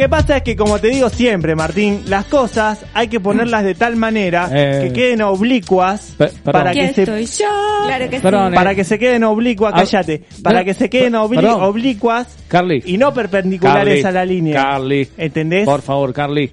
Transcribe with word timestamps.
Que 0.00 0.08
pasa 0.08 0.38
es 0.38 0.42
que, 0.42 0.56
como 0.56 0.78
te 0.78 0.88
digo 0.88 1.08
siempre, 1.10 1.54
Martín, 1.54 2.02
las 2.06 2.24
cosas 2.24 2.84
hay 2.94 3.08
que 3.08 3.20
ponerlas 3.20 3.62
de 3.64 3.74
tal 3.74 3.96
manera 3.96 4.48
Eh. 4.52 4.86
que 4.88 4.92
queden 4.92 5.22
oblicuas 5.22 6.14
Pe- 6.18 6.30
para 6.42 6.72
que 6.72 6.92
se 6.92 7.02
estoy 7.02 7.26
yo. 7.26 7.46
Claro 7.86 8.10
que 8.10 8.20
Perdón, 8.20 8.48
sí. 8.48 8.52
eh. 8.52 8.56
para 8.56 8.74
que 8.74 8.84
se 8.84 8.98
queden 8.98 9.24
oblicuas, 9.24 9.72
Ah, 9.76 9.80
cállate, 9.80 10.24
para 10.42 10.64
que 10.64 10.74
se 10.74 10.88
queden 10.90 11.12
obli- 11.14 11.36
perdón. 11.36 11.62
oblicuas 11.62 12.26
Carly. 12.48 12.82
y 12.86 12.96
no 12.98 13.12
perpendiculares 13.14 14.02
Carly, 14.02 14.08
a 14.08 14.10
la 14.20 14.24
línea. 14.24 14.54
Carly. 14.62 15.08
¿Entendés? 15.16 15.64
Por 15.66 15.82
favor, 15.82 16.12
Carly. 16.12 16.50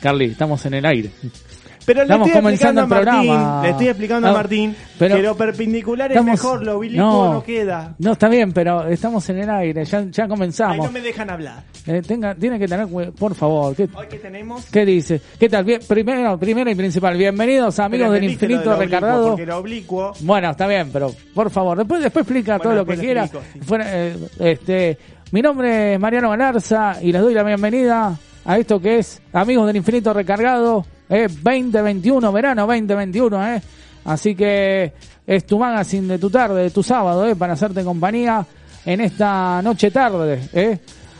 Carly, 0.00 0.26
estamos 0.26 0.64
en 0.66 0.74
el 0.74 0.86
aire. 0.86 1.10
Pero 1.86 2.00
le 2.00 2.04
Estamos 2.04 2.28
estoy 2.28 2.42
comenzando 2.42 2.80
explicando 2.82 2.82
a 2.82 2.86
Martín, 3.14 3.30
programa. 3.30 3.62
le 3.62 3.70
estoy 3.70 3.88
explicando 3.88 4.28
a 4.28 4.32
Martín 4.32 4.76
pero- 4.98 5.16
que 5.16 5.22
lo 5.22 5.36
perpendicular 5.36 6.12
es 6.12 6.22
mejor, 6.24 6.62
lo 6.64 6.78
oblicuo 6.78 7.32
no, 7.34 7.42
queda. 7.42 7.94
No, 7.98 8.12
está 8.12 8.28
bien, 8.28 8.52
pero 8.52 8.86
estamos 8.86 9.28
en 9.30 9.38
el 9.38 9.50
aire, 9.50 9.84
ya, 9.84 10.28
comenzamos. 10.28 10.86
no 10.86 10.92
me 10.92 11.00
dejan 11.00 11.30
hablar. 11.30 11.62
Eh, 11.86 12.02
tenga, 12.06 12.34
tiene 12.34 12.58
que 12.58 12.68
tener, 12.68 12.86
por 12.88 13.34
favor, 13.34 13.74
¿qué, 13.74 13.88
Hoy 13.94 14.06
que 14.08 14.18
tenemos 14.18 14.66
qué 14.66 14.84
dice? 14.84 15.20
¿Qué 15.38 15.48
tal? 15.48 15.64
Bien, 15.64 15.80
primero, 15.88 16.38
primero 16.38 16.70
y 16.70 16.74
principal, 16.74 17.16
bienvenidos 17.16 17.78
amigos 17.78 18.08
Pero 18.08 18.12
del 18.12 18.24
infinito 18.24 18.70
del 18.70 18.78
recargado. 18.80 19.36
Oblicuo 19.58 20.12
Bueno, 20.20 20.50
está 20.50 20.66
bien, 20.66 20.90
pero 20.92 21.10
por 21.34 21.50
favor, 21.50 21.78
después 21.78 22.02
después 22.02 22.24
explica 22.24 22.58
Bueno, 22.58 22.62
todo 22.62 22.74
lo 22.74 22.86
que 22.86 22.98
quiera. 22.98 23.22
explico, 23.24 23.44
sí. 23.52 23.60
Fuera, 23.60 23.86
eh, 23.88 24.16
este, 24.38 24.98
mi 25.32 25.40
nombre 25.42 25.94
es 25.94 26.00
Mariano 26.00 26.30
Galarza 26.30 26.96
y 27.02 27.10
les 27.12 27.22
doy 27.22 27.32
la 27.34 27.42
bienvenida 27.42 28.16
a 28.44 28.58
esto 28.58 28.80
que 28.80 28.98
es 28.98 29.20
Amigos 29.32 29.66
del 29.66 29.76
Infinito 29.76 30.12
Recargado, 30.12 30.84
eh, 31.08 31.28
2021, 31.28 32.32
verano 32.32 32.66
2021, 32.66 33.46
eh. 33.54 33.62
Así 34.04 34.34
que 34.34 34.92
es 35.26 35.46
tu 35.46 35.58
magazine 35.58 36.08
de 36.08 36.18
tu 36.18 36.30
tarde, 36.30 36.62
de 36.62 36.70
tu 36.70 36.82
sábado, 36.82 37.26
eh, 37.26 37.36
para 37.36 37.52
hacerte 37.52 37.84
compañía 37.84 38.44
en 38.84 39.00
esta 39.02 39.60
noche 39.62 39.90
tarde, 39.90 40.48
eh. 40.52 40.78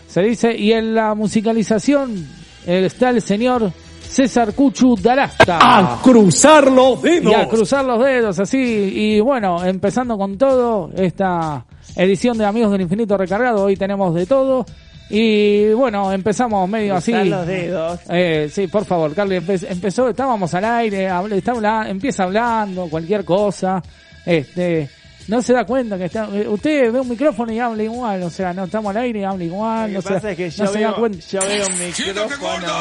Se 0.08 0.22
dice, 0.22 0.56
y 0.56 0.72
en 0.72 0.94
la 0.94 1.14
musicalización 1.14 2.26
eh, 2.66 2.82
está 2.86 3.10
el 3.10 3.22
señor 3.22 3.70
César 4.02 4.54
Cuchu 4.54 4.96
Dalasta 4.96 5.58
A 5.60 6.00
cruzar 6.02 6.68
los 6.70 7.00
dedos. 7.00 7.32
y 7.32 7.34
a 7.34 7.46
cruzar 7.48 7.84
los 7.84 8.04
dedos 8.04 8.40
así 8.40 8.58
y 8.58 9.20
bueno 9.20 9.64
empezando 9.64 10.18
con 10.18 10.36
todo 10.36 10.90
esta 10.96 11.64
edición 11.94 12.36
de 12.38 12.44
Amigos 12.44 12.72
del 12.72 12.80
Infinito 12.80 13.16
recargado 13.16 13.64
hoy 13.64 13.76
tenemos 13.76 14.12
de 14.12 14.26
todo 14.26 14.66
y 15.10 15.72
bueno 15.72 16.12
empezamos 16.12 16.68
medio 16.68 16.94
así 16.94 17.10
Cruzar 17.12 17.26
los 17.26 17.46
dedos. 17.46 18.00
Eh, 18.08 18.48
sí 18.52 18.66
por 18.68 18.84
favor 18.84 19.14
Carly 19.14 19.36
empe- 19.38 19.66
empezó 19.68 20.08
estábamos 20.08 20.54
al 20.54 20.64
aire 20.64 21.08
habla- 21.08 21.36
está 21.36 21.52
habla- 21.52 21.88
empieza 21.90 22.24
hablando 22.24 22.86
cualquier 22.88 23.24
cosa 23.24 23.82
este 24.24 24.88
no 25.28 25.42
se 25.42 25.52
da 25.52 25.64
cuenta 25.64 25.98
que 25.98 26.04
está 26.06 26.28
eh, 26.32 26.46
usted 26.48 26.92
ve 26.92 27.00
un 27.00 27.08
micrófono 27.08 27.52
y 27.52 27.58
habla 27.58 27.82
igual 27.82 28.22
o 28.22 28.30
sea 28.30 28.52
no 28.52 28.64
estamos 28.64 28.90
al 28.94 29.02
aire 29.02 29.20
y 29.20 29.24
habla 29.24 29.44
igual 29.44 29.92
Lo 29.92 29.98
no 29.98 30.02
que 30.02 30.08
se, 30.08 30.14
pasa 30.14 30.30
es 30.30 30.36
que 30.36 30.50
yo, 30.50 30.64
no 30.64 30.70
se 30.70 30.80
da 30.80 30.88
veo, 30.88 30.96
cuenta 30.98 31.18
yo 31.30 31.40
veo 31.40 31.66
un 31.66 31.78
micrófono. 31.78 32.72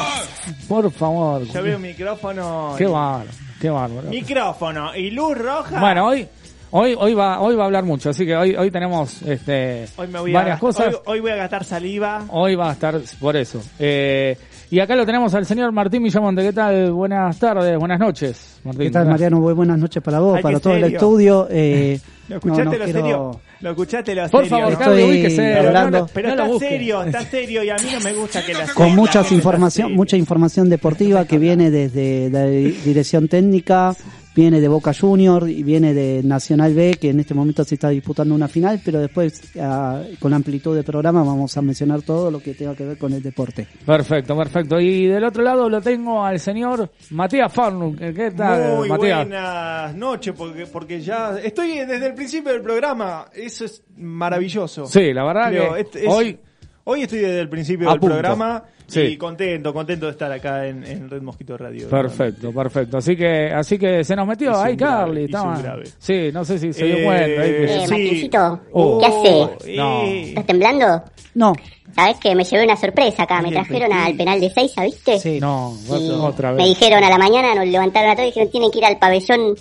por 0.68 0.92
favor 0.92 1.44
Yo 1.46 1.64
veo 1.64 1.76
un 1.78 1.82
micrófono. 1.82 2.76
qué 2.78 2.86
bárbaro 2.86 3.30
qué 3.60 3.70
bárbaro 3.70 4.10
Micrófono 4.10 4.96
y 4.96 5.12
luz 5.12 5.38
roja. 5.38 5.80
Bueno, 5.82 6.06
hoy, 6.08 6.28
hoy, 6.72 6.96
hoy 6.98 7.14
va, 7.14 7.40
hoy 7.42 7.56
va 7.56 7.64
a 7.64 7.66
hablar 7.68 7.84
mucho, 7.84 8.10
así 8.10 8.26
que 8.26 8.36
hoy, 8.36 8.56
hoy 8.56 8.72
tenemos, 8.72 9.22
este, 9.24 9.86
hoy 9.98 10.08
me 10.08 10.20
voy 10.20 10.32
varias 10.34 10.58
a, 10.58 10.60
cosas. 10.60 10.88
Hoy, 10.88 11.02
hoy 11.06 11.20
voy 11.22 11.32
a 11.32 11.36
gastar 11.36 11.64
saliva. 11.64 12.26
Hoy 12.30 12.56
va 12.56 12.70
a 12.70 12.74
estar 12.74 13.00
por 13.20 13.36
eso. 13.36 13.62
Eh, 13.80 14.38
y 14.72 14.80
acá 14.80 14.96
lo 14.96 15.06
tenemos 15.06 15.34
al 15.34 15.46
señor 15.46 15.72
Martín 15.72 16.04
Villamonte. 16.04 16.44
¿Qué 16.44 16.54
tal? 16.54 16.92
Buenas 16.92 17.40
tardes, 17.40 17.78
buenas 17.78 18.00
noches, 18.00 18.60
Martín. 18.64 18.84
¿Qué 18.84 18.92
tal, 18.92 19.08
Mariano? 19.08 19.40
Muy 19.40 19.54
buenas 19.54 19.80
noches 19.80 20.02
para 20.04 20.20
vos, 20.20 20.38
Ay, 20.38 20.44
para 20.44 20.60
todo 20.60 20.74
el 20.76 20.84
estudio. 20.84 21.48
Eh, 21.52 22.00
¿Lo 22.30 22.36
escuchaste 22.36 22.64
no, 22.66 22.72
no 22.72 22.78
lo 22.78 22.84
quiero- 22.86 23.00
serio? 23.02 23.42
¿Lo 23.62 23.70
escuchaste 23.72 24.14
lo 24.16 24.30
Por 24.30 24.44
serio? 24.48 24.58
favor, 24.70 24.74
Estoy 24.74 25.04
ubíquese. 25.04 25.38
Pero, 25.42 25.68
hablando 25.70 26.00
no, 26.02 26.08
pero 26.14 26.30
está 26.30 26.44
busque. 26.44 26.70
serio, 26.70 27.02
está 27.04 27.22
serio 27.24 27.64
y 27.64 27.70
a 27.72 27.76
mí 27.78 27.90
no 27.92 28.00
me 28.02 28.14
gusta 28.14 28.46
que 28.46 28.54
la 28.54 28.68
Con 28.76 28.96
mucha 28.96 29.22
Está 29.22 29.34
información, 29.34 29.94
mucha 29.96 30.16
información 30.16 30.70
deportiva 30.70 31.26
que 31.26 31.40
viene 31.40 31.72
desde 31.72 32.30
la 32.30 32.46
di- 32.46 32.70
dirección 32.86 33.28
técnica, 33.28 33.96
viene 34.36 34.62
de 34.62 34.68
Boca 34.68 34.94
Junior 34.94 35.50
y 35.50 35.64
viene 35.64 35.94
de 35.94 36.22
Nacional 36.24 36.74
B, 36.74 36.98
que 37.00 37.10
en 37.10 37.20
este 37.20 37.34
momento 37.34 37.64
se 37.64 37.76
está 37.76 37.90
disputando 37.90 38.34
una 38.36 38.48
final, 38.48 38.80
pero 38.84 39.00
después 39.00 39.42
ah, 39.60 40.02
con 40.20 40.34
amplitud 40.34 40.76
de 40.76 40.84
programa 40.84 41.24
vamos 41.24 41.58
a 41.58 41.62
mencionar 41.62 42.02
todo 42.04 42.32
lo 42.32 42.40
que 42.40 42.54
tenga 42.54 42.76
que 42.76 42.86
ver 42.86 42.98
con 42.98 43.12
el 43.14 43.22
deporte. 43.22 43.68
Perfecto, 43.86 44.38
perfecto. 44.38 44.80
Y 44.80 45.08
del 45.08 45.24
otro 45.24 45.44
lado 45.44 45.70
lo 45.70 45.82
tengo 45.82 46.24
al 46.24 46.40
señor 46.40 46.90
Matías 47.12 47.52
Farnum. 47.52 47.96
¿Qué 47.98 48.32
tal, 48.36 48.78
Muy 48.78 48.90
Matías? 48.90 49.18
buenas 49.28 49.96
noches, 49.96 50.34
porque, 50.38 50.66
porque 50.68 51.02
ya 51.02 51.38
estoy 51.44 51.80
desde 51.80 52.08
el 52.08 52.14
principio 52.14 52.52
del 52.54 52.62
programa. 52.62 53.26
Eso 53.34 53.66
es 53.66 53.84
maravilloso. 53.98 54.86
Sí, 54.86 55.12
la 55.14 55.26
verdad 55.26 55.50
Creo, 55.50 55.74
que 55.74 55.82
es- 55.82 55.96
es- 55.96 56.08
hoy 56.08 56.40
hoy 56.90 57.04
estoy 57.04 57.20
desde 57.20 57.42
el 57.42 57.50
principio 57.50 57.88
A 57.88 57.92
del 57.92 58.00
punto. 58.00 58.16
programa 58.16 58.64
Sí. 58.88 59.02
y 59.02 59.18
contento, 59.18 59.72
contento 59.72 60.08
de 60.08 60.14
estar 60.14 60.32
acá 60.32 60.66
en, 60.66 60.84
en 60.84 61.08
Red 61.12 61.22
Mosquito 61.22 61.56
Radio. 61.56 61.88
Perfecto, 61.90 62.52
perfecto. 62.52 62.98
Así 62.98 63.16
que, 63.16 63.52
así 63.54 63.78
que 63.78 64.04
se 64.04 64.16
nos 64.16 64.26
metió 64.28 64.50
Hizo 64.50 64.64
ahí 64.64 64.76
Carly. 64.76 65.28
grave. 65.28 65.84
Sí, 66.00 66.30
no 66.34 66.44
sé 66.44 66.58
si 66.58 66.74
se 66.74 66.86
dio 66.86 66.96
Eh, 66.98 67.04
cuenta. 67.06 67.24
ahí 67.44 67.50
que- 67.52 67.64
Eh, 67.66 67.68
Sí. 67.86 67.92
Martincito, 67.92 68.60
Oh. 68.74 68.98
¿qué 69.00 69.06
hace? 69.06 69.76
No. 69.78 70.02
¿Estás 70.04 70.46
temblando? 70.48 71.04
No, 71.36 71.54
Sabes 71.96 72.18
que 72.20 72.36
me 72.36 72.44
llevé 72.44 72.64
una 72.66 72.76
sorpresa 72.76 73.24
acá, 73.24 73.42
me 73.42 73.52
trajeron 73.52 73.92
al 73.92 74.16
penal 74.16 74.40
de 74.40 74.52
Seiza, 74.52 74.84
¿viste? 74.84 75.18
sí. 75.20 75.40
No, 75.40 75.74
Y 76.00 76.10
otra 76.12 76.52
Me 76.52 76.58
vez. 76.58 76.68
dijeron 76.80 77.04
a 77.04 77.10
la 77.10 77.18
mañana, 77.18 77.56
nos 77.56 77.66
levantaron 77.68 78.12
a 78.12 78.16
todos 78.16 78.28
y 78.28 78.30
dijeron 78.30 78.52
tienen 78.52 78.70
que 78.72 78.78
ir 78.78 78.86
al 78.86 79.00
pabellón, 79.00 79.56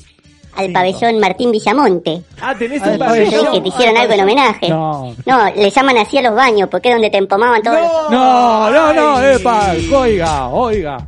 al 0.56 0.72
pabellón 0.72 1.19
Martín 1.20 1.53
Villamonte. 1.53 2.22
Ah, 2.41 2.54
tenés 2.59 2.82
Ah, 2.82 2.88
un 2.91 2.98
pabellón. 2.98 3.31
dije, 3.53 3.60
te 3.60 3.69
hicieron 3.69 3.97
algo 3.97 4.12
en 4.14 4.20
homenaje. 4.20 4.69
No. 4.69 5.14
No, 5.25 5.50
le 5.54 5.70
llaman 5.70 5.98
así 5.98 6.19
a 6.19 6.22
los 6.22 6.34
baños, 6.34 6.69
porque 6.70 6.88
es 6.88 6.94
donde 6.94 7.10
te 7.10 7.19
empomaban 7.19 7.62
todos 7.62 7.81
los... 7.81 8.10
No, 8.10 8.70
no, 8.70 8.92
no, 8.92 9.22
epa, 9.22 9.72
oiga, 9.94 10.48
oiga. 10.48 10.98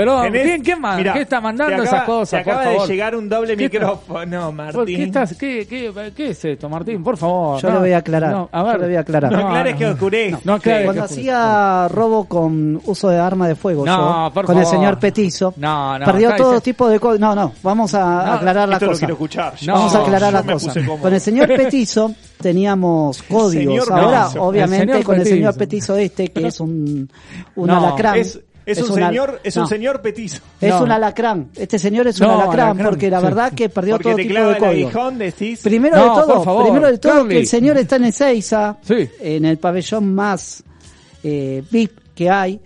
Pero, 0.00 0.22
Tenés- 0.22 0.42
¿quién, 0.44 0.62
quién, 0.62 0.80
man- 0.80 0.96
Mirá, 0.96 1.12
¿qué 1.12 1.20
está 1.20 1.40
mandando 1.42 1.74
acaba- 1.74 1.84
esas 1.88 2.04
cosas, 2.04 2.30
te 2.30 2.50
acaba 2.50 2.64
por 2.64 2.72
favor? 2.72 2.88
de 2.88 2.94
llegar 2.94 3.16
un 3.16 3.28
doble 3.28 3.56
¿Qué 3.56 3.64
está- 3.66 3.78
micrófono, 3.80 4.46
¿Por 4.46 4.54
Martín. 4.54 4.96
¿Qué, 4.96 5.02
estás, 5.04 5.34
qué, 5.36 5.66
qué, 5.68 6.12
qué 6.16 6.30
es 6.30 6.44
esto, 6.44 6.68
Martín? 6.70 7.04
Por 7.04 7.18
favor. 7.18 7.60
Yo 7.60 7.68
no, 7.68 7.74
le 7.74 7.80
voy 7.80 7.92
a 7.92 7.98
aclarar, 7.98 8.32
No, 8.32 8.48
a 8.50 8.62
ver. 8.62 8.72
yo 8.72 8.78
le 8.80 8.86
voy 8.86 8.96
a 8.96 9.00
aclarar. 9.00 9.32
No 9.32 9.38
aclares 9.48 9.76
que 9.76 9.86
oscurece. 9.86 10.38
No, 10.44 10.54
aclares 10.54 10.84
Cuando 10.86 11.02
que- 11.06 11.12
hacía 11.12 11.88
robo 11.88 12.24
con 12.24 12.80
uso 12.86 13.08
de 13.10 13.18
arma 13.18 13.46
de 13.46 13.54
fuego, 13.56 13.84
No, 13.84 14.28
yo, 14.28 14.34
por 14.34 14.46
con 14.46 14.58
el 14.58 14.64
señor 14.66 14.98
Petizo, 14.98 15.52
No, 15.58 15.98
no, 15.98 16.04
perdió 16.06 16.34
todo 16.34 16.60
tipo 16.62 16.88
de 16.88 16.98
cosas. 16.98 17.20
No, 17.20 17.34
no, 17.34 17.52
vamos 17.62 17.92
a 17.94 18.00
No, 18.24 18.32
aclarar 18.32 18.68
la 18.68 18.78
lo 18.78 18.86
cosa. 18.88 18.98
quiero 19.00 19.14
escuchar. 19.14 19.52
No, 19.66 19.74
Vamos 19.74 19.94
a 19.94 19.98
aclarar 20.00 20.32
la 20.32 20.42
cosa. 20.44 20.72
Con 21.00 21.12
el 21.12 21.20
señor 21.20 21.46
Petizo 21.46 22.12
teníamos 22.40 23.22
códigos. 23.24 23.90
Ahora, 23.90 24.28
obviamente, 24.38 25.02
con 25.04 25.20
el 25.20 25.26
señor 25.26 25.56
Petizo. 25.56 25.96
Este, 25.96 26.28
que 26.28 26.46
es 26.46 26.58
un, 26.60 27.10
un 27.56 27.66
No, 27.66 27.76
alacrán. 27.78 28.16
Es, 28.16 28.40
es, 28.78 28.88
un 28.88 28.92
una- 28.96 29.08
señor, 29.08 29.40
es 29.42 29.56
un 29.56 29.66
señor 29.68 30.00
petizo. 30.02 30.40
Es 30.60 30.70
No. 30.70 30.82
un 30.84 30.92
alacrán. 30.92 31.50
Este 31.56 31.78
señor 31.78 32.06
es 32.06 32.20
un 32.20 32.26
No, 32.28 32.34
alacrán, 32.40 32.68
alacrán, 32.70 32.86
porque 32.90 33.10
la 33.10 33.18
sí. 33.20 33.24
verdad 33.24 33.52
que 33.52 33.68
perdió 33.68 33.94
Porque 33.94 34.04
todo 34.10 34.16
te 34.16 34.22
tipo 34.22 34.34
clava 34.34 34.52
de 34.52 34.58
el 34.58 34.64
aguijón, 34.64 35.18
decís. 35.18 35.60
Primero 35.62 35.96
No, 35.96 36.02
de 36.02 36.08
por 36.10 36.24
todo, 36.26 36.42
favor, 36.44 36.62
primero 36.64 36.86
de 36.90 36.98
todo 36.98 37.28
que 37.28 37.38
el 37.38 37.46
señor 37.46 37.76
está 37.78 37.96
en 37.96 38.04
Ezeiza, 38.04 38.76
Sí. 38.82 39.08
en 39.20 39.44
el 39.44 39.58
pabellón 39.58 40.14
más 40.14 40.62
eh, 41.22 41.62
VIP 41.70 41.98
que 42.14 42.30
hay, 42.30 42.60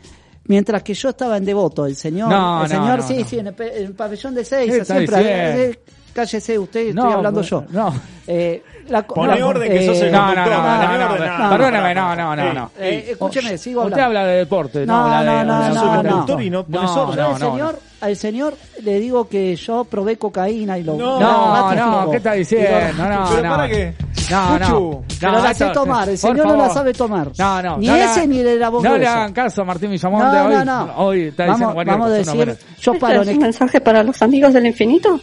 mientras 0.46 0.82
que 0.82 0.94
yo 0.94 1.08
estaba 1.10 1.36
en 1.36 1.44
Devoto, 1.44 1.86
el 1.86 1.96
señor, 1.96 2.28
No, 2.28 2.62
el 2.64 2.68
señor 2.70 2.98
no, 3.00 3.06
sí, 3.08 3.16
no. 3.18 3.24
sí, 3.28 3.38
en 3.38 3.46
el, 3.48 3.54
pe- 3.54 3.78
en 3.78 3.84
el 3.86 3.92
pabellón 3.94 4.34
de 4.34 4.42
¿Qué 4.42 4.46
Ezeiza 4.64 4.84
siempre 4.84 5.16
diciendo? 5.18 5.62
eh, 5.62 5.80
cállese 6.12 6.58
usted, 6.58 6.94
No, 6.94 7.02
estoy 7.02 7.14
hablando 7.16 7.42
yo. 7.42 7.64
no. 7.70 7.94
Eh, 8.26 8.62
la 8.88 9.02
Poné 9.02 9.38
no, 9.40 9.48
orden, 9.48 9.70
que 9.70 9.84
eh, 9.84 9.86
sos 9.86 10.00
el 10.02 10.12
No, 10.12 10.34
no, 10.34 10.44
no, 10.44 10.50
no, 10.50 10.98
no, 10.98 11.14
orden. 11.14 11.38
no, 11.38 11.50
perdóname, 11.50 11.94
no, 11.94 12.16
no, 12.16 12.36
no, 12.36 12.52
no. 12.52 12.70
Eh, 12.78 13.06
escúcheme, 13.10 13.56
sigo 13.58 13.82
Usted 13.82 13.92
hablando. 13.94 14.20
habla 14.20 14.26
de 14.32 14.38
deporte, 14.38 14.86
no, 14.86 15.08
No, 15.08 15.14
habla 15.14 15.32
de... 15.38 15.44
no, 15.44 15.58
no, 15.58 15.68
no, 15.74 15.84
no. 15.84 15.96
conductor 16.10 16.42
y 16.42 16.50
no 16.50 16.64
pones 16.64 16.90
orden. 16.90 17.16
No, 17.16 17.26
al 17.34 17.40
no, 17.40 17.50
señor, 17.52 17.78
al 18.00 18.16
señor 18.16 18.54
le 18.82 19.00
digo 19.00 19.28
que 19.28 19.56
yo 19.56 19.84
probé 19.84 20.16
cocaína 20.18 20.78
y 20.78 20.82
lo 20.84 20.94
No, 20.96 21.18
No, 21.20 21.74
no, 21.74 22.10
¿qué 22.10 22.16
está 22.18 22.32
diciendo? 22.32 22.70
No, 22.98 23.24
¿Pero 23.30 23.42
no. 23.42 23.50
para 23.50 23.68
qué? 23.68 23.94
No, 24.30 24.58
no. 24.58 24.66
Cuchu. 24.66 25.04
Pero 25.20 25.32
No, 25.32 25.42
la 25.42 25.54
sé 25.54 25.66
tomar, 25.70 26.08
el 26.08 26.16
señor 26.18 26.46
no 26.46 26.56
la 26.56 26.70
sabe 26.70 26.92
tomar. 26.94 27.28
No, 27.38 27.62
no. 27.62 27.76
Ni 27.78 27.86
no 27.88 27.92
le 27.94 28.04
ese 28.04 28.20
hagan- 28.20 28.30
ni 28.30 28.38
de 28.42 28.56
la 28.56 28.68
voz 28.70 28.82
No 28.82 28.96
le 28.96 29.06
hagan 29.06 29.32
caso 29.34 29.62
a 29.62 29.64
Martín 29.66 29.90
Villamonte 29.90 30.26
No, 30.36 30.44
hoy. 30.46 30.54
no, 30.54 30.64
no. 30.64 30.92
Hoy 30.96 31.22
está 31.24 31.44
diciendo 31.44 31.74
vamos, 31.74 31.94
a 31.94 31.98
cosa, 31.98 32.10
decir, 32.14 32.56
yo 32.80 32.92
¿Este 32.92 33.00
paro 33.00 33.22
es 33.22 33.28
un 33.28 33.38
mensaje 33.38 33.80
para 33.82 34.02
los 34.02 34.22
amigos 34.22 34.52
del 34.54 34.66
infinito? 34.66 35.20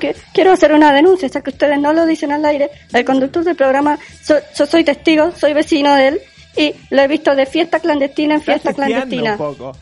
Que- 0.00 0.16
quiero 0.32 0.52
hacer 0.52 0.72
una 0.72 0.92
denuncia, 0.92 1.28
ya 1.28 1.40
que 1.40 1.50
ustedes 1.50 1.78
no 1.78 1.92
lo 1.92 2.04
dicen 2.06 2.32
al 2.32 2.44
aire. 2.44 2.70
El 2.92 3.04
conductor 3.04 3.44
del 3.44 3.54
programa, 3.54 3.98
so- 4.22 4.38
yo 4.56 4.66
soy 4.66 4.82
testigo, 4.84 5.30
soy 5.36 5.52
vecino 5.52 5.94
de 5.94 6.08
él 6.08 6.20
y 6.56 6.74
lo 6.90 7.02
he 7.02 7.08
visto 7.08 7.34
de 7.34 7.46
fiesta 7.46 7.78
clandestina 7.80 8.34
en 8.34 8.42
fiesta 8.42 8.72
clandestina. 8.72 9.32
un 9.32 9.38
poco. 9.38 9.76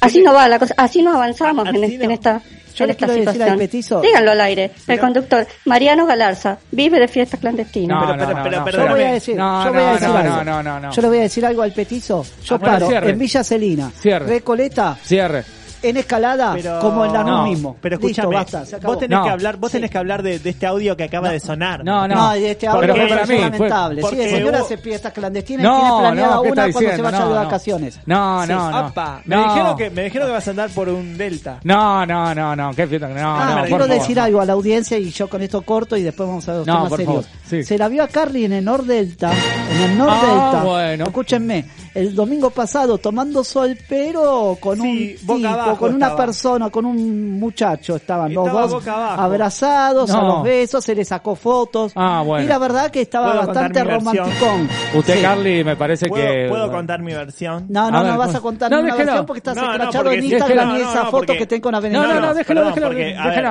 Así 0.00 0.22
no 0.22 0.32
va 0.32 0.48
la 0.48 0.58
cosa, 0.58 0.74
así 0.76 1.02
no 1.02 1.12
avanzamos 1.14 1.66
Así 1.68 1.76
en, 1.76 1.84
es- 1.84 1.98
no. 1.98 2.04
en 2.04 2.10
esta, 2.12 2.40
Yo 2.76 2.84
en 2.84 2.90
esta 2.90 3.06
al 3.06 3.14
situación. 3.18 3.58
petizo- 3.58 4.00
Díganlo 4.00 4.30
al 4.30 4.40
aire. 4.42 4.70
El 4.86 5.00
conductor, 5.00 5.44
Mariano 5.64 6.06
Galarza, 6.06 6.56
vive 6.70 7.00
de 7.00 7.08
fiesta 7.08 7.36
clandestina. 7.36 7.94
No, 7.94 8.00
pero, 8.02 8.12
no, 8.34 8.42
pero, 8.44 8.58
no, 8.58 8.64
pero. 8.64 8.84
Yo 8.86 8.90
voy 8.92 9.02
a 9.02 9.12
decir, 9.12 9.36
No, 9.36 9.64
yo 9.64 9.72
voy 9.72 9.82
a 9.82 9.86
no, 9.86 9.92
decir 9.94 10.08
no, 10.08 10.16
algo. 10.18 10.62
no, 10.62 10.80
no. 10.80 10.92
Yo 10.92 11.02
le 11.02 11.08
voy 11.08 11.18
a 11.18 11.22
decir 11.22 11.44
algo 11.44 11.62
al 11.62 11.72
petizo. 11.72 12.24
Yo 12.44 12.54
Ah, 12.54 12.58
paro 12.60 12.86
cierre. 12.88 13.10
en 13.10 13.18
Villa 13.18 13.42
Celina, 13.42 13.90
Cierre. 14.00 14.26
Recoleta, 14.26 14.96
Cierre. 15.02 15.44
En 15.82 15.96
escalada, 15.96 16.52
Pero- 16.54 16.78
como 16.80 17.04
en 17.04 17.12
la 17.12 17.22
No, 17.24 17.44
mismo. 17.44 17.76
Pero 17.80 17.96
Listo, 17.96 18.08
escúchame, 18.08 18.34
basta, 18.34 18.66
se 18.66 18.76
acabó. 18.76 18.94
vos 18.94 19.00
tenés 19.00 19.18
No. 19.18 19.24
que 19.24 19.30
hablar, 19.30 19.56
vos 19.56 19.70
tenés 19.72 19.90
que 19.90 19.98
hablar 19.98 20.22
de, 20.22 20.38
de 20.38 20.50
este 20.50 20.66
audio 20.66 20.96
que 20.96 21.04
acaba 21.04 21.30
de 21.30 21.40
sonar. 21.40 21.84
No, 21.84 22.06
no. 22.08 22.14
No, 22.14 22.36
y 22.36 22.44
este 22.46 22.66
audio 22.66 22.94
fue 22.94 23.08
para 23.08 23.20
mí, 23.26 23.34
fue- 23.34 23.38
lamentable. 23.40 24.02
Sí, 24.02 24.06
el 24.08 24.10
porque 24.16 24.30
señor 24.30 24.54
hubo- 24.54 24.64
hace 24.64 24.78
fiestas 24.78 25.12
clandestinas 25.12 25.64
y 25.64 25.68
No, 25.68 25.78
tiene 25.80 25.98
planeada 26.00 26.34
no, 26.36 26.42
¿qué 26.42 26.48
una 26.52 26.62
cuando 26.72 26.78
se 26.80 27.02
vaya 27.02 27.18
No, 27.20 27.28
de 27.28 27.34
vacaciones. 27.34 28.00
No, 28.06 28.42
Sí. 28.46 28.52
no, 28.52 28.92
me, 29.24 29.36
dijeron 29.36 29.76
que, 29.76 29.90
me 29.90 30.02
dijeron 30.04 30.28
que 30.28 30.32
vas 30.32 30.46
a 30.46 30.50
andar 30.50 30.70
por 30.70 30.88
un 30.88 31.16
delta. 31.18 31.58
No, 31.64 32.06
no, 32.06 32.34
no, 32.34 32.56
no, 32.56 32.74
qué 32.74 32.86
fiesta. 32.86 33.08
No, 33.08 33.14
Ah, 33.20 33.38
no, 33.56 33.62
quiero 33.62 33.68
por 33.78 33.80
favor. 33.86 33.94
decir 34.00 34.20
algo 34.20 34.40
a 34.40 34.44
la 34.46 34.52
audiencia 34.54 34.98
y 34.98 35.10
yo 35.10 35.28
con 35.28 35.42
esto 35.42 35.62
corto 35.62 35.96
y 35.96 36.02
después 36.02 36.28
vamos 36.28 36.48
a 36.48 36.54
los 36.54 36.66
No, 36.66 36.84
temas 36.84 36.96
serios. 36.96 37.28
sí. 37.46 37.62
Se 37.64 37.78
la 37.78 37.88
vio 37.88 38.02
a 38.02 38.08
Carly 38.08 38.44
en 38.44 38.52
el 38.54 38.64
Nordelta, 38.64 39.32
en 39.70 39.82
el 39.90 39.98
Nordelta. 39.98 40.60
Ah, 40.60 40.64
bueno. 40.64 41.04
Escúchenme, 41.06 41.64
el 41.94 42.14
domingo 42.14 42.50
pasado 42.50 42.98
tomando 42.98 43.42
sol, 43.44 43.76
pero 43.88 44.56
con 44.60 44.80
Sí, 44.80 45.16
un 45.20 45.26
boca 45.26 45.48
tipo, 45.64 45.67
abajo 45.68 45.80
con 45.86 45.94
una 45.94 46.06
estaba. 46.06 46.24
persona, 46.26 46.70
con 46.70 46.84
un 46.86 47.38
muchacho, 47.40 47.96
estaban 47.96 48.30
Estaba 48.30 48.60
los 48.62 48.70
dos 48.70 48.84
abrazados, 48.88 50.10
a 50.10 50.22
los 50.22 50.42
besos, 50.42 50.84
se 50.84 50.94
le 50.94 51.04
sacó 51.04 51.34
fotos. 51.34 51.92
Ah, 51.94 52.22
bueno. 52.24 52.44
Y 52.44 52.48
la 52.48 52.58
verdad 52.58 52.90
que 52.90 53.02
estaba 53.02 53.26
¿Puedo 53.32 53.44
contar 53.46 53.64
bastante 53.72 53.84
mi 53.84 53.98
romanticón. 53.98 54.68
Usted, 54.94 55.14
Sí. 55.16 55.22
Carly, 55.22 55.64
me 55.64 55.76
parece 55.76 56.06
¿Puedo, 56.08 56.24
que... 56.24 56.46
puedo 56.48 56.70
contar 56.70 57.02
mi 57.02 57.12
versión? 57.12 57.66
No, 57.68 57.90
no, 57.90 57.98
A 57.98 58.02
ver, 58.02 58.12
no 58.12 58.18
vas 58.18 58.34
a 58.34 58.40
contar 58.40 58.70
No, 58.70 58.76
ninguna 58.78 58.94
déjelo. 58.94 59.06
versión 59.12 59.26
porque 59.26 59.38
estás 59.38 59.56
No, 59.56 59.62
no, 59.62 59.70
escrachado 59.72 60.04
porque 60.04 60.18
en 60.18 60.24
Instagram 60.24 60.76
y 60.76 60.80
esa 60.80 60.94
no, 60.94 61.04
foto 61.06 61.10
porque- 61.26 61.38
que 61.38 61.46
tengo 61.46 61.62
con 61.62 61.72
No, 61.72 61.78
Avenida. 61.78 62.00
no, 62.14 62.20
no, 62.20 62.34
déjelo, 62.34 62.64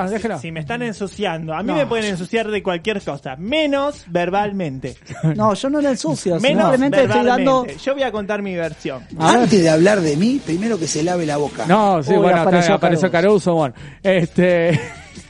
déjelo. 0.10 0.40
Si 0.40 0.52
me 0.52 0.60
están 0.62 0.82
ensuciando, 0.82 1.54
a 1.54 1.64
mí 1.64 1.74
me 1.74 1.86
pueden 1.86 2.06
ensuciar 2.06 2.48
de 2.50 2.62
cualquier 2.64 3.02
cosa, 3.02 3.36
menos 3.38 4.04
verbalmente. 4.08 4.96
No, 5.36 5.54
yo 5.54 5.70
no 5.70 5.82
le 5.82 5.90
ensucio, 5.90 6.40
Menos 6.40 6.70
simplemente 6.70 7.04
estoy 7.04 7.24
dando... 7.26 7.66
Yo 7.68 7.94
voy 7.94 8.04
a 8.04 8.12
contar 8.12 8.42
mi 8.42 8.56
versión. 8.56 9.04
Antes 9.20 9.62
de 9.62 9.70
hablar 9.70 10.00
de 10.02 10.16
mí, 10.16 10.42
primero 10.44 10.80
que 10.80 10.88
se 10.88 11.04
lave 11.04 11.26
la 11.26 11.38
boca. 11.38 11.66
No, 11.68 12.02
sí, 12.08 12.14
Uy, 12.14 12.18
bueno, 12.20 12.38
está- 12.38 12.42
apareció 12.50 12.76
apareció, 12.76 13.12
Caruso. 13.12 13.52
Caruso, 13.52 13.56
bueno. 13.56 13.76
Este... 14.04 14.70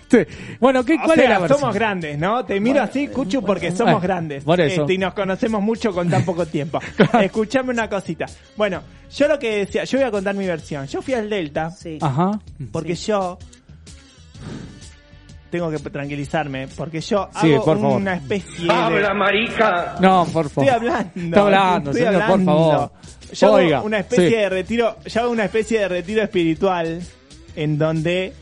este, 0.10 0.28
bueno, 0.60 0.86
¿qué, 0.86 0.94
O 0.96 1.02
¿cuál 1.04 1.20
sea, 1.20 1.36
es 1.36 1.42
la 1.42 1.48
somos 1.50 1.74
grandes, 1.76 2.18
¿no? 2.18 2.46
Te 2.46 2.60
miro 2.62 2.82
así, 2.82 3.08
Cuchu, 3.10 3.44
porque 3.44 3.72
somos 3.72 3.94
Bueno, 3.94 4.00
grandes. 4.00 4.44
por 4.46 4.62
eso. 4.62 4.82
Este, 4.82 4.94
y 4.94 4.98
nos 4.98 5.14
conocemos 5.14 5.62
mucho 5.62 5.92
con 5.92 6.10
tan 6.10 6.24
poco 6.24 6.46
tiempo. 6.46 6.80
Escuchame 7.22 7.72
una 7.72 7.90
cosita. 7.90 8.26
Bueno, 8.56 8.82
yo 9.14 9.28
lo 9.28 9.38
que 9.38 9.58
decía, 9.60 9.84
yo 9.84 9.98
voy 9.98 10.08
a 10.08 10.12
contar 10.12 10.34
mi 10.36 10.46
versión. 10.46 10.88
Yo 10.88 11.02
fui 11.02 11.14
al 11.14 11.30
Delta 11.30 11.72
Sí. 11.72 11.98
Ajá. 12.02 12.40
porque 12.72 12.96
yo 12.96 13.38
tengo 15.50 15.70
que 15.72 15.78
tranquilizarme 15.80 16.68
porque 16.76 17.00
yo 17.00 17.30
Sí, 17.42 17.54
hago 17.54 17.64
por 17.66 17.80
favor. 17.80 17.98
una 18.02 18.16
especie 18.16 18.62
de 18.64 18.68
No, 20.02 20.26
por 20.26 20.50
favor. 20.50 20.64
Estoy 20.64 20.68
hablando. 20.70 21.12
Está 21.16 21.40
hablando, 21.42 21.92
estoy 21.92 22.06
señor, 22.06 22.22
por 22.24 22.32
hablando. 22.32 22.52
favor. 22.70 22.92
Yo 23.34 23.48
hago 23.48 23.56
Oiga, 23.58 23.82
una 23.82 24.00
especie 24.00 24.30
sí. 24.30 24.36
de 24.36 24.50
retiro, 24.50 24.96
yo 25.06 25.22
hago 25.22 25.32
una 25.32 25.46
especie 25.46 25.80
de 25.80 25.88
retiro 25.88 26.22
espiritual 26.24 27.02
en 27.56 27.78
donde 27.78 28.34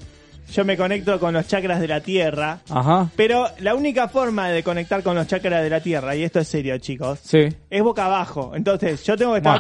yo 0.53 0.63
me 0.63 0.77
conecto 0.77 1.19
con 1.19 1.33
los 1.33 1.47
chakras 1.47 1.79
de 1.81 1.87
la 1.87 2.01
tierra. 2.01 2.59
Ajá. 2.69 3.09
Pero 3.15 3.47
la 3.59 3.73
única 3.73 4.07
forma 4.07 4.49
de 4.49 4.61
conectar 4.61 5.01
con 5.01 5.15
los 5.15 5.25
chakras 5.25 5.63
de 5.63 5.69
la 5.71 5.79
tierra, 5.81 6.15
y 6.15 6.23
esto 6.23 6.39
es 6.39 6.47
serio, 6.47 6.77
chicos, 6.77 7.19
Sí. 7.23 7.47
es 7.69 7.81
boca 7.81 8.05
abajo. 8.05 8.51
Entonces, 8.55 9.03
yo 9.03 9.17
tengo 9.17 9.31
que 9.33 9.39
estar. 9.39 9.59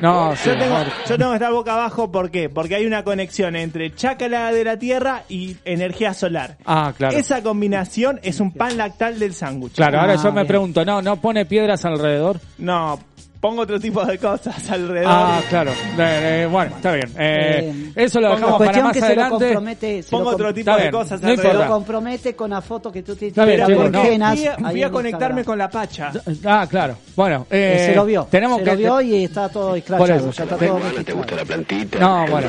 No, 0.00 0.34
sí, 0.36 0.48
Yo 0.48 0.58
tengo, 0.58 0.76
yo 1.08 1.16
tengo 1.18 1.30
que 1.30 1.36
estar 1.36 1.52
boca 1.52 1.72
abajo, 1.74 2.10
¿por 2.10 2.30
qué? 2.30 2.48
Porque 2.48 2.74
hay 2.74 2.86
una 2.86 3.04
conexión 3.04 3.54
entre 3.56 3.94
chakra 3.94 4.52
de 4.52 4.64
la 4.64 4.76
tierra 4.78 5.22
y 5.28 5.56
energía 5.64 6.14
solar. 6.14 6.56
Ah, 6.66 6.92
claro. 6.96 7.16
Esa 7.16 7.42
combinación 7.42 8.20
es 8.22 8.40
un 8.40 8.52
pan 8.52 8.76
lactal 8.76 9.18
del 9.18 9.34
sándwich. 9.34 9.74
Claro, 9.76 10.00
ahora 10.00 10.14
Ah, 10.14 10.22
yo 10.22 10.30
me 10.30 10.40
bien. 10.40 10.46
pregunto, 10.48 10.84
¿no 10.84 11.00
no 11.00 11.16
pone 11.20 11.46
piedras 11.46 11.84
alrededor? 11.84 12.40
No, 12.58 12.98
pongo 13.44 13.60
otro 13.60 13.78
tipo 13.78 14.02
de 14.06 14.16
cosas 14.18 14.70
alrededor. 14.70 15.12
Ah, 15.14 15.38
claro. 15.50 15.70
Eh, 15.98 16.44
eh, 16.44 16.48
bueno, 16.50 16.74
está 16.76 16.92
bien. 16.92 17.10
Eh, 17.18 17.72
Eh, 17.74 17.92
eso 17.94 18.18
lo 18.18 18.30
La 18.30 18.34
dejamos 18.36 18.58
para 18.58 18.82
más 18.84 18.92
que 18.94 19.00
se 19.00 19.00
lo 19.00 19.06
adelante. 19.06 19.30
compromete, 19.44 20.02
se 20.02 20.10
Pongo 20.10 20.24
lo, 20.30 20.36
otro 20.36 20.54
tipo 20.54 20.70
de 20.70 20.76
bien, 20.78 20.90
cosas 20.90 21.20
no 21.20 21.26
se 21.28 21.32
alrededor. 21.32 21.44
lo 21.44 21.60
importa. 21.60 21.74
compromete 21.74 22.34
con 22.34 22.50
la 22.50 22.62
foto 22.62 22.90
que 22.90 23.02
tú 23.02 23.14
tienes 23.14 23.36
Está 23.36 23.44
bien, 23.44 23.60
no. 23.92 24.00
Fui 24.02 24.22
a, 24.22 24.30
ahí 24.30 24.48
fui 24.72 24.82
a 24.82 24.86
en 24.86 24.92
conectarme 24.92 25.40
Instagram. 25.40 25.44
con 25.44 25.58
la 25.58 25.68
pacha. 25.70 26.10
Ah, 26.46 26.66
claro. 26.70 26.96
Bueno, 27.14 27.46
Eh, 27.50 27.88
se 27.90 27.94
lo 27.94 28.06
vio, 28.06 28.26
Tenemos 28.30 28.58
se 28.60 28.64
que 28.64 28.70
lo 28.70 28.76
vio 28.78 29.00
y 29.02 29.24
está 29.24 29.48
todo 29.50 29.76
escrachado, 29.76 30.30
ya 30.30 30.42
está 30.44 30.56
Te- 30.56 30.66
todo 30.66 30.78
registrado. 30.78 32.00
No, 32.00 32.26
bueno. 32.30 32.48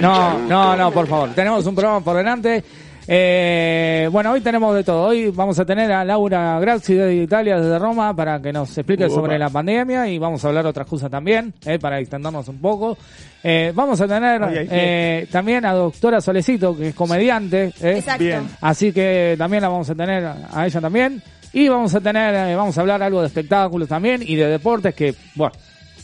No, 0.00 0.38
no, 0.48 0.76
no, 0.76 0.90
por 0.90 1.06
favor. 1.06 1.30
Tenemos 1.32 1.64
un 1.64 1.74
programa 1.76 2.00
por 2.02 2.16
delante. 2.16 2.64
Eh, 3.06 4.08
bueno, 4.10 4.32
hoy 4.32 4.40
tenemos 4.40 4.74
de 4.74 4.82
todo. 4.82 5.08
Hoy 5.08 5.30
vamos 5.30 5.58
a 5.58 5.64
tener 5.64 5.92
a 5.92 6.04
Laura 6.04 6.58
Grazzi 6.60 6.94
de 6.94 7.14
Italia, 7.16 7.60
desde 7.60 7.78
Roma, 7.78 8.14
para 8.16 8.40
que 8.40 8.52
nos 8.52 8.76
explique 8.78 9.04
Opa. 9.04 9.14
sobre 9.14 9.38
la 9.38 9.50
pandemia 9.50 10.08
y 10.08 10.18
vamos 10.18 10.44
a 10.44 10.48
hablar 10.48 10.66
otras 10.66 10.86
cosas 10.86 11.10
también, 11.10 11.52
eh, 11.66 11.78
para 11.78 11.98
extendernos 12.00 12.48
un 12.48 12.58
poco. 12.60 12.96
Eh, 13.42 13.72
vamos 13.74 14.00
a 14.00 14.08
tener 14.08 14.40
eh, 14.70 15.26
también 15.30 15.66
a 15.66 15.72
doctora 15.74 16.20
Solecito, 16.20 16.76
que 16.76 16.88
es 16.88 16.94
comediante. 16.94 17.72
eh. 17.80 17.98
Exacto. 17.98 18.24
Bien. 18.24 18.48
Así 18.62 18.90
que 18.92 19.34
también 19.36 19.62
la 19.62 19.68
vamos 19.68 19.90
a 19.90 19.94
tener 19.94 20.24
a 20.24 20.66
ella 20.66 20.80
también. 20.80 21.22
Y 21.52 21.68
vamos 21.68 21.94
a 21.94 22.00
tener, 22.00 22.34
eh, 22.34 22.56
vamos 22.56 22.76
a 22.76 22.80
hablar 22.80 23.02
algo 23.02 23.20
de 23.20 23.28
espectáculos 23.28 23.88
también 23.88 24.22
y 24.26 24.34
de 24.34 24.46
deportes 24.48 24.92
que, 24.94 25.14
bueno, 25.36 25.52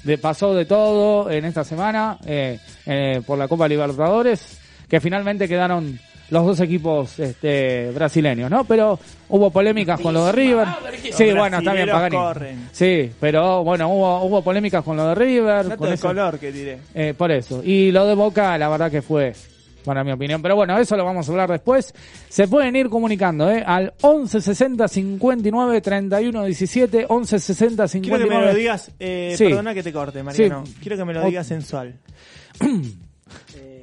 de, 0.05 0.17
pasó 0.17 0.55
de 0.55 0.65
todo 0.65 1.29
en 1.31 1.45
esta 1.45 1.65
semana 1.65 2.19
eh, 2.25 2.59
eh, 2.87 3.21
por 3.27 3.37
la 3.37 3.49
Copa 3.49 3.67
Libertadores, 3.67 4.61
que 4.89 5.01
finalmente 5.01 5.49
quedaron 5.49 5.99
los 6.31 6.47
dos 6.47 6.61
equipos 6.61 7.19
este, 7.19 7.91
brasileños, 7.93 8.51
¿no? 8.51 8.65
Pero 8.65 8.99
hubo 9.29 9.51
polémicas 9.51 10.01
con 10.01 10.15
lo 10.15 10.27
de 10.27 10.33
River. 10.33 10.69
Sí, 11.13 11.33
bueno, 11.33 11.59
está 11.59 11.73
bien, 11.75 11.89
Pagani. 11.89 12.17
corren. 12.17 12.69
Sí, 12.73 13.11
pero 13.21 13.65
bueno, 13.65 13.89
hubo, 13.89 14.23
hubo 14.25 14.43
polémicas 14.43 14.85
con 14.85 14.97
lo 14.97 15.09
de 15.09 15.15
River. 15.15 15.65
Dato 15.69 15.77
con 15.77 15.89
de 15.89 15.95
eso. 15.95 16.07
color 16.09 16.39
que 16.39 16.53
diré. 16.53 16.79
Eh, 16.95 17.15
por 17.17 17.31
eso. 17.31 17.63
Y 17.65 17.91
lo 17.91 18.07
de 18.07 18.15
Boca, 18.15 18.57
la 18.59 18.69
verdad 18.69 18.91
que 18.91 19.03
fue, 19.03 19.33
para 19.85 20.05
mi 20.05 20.13
opinión. 20.13 20.41
Pero 20.41 20.55
bueno, 20.57 20.79
eso 20.79 20.97
lo 20.97 21.05
vamos 21.05 21.29
a 21.29 21.33
hablar 21.33 21.51
después. 21.51 21.93
Se 22.29 22.47
pueden 22.47 22.77
ir 22.77 22.89
comunicando, 22.89 23.51
¿eh? 23.51 23.65
Al 23.67 23.93
11 24.03 24.41
60 24.41 24.87
59 24.89 25.81
31 25.81 26.45
17, 26.45 27.07
11 27.09 27.39
60 27.41 27.89
Quiero 27.89 28.09
que 28.09 28.11
me 28.11 28.19
lo 28.19 28.53
59. 28.53 28.55
digas, 28.59 28.91
eh, 29.01 29.35
Sí. 29.37 29.45
perdona 29.47 29.75
que 29.75 29.83
te 29.83 29.93
corte, 29.93 30.23
Mariano. 30.23 30.65
Sí. 30.67 30.77
Quiero 30.81 30.97
que 30.97 31.05
me 31.05 31.13
lo 31.15 31.25
digas 31.25 31.47
sensual. 31.47 31.95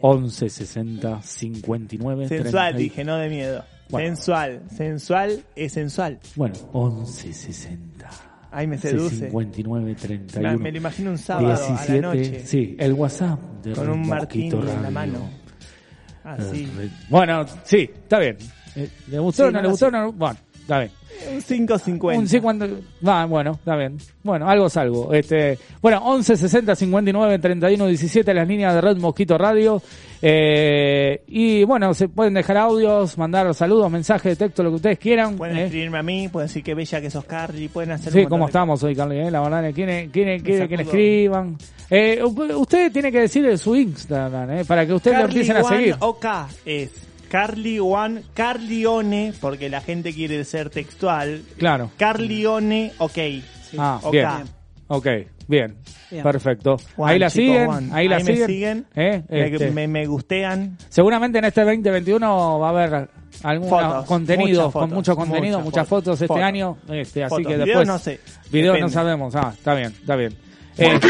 11 0.02 0.50
60 0.50 1.22
59 1.22 2.28
Sensual, 2.28 2.74
30. 2.76 2.78
dije, 2.78 3.04
no 3.04 3.18
de 3.18 3.30
miedo. 3.30 3.64
Bueno. 3.90 4.08
Sensual. 4.08 4.62
Sensual 4.76 5.44
es 5.56 5.74
sensual. 5.74 6.20
Bueno, 6.36 6.56
11 6.74 7.34
60 7.34 8.10
Ay, 8.52 8.66
me 8.68 8.78
seduce. 8.78 9.26
59 9.28 9.86
Me, 9.86 9.96
31. 9.96 10.58
me 10.60 10.72
lo 10.72 10.78
imagino 10.78 11.12
un 11.12 11.18
sábado 11.18 11.48
a 11.48 11.50
la 11.52 11.68
17, 11.68 12.02
noche. 12.02 12.44
sí, 12.46 12.76
el 12.80 12.94
WhatsApp 12.94 13.40
de 13.64 13.74
Con 13.74 13.90
un 13.90 14.08
martini 14.08 14.50
en 14.50 14.84
la 14.84 14.90
mano. 14.90 15.20
Eh, 15.20 16.20
Así. 16.24 16.66
Red- 16.78 16.90
Bueno, 17.10 17.46
sí, 17.64 17.90
está 17.94 18.20
bien. 18.20 18.38
Eh, 18.76 18.90
¿Le 19.10 19.20
gustó 19.20 19.44
Sí, 19.44 19.48
o 19.50 19.52
no 19.52 19.58
no, 19.58 19.62
le 19.64 19.70
gustó? 19.70 19.92
No, 19.92 20.12
bueno, 20.14 20.38
está 20.68 20.80
bien. 20.80 20.92
Un 21.32 21.42
5.50. 21.42 22.18
Un 22.18 22.28
50. 22.28 22.68
Va, 23.08 23.26
bueno, 23.26 23.52
está 23.54 23.76
bien. 23.76 23.98
Bueno, 24.22 24.50
algo 24.50 24.68
es 24.68 24.78
algo. 24.78 25.14
Este, 25.14 25.58
bueno, 25.82 26.00
11 26.04 26.36
60 26.36 26.76
59 26.76 27.40
31 27.40 27.88
17 27.88 28.34
las 28.34 28.48
líneas 28.48 28.76
de 28.76 28.82
Red 28.82 28.98
Mosquito 28.98 29.38
Radio. 29.38 29.82
Eh, 30.22 31.24
y 31.28 31.64
bueno, 31.64 31.94
se 31.94 32.10
pueden 32.10 32.34
dejar 32.34 32.58
audios, 32.58 33.18
mandar 33.18 33.54
saludos, 33.56 33.90
mensajes 33.90 34.38
de 34.38 34.46
texto, 34.46 34.62
lo 34.62 34.72
que 34.72 34.76
ustedes 34.76 35.00
quieran. 35.00 35.38
Pueden 35.38 35.58
eh. 35.58 35.66
escribirme 35.66 36.00
a 36.00 36.04
mí, 36.04 36.28
pueden 36.28 36.48
decir 36.48 36.64
que 36.64 36.74
bella 36.74 37.00
que 37.02 37.10
sos 37.10 37.24
Carly, 37.24 37.70
pueden 37.70 37.92
hacer 37.92 38.12
Sí, 38.12 38.26
como 38.26 38.48
estamos 38.48 38.84
hoy, 38.84 38.96
Carly, 38.96 39.20
eh, 39.20 39.32
la 39.32 39.42
verdad, 39.42 39.64
que 39.64 39.74
quiere, 39.74 40.10
quiere, 40.10 40.42
quiere 40.42 40.68
que 40.68 40.78
le 40.78 40.84
escriban. 40.84 41.58
Eh, 41.90 42.22
usted 42.24 42.92
tiene 42.92 43.12
que 43.12 43.22
decir 43.22 43.58
su 43.58 43.76
Instagram, 43.76 44.52
eh, 44.52 44.66
para 44.66 44.86
que 44.86 44.94
ustedes 44.94 45.18
lo 45.18 45.24
Carly 45.24 45.40
empiecen 45.40 45.58
a 45.58 45.64
seguir. 45.64 45.96
OK 46.00 46.26
es. 46.66 47.07
Carlione, 47.30 48.24
Carlione, 48.34 49.34
porque 49.40 49.70
la 49.70 49.82
gente 49.82 50.14
quiere 50.14 50.44
ser 50.46 50.70
textual. 50.70 51.42
Claro. 51.58 51.92
Carlione, 51.98 52.94
ok. 52.98 53.18
Ah, 53.78 54.00
Ok. 54.04 54.12
bien. 54.12 54.28
Ok, 54.90 55.08
bien. 55.48 55.76
Bien. 56.10 56.24
Perfecto. 56.24 56.78
Ahí 57.04 57.20
la 57.20 57.30
chicos, 57.30 57.76
siguen, 57.76 57.94
ahí 57.94 58.08
la 58.08 58.22
siguen. 58.22 58.48
siguen. 58.48 58.86
¿eh? 58.96 59.24
Me, 59.28 59.48
Este, 59.48 59.72
me- 59.72 59.88
me 59.90 60.06
gustean. 60.06 60.78
Seguramente 60.88 61.40
en 61.40 61.46
este 61.46 61.62
2021 61.66 62.60
va 62.60 62.68
a 62.68 62.70
haber 62.70 63.10
algún 63.44 63.70
Fotos, 63.70 64.06
contenido, 64.06 64.72
con 64.72 64.90
mucho 64.92 65.16
contenido, 65.18 65.58
muchas 65.60 65.66
muchas 65.66 65.88
fotos. 65.90 66.04
fotos, 66.06 66.22
este 66.22 66.28
Fotos. 66.28 66.44
año. 66.44 66.78
Este, 66.90 67.24
así 67.26 67.36
que 67.44 67.50
Videos 67.58 67.66
después. 67.66 67.88
no 67.88 68.00
sé. 68.00 68.22
Videos 68.50 68.76
Depende. 68.76 68.82
no 68.82 68.90
sabemos. 68.90 69.36
Ah, 69.36 69.52
está 69.54 69.74
bien, 69.76 69.88
está 70.00 70.16
bien. 70.16 70.34
Este, 70.78 71.08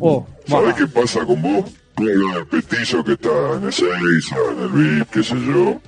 oh, 0.00 0.26
¿sabes 0.46 0.74
qué 0.74 0.86
pasa 0.88 1.24
con 1.24 1.40
vos? 1.40 1.64
Lo 1.98 2.34
del 2.34 2.46
petizo 2.46 3.04
que 3.04 3.12
está 3.12 3.28
en 3.56 3.64
el 3.64 3.72
Seiza, 3.72 4.36
en 4.52 4.62
el 4.62 4.68
VIP, 4.68 5.10
qué 5.10 5.22
sé 5.22 5.34
yo. 5.40 5.80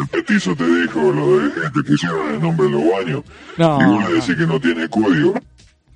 El 0.00 0.06
petizo 0.08 0.54
te 0.54 0.64
dijo 0.64 1.00
lo 1.12 1.38
de 1.40 1.52
que 1.52 1.60
te 1.70 1.82
pusieron 1.82 2.34
el 2.34 2.40
nombre 2.40 2.66
de 2.66 2.72
los 2.72 2.82
baños. 2.90 3.22
No, 3.56 3.80
y 3.80 3.84
vos 3.84 4.00
no. 4.02 4.08
le 4.08 4.14
decís 4.14 4.36
que 4.36 4.46
no 4.46 4.60
tiene 4.60 4.88
código. 4.88 5.34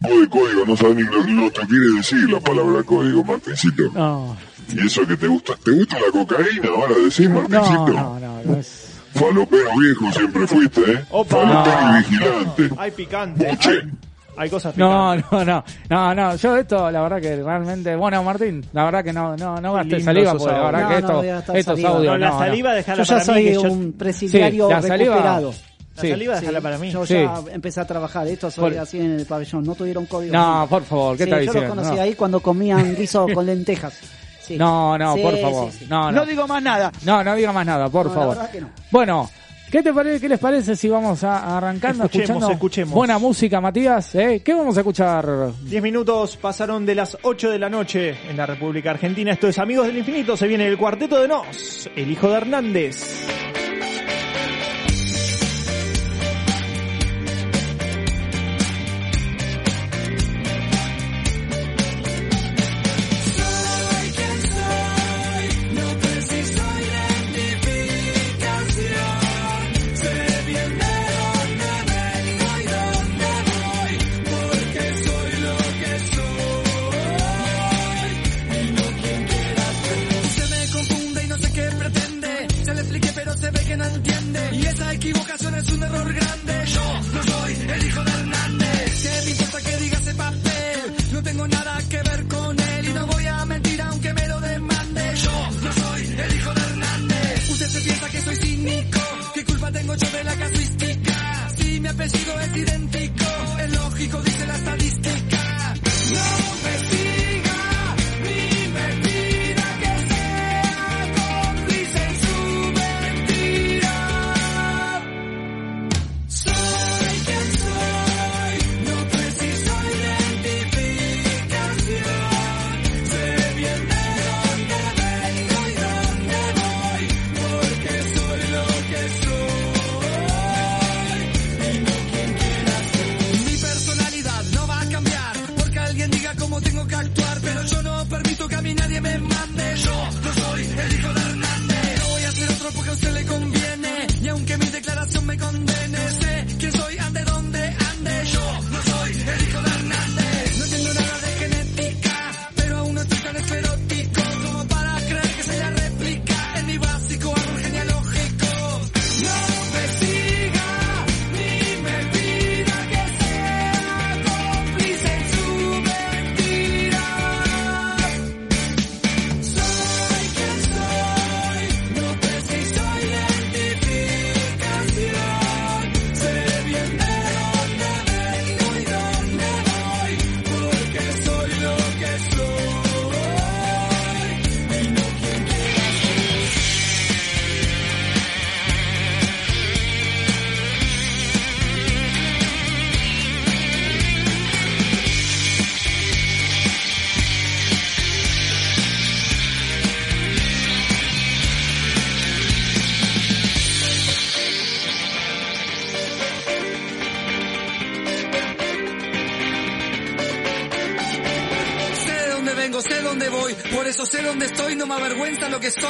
Vos 0.00 0.20
de 0.20 0.28
código 0.28 0.64
no 0.66 0.76
sabes 0.76 0.96
ni 0.96 1.02
lo, 1.04 1.50
que 1.52 1.66
quiere 1.66 1.86
decir 1.96 2.28
la 2.30 2.40
palabra 2.40 2.82
código, 2.82 3.22
Martincito. 3.22 3.90
No, 3.94 4.36
Y 4.72 4.84
eso 4.86 5.06
que 5.06 5.16
te 5.16 5.28
gusta, 5.28 5.54
¿te 5.64 5.70
gusta 5.70 5.96
la 6.00 6.10
cocaína? 6.10 6.68
Ahora 6.74 6.94
decís, 6.96 7.28
no, 7.28 7.42
Martincito. 7.42 7.88
no, 7.88 8.18
no, 8.18 8.42
no 8.44 8.56
es. 8.56 8.88
Falopero 9.14 9.70
viejo 9.78 10.10
siempre 10.12 10.46
fuiste, 10.46 10.80
¿eh? 10.90 11.04
Opa. 11.10 11.36
Falopero 11.36 11.80
No. 11.92 11.98
vigilante. 11.98 12.70
Hay 12.78 12.90
picante. 12.90 13.46
Buche. 13.46 13.70
Hay, 13.70 13.92
hay 14.36 14.48
cosas 14.50 14.76
No, 14.76 15.12
picantes. 15.16 15.32
no, 15.32 15.44
no, 15.44 15.64
no, 15.90 16.14
no, 16.14 16.36
yo 16.36 16.56
esto, 16.56 16.90
la 16.90 17.02
verdad 17.02 17.20
que 17.20 17.36
realmente, 17.42 17.94
bueno 17.96 18.22
Martín, 18.24 18.64
la 18.72 18.84
verdad 18.84 19.04
que 19.04 19.12
no, 19.12 19.36
no, 19.36 19.60
no 19.60 19.72
gasté 19.74 20.00
saliva 20.00 20.32
porque 20.34 20.52
la 20.54 20.62
verdad 20.64 20.80
No, 20.82 20.88
que 20.88 20.94
no 20.94 20.98
esto, 20.98 21.22
gastar 21.22 21.56
estos 21.56 21.72
saliva. 21.74 21.90
audios, 21.90 22.12
No, 22.12 22.18
la 22.18 22.26
no, 22.28 22.32
no. 22.34 22.38
saliva 22.40 22.70
Yo 22.74 22.80
ya 22.80 22.94
para 22.94 23.18
mí. 23.18 23.24
soy 23.24 23.44
que 23.44 23.54
yo- 23.54 23.62
un 23.62 23.92
presidiario 23.92 24.66
Sí, 24.68 24.72
la 24.72 24.82
saliva- 24.82 25.14
recuperado. 25.14 25.54
La 25.94 26.00
Sí. 26.02 26.08
saliva 26.08 26.34
Sí, 26.36 26.40
dejala 26.40 26.60
para 26.62 26.78
mí. 26.78 26.90
Yo 26.90 27.04
Sí. 27.04 27.12
ya 27.14 27.34
empecé 27.52 27.80
a 27.80 27.86
trabajar. 27.86 28.26
Esto 28.26 28.50
soy 28.50 28.70
Por- 28.72 28.80
así 28.80 28.98
en 28.98 29.12
el 29.20 29.26
pabellón. 29.26 29.62
No 29.64 29.74
tuvieron 29.74 30.06
código. 30.06 30.32
No, 30.32 30.66
por 30.70 30.82
favor, 30.84 31.18
¿qué 31.18 31.24
Sí, 31.24 31.30
está 31.30 31.36
yo 31.36 31.42
diciendo? 31.52 31.68
los 31.74 31.76
conocí 31.84 31.96
No. 31.96 32.02
ahí 32.02 32.14
cuando 32.14 32.40
comían 32.40 32.94
guiso 32.96 33.26
con 33.34 33.44
lentejas. 33.44 33.92
Sí. 34.40 34.56
No, 34.56 34.96
no, 34.96 35.14
Sí, 35.14 35.20
por 35.22 35.36
favor. 35.38 35.70
sí. 35.70 35.86
No, 35.90 36.10
no. 36.10 36.12
No 36.20 36.26
digo 36.26 36.48
más 36.48 36.62
nada. 36.62 36.90
No, 37.04 37.22
no 37.22 37.34
diga 37.34 37.52
más 37.52 37.66
nada, 37.66 37.90
por 37.90 38.06
No, 38.06 38.12
la 38.14 38.18
favor. 38.20 38.36
verdad 38.36 38.50
que 38.50 38.60
no. 38.62 38.70
Bueno, 38.90 39.30
¿qué 39.72 39.82
te 39.82 39.92
parece, 39.92 40.20
qué 40.20 40.28
les 40.28 40.38
parece 40.38 40.76
si 40.76 40.88
vamos 40.88 41.24
a 41.24 41.56
arrancando 41.56 42.04
Escuchemos, 42.04 42.28
escuchando 42.28 42.52
escuchemos. 42.52 42.94
buena 42.94 43.18
música, 43.18 43.60
Matías? 43.60 44.14
¿eh? 44.14 44.42
¿Qué 44.44 44.52
vamos 44.54 44.76
a 44.76 44.80
escuchar? 44.80 45.26
10 45.64 45.82
minutos 45.82 46.36
pasaron 46.36 46.84
de 46.84 46.94
las 46.94 47.16
8 47.22 47.50
de 47.50 47.58
la 47.58 47.70
noche 47.70 48.14
en 48.28 48.36
la 48.36 48.44
República 48.46 48.90
Argentina. 48.90 49.32
Esto 49.32 49.48
es 49.48 49.58
Amigos 49.58 49.86
del 49.86 49.96
Infinito. 49.96 50.36
Se 50.36 50.46
viene 50.46 50.68
el 50.68 50.76
cuarteto 50.76 51.18
de 51.20 51.26
Nos, 51.26 51.90
el 51.96 52.10
hijo 52.10 52.28
de 52.28 52.36
Hernández. 52.36 53.26
Es 85.62 85.72
un 85.72 85.82
error 85.82 86.12
grande. 86.12 86.66
Yo 86.66 87.11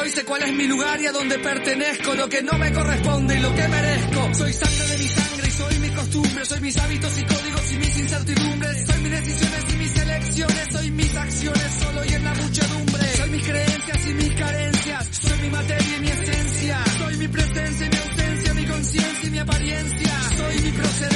soy, 0.02 0.10
sé 0.10 0.24
cuál 0.24 0.42
es 0.42 0.52
mi 0.54 0.66
lugar 0.66 1.00
y 1.00 1.06
a 1.06 1.12
dónde 1.12 1.38
pertenezco, 1.38 2.14
lo 2.14 2.28
que 2.28 2.42
no 2.42 2.58
me 2.58 2.72
corresponde 2.72 3.36
y 3.36 3.40
lo 3.40 3.54
que 3.54 3.68
merezco. 3.68 4.34
Soy 4.34 4.52
sangre 4.52 4.86
de 4.88 4.98
mi 4.98 5.08
sangre 5.08 5.48
y 5.48 5.50
soy 5.50 5.78
mis 5.78 5.90
costumbres, 5.92 6.48
soy 6.48 6.60
mis 6.60 6.76
hábitos 6.78 7.18
y 7.18 7.24
códigos 7.24 7.72
y 7.72 7.76
mis 7.76 7.98
incertidumbres, 7.98 8.86
soy 8.86 9.02
mis 9.02 9.10
decisiones 9.12 9.64
y 9.72 9.76
mis 9.76 9.96
elecciones, 9.96 10.68
soy 10.72 10.90
mis 10.90 11.16
acciones 11.16 11.74
solo 11.80 12.04
y 12.04 12.14
en 12.14 12.24
la 12.24 12.34
muchedumbre, 12.34 13.16
soy 13.16 13.30
mis 13.30 13.42
creencias 13.46 14.08
y 14.08 14.14
mis 14.14 14.34
carencias, 14.34 15.08
soy 15.12 15.38
mi 15.42 15.50
materia 15.50 15.96
y 15.96 16.00
mi 16.00 16.08
esencia, 16.08 16.84
soy 16.98 17.16
mi 17.16 17.28
presencia 17.28 17.86
y 17.86 17.90
mi 17.90 17.96
ausencia, 17.96 18.54
mi 18.54 18.66
conciencia 18.66 19.28
y 19.28 19.30
mi 19.30 19.38
apariencia, 19.38 20.20
soy 20.36 20.62
mi 20.62 20.70
procedencia, 20.72 21.11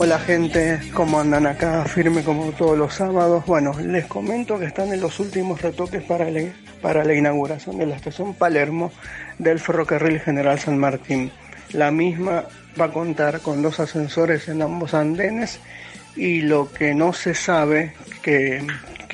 Hola 0.00 0.20
gente, 0.20 0.78
¿cómo 0.94 1.18
andan 1.18 1.44
acá? 1.44 1.84
Firme 1.84 2.22
como 2.22 2.52
todos 2.52 2.78
los 2.78 2.94
sábados. 2.94 3.44
Bueno, 3.46 3.72
les 3.80 4.06
comento 4.06 4.56
que 4.56 4.66
están 4.66 4.92
en 4.92 5.00
los 5.00 5.18
últimos 5.18 5.60
retoques 5.60 6.04
para 6.04 6.30
la, 6.30 6.40
para 6.80 7.04
la 7.04 7.14
inauguración 7.14 7.78
de 7.78 7.86
la 7.86 7.96
estación 7.96 8.32
Palermo 8.32 8.92
del 9.40 9.58
ferrocarril 9.58 10.20
General 10.20 10.56
San 10.56 10.78
Martín. 10.78 11.32
La 11.72 11.90
misma 11.90 12.44
va 12.80 12.84
a 12.84 12.92
contar 12.92 13.40
con 13.40 13.60
dos 13.60 13.80
ascensores 13.80 14.46
en 14.46 14.62
ambos 14.62 14.94
andenes 14.94 15.58
y 16.14 16.42
lo 16.42 16.72
que 16.72 16.94
no 16.94 17.12
se 17.12 17.34
sabe, 17.34 17.92
que, 18.22 18.64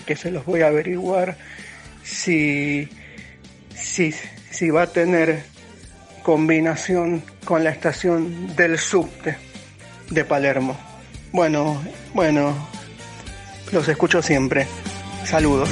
que 0.05 0.17
se 0.17 0.31
los 0.31 0.45
voy 0.45 0.61
a 0.61 0.67
averiguar, 0.67 1.39
si, 2.03 2.91
si, 3.75 4.13
si 4.51 4.69
va 4.69 4.83
a 4.83 4.87
tener 4.93 5.45
combinación 6.23 7.23
con 7.47 7.65
la 7.65 7.71
estación 7.71 8.55
del 8.55 8.79
subte 8.79 9.54
de 10.11 10.25
Palermo. 10.25 10.77
Bueno, 11.33 11.81
bueno, 12.15 12.55
los 13.73 13.89
escucho 13.89 14.23
siempre. 14.23 14.67
Saludos. 15.25 15.69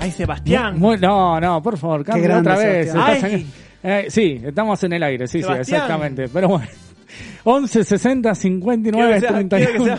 Ay, 0.00 0.10
Sebastián. 0.12 0.78
Muy- 0.78 0.98
no, 0.98 1.40
no, 1.40 1.62
por 1.62 1.76
favor, 1.76 2.04
grande, 2.04 2.32
otra 2.34 2.56
vez. 2.56 2.92
Ay. 2.94 3.46
en- 3.82 3.90
eh, 3.90 4.06
sí, 4.08 4.40
estamos 4.44 4.82
en 4.84 4.92
el 4.92 5.02
aire, 5.02 5.26
sí, 5.26 5.38
sí, 5.38 5.42
Sebastián. 5.42 5.82
exactamente. 5.82 6.28
Pero 6.28 6.48
bueno, 6.48 6.66
11 7.44 7.84
60 7.84 8.20
Quiero 8.20 8.34
59 8.34 9.14
que, 9.14 9.20
sea, 9.20 9.28
quiero, 9.28 9.48
que 9.48 9.56
31. 9.56 9.98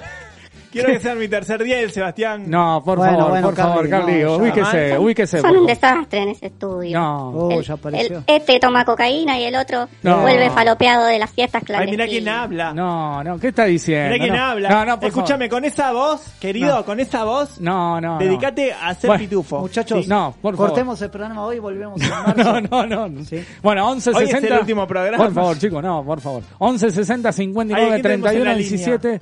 Quiero 0.72 0.90
que 0.90 1.00
sea 1.00 1.16
mi 1.16 1.28
tercer 1.28 1.64
día 1.64 1.80
el 1.80 1.92
Sebastián. 1.92 2.44
No, 2.48 2.82
por 2.84 2.98
Bueno, 2.98 3.14
favor, 3.18 3.30
bueno, 3.32 3.48
por 3.48 3.56
favor, 3.58 3.90
Carly, 3.90 3.90
Carly, 3.90 4.24
no, 4.24 4.38
ya. 4.38 4.44
ubíquese, 4.44 4.94
Ah, 4.94 5.00
ubíquese. 5.00 5.38
Son 5.42 5.50
un 5.50 5.56
favor. 5.56 5.70
desastre 5.70 6.20
en 6.24 6.30
ese 6.30 6.46
estudio. 6.48 7.00
No, 7.00 7.30
Oh, 7.30 7.52
El- 7.52 7.64
ya 7.64 7.74
el- 7.74 7.80
apareció. 7.80 8.24
este 8.28 8.60
toma 8.60 8.86
cocaína 8.86 9.40
y 9.40 9.44
el 9.46 9.56
otro 9.56 9.88
No. 10.04 10.22
vuelve 10.22 10.50
falopeado 10.50 11.06
de 11.06 11.20
las 11.20 11.32
fiestas 11.32 11.62
Ay, 11.62 11.66
clandestinas. 11.68 12.08
mira 12.08 12.20
quién 12.20 12.30
habla. 12.30 12.74
no, 12.74 13.24
no, 13.24 13.40
¿qué 13.40 13.48
está 13.50 13.66
diciendo? 13.66 14.14
Mira 14.14 14.24
quién 14.26 14.36
no, 14.36 14.44
habla. 14.44 14.70
No, 14.70 14.86
no, 14.86 15.00
por 15.00 15.10
Escúchame, 15.10 15.50
con 15.50 15.66
esa 15.66 15.92
voz, 15.92 16.22
querido, 16.40 16.76
No. 16.78 16.86
con 16.86 17.00
esa 17.00 17.24
voz, 17.24 17.50
favor. 17.50 17.64
No, 17.64 18.02
no. 18.02 18.14
no. 18.14 18.18
dedícate 18.20 18.74
a 18.74 18.94
ser 18.94 19.08
Bueno, 19.10 19.24
pitufo. 19.24 19.60
Muchachos, 19.60 20.04
Sí. 20.04 20.10
No, 20.10 20.36
por 20.42 20.56
favor. 20.56 20.70
cortemos 20.70 21.02
el 21.02 21.10
programa 21.10 21.46
hoy 21.46 21.58
y 21.58 21.60
volvemos 21.60 22.02
en 22.02 22.10
marzo. 22.10 22.62
No, 22.70 22.86
no, 22.86 23.08
no. 23.10 23.26
Sí. 23.26 23.44
Bueno, 23.62 23.88
11 23.90 24.10
Hoy 24.12 24.24
es 24.26 24.30
60. 24.32 24.54
el 24.56 24.60
último 24.62 24.88
programa. 24.88 25.24
Por 25.24 25.34
favor, 25.34 25.58
chicos, 25.58 25.84
no, 25.84 26.04
por 26.04 26.20
favor. 26.22 26.44
11 26.60 26.92
60 26.92 27.30
Ay, 27.30 27.34
59 27.34 27.90
¿quién 27.90 28.02
tenemos 28.02 28.32
en 28.32 28.38
31 28.38 28.46
la 28.46 28.58
línea? 28.58 28.70
17. 28.70 29.22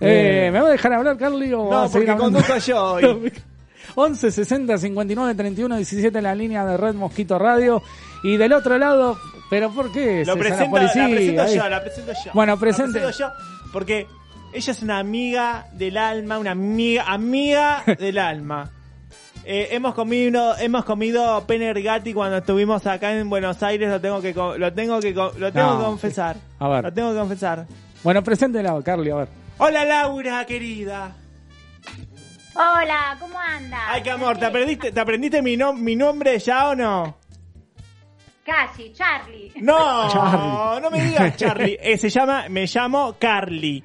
Eh, 0.00 0.50
¿Me 0.52 0.60
va 0.60 0.68
a 0.68 0.72
dejar 0.72 0.92
hablar, 0.92 1.16
Carly? 1.16 1.52
O 1.52 1.70
No, 1.70 1.90
porque 1.90 2.14
conduzco 2.16 2.56
yo 2.58 2.82
hoy. 2.92 3.32
11 3.94 4.30
60 4.30 4.76
59 4.78 5.34
31 5.34 5.76
17 5.76 6.18
en 6.18 6.24
la 6.24 6.34
línea 6.34 6.66
de 6.66 6.76
Red 6.76 6.94
Mosquito 6.94 7.38
Radio. 7.38 7.82
Y 8.22 8.36
del 8.36 8.52
otro 8.52 8.76
lado, 8.78 9.16
¿pero 9.48 9.70
por 9.70 9.90
qué? 9.92 10.24
Lo 10.26 10.36
presento, 10.36 10.70
policía? 10.70 11.08
la 11.08 11.14
presento 11.14 11.54
yo, 11.54 11.68
la 11.68 11.80
presento 11.82 12.12
yo. 12.24 12.30
Bueno, 12.34 12.58
presente. 12.58 13.00
La 13.00 13.06
presento 13.06 13.24
yo 13.24 13.70
porque 13.72 14.06
ella 14.52 14.72
es 14.72 14.82
una 14.82 14.98
amiga 14.98 15.66
del 15.72 15.96
alma, 15.96 16.38
una 16.38 16.50
amiga, 16.52 17.04
amiga 17.06 17.82
del 17.98 18.18
alma. 18.18 18.70
Eh, 19.48 19.68
hemos 19.76 19.94
comido 19.94 20.56
hemos 20.58 20.84
comido 20.84 21.46
pene 21.46 21.66
ergati 21.68 22.12
cuando 22.12 22.38
estuvimos 22.38 22.84
acá 22.84 23.12
en 23.16 23.30
Buenos 23.30 23.62
Aires, 23.62 23.88
lo 23.88 24.00
tengo 24.00 24.20
que 24.20 24.34
lo 24.34 24.72
tengo 24.72 24.98
que 24.98 25.12
lo 25.14 25.30
tengo 25.52 25.70
No. 25.70 25.78
que 25.78 25.84
confesar. 25.84 26.36
A 26.58 26.68
ver. 26.68 26.82
Lo 26.82 26.92
tengo 26.92 27.12
que 27.12 27.18
confesar. 27.20 27.64
Bueno, 28.02 28.24
preséntela, 28.24 28.76
Carly, 28.82 29.10
a 29.10 29.14
ver. 29.14 29.28
Hola 29.58 29.84
Laura, 29.84 30.44
querida. 30.44 31.12
Hola, 32.54 33.16
¿cómo 33.20 33.38
andas? 33.38 33.80
Ay, 33.88 34.02
qué 34.02 34.10
amor, 34.10 34.38
¿te 34.38 34.46
aprendiste, 34.46 34.92
te 34.92 35.00
aprendiste 35.00 35.42
mi, 35.42 35.56
nom- 35.56 35.76
mi 35.78 35.94
nombre 35.96 36.38
ya 36.38 36.68
o 36.68 36.74
no? 36.74 37.16
Casi, 38.44 38.92
Charlie. 38.92 39.52
No, 39.56 40.08
Charlie. 40.12 40.80
no 40.82 40.90
me 40.90 41.02
digas 41.04 41.36
Charlie. 41.36 41.78
Eh, 41.80 41.98
se 41.98 42.08
llama, 42.08 42.46
me 42.48 42.66
llamo 42.66 43.16
Carly. 43.18 43.82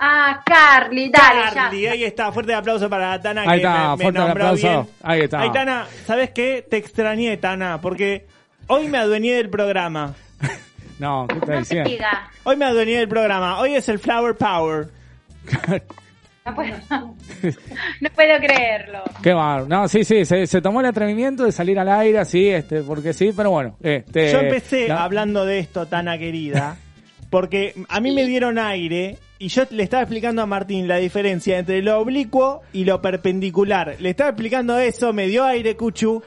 Ah, 0.00 0.40
Carly, 0.46 1.10
dale, 1.10 1.52
Carly, 1.52 1.80
ya. 1.82 1.92
ahí 1.92 2.04
está, 2.04 2.30
fuerte 2.30 2.54
aplauso 2.54 2.88
para 2.88 3.20
Tana 3.20 3.42
Ahí 3.42 3.48
que 3.60 3.66
está, 3.66 3.82
me, 3.90 3.96
me 3.96 4.02
fuerte 4.04 4.18
nombró 4.20 4.44
aplauso. 4.44 4.68
bien. 4.68 4.88
Ahí 5.02 5.20
está. 5.22 5.40
Ay, 5.40 5.52
Tana, 5.52 5.86
¿sabes 6.06 6.30
qué? 6.30 6.64
Te 6.70 6.76
extrañé, 6.76 7.36
Tana, 7.38 7.80
porque 7.80 8.26
hoy 8.68 8.86
me 8.88 8.98
adueñé 8.98 9.34
del 9.34 9.50
programa. 9.50 10.14
No, 10.98 11.26
¿qué 11.28 11.38
está 11.38 11.52
No 11.52 11.58
diciendo? 11.60 11.90
diga. 11.90 12.30
Hoy 12.44 12.56
me 12.56 12.64
adueñé 12.64 12.98
del 12.98 13.08
programa. 13.08 13.60
Hoy 13.60 13.74
es 13.74 13.88
el 13.88 13.98
Flower 13.98 14.34
Power. 14.36 14.88
No 16.46 16.54
puedo, 16.54 16.76
no 18.00 18.10
puedo 18.14 18.38
creerlo. 18.38 19.02
Qué 19.22 19.34
mal. 19.34 19.68
No, 19.68 19.86
sí, 19.86 20.02
sí, 20.04 20.24
se, 20.24 20.46
se 20.46 20.62
tomó 20.62 20.80
el 20.80 20.86
atrevimiento 20.86 21.44
de 21.44 21.52
salir 21.52 21.78
al 21.78 21.88
aire, 21.90 22.18
así, 22.18 22.48
este, 22.48 22.82
porque 22.82 23.12
sí, 23.12 23.32
pero 23.36 23.50
bueno. 23.50 23.76
Este, 23.82 24.32
Yo 24.32 24.40
empecé 24.40 24.88
la- 24.88 25.04
hablando 25.04 25.44
de 25.44 25.58
esto, 25.58 25.86
Tana 25.86 26.16
querida, 26.16 26.76
porque 27.28 27.74
a 27.90 28.00
mí 28.00 28.12
me 28.12 28.24
dieron 28.24 28.58
aire 28.58 29.18
y 29.38 29.48
yo 29.48 29.64
le 29.70 29.82
estaba 29.82 30.02
explicando 30.02 30.40
a 30.40 30.46
Martín 30.46 30.88
la 30.88 30.96
diferencia 30.96 31.58
entre 31.58 31.82
lo 31.82 31.98
oblicuo 32.00 32.62
y 32.72 32.84
lo 32.84 33.02
perpendicular. 33.02 33.96
Le 33.98 34.08
estaba 34.10 34.30
explicando 34.30 34.78
eso, 34.78 35.12
me 35.12 35.26
dio 35.26 35.44
aire, 35.44 35.76
Cuchu, 35.76 36.22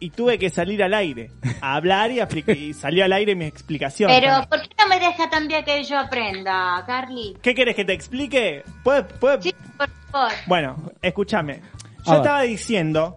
y 0.00 0.10
tuve 0.10 0.38
que 0.38 0.50
salir 0.50 0.82
al 0.82 0.94
aire, 0.94 1.30
a 1.60 1.74
hablar 1.74 2.10
y, 2.10 2.20
y 2.52 2.72
salió 2.74 3.04
al 3.04 3.12
aire 3.12 3.34
mi 3.34 3.44
explicación. 3.46 4.10
Pero. 4.10 4.46
¿por 4.48 4.60
qué 4.62 4.68
no 4.78 4.88
me 4.88 4.98
deja 5.00 5.28
también 5.30 5.64
que 5.64 5.82
yo 5.84 5.98
aprenda, 5.98 6.82
Carly? 6.86 7.36
¿Qué 7.42 7.54
querés 7.54 7.74
que 7.74 7.84
te 7.84 7.92
explique? 7.94 8.62
¿Puedo- 8.84 9.06
puedo- 9.06 9.42
Sí, 9.42 9.54
por 9.76 9.88
favor. 10.12 10.32
Bueno, 10.46 10.76
escúchame. 11.02 11.60
A 12.00 12.04
Yo 12.04 12.12
ver. 12.12 12.20
estaba 12.20 12.42
diciendo 12.42 13.16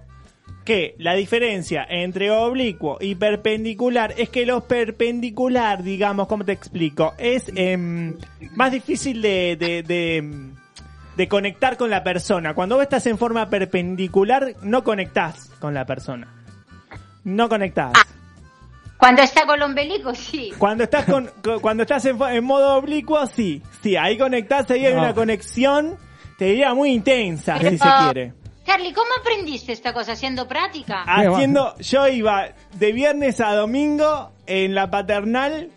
que 0.66 0.96
la 1.00 1.14
diferencia 1.16 1.86
entre 1.90 2.30
oblicuo 2.32 2.98
y 3.02 3.16
perpendicular 3.16 4.14
es 4.18 4.30
que 4.30 4.46
lo 4.46 4.68
perpendicular, 4.68 5.82
digamos, 5.84 6.28
¿cómo 6.28 6.46
te 6.46 6.52
explico? 6.52 7.14
Es 7.18 7.52
em, 7.56 8.16
más 8.56 8.72
difícil 8.72 9.22
de, 9.22 9.56
de, 9.56 9.82
de, 9.84 10.18
em, 10.18 10.56
de 11.18 11.28
conectar 11.28 11.78
con 11.78 11.90
la 11.90 12.04
persona. 12.04 12.54
Cuando 12.54 12.76
vos 12.76 12.84
estás 12.84 13.06
en 13.08 13.18
forma 13.18 13.50
perpendicular, 13.50 14.54
no 14.62 14.84
conectás 14.84 15.50
con 15.60 15.74
la 15.74 15.86
persona. 15.86 16.28
No 17.24 17.48
conectás. 17.50 17.94
Cuando 18.98 19.24
está 19.24 19.46
con 19.48 19.56
el 19.56 19.64
ombelico, 19.64 20.14
sí. 20.14 20.52
Cuando 20.58 20.84
estás 20.84 21.06
con, 21.06 21.26
cu- 21.44 21.60
cuando 21.60 21.84
estás 21.84 22.06
en, 22.06 22.44
modo 22.44 22.76
oblicuo, 22.76 23.26
sí. 23.26 23.62
Sí, 23.82 23.96
ahí 23.96 24.18
conectás, 24.18 24.70
ahí 24.70 24.86
hay 24.86 24.94
No. 24.94 25.00
una 25.00 25.14
conexión, 25.16 25.98
te 26.38 26.46
diría 26.46 26.74
muy 26.76 26.92
intensa, 26.92 27.58
si 27.58 27.78
se 27.78 27.90
quiere. 28.04 28.34
Carly, 28.64 28.94
¿cómo 28.94 29.08
aprendiste 29.20 29.72
esta 29.72 29.92
cosa? 29.92 30.12
¿Haciendo 30.12 30.48
práctica? 30.48 31.04
Va. 31.06 31.34
haciendo, 31.34 31.76
yo 31.80 32.08
iba 32.08 32.50
de 32.74 32.92
viernes 32.92 33.40
a 33.42 33.56
domingo 33.56 34.32
en 34.46 34.76
la 34.76 34.92
paternal 34.92 35.72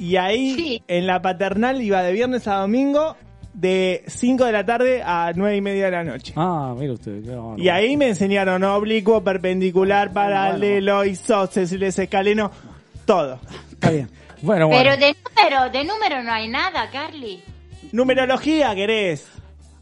y 0.00 0.16
ahí 0.16 0.54
Sí. 0.54 0.82
en 0.88 1.06
la 1.06 1.22
paternal 1.22 1.80
iba 1.80 2.02
de 2.02 2.12
viernes 2.12 2.48
a 2.48 2.56
domingo 2.56 3.16
de 3.60 4.04
5 4.06 4.44
de 4.44 4.52
la 4.52 4.64
tarde 4.64 5.02
a 5.04 5.32
9 5.34 5.56
y 5.56 5.60
media 5.60 5.86
de 5.86 5.90
la 5.90 6.04
noche. 6.04 6.32
Ah, 6.36 6.74
mire 6.78 6.92
usted. 6.92 7.22
qué 7.24 7.30
bárbaro. 7.30 7.58
Y 7.58 7.68
ahí 7.68 7.96
me 7.96 8.08
enseñaron 8.08 8.62
oblicuo, 8.62 9.22
perpendicular, 9.22 10.12
paralelo, 10.12 11.04
isósceles, 11.04 11.98
escaleno, 11.98 12.50
todo. 13.04 13.40
Está 13.72 13.90
bien. 13.90 14.08
Bueno, 14.42 14.68
bueno. 14.68 14.82
Pero 14.84 14.96
de 14.96 15.16
número, 15.16 15.70
de 15.70 15.84
número 15.84 16.22
no 16.22 16.32
hay 16.32 16.48
nada, 16.48 16.88
Carly. 16.90 17.42
Numerología, 17.90 18.74
querés. 18.74 19.26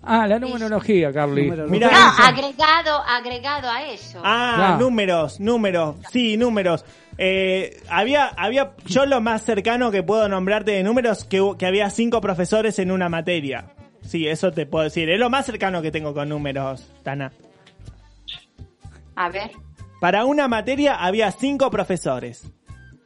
Ah, 0.03 0.27
la 0.27 0.39
numerología, 0.39 1.13
Carly. 1.13 1.51
Mirá, 1.69 1.91
No, 1.91 2.25
agregado, 2.25 3.03
agregado 3.07 3.69
a 3.69 3.83
eso. 3.91 4.21
Ah, 4.25 4.55
Claro. 4.57 4.79
números, 4.79 5.41
números, 5.41 5.97
sí, 6.13 6.37
números. 6.37 6.85
Eh, 7.19 7.81
había, 7.89 8.27
había, 8.27 8.73
yo 8.87 9.07
lo 9.07 9.21
más 9.21 9.43
cercano 9.43 9.91
que 9.91 10.03
puedo 10.03 10.29
nombrarte 10.29 10.73
de 10.73 10.83
números 10.83 11.25
que, 11.25 11.43
que 11.59 11.67
había 11.67 11.89
cinco 11.91 12.21
profesores 12.21 12.79
en 12.79 12.91
una 12.91 13.09
materia. 13.09 13.67
Sí, 14.03 14.29
eso 14.29 14.53
te 14.53 14.67
puedo 14.67 14.85
decir. 14.85 15.09
Es 15.11 15.19
lo 15.19 15.31
más 15.31 15.47
cercano 15.47 15.83
que 15.83 15.91
tengo 15.91 16.15
con 16.15 16.29
números, 16.29 16.87
Tana. 17.03 17.33
A 19.17 19.29
ver. 19.31 19.51
Para 20.01 20.25
una 20.27 20.47
materia 20.47 20.95
había 20.97 21.31
cinco 21.33 21.71
profesores. 21.71 22.45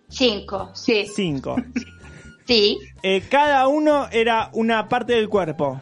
Cinco, 0.08 0.70
sí. 0.74 1.06
Cinco. 1.14 1.56
Sí, 2.46 2.78
Eh, 3.04 3.22
cada 3.30 3.68
uno 3.68 4.08
era 4.10 4.50
una 4.54 4.88
parte 4.88 5.12
del 5.12 5.28
cuerpo. 5.28 5.80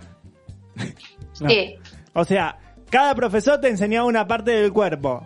sí. 1.32 1.76
O 2.12 2.24
sea, 2.26 2.58
cada 2.90 3.14
profesor 3.14 3.58
te 3.58 3.68
enseñaba 3.68 4.06
una 4.06 4.26
parte 4.28 4.50
del 4.50 4.70
cuerpo. 4.70 5.24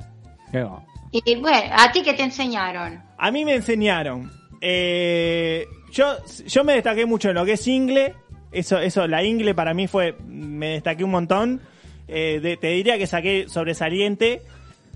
Qué. 0.53 0.65
Y 1.13 1.37
bueno, 1.37 1.73
¿a 1.77 1.93
ti 1.93 2.03
qué 2.03 2.15
te 2.15 2.23
enseñaron? 2.23 3.03
A 3.19 3.31
mí 3.31 3.45
me 3.45 3.55
enseñaron. 3.55 4.31
eh, 4.61 5.67
yo, 5.93 6.07
yo 6.47 6.65
me 6.65 6.73
destaqué 6.75 7.05
mucho 7.05 7.29
en 7.29 7.35
lo 7.35 7.45
que 7.45 7.53
es 7.53 7.67
ingle. 7.69 8.15
Eso, 8.51 8.79
eso, 8.79 9.07
la 9.07 9.23
ingle 9.23 9.55
para 9.55 9.75
mí 9.75 9.87
fue. 9.89 10.17
Me 10.27 10.69
destaqué 10.71 11.05
un 11.05 11.11
montón. 11.11 11.61
Eh, 12.09 12.41
de- 12.41 12.57
te 12.57 12.69
diría 12.69 12.97
que 12.99 13.07
saqué 13.07 13.47
sobresaliente. 13.49 14.43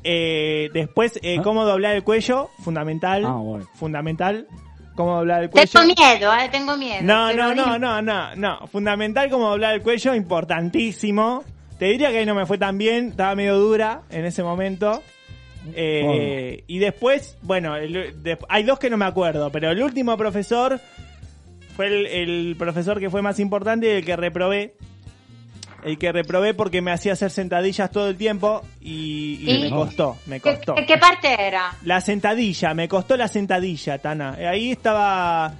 Eh, 0.04 0.70
después, 0.72 1.18
eh, 1.22 1.36
¿Ah? 1.38 1.42
cómo 1.42 1.64
doblar 1.64 1.94
el 1.96 2.02
cuello. 2.04 2.48
Fundamental. 2.62 3.24
Ah, 3.26 3.32
bueno. 3.36 3.66
Fundamental. 3.74 4.46
Cómo 4.94 5.16
doblar 5.16 5.42
el 5.42 5.50
cuello. 5.50 5.70
Tengo 5.70 5.94
miedo, 5.94 6.32
eh, 6.34 6.48
tengo 6.50 6.76
miedo. 6.78 7.02
No, 7.02 7.30
no, 7.34 7.54
no, 7.54 7.78
no, 7.78 8.00
no, 8.00 8.34
no. 8.36 8.66
Fundamental 8.68 9.28
como 9.28 9.50
doblar 9.50 9.74
el 9.74 9.82
cuello, 9.82 10.14
importantísimo. 10.14 11.44
Te 11.78 11.86
diría 11.86 12.10
que 12.10 12.18
ahí 12.18 12.26
no 12.26 12.34
me 12.34 12.46
fue 12.46 12.56
tan 12.56 12.78
bien, 12.78 13.08
estaba 13.08 13.34
medio 13.34 13.58
dura 13.58 14.02
en 14.10 14.24
ese 14.24 14.42
momento. 14.42 15.02
Eh, 15.74 16.64
Y 16.66 16.78
después, 16.78 17.36
bueno, 17.42 17.76
el- 17.76 18.22
de- 18.22 18.38
hay 18.48 18.62
dos 18.64 18.78
que 18.78 18.90
no 18.90 18.96
me 18.96 19.04
acuerdo, 19.04 19.50
pero 19.50 19.70
el 19.70 19.82
último 19.82 20.16
profesor 20.16 20.80
fue 21.76 21.86
el, 21.86 22.06
el 22.06 22.56
profesor 22.58 22.98
que 23.00 23.10
fue 23.10 23.22
más 23.22 23.38
importante 23.40 23.86
y 23.86 23.90
el 23.90 24.04
que 24.04 24.16
reprobé. 24.16 24.74
el 25.84 25.98
que 25.98 26.10
reprobé 26.10 26.52
porque 26.52 26.82
me 26.82 26.90
hacía 26.90 27.12
hacer 27.12 27.30
sentadillas 27.30 27.90
todo 27.92 28.08
el 28.08 28.16
tiempo 28.16 28.62
y, 28.80 29.38
y 29.42 29.50
¿Y? 29.56 29.60
me 29.60 29.70
costó, 29.70 30.16
me 30.26 30.40
¿Qué, 30.40 30.54
costó. 30.54 30.74
qué- 30.74 30.84
qué 30.86 30.98
parte 30.98 31.28
era? 31.38 31.72
La 31.84 32.00
sentadilla, 32.00 32.74
me 32.74 32.88
costó 32.88 33.16
la 33.16 33.28
sentadilla, 33.28 33.98
Tana. 33.98 34.30
Ahí 34.32 34.72
estaba 34.72 35.54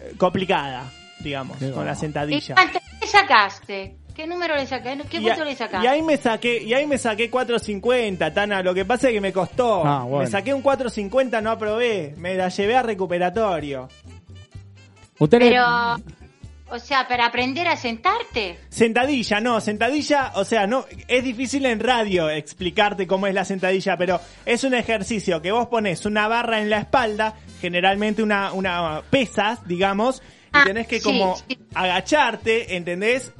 eh, 0.00 0.14
complicada, 0.18 0.90
digamos, 1.20 1.58
Qué 1.58 1.70
con 1.70 1.86
la 1.86 1.92
¿Y 1.92 1.96
sentadilla. 1.96 2.54
cuánto 2.56 2.80
le 3.00 3.06
sacaste? 3.06 3.96
¿Qué 4.14 4.26
número 4.26 4.54
le 4.56 4.66
sacaste? 4.66 5.02
¿Qué 5.08 5.16
Y, 5.18 5.20
punto 5.26 5.42
a- 5.42 5.44
le 5.44 5.56
sacaste? 5.56 5.86
y 5.86 5.88
ahí 5.88 6.02
me 6.02 6.16
saqué, 6.16 6.62
y 6.62 6.74
ahí 6.74 6.86
me 6.86 6.98
saqué 6.98 7.30
450, 7.30 8.32
Tana. 8.34 8.62
Lo 8.62 8.74
que 8.74 8.84
pasa 8.84 9.08
es 9.08 9.14
que 9.14 9.20
me 9.20 9.32
costó. 9.32 9.84
Ah, 9.86 10.04
bueno. 10.04 10.24
Me 10.24 10.30
saqué 10.30 10.52
un 10.52 10.62
450, 10.62 11.40
no 11.40 11.50
aprobé. 11.50 12.14
Me 12.18 12.34
la 12.34 12.48
llevé 12.48 12.76
a 12.76 12.82
recuperatorio. 12.82 13.88
Usted 15.18 15.38
le- 15.38 15.48
Pero, 15.50 15.64
o 16.68 16.78
sea, 16.78 17.06
para 17.08 17.26
aprender 17.26 17.68
a 17.68 17.76
sentarte. 17.76 18.58
Sentadilla, 18.68 19.40
no, 19.40 19.60
sentadilla, 19.60 20.32
o 20.34 20.44
sea, 20.44 20.66
no, 20.66 20.84
es 21.08 21.22
difícil 21.24 21.64
en 21.66 21.80
radio 21.80 22.28
explicarte 22.30 23.06
cómo 23.06 23.26
es 23.26 23.34
la 23.34 23.44
sentadilla, 23.44 23.96
pero 23.96 24.20
es 24.44 24.64
un 24.64 24.74
ejercicio 24.74 25.40
que 25.40 25.52
vos 25.52 25.68
pones 25.68 26.04
una 26.06 26.28
barra 26.28 26.60
en 26.60 26.70
la 26.70 26.78
espalda, 26.78 27.34
generalmente 27.60 28.22
una, 28.22 28.52
una 28.52 29.02
pesas, 29.10 29.66
digamos, 29.66 30.20
y 30.20 30.48
Ah, 30.54 30.64
tenés 30.64 30.86
que 30.86 30.98
sí, 30.98 31.04
como 31.04 31.36
sí. 31.36 31.58
agacharte, 31.74 32.74
¿entendés? 32.76 33.32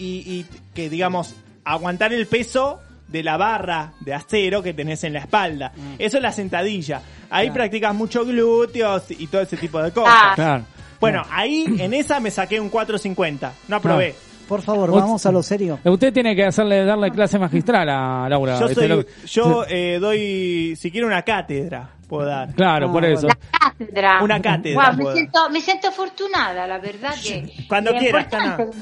Y, 0.00 0.22
y 0.26 0.46
que, 0.74 0.88
digamos, 0.88 1.34
aguantar 1.64 2.12
el 2.14 2.26
peso 2.26 2.80
de 3.06 3.22
la 3.22 3.36
barra 3.36 3.92
de 4.00 4.14
acero 4.14 4.62
que 4.62 4.72
tenés 4.72 5.04
en 5.04 5.12
la 5.12 5.18
espalda. 5.20 5.72
Eso 5.98 6.16
es 6.16 6.22
la 6.22 6.32
sentadilla. 6.32 7.02
Ahí 7.28 7.46
Claro. 7.48 7.54
practicas 7.54 7.94
mucho 7.94 8.24
glúteos 8.24 9.10
y 9.10 9.26
todo 9.26 9.42
ese 9.42 9.56
tipo 9.56 9.82
de 9.82 9.92
cosas. 9.92 10.14
Ah. 10.16 10.32
Claro. 10.34 10.64
Bueno, 11.00 11.22
ahí 11.30 11.64
en 11.78 11.92
esa 11.94 12.18
me 12.20 12.30
saqué 12.30 12.60
un 12.60 12.68
450. 12.70 13.52
No 13.68 13.76
aprobé. 13.76 14.14
Por 14.50 14.62
favor, 14.62 14.90
vamos 14.90 15.24
a 15.24 15.30
lo 15.30 15.44
serio. 15.44 15.78
Usted 15.84 16.12
tiene 16.12 16.34
que 16.34 16.44
hacerle 16.44 16.84
darle 16.84 17.12
clase 17.12 17.38
magistral 17.38 17.88
a 17.88 18.28
Laura. 18.28 18.58
Yo, 18.58 18.68
soy, 18.68 18.88
lo- 18.88 19.04
yo 19.24 19.64
eh, 19.68 19.98
doy, 20.00 20.74
si 20.74 20.90
quiero 20.90 21.06
una 21.06 21.22
cátedra, 21.22 21.88
puedo 22.08 22.26
dar. 22.26 22.52
Claro, 22.52 22.88
Ah, 22.88 22.92
por 22.92 23.04
eso. 23.04 23.28
bueno. 23.28 23.40
Cátedra. 23.78 24.22
Una 24.24 24.42
cátedra, 24.42 24.92
me, 24.92 25.12
siento, 25.12 25.50
me 25.50 25.60
siento 25.60 25.86
afortunada, 25.88 26.66
la 26.66 26.78
verdad 26.80 27.14
que... 27.22 27.48
Cuando 27.68 27.92
quieras, 27.94 28.26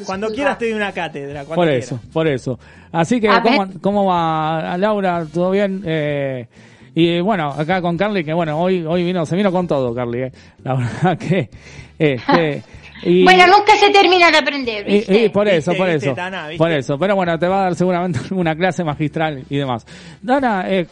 cuando 0.07 0.29
quieras 0.31 0.57
te 0.59 0.65
doy 0.71 0.75
una 0.75 0.91
cátedra. 0.93 1.45
Por 1.45 1.67
quieras. 1.67 1.85
eso, 1.85 2.01
por 2.15 2.27
eso. 2.27 2.59
Así 2.91 3.21
que, 3.21 3.29
A 3.29 3.43
¿cómo, 3.43 3.67
cómo 3.83 4.05
va 4.07 4.75
Laura? 4.79 5.27
¿Todo 5.31 5.51
bien? 5.51 5.83
Eh, 5.85 6.49
y 7.03 7.21
bueno, 7.21 7.49
acá 7.51 7.81
con 7.81 7.97
Carly, 7.97 8.25
que 8.25 8.33
bueno, 8.33 8.59
hoy 8.61 8.85
hoy 8.87 9.05
vino, 9.05 9.25
se 9.27 9.37
vino 9.37 9.53
con 9.53 9.67
todo, 9.67 9.95
Carly. 9.95 10.23
eh. 10.23 10.33
La 10.65 10.75
verdad 10.77 11.19
que... 11.19 11.49
Este, 11.99 12.63
y, 13.03 13.25
Bueno, 13.25 13.45
nunca 13.47 13.77
se 13.77 13.91
termina 13.91 14.31
de 14.31 14.39
aprender, 14.39 14.89
y- 14.89 14.93
¿viste? 14.95 15.25
y 15.25 15.29
por 15.29 15.47
eso, 15.49 15.71
Viste, 15.73 15.79
por 15.85 15.89
eso. 15.91 16.15
Por 16.59 16.73
eso. 16.73 16.99
Pero 16.99 17.15
bueno, 17.17 17.39
te 17.39 17.47
va 17.47 17.61
a 17.61 17.63
dar 17.65 17.75
seguramente 17.75 18.19
una 18.35 18.55
clase 18.57 18.83
magistral 18.85 19.45
y 19.49 19.57
demás. 19.57 19.87
Dana, 20.23 20.65
eh, 20.69 20.87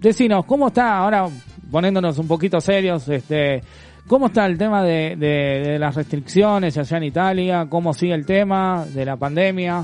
decinos, 0.00 0.44
¿cómo 0.46 0.68
está 0.68 0.98
ahora, 0.98 1.26
poniéndonos 1.70 2.18
un 2.18 2.28
poquito 2.28 2.60
serios, 2.60 3.08
este... 3.08 3.62
¿Cómo 4.06 4.26
está 4.26 4.44
el 4.44 4.58
tema 4.58 4.82
de, 4.82 5.16
de- 5.16 5.62
de 5.70 5.78
las 5.78 5.94
restricciones 5.94 6.76
allá 6.76 6.98
en 6.98 7.04
Italia? 7.04 7.66
¿Cómo 7.70 7.94
sigue 7.94 8.12
el 8.12 8.26
tema 8.26 8.84
de 8.86 9.02
la 9.06 9.16
pandemia? 9.16 9.82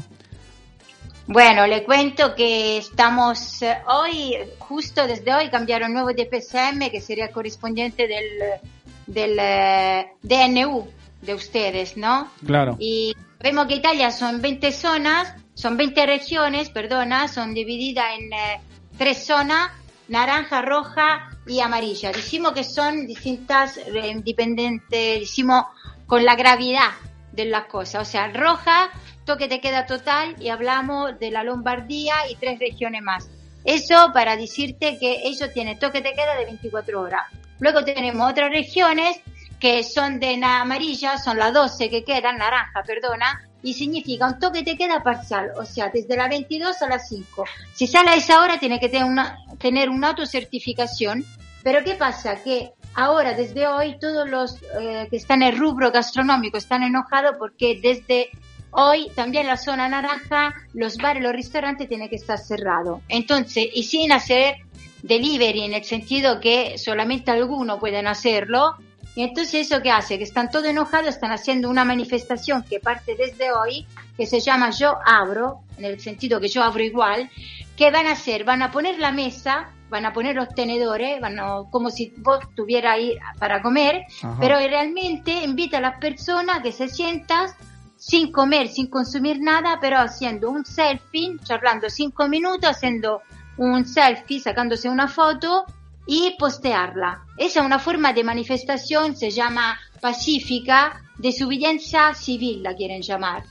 Bueno, 1.33 1.65
le 1.65 1.85
cuento 1.85 2.35
que 2.35 2.79
estamos 2.79 3.63
eh, 3.63 3.77
hoy, 3.87 4.35
justo 4.59 5.07
desde 5.07 5.33
hoy 5.33 5.49
cambiaron 5.49 5.93
nuevo 5.93 6.09
DPSM, 6.09 6.91
que 6.91 7.01
sería 7.01 7.31
correspondiente 7.31 8.09
del, 8.09 8.61
del 9.07 9.37
eh, 9.39 10.09
DNU 10.23 10.89
de 11.23 11.35
ustedes, 11.35 11.97
¿no? 11.97 12.33
Claro. 12.45 12.77
Y 12.81 13.15
vemos 13.39 13.69
que 13.69 13.77
Italia 13.77 14.11
son 14.11 14.43
20 14.43 14.73
zonas, 14.73 15.33
son 15.55 15.77
20 15.77 16.05
regiones, 16.05 16.69
perdona, 16.71 17.29
son 17.29 17.55
divididas 17.55 18.07
en 18.19 18.33
eh, 18.33 18.61
tres 18.99 19.25
zonas, 19.25 19.71
naranja, 20.09 20.63
roja 20.63 21.31
y 21.47 21.61
amarilla. 21.61 22.11
Decimos 22.11 22.55
que 22.55 22.65
son 22.65 23.07
distintas, 23.07 23.77
eh, 23.77 24.11
independientes, 24.11 25.21
decimos 25.21 25.67
con 26.09 26.25
la 26.25 26.35
gravedad 26.35 26.91
de 27.31 27.45
las 27.45 27.67
cosas. 27.67 28.09
O 28.09 28.11
sea, 28.11 28.33
roja, 28.33 28.91
toque 29.31 29.47
te 29.47 29.61
queda 29.61 29.87
total 29.87 30.35
y 30.41 30.49
hablamos 30.49 31.17
de 31.21 31.31
la 31.31 31.45
Lombardía 31.45 32.15
y 32.29 32.35
tres 32.35 32.59
regiones 32.59 33.01
más. 33.01 33.31
Eso 33.65 34.11
para 34.13 34.37
decirte 34.37 34.99
que 34.99 35.21
ellos 35.23 35.53
tienen 35.53 35.79
toque 35.79 36.01
te 36.01 36.15
queda 36.15 36.35
de 36.35 36.47
24 36.47 37.01
horas. 37.01 37.29
Luego 37.61 37.85
tenemos 37.85 38.29
otras 38.29 38.51
regiones 38.51 39.21
que 39.61 39.85
son 39.85 40.19
de 40.19 40.45
amarilla, 40.45 41.17
son 41.17 41.39
las 41.39 41.55
12 41.55 41.91
que 41.91 42.03
quedan, 42.03 42.39
naranja, 42.39 42.83
perdona, 42.85 43.41
y 43.63 43.75
significa 43.75 44.27
un 44.27 44.41
toque 44.41 44.65
te 44.65 44.77
queda 44.77 45.01
parcial, 45.05 45.53
o 45.57 45.65
sea, 45.65 45.91
desde 45.91 46.17
las 46.17 46.29
22 46.29 46.83
a 46.83 46.89
las 46.89 47.09
5. 47.09 47.45
Si 47.73 47.87
sale 47.87 48.11
a 48.11 48.17
esa 48.17 48.41
hora 48.41 48.59
tiene 48.59 48.81
que 48.81 48.89
tener 48.89 49.05
una, 49.05 49.39
tener 49.61 49.91
una 49.91 50.09
autocertificación, 50.09 51.25
pero 51.63 51.85
¿qué 51.85 51.95
pasa? 51.95 52.43
Que 52.43 52.73
ahora, 52.95 53.35
desde 53.35 53.69
hoy, 53.69 53.97
todos 54.01 54.29
los 54.29 54.57
eh, 54.81 55.07
que 55.09 55.17
están 55.19 55.43
en 55.43 55.51
el 55.51 55.59
rubro 55.59 55.93
gastronómico 55.93 56.57
están 56.57 56.83
enojados 56.83 57.37
porque 57.39 57.79
desde 57.81 58.31
hoy 58.73 59.11
también 59.15 59.47
la 59.47 59.57
zona 59.57 59.89
naranja, 59.89 60.55
los 60.75 60.97
bares, 60.97 61.23
los 61.23 61.33
restaurantes 61.33 61.89
tienen 61.89 62.09
que 62.09 62.17
estar 62.17 62.39
cerrados. 62.39 63.01
Entonces, 63.09 63.67
y 63.73 63.83
sin 63.85 64.13
hacer 64.13 64.57
delivery 65.03 65.65
en 65.65 65.75
el 65.75 65.85
sentido 65.85 66.41
que 66.41 66.77
solamente 66.79 67.31
algunos 67.31 67.79
pueden 67.81 68.07
hacerlo, 68.07 68.77
y 69.17 69.23
entonces 69.23 69.67
eso 69.67 69.83
que 69.83 69.91
hace, 69.91 70.19
que 70.19 70.25
están 70.25 70.51
todos 70.51 70.67
enojados, 70.67 71.09
están 71.09 71.33
haciendo 71.33 71.69
una 71.69 71.85
manifestación 71.85 72.63
que 72.63 72.79
parte 72.81 73.17
desde 73.17 73.51
hoy, 73.53 73.87
que 74.17 74.25
se 74.27 74.41
llama 74.41 74.71
Yo 74.71 74.97
Abro, 75.05 75.61
en 75.79 75.85
el 75.87 75.99
sentido 76.01 76.41
que 76.41 76.49
yo 76.49 76.63
abro 76.63 76.83
igual, 76.83 77.29
que 77.77 77.91
van 77.91 78.07
a 78.07 78.13
hacer, 78.13 78.45
van 78.45 78.63
a 78.63 78.71
poner 78.71 78.99
la 78.99 79.11
mesa, 79.11 79.71
van 79.89 80.07
a 80.07 80.13
poner 80.13 80.37
los 80.37 80.55
tenedores, 80.55 81.21
van 81.21 81.41
a- 81.41 81.63
como 81.71 81.91
si 81.91 82.13
vos 82.19 82.39
tuvieras 82.55 82.95
ahí 82.95 83.17
para 83.39 83.61
comer, 83.63 84.03
Ajá. 84.23 84.37
pero 84.39 84.59
realmente 84.59 85.33
invita 85.43 85.79
a 85.79 85.81
las 85.81 85.99
personas 85.99 86.61
que 86.63 86.71
se 86.71 86.89
sientas 86.89 87.57
sin 88.01 88.33
comer, 88.33 88.69
sin 88.69 88.87
consumir 88.87 89.41
nada, 89.41 89.77
pero 89.79 89.99
haciendo 89.99 90.49
un 90.51 90.65
selfie, 90.65 91.37
charlando 91.45 91.91
cinco 91.91 92.29
minutos, 92.29 92.71
haciendo 92.71 93.21
un 93.59 93.85
selfie, 93.85 94.41
sacándose 94.41 94.89
una 94.89 95.07
foto 95.07 95.67
y 96.07 96.35
postearla. 96.39 97.27
Esa 97.37 97.61
es 97.61 97.67
una 97.67 97.79
forma 97.79 98.15
de 98.15 98.25
manifestación, 98.25 99.15
se 99.15 99.31
llama 99.31 99.79
pacífica, 100.01 101.03
desobediencia 101.19 102.15
civil, 102.15 102.63
la 102.63 102.75
quieren 102.75 103.03
llamar. 103.03 103.45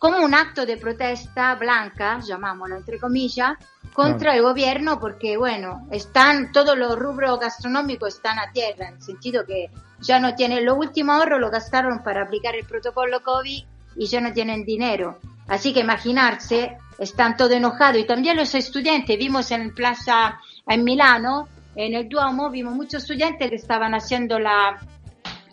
Como 0.00 0.18
un 0.18 0.34
acto 0.34 0.66
de 0.66 0.76
protesta 0.76 1.54
blanca, 1.54 2.18
llamámoslo 2.18 2.76
entre 2.76 2.98
comillas, 2.98 3.56
contra 3.92 4.34
el 4.34 4.42
gobierno 4.42 4.98
porque, 4.98 5.36
bueno, 5.36 5.86
están, 5.92 6.50
todos 6.50 6.76
los 6.76 6.98
rubros 6.98 7.38
gastronómicos 7.38 8.16
están 8.16 8.40
a 8.40 8.50
tierra, 8.50 8.88
en 8.88 8.94
el 8.94 9.02
sentido 9.02 9.46
que 9.46 9.70
ya 10.00 10.18
no 10.18 10.34
tienen, 10.34 10.64
lo 10.64 10.74
último 10.74 11.12
ahorro 11.12 11.38
lo 11.38 11.48
gastaron 11.48 12.02
para 12.02 12.24
aplicar 12.24 12.56
el 12.56 12.66
protocolo 12.66 13.22
COVID 13.22 13.64
y 13.96 14.06
ya 14.06 14.20
no 14.20 14.32
tienen 14.32 14.64
dinero. 14.64 15.18
Así 15.46 15.72
que 15.72 15.80
imaginarse, 15.80 16.76
están 16.98 17.36
todos 17.36 17.52
enojados. 17.52 18.00
Y 18.00 18.04
también 18.04 18.36
los 18.36 18.54
estudiantes, 18.54 19.18
vimos 19.18 19.50
en 19.50 19.74
Plaza, 19.74 20.40
en 20.66 20.84
Milano, 20.84 21.48
en 21.76 21.94
el 21.94 22.08
Duomo, 22.08 22.50
vimos 22.50 22.74
muchos 22.74 23.02
estudiantes 23.02 23.50
que 23.50 23.56
estaban 23.56 23.94
haciendo 23.94 24.38
la, 24.38 24.78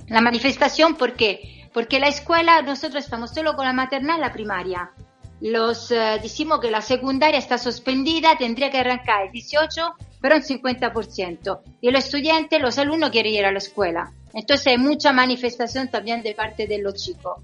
la 0.08 0.22
manifestación. 0.22 0.96
Porque 0.96 1.62
porque 1.74 2.00
la 2.00 2.08
escuela 2.08 2.62
nosotros 2.62 3.04
estamos 3.04 3.32
solo 3.32 3.56
con 3.56 3.66
la 3.66 3.74
maternal 3.74 4.18
y 4.18 4.22
la 4.22 4.34
primaria. 4.34 4.92
Los 5.40 5.92
eh, 5.92 6.20
decimos 6.22 6.60
que 6.60 6.70
la 6.70 6.82
secundaria 6.82 7.40
está 7.40 7.58
suspendida 7.58 8.38
tendría 8.38 8.70
que 8.70 8.78
arrancar 8.78 9.26
el 9.26 9.32
18 9.32 9.96
pero 10.22 10.36
un 10.36 10.44
50% 10.44 11.62
y 11.82 11.90
los 11.90 12.06
estudiantes 12.06 12.62
los 12.62 12.78
alumnos 12.78 13.10
quieren 13.10 13.34
ir 13.34 13.46
a 13.46 13.52
la 13.52 13.58
escuela. 13.58 14.14
Entonces 14.34 14.68
hay 14.68 14.78
mucha 14.78 15.14
manifestación 15.14 15.88
también 15.88 16.22
de 16.22 16.36
parte 16.36 16.68
de 16.68 16.78
los 16.78 16.94
chicos 16.94 17.38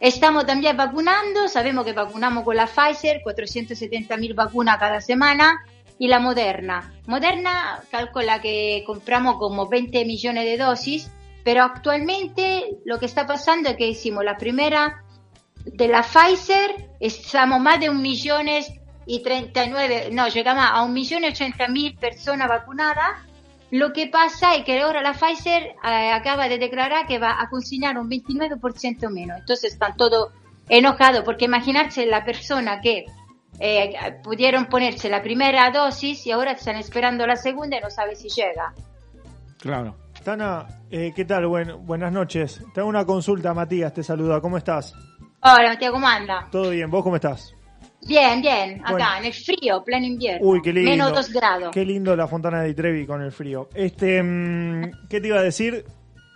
Estamos 0.00 0.46
también 0.46 0.76
vacunando, 0.76 1.48
sabemos 1.48 1.84
que 1.84 1.92
vacunamos 1.92 2.44
con 2.44 2.54
la 2.56 2.66
Pfizer, 2.66 3.20
470 3.22 4.16
mil 4.16 4.34
vacunas 4.34 4.78
cada 4.78 5.00
semana, 5.00 5.64
y 5.98 6.06
la 6.06 6.20
Moderna. 6.20 6.94
Moderna 7.06 7.82
calcula 7.90 8.40
que 8.40 8.84
compramos 8.86 9.36
como 9.38 9.68
20 9.68 10.04
millones 10.04 10.44
de 10.44 10.56
dosis, 10.56 11.10
pero 11.42 11.64
actualmente 11.64 12.78
lo 12.84 12.98
que 12.98 13.06
está 13.06 13.26
pasando 13.26 13.70
es 13.70 13.76
que 13.76 13.88
hicimos 13.88 14.24
la 14.24 14.36
primera 14.36 15.02
de 15.64 15.88
la 15.88 16.02
Pfizer, 16.02 16.90
estamos 17.00 17.60
más 17.60 17.80
de 17.80 17.90
un 17.90 18.00
millón 18.00 18.46
y 19.06 19.22
39, 19.22 20.10
no, 20.12 20.28
llegamos 20.28 20.64
a 20.64 20.82
un 20.82 20.92
millón 20.92 21.24
y 21.24 21.28
80 21.28 21.68
mil 21.68 21.96
personas 21.96 22.48
vacunadas. 22.48 23.27
Lo 23.70 23.92
que 23.92 24.06
pasa 24.06 24.54
es 24.54 24.64
que 24.64 24.80
ahora 24.80 25.02
la 25.02 25.12
Pfizer 25.12 25.74
eh, 25.84 26.10
acaba 26.12 26.48
de 26.48 26.58
declarar 26.58 27.06
que 27.06 27.18
va 27.18 27.40
a 27.40 27.48
consignar 27.50 27.98
un 27.98 28.08
29% 28.08 29.10
menos. 29.10 29.38
Entonces 29.40 29.72
están 29.74 29.96
todos 29.96 30.32
enojados 30.68 31.22
porque 31.24 31.44
imaginarse 31.46 32.06
la 32.06 32.24
persona 32.24 32.80
que 32.80 33.04
eh, 33.60 33.92
pudieron 34.22 34.66
ponerse 34.66 35.08
la 35.10 35.22
primera 35.22 35.70
dosis 35.70 36.26
y 36.26 36.30
ahora 36.30 36.52
están 36.52 36.76
esperando 36.76 37.26
la 37.26 37.36
segunda 37.36 37.76
y 37.76 37.80
no 37.80 37.90
sabe 37.90 38.16
si 38.16 38.28
llega. 38.28 38.72
Claro. 39.60 39.96
Tana, 40.24 40.66
eh, 40.90 41.12
¿qué 41.14 41.24
tal? 41.24 41.46
Buen- 41.46 41.86
buenas 41.86 42.12
noches. 42.12 42.62
Tengo 42.74 42.88
una 42.88 43.04
consulta, 43.04 43.52
Matías, 43.54 43.92
te 43.92 44.02
saluda. 44.02 44.40
¿Cómo 44.40 44.56
estás? 44.58 44.94
Hola, 45.42 45.70
Matías, 45.70 45.92
¿cómo 45.92 46.06
anda? 46.08 46.48
¿Todo 46.50 46.70
bien? 46.70 46.90
¿Vos 46.90 47.02
cómo 47.02 47.16
estás? 47.16 47.54
Bien, 48.06 48.40
bien, 48.40 48.80
acá 48.80 48.92
Bueno. 48.92 49.06
en 49.18 49.24
el 49.26 49.32
frío, 49.34 49.82
pleno 49.84 50.06
invierno. 50.06 50.46
Uy, 50.48 50.62
qué 50.62 50.72
lindo. 50.72 50.90
Menos 50.90 51.12
2 51.12 51.32
grados. 51.32 51.70
Qué 51.72 51.84
lindo 51.84 52.14
la 52.16 52.26
Fontana 52.28 52.62
de 52.62 52.72
Trevi 52.74 53.06
con 53.06 53.20
el 53.22 53.32
frío. 53.32 53.68
Este, 53.74 54.22
mm, 54.22 55.08
¿qué 55.10 55.20
te 55.20 55.28
iba 55.28 55.38
a 55.38 55.42
decir? 55.42 55.84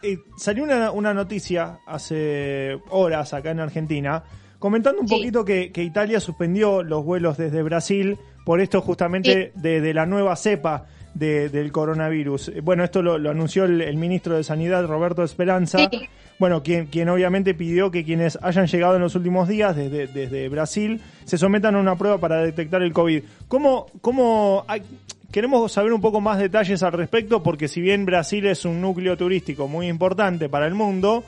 Eh, 0.02 0.18
salió 0.36 0.64
una, 0.64 0.90
una 0.90 1.14
noticia 1.14 1.78
hace 1.86 2.76
horas 2.90 3.32
acá 3.34 3.52
en 3.52 3.60
Argentina 3.60 4.24
comentando 4.58 5.00
un 5.00 5.08
Sí. 5.08 5.14
poquito 5.14 5.44
que, 5.44 5.70
que 5.72 5.82
Italia 5.84 6.18
suspendió 6.20 6.82
los 6.82 7.04
vuelos 7.04 7.36
desde 7.36 7.62
Brasil 7.62 8.18
por 8.44 8.60
esto 8.60 8.80
justamente 8.80 9.52
de, 9.54 9.80
de 9.80 9.94
la 9.94 10.04
nueva 10.06 10.34
cepa 10.36 10.86
de- 11.14 11.48
del 11.48 11.72
coronavirus. 11.72 12.48
Eh, 12.48 12.60
Bueno, 12.62 12.84
esto 12.84 13.02
lo, 13.02 13.18
lo 13.18 13.30
anunció 13.30 13.64
el, 13.64 13.80
el 13.80 13.96
ministro 13.96 14.36
de 14.36 14.44
Sanidad, 14.44 14.86
Roberto 14.86 15.22
Esperanza. 15.22 15.78
Sí. 15.90 16.00
Bueno, 16.38 16.62
quien, 16.62 16.86
quien 16.86 17.08
obviamente 17.08 17.54
pidió 17.54 17.90
que 17.90 18.04
quienes 18.04 18.38
hayan 18.42 18.66
llegado 18.66 18.96
en 18.96 19.02
los 19.02 19.14
últimos 19.14 19.46
días 19.48 19.76
desde, 19.76 20.06
desde 20.08 20.48
Brasil 20.48 21.00
se 21.24 21.38
sometan 21.38 21.76
a 21.76 21.78
una 21.78 21.96
prueba 21.96 22.18
para 22.18 22.42
detectar 22.42 22.82
el 22.82 22.92
COVID. 22.92 23.22
¿Cómo, 23.48 23.86
cómo 24.00 24.64
hay- 24.66 24.82
queremos 25.30 25.70
saber 25.70 25.92
un 25.92 26.00
poco 26.00 26.20
más 26.20 26.38
detalles 26.38 26.82
al 26.82 26.92
respecto? 26.92 27.42
Porque 27.42 27.68
si 27.68 27.80
bien 27.80 28.04
Brasil 28.06 28.46
es 28.46 28.64
un 28.64 28.80
núcleo 28.80 29.16
turístico 29.16 29.68
muy 29.68 29.86
importante 29.88 30.48
para 30.48 30.66
el 30.66 30.74
mundo, 30.74 31.22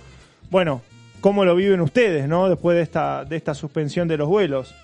bueno, 0.50 0.82
¿cómo 1.20 1.44
lo 1.44 1.54
viven 1.54 1.80
ustedes, 1.80 2.26
no? 2.26 2.48
Después 2.48 2.76
de 2.76 2.82
esta, 2.82 3.24
de 3.24 3.36
esta 3.36 3.54
suspensión 3.54 4.08
de 4.08 4.16
los 4.16 4.28
vuelos. 4.28 4.74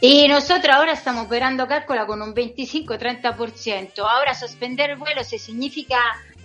Y 0.00 0.28
nosotros 0.28 0.74
ahora 0.74 0.92
estamos 0.92 1.26
operando 1.26 1.66
cálcula 1.66 2.06
con 2.06 2.20
un 2.20 2.34
25-30%. 2.34 3.98
Ahora 3.98 4.34
suspender 4.34 4.90
el 4.90 4.96
vuelo 4.96 5.24
se 5.24 5.38
significa 5.38 5.98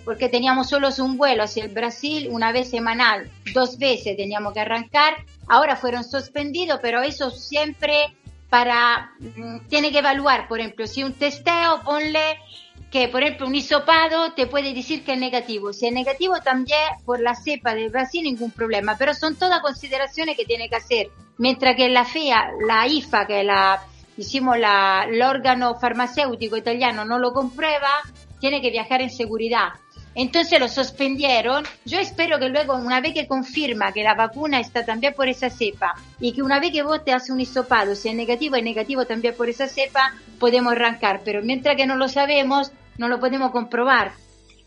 porque 0.04 0.28
teníamos 0.28 0.68
solo 0.68 0.88
un 0.98 1.16
vuelo 1.16 1.44
hacia 1.44 1.64
el 1.64 1.70
Brasil 1.70 2.28
una 2.30 2.50
vez 2.50 2.70
semanal, 2.70 3.30
dos 3.54 3.78
veces 3.78 4.16
teníamos 4.16 4.52
que 4.52 4.60
arrancar. 4.60 5.14
Ahora 5.48 5.76
fueron 5.76 6.02
suspendidos, 6.02 6.80
pero 6.82 7.02
eso 7.02 7.30
siempre 7.30 8.16
para 8.48 9.12
mm, 9.18 9.68
tiene 9.68 9.92
que 9.92 9.98
evaluar, 9.98 10.48
por 10.48 10.60
ejemplo, 10.60 10.86
si 10.86 11.02
un 11.04 11.14
testeo, 11.14 11.82
ponle 11.84 12.38
que, 12.92 13.08
por 13.08 13.22
ejemplo, 13.22 13.46
un 13.46 13.54
hisopado 13.54 14.34
te 14.34 14.46
puede 14.46 14.74
decir 14.74 15.02
que 15.02 15.14
es 15.14 15.18
negativo. 15.18 15.72
Si 15.72 15.86
es 15.86 15.92
negativo 15.94 16.34
también 16.44 16.78
por 17.06 17.20
la 17.20 17.34
cepa 17.34 17.74
del 17.74 17.88
Brasil, 17.88 18.22
ningún 18.22 18.50
problema. 18.50 18.98
Pero 18.98 19.14
son 19.14 19.34
todas 19.34 19.60
consideraciones 19.60 20.36
que 20.36 20.44
tiene 20.44 20.68
que 20.68 20.76
hacer. 20.76 21.08
Mientras 21.38 21.74
que 21.74 21.88
la 21.88 22.04
FEA, 22.04 22.50
la 22.66 22.86
IFA, 22.86 23.26
que 23.26 23.44
la, 23.44 23.82
hicimos 24.18 24.58
la, 24.58 25.06
el 25.08 25.22
órgano 25.22 25.74
farmacéutico 25.80 26.58
italiano, 26.58 27.06
no 27.06 27.18
lo 27.18 27.32
comprueba, 27.32 27.88
tiene 28.40 28.60
que 28.60 28.70
viajar 28.70 29.00
en 29.00 29.08
seguridad. 29.08 29.70
Entonces 30.14 30.60
lo 30.60 30.68
suspendieron. 30.68 31.64
Yo 31.86 31.98
espero 31.98 32.38
que 32.38 32.50
luego, 32.50 32.74
una 32.74 33.00
vez 33.00 33.14
que 33.14 33.26
confirma 33.26 33.92
que 33.92 34.02
la 34.02 34.14
vacuna 34.14 34.60
está 34.60 34.84
también 34.84 35.14
por 35.14 35.28
esa 35.28 35.48
cepa 35.48 35.94
y 36.20 36.34
que 36.34 36.42
una 36.42 36.60
vez 36.60 36.72
que 36.72 36.82
vos 36.82 37.02
te 37.02 37.14
haces 37.14 37.30
un 37.30 37.40
hisopado, 37.40 37.94
si 37.94 38.10
es 38.10 38.14
negativo, 38.14 38.56
es 38.56 38.62
negativo 38.62 39.06
también 39.06 39.34
por 39.34 39.48
esa 39.48 39.66
cepa, 39.66 40.12
podemos 40.38 40.72
arrancar. 40.72 41.22
Pero 41.24 41.40
mientras 41.42 41.76
que 41.76 41.86
no 41.86 41.96
lo 41.96 42.08
sabemos, 42.08 42.70
no 42.98 43.08
lo 43.08 43.20
podemos 43.20 43.50
comprobar. 43.50 44.12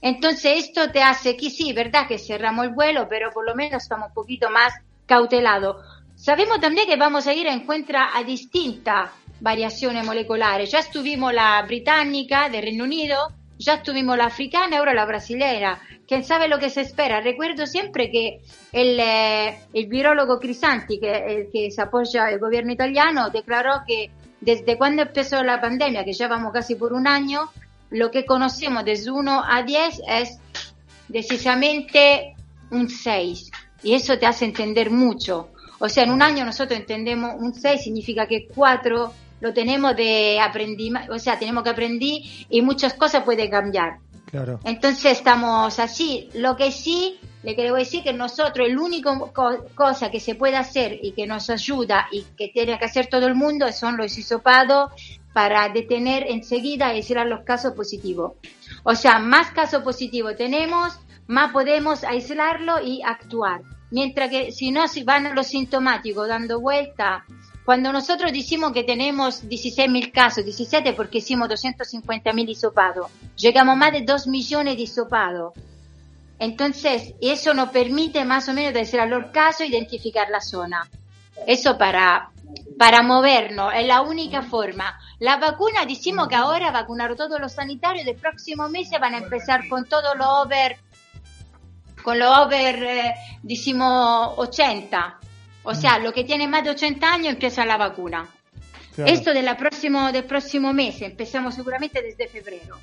Entonces 0.01 0.65
esto 0.65 0.91
te 0.91 1.01
hace 1.01 1.35
que 1.35 1.49
sí, 1.49 1.73
verdad 1.73 2.07
que 2.07 2.19
cerramos 2.19 2.65
el 2.65 2.73
vuelo, 2.73 3.07
pero 3.09 3.31
por 3.31 3.45
lo 3.45 3.55
menos 3.55 3.83
estamos 3.83 4.09
un 4.09 4.13
poquito 4.13 4.49
más 4.49 4.73
cautelados. 5.05 5.77
Sabemos 6.15 6.59
también 6.59 6.87
que 6.87 6.95
vamos 6.95 7.27
a 7.27 7.33
ir 7.33 7.47
a 7.47 7.53
encuentra 7.53 8.09
a 8.15 8.23
distintas 8.23 9.09
variaciones 9.39 10.05
moleculares. 10.05 10.71
Ya 10.71 10.79
estuvimos 10.79 11.33
la 11.33 11.61
británica 11.63 12.49
de 12.49 12.61
Reino 12.61 12.83
Unido, 12.83 13.31
ya 13.57 13.75
estuvimos 13.75 14.17
la 14.17 14.25
africana 14.25 14.77
ahora 14.77 14.93
la 14.93 15.05
brasilera. 15.05 15.79
¿Quién 16.07 16.23
sabe 16.23 16.47
lo 16.47 16.59
que 16.59 16.69
se 16.69 16.81
espera? 16.81 17.21
Recuerdo 17.21 17.65
siempre 17.65 18.11
que 18.11 18.41
el, 18.71 18.99
eh, 18.99 19.57
el 19.73 19.87
virólogo 19.87 20.39
Crisanti, 20.39 20.99
que, 20.99 21.49
que 21.51 21.71
se 21.71 21.81
apoya 21.81 22.29
el 22.29 22.39
gobierno 22.39 22.71
italiano, 22.71 23.29
declaró 23.29 23.81
que 23.87 24.11
desde 24.39 24.77
cuando 24.77 25.01
empezó 25.01 25.43
la 25.43 25.59
pandemia, 25.59 26.05
que 26.05 26.13
ya 26.13 26.27
vamos 26.27 26.53
casi 26.53 26.75
por 26.75 26.93
un 26.93 27.07
año, 27.07 27.49
lo 27.91 28.11
que 28.11 28.25
conocemos 28.25 28.83
desde 28.85 29.11
1 29.11 29.43
a 29.47 29.63
10 29.63 30.01
es 30.07 30.39
decisamente 31.07 32.35
un 32.71 32.89
6. 32.89 33.51
Y 33.83 33.93
eso 33.93 34.17
te 34.17 34.25
hace 34.25 34.45
entender 34.45 34.89
mucho. 34.89 35.49
O 35.79 35.89
sea, 35.89 36.03
en 36.03 36.11
un 36.11 36.21
año 36.21 36.45
nosotros 36.45 36.79
entendemos 36.79 37.33
un 37.37 37.53
6, 37.53 37.83
significa 37.83 38.27
que 38.27 38.47
4 38.47 39.13
lo 39.41 39.53
tenemos 39.53 39.95
de 39.95 40.39
aprendí, 40.39 40.91
o 41.11 41.19
sea, 41.19 41.37
tenemos 41.37 41.63
que 41.63 41.69
aprender 41.69 42.21
y 42.49 42.61
muchas 42.61 42.93
cosas 42.93 43.23
pueden 43.23 43.51
cambiar. 43.51 43.97
Claro. 44.31 44.59
Entonces 44.63 45.11
estamos 45.11 45.77
así. 45.77 46.29
Lo 46.33 46.55
que 46.55 46.71
sí, 46.71 47.19
le 47.43 47.53
quiero 47.53 47.75
decir 47.75 48.01
que 48.01 48.13
nosotros, 48.13 48.67
único 48.79 49.31
co- 49.33 49.65
cosa 49.75 50.09
que 50.09 50.19
se 50.19 50.35
puede 50.35 50.55
hacer 50.55 50.97
y 51.01 51.11
que 51.11 51.27
nos 51.27 51.49
ayuda 51.49 52.07
y 52.11 52.23
que 52.37 52.47
tiene 52.47 52.79
que 52.79 52.85
hacer 52.85 53.07
todo 53.07 53.27
el 53.27 53.35
mundo 53.35 53.71
son 53.71 53.97
los 53.97 54.17
hisopados 54.17 54.91
para 55.35 55.67
detener 55.67 56.27
enseguida 56.29 56.93
y 56.93 56.99
aislar 56.99 57.27
los 57.27 57.41
casos 57.41 57.73
positivos. 57.73 58.35
O 58.83 58.95
sea, 58.95 59.19
más 59.19 59.51
casos 59.51 59.83
positivos 59.83 60.37
tenemos, 60.37 60.97
más 61.27 61.51
podemos 61.51 62.05
aislarlo 62.05 62.81
y 62.81 63.01
actuar. 63.03 63.61
Mientras 63.91 64.29
que 64.29 64.53
si 64.53 64.71
no, 64.71 64.87
si 64.87 65.03
van 65.03 65.35
los 65.35 65.47
sintomáticos 65.47 66.29
dando 66.29 66.61
vuelta, 66.61 67.25
cuando 67.65 67.91
nosotros 67.91 68.31
decimos 68.31 68.71
que 68.71 68.85
tenemos 68.85 69.43
16.000 69.43 70.13
casos, 70.13 70.45
17 70.45 70.93
porque 70.93 71.17
hicimos 71.17 71.49
250.000 71.49 72.49
hisopados, 72.49 73.11
llegamos 73.35 73.73
a 73.73 73.75
más 73.75 73.91
de 73.91 74.03
2 74.03 74.27
millones 74.27 74.77
de 74.77 74.83
hisopados. 74.83 75.51
Entonces, 76.39 77.13
eso 77.19 77.53
nos 77.53 77.71
permite 77.71 78.23
más 78.23 78.47
o 78.47 78.53
menos 78.53 78.73
aislar 78.73 79.09
los 79.09 79.31
casos, 79.31 79.67
identificar 79.67 80.29
la 80.29 80.39
zona. 80.39 80.89
Eso 81.45 81.77
para, 81.77 82.31
para 82.77 83.01
movernos, 83.01 83.73
es 83.73 83.87
la 83.87 84.01
única 84.01 84.41
forma. 84.41 84.99
La 85.19 85.37
vacuna, 85.37 85.85
decimos 85.85 86.27
que 86.27 86.35
ahora 86.35 86.71
vacunar 86.71 87.15
todos 87.15 87.39
los 87.39 87.53
sanitarios, 87.53 88.05
del 88.05 88.15
próximo 88.15 88.67
mes 88.69 88.89
se 88.89 88.99
van 88.99 89.13
a 89.13 89.19
empezar 89.19 89.67
con 89.67 89.85
todo 89.85 90.15
lo 90.15 90.41
over, 90.41 90.77
con 92.03 92.19
lo 92.19 92.43
over, 92.43 92.83
eh, 92.83 93.13
decimos 93.41 94.33
80. 94.37 95.19
O 95.63 95.73
sea, 95.73 95.97
lo 95.99 96.13
que 96.13 96.23
tiene 96.23 96.47
más 96.47 96.63
de 96.63 96.71
80 96.71 97.13
años 97.13 97.33
empieza 97.33 97.65
la 97.65 97.77
vacuna. 97.77 98.27
Claro, 98.93 99.11
Esto 99.11 99.33
de 99.33 99.41
la 99.41 99.57
próximo, 99.57 100.11
del 100.11 100.25
próximo 100.25 100.71
mes, 100.73 101.01
empezamos 101.01 101.55
seguramente 101.55 102.01
desde 102.01 102.27
febrero. 102.27 102.77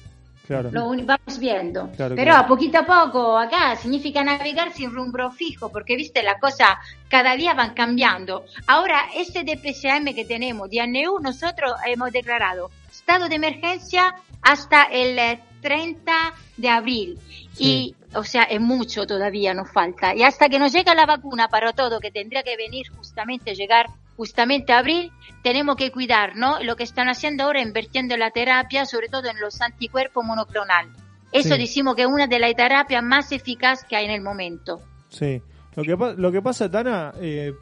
Claro. 0.46 0.70
Lo 0.70 0.88
vamos 0.88 1.38
viendo. 1.38 1.90
Claro, 1.96 2.14
Pero 2.14 2.30
claro. 2.30 2.44
a 2.44 2.46
poquito 2.46 2.78
a 2.78 2.86
poco 2.86 3.38
acá 3.38 3.76
significa 3.76 4.22
navegar 4.24 4.72
sin 4.72 4.90
rumbo 4.90 5.30
fijo, 5.30 5.70
porque 5.70 5.96
viste, 5.96 6.22
la 6.22 6.38
cosa 6.38 6.78
cada 7.08 7.36
día 7.36 7.54
van 7.54 7.74
cambiando. 7.74 8.44
Ahora, 8.66 9.02
este 9.14 9.44
DPCM 9.44 10.14
que 10.14 10.24
tenemos, 10.24 10.70
DNU, 10.70 11.20
nosotros 11.20 11.72
hemos 11.86 12.12
declarado 12.12 12.70
estado 12.90 13.28
de 13.28 13.34
emergencia 13.34 14.14
hasta 14.42 14.84
el 14.84 15.18
eh, 15.18 15.40
30 15.60 16.12
de 16.56 16.68
abril. 16.68 17.18
Y, 17.58 17.94
o 18.14 18.24
sea, 18.24 18.42
es 18.42 18.60
mucho 18.60 19.06
todavía 19.06 19.54
nos 19.54 19.70
falta. 19.70 20.14
Y 20.14 20.22
hasta 20.22 20.48
que 20.48 20.58
nos 20.58 20.72
llega 20.72 20.94
la 20.94 21.06
vacuna 21.06 21.48
para 21.48 21.72
todo, 21.72 22.00
que 22.00 22.10
tendría 22.10 22.42
que 22.42 22.56
venir 22.56 22.88
justamente, 22.96 23.54
llegar 23.54 23.86
justamente 24.16 24.72
abril, 24.72 25.10
tenemos 25.42 25.76
que 25.76 25.90
cuidar, 25.90 26.36
¿no? 26.36 26.62
Lo 26.62 26.76
que 26.76 26.84
están 26.84 27.08
haciendo 27.08 27.44
ahora, 27.44 27.60
invirtiendo 27.60 28.14
en 28.14 28.20
la 28.20 28.30
terapia, 28.30 28.84
sobre 28.86 29.08
todo 29.08 29.28
en 29.28 29.40
los 29.40 29.60
anticuerpos 29.60 30.24
monoclonal. 30.24 30.88
Eso 31.32 31.54
Sí. 31.54 31.60
decimos 31.60 31.96
que 31.96 32.02
es 32.02 32.08
una 32.08 32.26
de 32.26 32.38
las 32.38 32.54
terapias 32.54 33.02
más 33.02 33.32
eficaces 33.32 33.86
que 33.88 33.96
hay 33.96 34.04
en 34.04 34.10
el 34.10 34.20
momento. 34.20 34.80
Sí. 35.08 35.40
Lo 35.74 35.82
que, 35.82 36.14
lo 36.20 36.30
que 36.30 36.42
pasa, 36.42 36.70
Tana, 36.70 37.12
eh, 37.20 37.54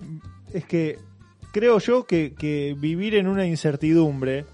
es 0.53 0.65
que 0.65 0.99
creo 1.53 1.79
yo 1.79 2.05
que, 2.05 2.35
que 2.35 2.75
vivir 2.77 3.15
en 3.15 3.29
una 3.29 3.47
incertidumbre, 3.47 4.45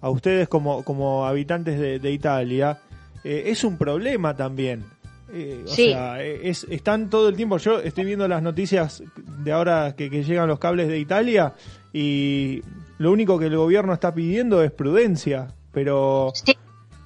a 0.00 0.10
ustedes 0.10 0.48
como, 0.48 0.84
como 0.84 1.24
habitantes 1.26 1.78
de, 1.78 1.98
de 2.00 2.10
Italia, 2.12 2.78
eh, 3.24 3.44
es 3.46 3.62
un 3.64 3.78
problema 3.78 4.36
también. 4.36 4.84
Eh, 5.32 5.64
o 5.64 5.68
Sí. 5.68 5.90
sea, 5.90 6.22
eh, 6.22 6.48
es, 6.48 6.64
están 6.70 7.10
todo 7.10 7.28
el 7.28 7.36
tiempo, 7.36 7.56
yo 7.58 7.80
estoy 7.80 8.04
viendo 8.04 8.28
las 8.28 8.42
noticias 8.42 9.02
de 9.16 9.52
ahora 9.52 9.94
que, 9.96 10.08
que 10.08 10.22
llegan 10.22 10.48
los 10.48 10.58
cables 10.58 10.86
de 10.88 10.98
Italia 10.98 11.52
y 11.92 12.62
lo 12.98 13.10
único 13.12 13.38
que 13.38 13.46
el 13.46 13.56
gobierno 13.56 13.92
está 13.92 14.14
pidiendo 14.14 14.62
es 14.62 14.70
prudencia, 14.70 15.48
pero 15.72 16.32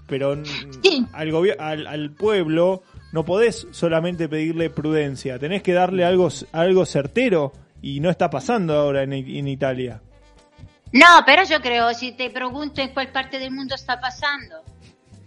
pero 0.06 0.32
al, 1.12 1.56
al, 1.58 1.86
al 1.86 2.10
pueblo 2.10 2.82
no 3.12 3.24
podés 3.24 3.66
solamente 3.70 4.28
pedirle 4.28 4.68
prudencia, 4.70 5.38
tenés 5.38 5.62
que 5.62 5.72
darle 5.72 6.04
algo, 6.04 6.28
algo 6.52 6.84
certero 6.84 7.52
y 7.80 8.00
no 8.00 8.10
está 8.10 8.28
pasando 8.28 8.74
ahora 8.74 9.02
en, 9.04 9.12
en 9.12 9.48
Italia. 9.48 10.02
No, 10.92 11.06
pero 11.24 11.44
yo 11.44 11.60
creo, 11.60 11.94
si 11.94 12.12
te 12.12 12.28
pregunto 12.30 12.80
en 12.82 12.92
cuál 12.92 13.12
parte 13.12 13.38
del 13.38 13.52
mundo 13.52 13.76
está 13.76 14.00
pasando. 14.00 14.56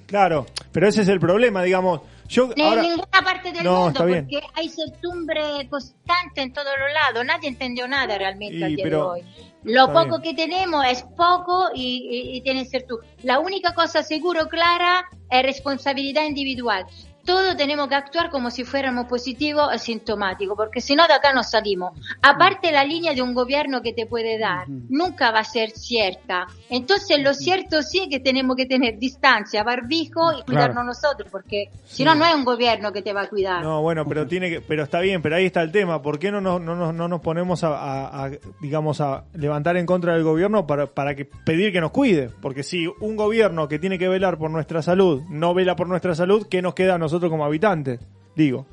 Claro, 0.05 0.45
pero 0.73 0.87
ese 0.89 1.01
es 1.01 1.07
el 1.07 1.19
problema, 1.19 1.63
digamos. 1.63 2.01
Yo 2.27 2.49
En 2.55 2.61
ahora, 2.65 2.81
ninguna 2.81 3.07
parte 3.23 3.51
del 3.51 3.63
No, 3.63 3.71
mundo, 3.75 3.89
está 3.89 4.05
bien. 4.05 4.27
porque 4.29 4.45
hay 4.55 4.69
certidumbre 4.69 5.67
constante 5.69 6.41
en 6.41 6.53
todos 6.53 6.71
los 6.79 6.93
lados. 6.93 7.25
Nadie 7.25 7.49
entendió 7.49 7.87
nada 7.87 8.17
realmente 8.17 8.57
Y, 8.57 8.63
al 8.63 8.75
día 8.75 8.83
pero- 8.83 8.97
de 8.97 9.21
hoy. 9.21 9.21
Lo 9.65 9.93
poco 9.93 10.21
que 10.21 10.33
tenemos 10.33 10.83
es 10.85 11.03
poco 11.15 11.69
y, 11.73 12.07
y, 12.33 12.37
y 12.37 12.41
tiene 12.41 12.65
certidumbre. 12.65 13.07
La 13.23 13.39
única 13.39 13.73
cosa 13.73 14.03
seguro, 14.03 14.49
clara, 14.49 15.07
es 15.29 15.43
responsabilidad 15.43 16.25
individual. 16.25 16.85
Todos 17.25 17.55
tenemos 17.57 17.87
que 17.87 17.95
actuar 17.95 18.29
como 18.29 18.51
si 18.51 18.63
fuéramos 18.63 19.05
positivos 19.05 19.67
asintomáticos, 19.71 20.55
porque 20.57 20.81
si 20.81 20.95
no 20.95 21.05
de 21.07 21.13
acá 21.13 21.33
no 21.33 21.43
salimos. 21.43 21.91
Aparte 22.21 22.71
la 22.71 22.83
línea 22.83 23.13
de 23.13 23.21
un 23.21 23.33
gobierno 23.33 23.81
que 23.81 23.93
te 23.93 24.05
puede 24.05 24.37
dar 24.37 24.65
nunca 24.67 25.31
va 25.31 25.39
a 25.39 25.43
ser 25.43 25.71
cierta. 25.71 26.47
Entonces 26.69 27.21
lo 27.21 27.33
cierto 27.33 27.81
sí 27.81 27.99
es 27.99 28.07
que 28.09 28.19
tenemos 28.19 28.55
que 28.55 28.65
tener 28.65 28.97
distancia, 28.99 29.63
barbijo 29.63 30.33
y 30.33 30.43
cuidarnos 30.43 30.85
nosotros, 30.85 31.29
porque 31.31 31.69
si 31.85 32.03
no 32.03 32.15
no 32.15 32.25
es 32.25 32.35
un 32.35 32.43
gobierno 32.45 32.91
que 32.91 33.01
te 33.01 33.13
va 33.13 33.21
a 33.21 33.29
cuidar. 33.29 33.63
No, 33.63 33.81
bueno, 33.81 34.05
pero 34.07 34.27
tiene 34.27 34.49
que, 34.49 34.61
pero 34.61 34.83
está 34.83 34.99
bien, 34.99 35.21
pero 35.21 35.35
ahí 35.35 35.45
está 35.45 35.61
el 35.61 35.71
tema. 35.71 36.01
¿Por 36.01 36.19
qué 36.19 36.31
no 36.31 36.41
nos, 36.41 36.59
no, 36.61 36.75
nos- 36.75 36.93
no 36.93 37.07
nos 37.07 37.21
ponemos 37.21 37.63
a, 37.63 37.69
a- 37.77 38.25
a, 38.25 38.31
digamos, 38.61 38.99
a 39.01 39.23
levantar 39.33 39.77
en 39.77 39.85
contra 39.85 40.13
del 40.13 40.23
gobierno 40.23 40.67
para, 40.67 40.87
para 40.87 41.15
que 41.15 41.25
pedir 41.25 41.71
que 41.71 41.81
nos 41.81 41.91
cuide? 41.91 42.29
Porque 42.41 42.63
si 42.63 42.87
un 42.99 43.15
gobierno 43.15 43.67
que 43.67 43.79
tiene 43.79 43.97
que 43.97 44.07
velar 44.09 44.37
por 44.37 44.49
nuestra 44.51 44.81
salud 44.81 45.21
no 45.29 45.53
vela 45.53 45.75
por 45.75 45.87
nuestra 45.87 46.15
salud, 46.15 46.47
¿qué 46.49 46.61
nos 46.61 46.73
queda 46.73 46.95
a 46.95 46.97
nosotros 46.97 47.12
como 47.29 47.45
habitantes? 47.45 47.99
Digo. 48.35 48.65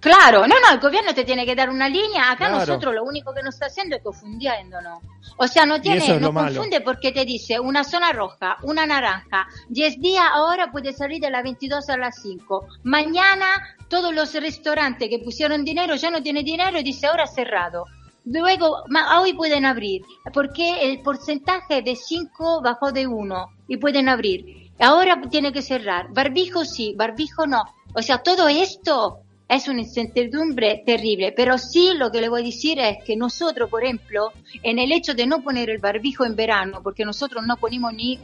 Claro, 0.00 0.40
no, 0.46 0.54
no, 0.60 0.70
el 0.74 0.80
gobierno 0.80 1.14
te 1.14 1.24
tiene 1.24 1.46
que 1.46 1.54
dar 1.54 1.70
una 1.70 1.88
línea. 1.88 2.30
Acá 2.30 2.48
Claro. 2.48 2.58
nosotros 2.58 2.94
lo 2.94 3.04
único 3.04 3.32
que 3.32 3.42
nos 3.42 3.54
está 3.54 3.66
haciendo 3.66 3.96
es 3.96 4.02
confundiéndonos. 4.02 4.98
O 5.38 5.46
sea, 5.48 5.64
no 5.64 5.80
tiene, 5.80 5.98
es 6.04 6.08
no 6.20 6.26
lo 6.28 6.32
malo. 6.32 6.54
confunde 6.54 6.80
porque 6.82 7.10
te 7.12 7.24
dice 7.24 7.58
una 7.58 7.84
zona 7.84 8.12
roja, 8.12 8.56
una 8.62 8.84
naranja. 8.86 9.46
10 9.70 9.98
días 10.00 10.24
ahora 10.34 10.70
puede 10.70 10.92
salir 10.92 11.20
de 11.22 11.30
las 11.30 11.42
22 11.42 11.88
a 11.88 11.96
las 11.96 12.20
5. 12.22 12.66
Mañana 12.82 13.46
todos 13.88 14.14
los 14.14 14.32
restaurantes 14.34 15.08
que 15.08 15.18
pusieron 15.18 15.64
dinero 15.64 15.94
ya 15.96 16.10
no 16.10 16.22
tienen 16.22 16.44
dinero 16.44 16.78
y 16.78 16.82
dice 16.82 17.06
ahora 17.06 17.26
cerrado. 17.26 17.84
Luego, 18.24 18.84
ma- 18.88 19.20
hoy 19.20 19.32
pueden 19.32 19.64
abrir, 19.66 20.02
porque 20.32 20.84
el 20.92 21.00
porcentaje 21.02 21.82
de 21.82 21.96
5 21.96 22.60
bajó 22.62 22.92
de 22.92 23.06
1 23.06 23.46
y 23.68 23.78
pueden 23.78 24.08
abrir. 24.08 24.61
Ahora 24.78 25.20
tiene 25.30 25.52
que 25.52 25.62
cerrar. 25.62 26.12
Barbijo 26.12 26.64
sí, 26.64 26.94
barbijo 26.96 27.46
no. 27.46 27.62
O 27.94 28.02
sea, 28.02 28.22
todo 28.22 28.48
esto 28.48 29.21
es 29.48 29.68
una 29.68 29.80
incertidumbre 29.80 30.82
terrible, 30.86 31.32
pero 31.32 31.58
sí 31.58 31.90
lo 31.94 32.10
que 32.10 32.20
le 32.20 32.28
voy 32.28 32.40
a 32.40 32.44
decir 32.44 32.78
es 32.78 32.98
que 33.04 33.16
nosotros, 33.16 33.68
por 33.68 33.84
ejemplo, 33.84 34.32
en 34.62 34.78
el 34.78 34.92
hecho 34.92 35.12
de 35.14 35.26
no 35.26 35.42
poner 35.42 35.68
el 35.70 35.78
barbijo 35.78 36.24
en 36.24 36.34
verano, 36.36 36.80
porque 36.82 37.04
nosotros 37.04 37.44
no 37.46 37.56
ponemos 37.58 37.92
ni, 37.92 38.18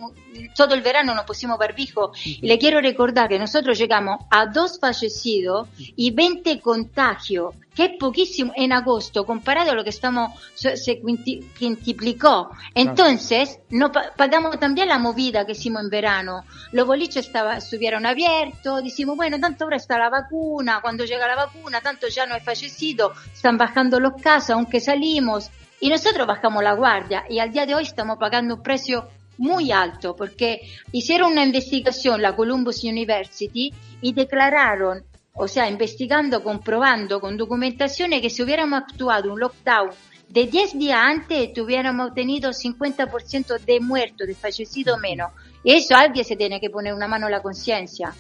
todo 0.56 0.74
el 0.74 0.80
verano 0.82 1.14
no 1.14 1.26
pusimos 1.26 1.58
barbijo, 1.58 2.12
y 2.24 2.46
le 2.46 2.58
quiero 2.58 2.80
recordar 2.80 3.28
que 3.28 3.38
nosotros 3.38 3.76
llegamos 3.78 4.20
a 4.30 4.46
dos 4.46 4.78
fallecidos 4.80 5.68
y 5.76 6.10
20 6.12 6.60
contagios, 6.60 7.54
que 7.74 7.84
es 7.84 7.90
poquísimo 7.98 8.52
en 8.56 8.72
agosto, 8.72 9.24
comparado 9.24 9.70
a 9.70 9.74
lo 9.74 9.84
que 9.84 9.90
estamos, 9.90 10.32
se 10.54 10.76
se 10.76 11.00
quinti- 11.00 11.44
quintuplicó. 11.56 12.50
Entonces, 12.74 13.60
no 13.70 13.92
pa- 13.92 14.12
pagamos 14.16 14.58
también 14.58 14.88
la 14.88 14.98
movida 14.98 15.46
que 15.46 15.52
hicimos 15.52 15.82
en 15.82 15.90
verano. 15.90 16.44
Los 16.72 16.86
boliches 16.86 17.26
estaba, 17.26 17.58
estuvieron 17.58 18.04
abiertos, 18.06 18.82
decimos, 18.82 19.16
bueno, 19.16 19.38
tanto 19.38 19.64
ahora 19.64 19.76
está 19.76 19.96
la 19.98 20.08
vacuna, 20.10 20.80
cuando 20.82 21.04
llega 21.08 21.26
la 21.26 21.36
vacuna, 21.36 21.80
tanto 21.80 22.08
ya 22.08 22.26
no 22.26 22.36
he 22.36 22.40
fallecido, 22.40 23.12
están 23.32 23.56
bajando 23.56 23.98
los 23.98 24.20
casos, 24.20 24.50
aunque 24.50 24.80
salimos. 24.80 25.50
Y 25.80 25.88
nosotros 25.88 26.26
bajamos 26.26 26.62
la 26.62 26.74
guardia 26.74 27.24
y 27.28 27.38
al 27.38 27.52
día 27.52 27.64
de 27.64 27.74
hoy 27.74 27.84
estamos 27.84 28.18
pagando 28.18 28.56
un 28.56 28.62
precio 28.62 29.08
muy 29.38 29.70
alto 29.70 30.14
porque 30.16 30.60
hicieron 30.92 31.32
una 31.32 31.44
investigación, 31.44 32.20
la 32.20 32.34
Columbus 32.34 32.82
University, 32.82 33.72
y 34.00 34.12
declararon, 34.12 35.04
o 35.34 35.46
sea, 35.46 35.68
investigando, 35.68 36.42
comprobando 36.42 37.20
con 37.20 37.36
documentación 37.36 38.10
que 38.10 38.28
si 38.28 38.42
hubiéramos 38.42 38.82
actuado 38.82 39.32
un 39.32 39.40
lockdown 39.40 39.90
de 40.28 40.46
10 40.46 40.78
días 40.78 41.00
antes, 41.00 41.52
tuviéramos 41.52 42.12
tenido 42.12 42.50
50% 42.50 43.58
de 43.60 43.80
muertos, 43.80 44.26
de 44.26 44.34
fallecidos 44.34 44.98
menos. 44.98 45.32
Y 45.62 45.72
eso 45.72 45.96
alguien 45.96 46.24
se 46.24 46.36
tiene 46.36 46.60
que 46.60 46.70
poner 46.70 46.92
una 46.92 47.08
mano 47.08 47.26
en 47.26 47.32
la 47.32 47.40
conciencia. 47.40 48.12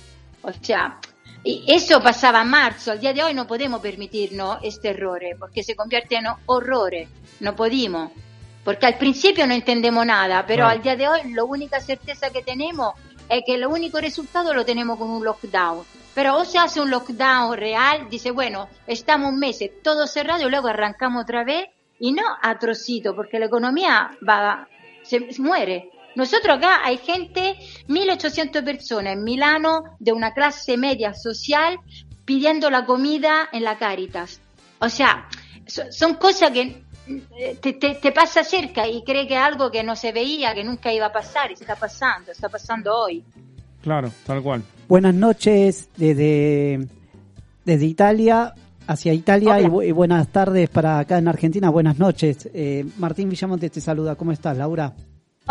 O 0.42 0.52
sea, 0.52 0.98
y 1.44 1.64
eso 1.68 2.02
pasaba 2.02 2.40
a 2.40 2.44
marzo, 2.44 2.92
al 2.92 3.00
día 3.00 3.12
de 3.12 3.22
hoy 3.22 3.34
no 3.34 3.46
podemos 3.46 3.80
permitirnos 3.80 4.58
este 4.62 4.90
error, 4.90 5.20
porque 5.38 5.62
se 5.62 5.76
convierte 5.76 6.16
en 6.16 6.26
horrores, 6.46 7.08
no 7.40 7.54
podemos. 7.54 8.10
Porque 8.64 8.86
al 8.86 8.98
principio 8.98 9.46
no 9.46 9.54
entendemos 9.54 10.04
nada, 10.04 10.44
pero 10.46 10.66
al 10.66 10.82
día 10.82 10.96
de 10.96 11.08
hoy 11.08 11.32
la 11.32 11.44
única 11.44 11.80
certeza 11.80 12.30
que 12.30 12.42
tenemos 12.42 12.94
es 13.28 13.42
que 13.46 13.54
el 13.54 13.66
único 13.66 13.98
resultado 13.98 14.52
lo 14.52 14.64
tenemos 14.64 14.98
con 14.98 15.08
un 15.10 15.24
lockdown. 15.24 15.84
Pero 16.14 16.36
o 16.36 16.44
se 16.44 16.58
hace 16.58 16.80
un 16.80 16.90
lockdown 16.90 17.56
real, 17.56 18.08
dice, 18.10 18.30
bueno, 18.30 18.68
estamos 18.86 19.32
un 19.32 19.38
mes 19.38 19.58
todo 19.82 20.06
cerrado 20.06 20.46
y 20.46 20.50
luego 20.50 20.68
arrancamos 20.68 21.22
otra 21.22 21.44
vez, 21.44 21.68
y 22.00 22.12
no 22.12 22.22
a 22.42 22.58
trocito, 22.58 23.14
porque 23.14 23.38
la 23.38 23.46
economía 23.46 24.10
va, 24.28 24.68
se 25.02 25.20
muere. 25.38 25.90
Nosotros 26.18 26.58
acá 26.58 26.80
hay 26.84 26.98
gente, 26.98 27.54
1800 27.86 28.62
personas 28.62 29.12
en 29.14 29.22
Milano 29.24 29.84
de 30.00 30.12
una 30.12 30.34
clase 30.34 30.76
media 30.76 31.14
social 31.14 31.78
pidiendo 32.24 32.70
la 32.70 32.84
comida 32.84 33.48
en 33.52 33.62
la 33.62 33.78
Caritas. 33.78 34.40
O 34.80 34.88
sea, 34.88 35.28
so- 35.66 35.90
son 35.92 36.14
cosas 36.14 36.50
que 36.50 36.82
eh, 37.38 37.56
te, 37.62 37.72
te, 37.74 37.94
te 37.94 38.12
pasa 38.12 38.42
cerca 38.44 38.86
y 38.88 39.02
cree 39.04 39.26
que 39.28 39.34
es 39.34 39.40
algo 39.40 39.70
que 39.70 39.82
no 39.82 39.94
se 39.96 40.12
veía, 40.12 40.52
que 40.54 40.64
nunca 40.64 40.92
iba 40.92 41.06
a 41.06 41.12
pasar, 41.12 41.50
y 41.50 41.54
está 41.54 41.76
pasando, 41.76 42.32
está 42.32 42.48
pasando 42.48 42.94
hoy. 42.94 43.24
Claro, 43.80 44.10
tal 44.26 44.42
cual. 44.42 44.62
Buenas 44.88 45.14
noches 45.14 45.88
desde, 45.96 46.86
desde 47.64 47.86
Italia, 47.86 48.52
hacia 48.88 49.14
Italia 49.14 49.60
y, 49.60 49.64
bu- 49.66 49.86
y 49.86 49.92
buenas 49.92 50.26
tardes 50.28 50.68
para 50.68 50.98
acá 50.98 51.16
en 51.18 51.28
Argentina. 51.28 51.70
Buenas 51.70 51.96
noches. 51.98 52.48
Eh, 52.52 52.84
Martín 52.98 53.28
Villamonte 53.30 53.70
te 53.70 53.80
saluda. 53.80 54.16
¿Cómo 54.16 54.32
estás, 54.32 54.56
Laura? 54.56 54.92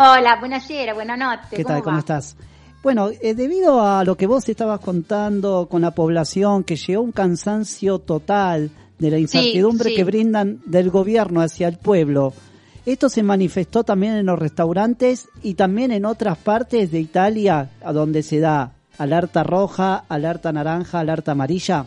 Hola, 0.00 0.36
buonasera, 0.38 0.94
buenas 0.94 1.18
noches. 1.18 1.48
¿Qué 1.50 1.64
tal? 1.64 1.82
¿Cómo 1.82 1.98
estás? 1.98 2.36
Bueno, 2.84 3.10
eh, 3.20 3.34
debido 3.34 3.84
a 3.84 4.04
lo 4.04 4.16
que 4.16 4.28
vos 4.28 4.48
estabas 4.48 4.78
contando 4.78 5.66
con 5.68 5.82
la 5.82 5.90
población, 5.90 6.62
que 6.62 6.76
llegó 6.76 7.02
un 7.02 7.10
cansancio 7.10 7.98
total 7.98 8.70
de 8.96 9.10
la 9.10 9.18
incertidumbre 9.18 9.90
sí. 9.90 9.96
que 9.96 10.04
brindan 10.04 10.60
del 10.66 10.90
gobierno 10.90 11.40
hacia 11.40 11.66
el 11.66 11.78
pueblo, 11.78 12.32
esto 12.86 13.08
se 13.08 13.24
manifestó 13.24 13.82
también 13.82 14.14
en 14.14 14.26
los 14.26 14.38
restaurantes 14.38 15.28
y 15.42 15.54
también 15.54 15.90
en 15.90 16.04
otras 16.04 16.38
partes 16.38 16.92
de 16.92 17.00
Italia, 17.00 17.70
a 17.82 17.92
donde 17.92 18.22
se 18.22 18.38
da 18.38 18.74
alerta 18.98 19.42
roja, 19.42 20.04
alerta 20.08 20.52
naranja, 20.52 21.00
alerta 21.00 21.32
amarilla. 21.32 21.86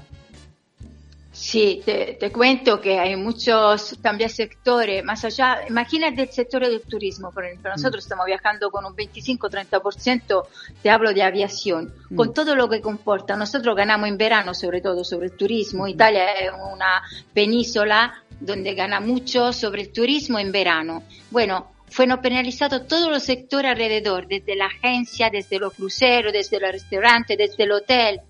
Sí, 1.41 1.81
te, 1.83 2.17
te 2.19 2.31
cuento 2.31 2.79
que 2.79 2.99
hay 2.99 3.15
muchos 3.15 3.97
también 3.99 4.29
sectores, 4.29 5.03
más 5.03 5.25
allá, 5.25 5.61
imagínate 5.67 6.21
el 6.21 6.29
sector 6.29 6.61
del 6.61 6.81
turismo, 6.81 7.31
por 7.31 7.43
ejemplo, 7.43 7.71
nosotros 7.71 8.03
estamos 8.03 8.27
viajando 8.27 8.69
con 8.69 8.85
un 8.85 8.95
25-30%, 8.95 10.45
te 10.83 10.89
hablo 10.91 11.11
de 11.11 11.23
aviación, 11.23 11.91
con 12.15 12.31
todo 12.31 12.55
lo 12.55 12.69
que 12.69 12.79
comporta, 12.79 13.35
nosotros 13.35 13.75
ganamos 13.75 14.07
en 14.07 14.17
verano 14.17 14.53
sobre 14.53 14.81
todo 14.81 15.03
sobre 15.03 15.29
el 15.29 15.31
turismo, 15.31 15.87
Italia 15.87 16.31
es 16.33 16.51
una 16.51 17.01
península 17.33 18.23
donde 18.39 18.75
gana 18.75 18.99
mucho 18.99 19.51
sobre 19.51 19.81
el 19.81 19.91
turismo 19.91 20.37
en 20.37 20.51
verano. 20.51 21.01
Bueno, 21.31 21.71
fueron 21.89 22.21
penalizados 22.21 22.87
todos 22.87 23.09
los 23.09 23.23
sectores 23.23 23.71
alrededor, 23.71 24.27
desde 24.27 24.55
la 24.55 24.67
agencia, 24.67 25.31
desde 25.31 25.57
los 25.57 25.73
cruceros, 25.73 26.33
desde 26.33 26.59
los 26.59 26.71
restaurantes, 26.71 27.35
desde 27.35 27.63
el 27.63 27.71
hotel, 27.71 28.21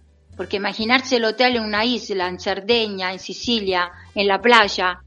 porque 0.42 0.58
imaginarse 0.58 1.18
el 1.18 1.26
hotel 1.26 1.58
en 1.58 1.64
una 1.66 1.86
isla, 1.86 2.28
en 2.28 2.40
Cerdeña, 2.40 3.14
en 3.14 3.20
Sicilia, 3.20 3.92
en 4.16 4.26
la 4.26 4.42
playa, 4.42 5.04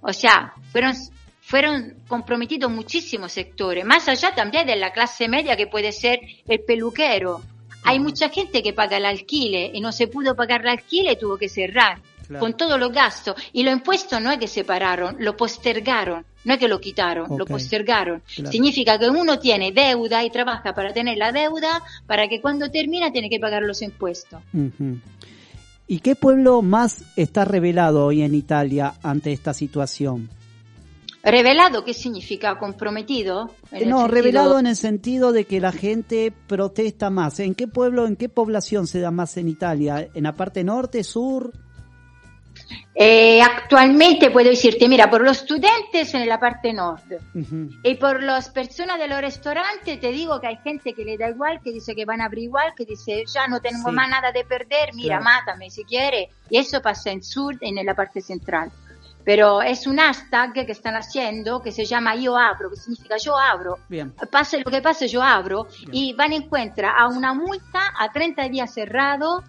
o 0.00 0.12
sea, 0.12 0.54
fueron, 0.72 0.92
fueron 1.40 2.02
comprometidos 2.08 2.68
muchísimos 2.68 3.30
sectores, 3.30 3.84
más 3.84 4.08
allá 4.08 4.34
también 4.34 4.66
de 4.66 4.74
la 4.74 4.90
clase 4.90 5.28
media 5.28 5.56
que 5.56 5.68
puede 5.68 5.92
ser 5.92 6.18
el 6.48 6.64
peluquero. 6.64 7.42
Hay 7.84 8.00
mucha 8.00 8.28
gente 8.28 8.60
que 8.60 8.72
paga 8.72 8.96
el 8.96 9.06
alquiler 9.06 9.70
y 9.72 9.80
no 9.80 9.92
se 9.92 10.08
pudo 10.08 10.34
pagar 10.34 10.62
el 10.62 10.70
alquiler 10.70 11.12
y 11.12 11.20
tuvo 11.20 11.38
que 11.38 11.48
cerrar. 11.48 12.02
Claro. 12.26 12.40
Con 12.44 12.56
todos 12.56 12.78
los 12.78 12.92
gastos. 12.92 13.34
Y 13.52 13.62
los 13.62 13.72
impuestos 13.72 14.20
no 14.20 14.30
es 14.32 14.38
que 14.38 14.48
se 14.48 14.64
pararon, 14.64 15.16
lo 15.20 15.36
postergaron. 15.36 16.24
No 16.44 16.54
es 16.54 16.58
que 16.58 16.68
lo 16.68 16.80
quitaron, 16.80 17.26
lo 17.36 17.44
postergaron. 17.44 18.22
Claro. 18.34 18.52
Significa 18.52 18.98
que 18.98 19.08
uno 19.08 19.38
tiene 19.38 19.72
deuda 19.72 20.22
y 20.24 20.30
trabaja 20.30 20.72
para 20.74 20.92
tener 20.92 21.18
la 21.18 21.32
deuda, 21.32 21.82
para 22.06 22.28
que 22.28 22.40
cuando 22.40 22.70
termina 22.70 23.10
tiene 23.12 23.28
que 23.28 23.40
pagar 23.40 23.62
los 23.62 23.82
impuestos. 23.82 24.40
Ujú. 24.52 24.98
¿Y 25.88 26.00
qué 26.00 26.16
pueblo 26.16 26.62
más 26.62 27.04
está 27.16 27.44
revelado 27.44 28.06
hoy 28.06 28.22
en 28.22 28.34
Italia 28.34 28.94
ante 29.02 29.32
esta 29.32 29.54
situación? 29.54 30.28
Revelado, 31.22 31.84
¿qué 31.84 31.92
significa? 31.92 32.56
Comprometido. 32.58 33.46
No, 33.46 33.78
sentido- 33.78 34.06
revelado 34.08 34.58
en 34.60 34.66
el 34.68 34.76
sentido 34.76 35.32
de 35.32 35.44
que 35.44 35.60
la 35.60 35.72
gente 35.72 36.32
protesta 36.46 37.10
más. 37.10 37.40
¿En 37.40 37.56
qué 37.56 37.66
pueblo, 37.66 38.06
en 38.06 38.14
qué 38.14 38.28
población 38.28 38.86
se 38.86 39.00
da 39.00 39.10
más 39.10 39.36
en 39.36 39.48
Italia? 39.48 40.08
¿En 40.14 40.22
la 40.22 40.36
parte 40.36 40.62
norte, 40.62 41.02
sur? 41.02 41.52
Eh, 42.94 43.40
actualmente 43.42 44.30
puedo 44.30 44.48
decirte, 44.48 44.88
mira, 44.88 45.08
por 45.10 45.20
los 45.22 45.38
estudiantes 45.42 46.14
en 46.14 46.26
la 46.28 46.40
parte 46.40 46.72
norte. 46.72 47.18
Y 47.82 47.94
por 47.96 48.22
las 48.22 48.48
personas 48.48 48.98
de 48.98 49.06
los 49.08 49.20
restaurantes, 49.20 50.00
te 50.00 50.08
digo 50.12 50.40
que 50.40 50.46
hay 50.48 50.56
gente 50.64 50.92
que 50.94 51.04
le 51.04 51.16
da 51.18 51.28
igual, 51.28 51.60
que 51.62 51.72
dice 51.72 51.94
que 51.94 52.04
van 52.04 52.20
a 52.20 52.24
abrir 52.26 52.44
igual, 52.44 52.72
que 52.76 52.84
dice, 52.84 53.24
ya 53.32 53.46
no 53.48 53.60
tengo 53.60 53.88
Sí. 53.90 53.94
más 53.94 54.08
nada 54.08 54.32
de 54.32 54.44
perder, 54.44 54.94
mira, 54.94 55.18
Claro. 55.20 55.24
mátame 55.24 55.70
si 55.70 55.84
quiere. 55.84 56.30
Y 56.48 56.58
eso 56.58 56.80
pasa 56.80 57.10
en 57.10 57.22
sur 57.22 57.54
y 57.60 57.68
en 57.78 57.84
la 57.86 57.94
parte 57.94 58.20
central. 58.20 58.70
Pero 59.24 59.60
es 59.60 59.88
un 59.88 59.96
hashtag 59.98 60.52
que 60.52 60.70
están 60.72 60.94
haciendo 60.94 61.60
que 61.60 61.72
se 61.72 61.84
llama 61.84 62.14
Yo 62.14 62.36
abro, 62.38 62.70
que 62.70 62.76
significa 62.76 63.16
yo 63.16 63.36
abro. 63.36 63.78
Bien. 63.88 64.14
Pase 64.30 64.58
lo 64.64 64.70
que 64.70 64.80
pase, 64.80 65.08
yo 65.08 65.20
abro. 65.20 65.66
Y 65.90 66.14
van 66.14 66.30
a 66.30 66.36
encontrar 66.36 66.94
a 66.96 67.08
una 67.08 67.34
multa 67.34 67.92
a 67.98 68.10
30 68.12 68.48
días 68.48 68.72
cerrado 68.72 69.42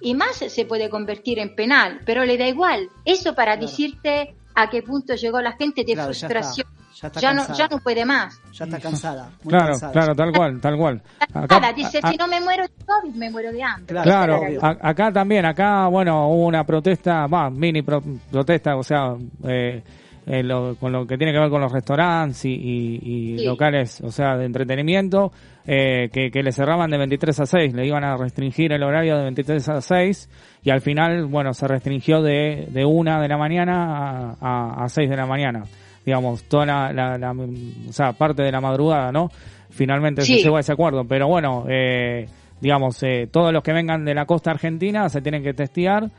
y 0.00 0.14
más 0.14 0.36
se 0.36 0.64
puede 0.64 0.88
convertir 0.88 1.38
en 1.38 1.54
penal, 1.54 2.00
pero 2.04 2.24
le 2.24 2.36
da 2.38 2.46
igual. 2.46 2.88
Eso 3.04 3.34
para 3.34 3.56
decirte 3.56 4.34
a 4.54 4.68
qué 4.70 4.82
punto 4.82 5.14
llegó 5.14 5.40
la 5.40 5.52
gente 5.52 5.84
de 5.84 5.94
Claro, 5.94 6.12
ya 6.12 6.28
frustración. 6.28 6.66
Ya 7.00 7.06
está 7.06 7.20
Ya 7.20 7.32
no, 7.32 7.54
ya 7.54 7.68
no 7.68 7.78
puede 7.78 8.04
más. 8.04 8.40
Ya 8.52 8.64
está 8.64 8.80
cansada. 8.80 9.30
muy 9.44 9.52
Claro, 9.52 9.66
cansada. 9.70 9.92
claro, 9.92 10.14
tal 10.16 10.32
cual, 10.32 10.60
tal 10.60 10.76
cual. 10.76 11.02
Acá- 11.32 11.72
dice, 11.72 12.00
a- 12.02 12.10
si 12.10 12.16
no 12.16 12.26
me 12.26 12.40
muero 12.40 12.64
de 12.64 12.84
COVID, 12.84 13.14
me 13.14 13.30
muero 13.30 13.52
de 13.52 13.62
hambre. 13.62 14.02
Claro, 14.02 14.40
a- 14.60 14.76
acá 14.82 15.12
también, 15.12 15.44
acá, 15.46 15.86
bueno, 15.86 16.28
hubo 16.28 16.46
una 16.46 16.64
protesta, 16.64 17.26
va, 17.28 17.50
mini 17.50 17.82
pro- 17.82 18.02
protesta, 18.32 18.74
o 18.76 18.82
sea, 18.82 19.14
eh, 19.46 19.80
eh, 20.28 20.42
lo- 20.42 20.76
con 20.76 20.92
lo 20.92 21.06
que 21.06 21.16
tiene 21.16 21.32
que 21.32 21.38
ver 21.38 21.48
con 21.50 21.60
los 21.60 21.72
restaurantes 21.72 22.44
y, 22.44 22.50
y- 22.52 23.00
y 23.34 23.38
Sí. 23.38 23.44
locales, 23.44 24.00
o 24.02 24.10
sea, 24.10 24.36
de 24.36 24.44
entretenimiento, 24.44 25.32
eh, 25.66 26.08
que, 26.12 26.30
que 26.30 26.42
le 26.42 26.52
cerraban 26.52 26.90
de 26.90 26.98
23 26.98 27.40
a 27.40 27.46
6, 27.46 27.74
le 27.74 27.86
iban 27.86 28.04
a 28.04 28.16
restringir 28.16 28.72
el 28.72 28.82
horario 28.82 29.16
de 29.16 29.22
23 29.24 29.68
a 29.68 29.80
6 29.80 30.28
y 30.62 30.70
al 30.70 30.80
final, 30.80 31.24
bueno, 31.26 31.52
se 31.54 31.66
restringió 31.66 32.20
de, 32.22 32.66
de 32.70 32.84
1 32.84 33.20
de 33.20 33.28
la 33.28 33.36
mañana 33.38 34.32
a, 34.32 34.36
a, 34.40 34.84
a 34.84 34.88
6 34.88 35.08
de 35.10 35.16
la 35.16 35.26
mañana, 35.26 35.62
digamos, 36.04 36.44
toda 36.44 36.66
la, 36.66 36.92
la- 36.92 37.18
la- 37.18 37.32
o 37.32 37.92
sea, 37.92 38.12
parte 38.12 38.42
de 38.42 38.52
la 38.52 38.60
madrugada, 38.60 39.10
¿no? 39.12 39.28
Finalmente 39.70 40.22
se 40.22 40.34
llegó 40.42 40.56
a 40.56 40.60
ese 40.60 40.72
acuerdo, 40.72 41.04
pero 41.06 41.28
bueno, 41.28 41.64
eh, 41.68 42.26
digamos, 42.60 43.02
eh, 43.02 43.28
todos 43.30 43.52
los 43.52 43.62
que 43.62 43.72
vengan 43.72 44.04
de 44.04 44.14
la 44.14 44.24
costa 44.26 44.50
argentina 44.50 45.08
se 45.08 45.20
tienen 45.20 45.42
que 45.42 45.52
testear 45.52 46.10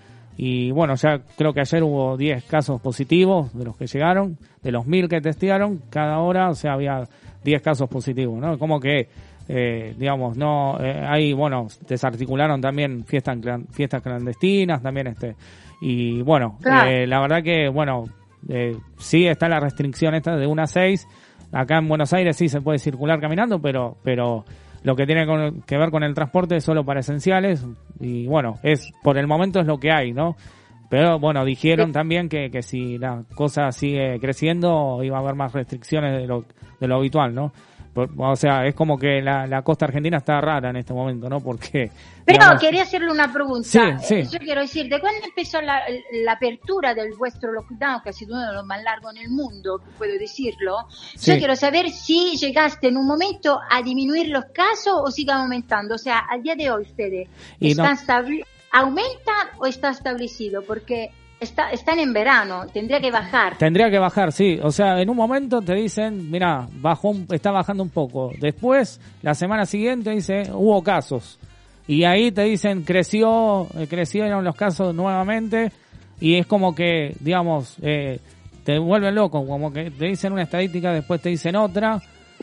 y 0.42 0.72
bueno, 0.72 0.96
ya 0.96 1.20
creo 1.38 1.52
que 1.54 1.60
ayer 1.60 1.84
hubo 1.84 2.16
10 2.16 2.46
casos 2.46 2.80
positivos 2.80 3.54
de 3.54 3.66
los 3.66 3.76
que 3.76 3.88
llegaron, 3.88 4.38
de 4.64 4.72
los 4.72 4.88
1000 4.88 5.10
que 5.10 5.20
testearon, 5.20 5.82
cada 5.90 6.20
hora, 6.20 6.48
o 6.50 6.56
sea, 6.56 6.74
había 6.76 7.04
10 7.44 7.62
casos 7.62 7.90
positivos, 7.90 8.40
¿no? 8.40 8.58
Como 8.58 8.80
que, 8.80 9.10
eh, 9.50 9.94
digamos, 9.98 10.38
no, 10.38 10.78
eh, 10.80 11.06
ahí, 11.06 11.34
bueno, 11.34 11.68
desarticularon 11.90 12.62
también 12.62 13.04
fiestas, 13.04 13.38
fiestas 13.72 14.02
clandestinas, 14.02 14.82
también 14.82 15.08
este, 15.08 15.36
y 15.82 16.22
bueno, 16.22 16.58
Claro. 16.62 16.90
eh, 16.90 17.06
la 17.06 17.20
verdad 17.20 17.44
que, 17.44 17.68
bueno, 17.68 18.06
eh, 18.48 18.78
sí 18.98 19.28
está 19.28 19.50
la 19.50 19.60
restricción 19.60 20.16
esta 20.16 20.38
de 20.38 20.48
1 20.48 20.62
a 20.62 20.68
6, 20.68 21.06
acá 21.52 21.80
en 21.80 21.90
Buenos 21.90 22.14
Aires 22.14 22.38
sí 22.38 22.48
se 22.48 22.62
puede 22.62 22.80
circular 22.80 23.20
caminando, 23.20 23.60
pero, 23.60 23.98
pero 24.04 24.46
lo 24.84 24.96
que 24.96 25.06
tiene 25.06 25.26
con- 25.26 25.62
que 25.64 25.78
ver 25.78 25.92
con 25.92 26.04
el 26.04 26.14
transporte 26.14 26.56
es 26.58 26.64
solo 26.64 26.84
para 26.86 27.00
esenciales 27.02 27.66
y 28.00 28.26
bueno, 28.28 28.60
es 28.64 28.92
por 29.04 29.18
el 29.18 29.28
momento 29.28 29.60
es 29.60 29.68
lo 29.68 29.78
que 29.80 29.92
hay, 29.92 30.14
¿no? 30.14 30.36
Pero 30.90 31.20
bueno, 31.20 31.46
dijeron 31.46 31.92
también 31.92 32.30
que, 32.30 32.50
que 32.50 32.64
si 32.64 32.98
la 32.98 33.24
cosa 33.36 33.72
sigue 33.72 34.20
creciendo 34.20 35.04
iba 35.04 35.18
a 35.18 35.20
haber 35.22 35.36
más 35.36 35.54
restricciones 35.54 36.18
de 36.20 36.26
lo, 36.26 36.46
de 36.80 36.88
lo 36.88 36.96
habitual, 36.96 37.36
¿no? 37.36 37.52
O 38.18 38.36
sea, 38.36 38.66
es 38.66 38.76
como 38.76 38.98
que 38.98 39.22
la, 39.22 39.46
la 39.48 39.62
costa 39.62 39.86
argentina 39.86 40.18
está 40.18 40.40
rara 40.40 40.70
en 40.70 40.78
este 40.78 40.94
momento, 40.94 41.28
¿no? 41.30 41.42
Porque... 41.42 41.92
Pero 42.26 42.40
digamos, 42.40 42.62
quería 42.62 42.84
hacerle 42.84 43.12
una 43.12 43.32
pregunta. 43.34 43.68
Sí, 43.68 43.80
sí. 44.02 44.16
Eh, 44.16 44.28
Yo 44.32 44.40
quiero 44.40 44.62
decir, 44.62 44.88
¿de 44.88 45.00
cuándo 45.00 45.20
empezó 45.26 45.60
la, 45.62 45.82
la 46.24 46.34
apertura 46.34 46.94
del 46.94 47.14
vuestro 47.18 47.52
lockdown, 47.52 48.02
que 48.04 48.10
ha 48.10 48.14
sido 48.14 48.36
uno 48.36 48.48
de 48.48 48.54
los 48.54 48.66
más 48.66 48.84
largos 48.84 49.16
en 49.16 49.24
el 49.24 49.30
mundo, 49.30 49.82
puedo 49.98 50.14
decirlo? 50.20 50.88
Sí. 51.16 51.34
Yo 51.34 51.38
quiero 51.40 51.56
saber 51.56 51.90
si 51.90 52.38
llegaste 52.38 52.88
en 52.90 52.98
un 52.98 53.08
momento 53.08 53.60
a 53.70 53.82
disminuir 53.82 54.30
los 54.30 54.46
casos 54.54 54.94
o 55.04 55.10
sigue 55.12 55.32
aumentando. 55.32 55.96
O 55.96 55.98
sea, 55.98 56.20
al 56.30 56.44
día 56.44 56.56
de 56.56 56.70
hoy 56.72 56.84
ustedes, 56.84 57.28
Y 57.60 57.74
no- 57.74 57.84
¿están 57.84 57.98
establi- 57.98 58.46
¿aumentan 58.72 59.48
o 59.58 59.66
está 59.66 59.90
establecido? 59.90 60.62
Porque 60.64 61.10
está, 61.40 61.72
están 61.72 62.00
en 62.00 62.14
verano, 62.14 62.66
tendría 62.74 63.00
que 63.00 63.12
bajar. 63.12 63.58
Tendría 63.58 63.90
que 63.90 64.00
bajar, 64.00 64.32
sí. 64.32 64.60
O 64.62 64.72
sea, 64.72 65.02
en 65.02 65.10
un 65.10 65.18
momento 65.18 65.62
te 65.62 65.74
dicen, 65.76 66.30
mira, 66.30 66.68
bajó, 66.74 67.16
está 67.32 67.52
bajando 67.52 67.84
un 67.84 67.90
poco. 67.90 68.32
Después, 68.40 69.00
la 69.22 69.34
semana 69.34 69.66
siguiente 69.66 70.12
dice, 70.12 70.44
hubo 70.54 70.82
casos. 70.84 71.40
Y 71.88 72.04
ahí 72.04 72.32
te 72.32 72.44
dicen, 72.44 72.84
creció, 72.84 73.68
eh, 73.78 73.88
crecieron 73.88 74.44
los 74.44 74.56
casos 74.56 74.94
nuevamente. 74.94 75.72
Y 76.20 76.36
es 76.36 76.46
como 76.46 76.76
que, 76.76 77.16
digamos, 77.20 77.78
eh, 77.82 78.20
te 78.64 78.78
vuelven 78.78 79.16
loco. 79.16 79.46
Como 79.46 79.72
que 79.74 79.90
te 79.92 80.06
dicen 80.06 80.34
una 80.34 80.44
estadística, 80.44 80.92
después 80.92 81.22
te 81.22 81.30
dicen 81.30 81.56
otra. 81.56 82.00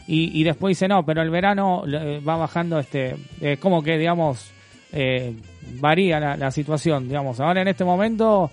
Y, 0.06 0.40
y 0.40 0.44
después 0.44 0.72
dicen, 0.72 0.88
no, 0.88 1.04
pero 1.04 1.22
el 1.22 1.30
verano 1.30 1.84
eh, 1.86 2.20
va 2.26 2.36
bajando, 2.36 2.78
este, 2.78 3.16
es 3.40 3.58
como 3.58 3.82
que, 3.82 3.96
digamos, 3.96 4.50
eh, 4.92 5.34
varía 5.80 6.20
la, 6.20 6.36
la 6.36 6.50
situación, 6.50 7.08
digamos. 7.08 7.40
Ahora 7.40 7.62
en 7.62 7.68
este 7.68 7.84
momento, 7.84 8.50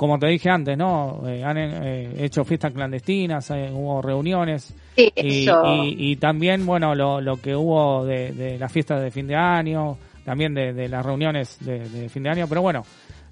como 0.00 0.18
te 0.18 0.28
dije 0.28 0.48
antes, 0.48 0.78
¿no? 0.78 1.20
Eh, 1.28 1.44
han 1.44 1.58
eh, 1.58 2.24
hecho 2.24 2.42
fiestas 2.42 2.72
clandestinas, 2.72 3.50
eh, 3.50 3.68
hubo 3.70 4.00
reuniones. 4.00 4.72
Sí, 4.96 5.12
y, 5.14 5.42
eso. 5.42 5.60
y- 5.62 6.12
y 6.12 6.16
también, 6.16 6.64
bueno, 6.64 6.94
lo, 6.94 7.20
lo 7.20 7.36
que 7.36 7.54
hubo 7.54 8.06
de, 8.06 8.32
de 8.32 8.58
las 8.58 8.72
fiestas 8.72 9.02
de 9.02 9.10
fin 9.10 9.26
de 9.26 9.36
año, 9.36 9.98
también 10.24 10.54
de, 10.54 10.72
de 10.72 10.88
las 10.88 11.04
reuniones 11.04 11.58
de, 11.60 11.86
de 11.86 12.08
fin 12.08 12.22
de 12.22 12.30
año, 12.30 12.46
pero 12.48 12.62
bueno, 12.62 12.82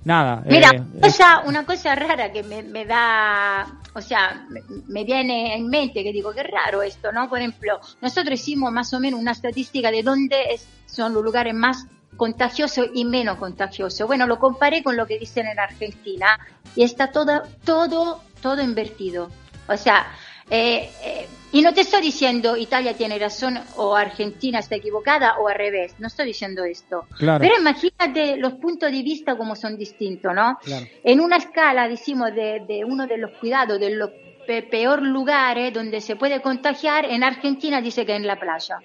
nada. 0.05 0.43
Mira, 0.47 0.69
eh, 0.75 0.81
una 0.93 1.01
cosa, 1.01 1.43
una 1.47 1.65
cosa 1.65 1.95
rara 1.95 2.31
que 2.31 2.43
me, 2.43 2.63
me 2.63 2.85
da, 2.85 3.67
o 3.95 4.03
sea, 4.03 4.47
me, 4.51 4.61
me 4.89 5.05
viene 5.05 5.55
en 5.57 5.69
mente 5.69 6.03
que 6.05 6.13
digo, 6.13 6.35
qué 6.35 6.43
raro 6.43 6.83
esto, 6.83 7.11
¿no? 7.13 7.31
Por 7.31 7.39
ejemplo, 7.39 7.81
nosotros 8.03 8.39
hicimos 8.39 8.71
más 8.73 8.93
o 8.93 9.01
menos 9.01 9.19
una 9.19 9.33
estadística 9.33 9.91
de 9.91 10.03
dónde 10.03 10.37
es- 10.53 10.69
son 10.85 11.15
los 11.15 11.25
lugares 11.25 11.55
más 11.55 11.87
contagiosos 12.19 12.91
y 12.93 13.07
menos 13.07 13.39
contagiosos. 13.39 14.07
Bueno, 14.07 14.27
lo 14.27 14.39
comparé 14.39 14.83
con 14.83 14.95
lo 14.99 15.07
que 15.07 15.19
dicen 15.19 15.47
en 15.47 15.59
Argentina 15.59 16.39
y 16.77 16.83
está 16.83 17.11
todo, 17.11 17.45
todo, 17.65 18.21
todo 18.43 18.61
invertido. 18.63 19.31
O 19.67 19.77
sea, 19.79 20.07
eh, 20.51 20.91
eh, 21.05 21.27
y 21.53 21.63
no 21.63 21.73
te 21.73 21.83
estoy 21.83 22.03
diciendo 22.03 22.57
Italia 22.57 22.95
tiene 22.95 23.19
razón 23.19 23.59
o 23.77 23.95
Argentina 23.95 24.59
está 24.59 24.77
equivocada 24.77 25.39
o 25.39 25.49
al 25.49 25.55
revés, 25.57 25.95
no 25.99 26.09
estoy 26.09 26.27
diciendo 26.27 26.65
esto. 26.65 27.07
Claro. 27.19 27.41
Pero 27.41 27.55
imagínate 27.59 28.37
los 28.37 28.55
puntos 28.55 28.91
de 28.91 29.03
vista 29.03 29.37
como 29.37 29.55
son 29.57 29.77
distintos, 29.79 30.35
¿no? 30.35 30.59
Claro. 30.63 30.87
En 31.05 31.21
una 31.21 31.37
escala, 31.37 31.89
decimos, 31.89 32.35
de, 32.35 32.65
de 32.67 32.85
uno 32.85 33.07
de 33.07 33.19
los 33.19 33.31
cuidados, 33.39 33.79
de 33.79 33.91
los 33.91 34.11
pe- 34.47 34.63
peor 34.63 35.03
lugares 35.03 35.73
donde 35.73 36.01
se 36.01 36.17
puede 36.17 36.41
contagiar, 36.43 37.05
en 37.05 37.23
Argentina 37.23 37.81
dice 37.81 38.05
que 38.05 38.17
en 38.17 38.27
la 38.27 38.37
playa. 38.41 38.79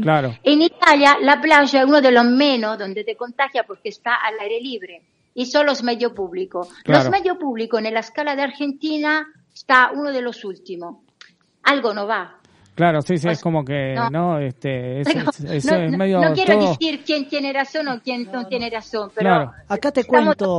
Claro. 0.00 0.34
En 0.42 0.62
Italia, 0.62 1.16
la 1.20 1.40
playa 1.40 1.80
es 1.82 1.86
uno 1.86 2.00
de 2.00 2.10
los 2.12 2.24
menos 2.24 2.78
donde 2.78 3.04
te 3.04 3.16
contagia 3.16 3.64
porque 3.64 3.88
está 3.90 4.14
al 4.16 4.38
aire 4.40 4.60
libre 4.60 5.02
y 5.34 5.46
son 5.46 5.66
los 5.66 5.82
medios 5.82 6.12
públicos. 6.12 6.68
Claro. 6.84 7.04
Los 7.04 7.10
medios 7.10 7.36
públicos 7.38 7.82
en 7.82 7.92
la 7.94 8.00
escala 8.00 8.36
de 8.36 8.42
Argentina 8.42 9.26
está 9.52 9.90
uno 9.92 10.10
de 10.12 10.22
los 10.22 10.44
últimos. 10.44 10.98
Algo 11.64 11.92
no 11.94 12.06
va. 12.06 12.36
Claro, 12.74 13.00
sí, 13.02 13.18
sí, 13.18 13.28
es 13.28 13.40
como 13.40 13.64
que, 13.64 13.94
no. 13.94 14.10
¿no? 14.10 14.38
Este, 14.40 15.00
es, 15.02 15.14
No, 15.14 15.30
es- 15.30 15.40
es- 15.40 15.64
no, 15.64 15.76
es 15.76 15.90
no- 15.92 15.98
medio 15.98 16.20
no 16.20 16.32
quiero 16.34 16.58
todo- 16.58 16.70
decir 16.70 17.02
quién 17.06 17.28
tiene 17.28 17.52
razón 17.52 17.86
o 17.86 18.00
quién 18.00 18.28
no 18.32 18.46
tiene 18.48 18.68
razón, 18.68 19.10
pero 19.14 19.28
Claro. 19.30 19.52
Acá 19.68 19.92
te 19.92 20.02
cuento, 20.04 20.58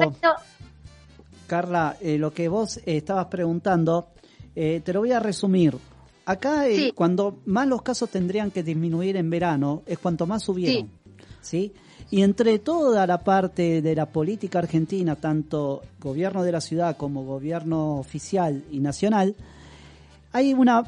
Carla, 1.48 1.96
eh, 2.02 2.18
lo 2.18 2.32
que 2.32 2.48
vos 2.48 2.78
eh, 2.78 2.98
estabas 2.98 3.26
preguntando, 3.28 4.08
eh, 4.56 4.82
te 4.84 4.94
lo 4.94 5.02
voy 5.02 5.12
a 5.12 5.20
resumir. 5.20 5.76
Acá, 6.26 6.68
eh, 6.68 6.76
Sí. 6.76 6.92
cuando 6.94 7.40
más 7.46 7.68
los 7.68 7.82
casos 7.82 8.10
tendrían 8.10 8.52
que 8.52 8.64
disminuir 8.64 9.16
en 9.18 9.30
verano, 9.30 9.84
es 9.86 10.00
cuanto 10.00 10.26
más 10.26 10.44
subieron. 10.44 10.90
¿sí? 11.42 11.72
Y 12.10 12.22
entre 12.24 12.60
toda 12.60 13.06
la 13.06 13.24
parte 13.24 13.82
de 13.82 13.96
la 13.96 14.08
política 14.08 14.60
argentina, 14.60 15.16
tanto 15.16 15.84
gobierno 16.00 16.44
de 16.44 16.52
la 16.52 16.62
ciudad 16.62 16.98
como 16.98 17.24
gobierno 17.24 17.98
oficial 17.98 18.64
y 18.72 18.80
nacional, 18.80 19.36
hay 20.32 20.54
una 20.54 20.84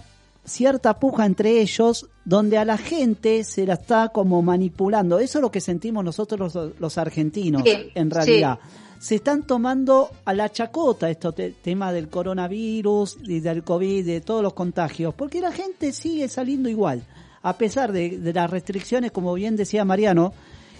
cierta 0.45 0.99
puja 0.99 1.25
entre 1.25 1.61
ellos 1.61 2.07
donde 2.25 2.57
a 2.57 2.65
la 2.65 2.77
gente 2.77 3.43
se 3.43 3.65
la 3.65 3.73
está 3.75 4.09
como 4.09 4.41
manipulando. 4.41 5.19
Eso 5.19 5.37
es 5.39 5.41
lo 5.41 5.51
que 5.51 5.61
sentimos 5.61 6.03
nosotros 6.03 6.53
los, 6.53 6.79
los 6.79 6.97
argentinos, 6.97 7.63
Sí, 7.65 7.91
en 7.93 8.09
realidad. 8.09 8.59
Se 8.99 9.15
están 9.15 9.43
tomando 9.43 10.09
a 10.25 10.33
la 10.33 10.51
chacota 10.51 11.09
esto 11.09 11.31
te- 11.31 11.51
tema 11.51 11.93
del 11.93 12.07
coronavirus 12.09 13.17
y 13.23 13.39
del 13.41 13.63
COVID, 13.63 14.05
de 14.05 14.21
todos 14.21 14.41
los 14.41 14.53
contagios, 14.53 15.13
porque 15.13 15.39
la 15.39 15.51
gente 15.51 15.91
sigue 15.93 16.27
saliendo 16.27 16.67
igual, 16.69 17.03
a 17.43 17.57
pesar 17.57 17.91
de, 17.91 18.17
de 18.17 18.33
las 18.33 18.49
restricciones, 18.49 19.11
como 19.11 19.33
bien 19.35 19.55
decía 19.55 19.85
Mariano, 19.85 20.33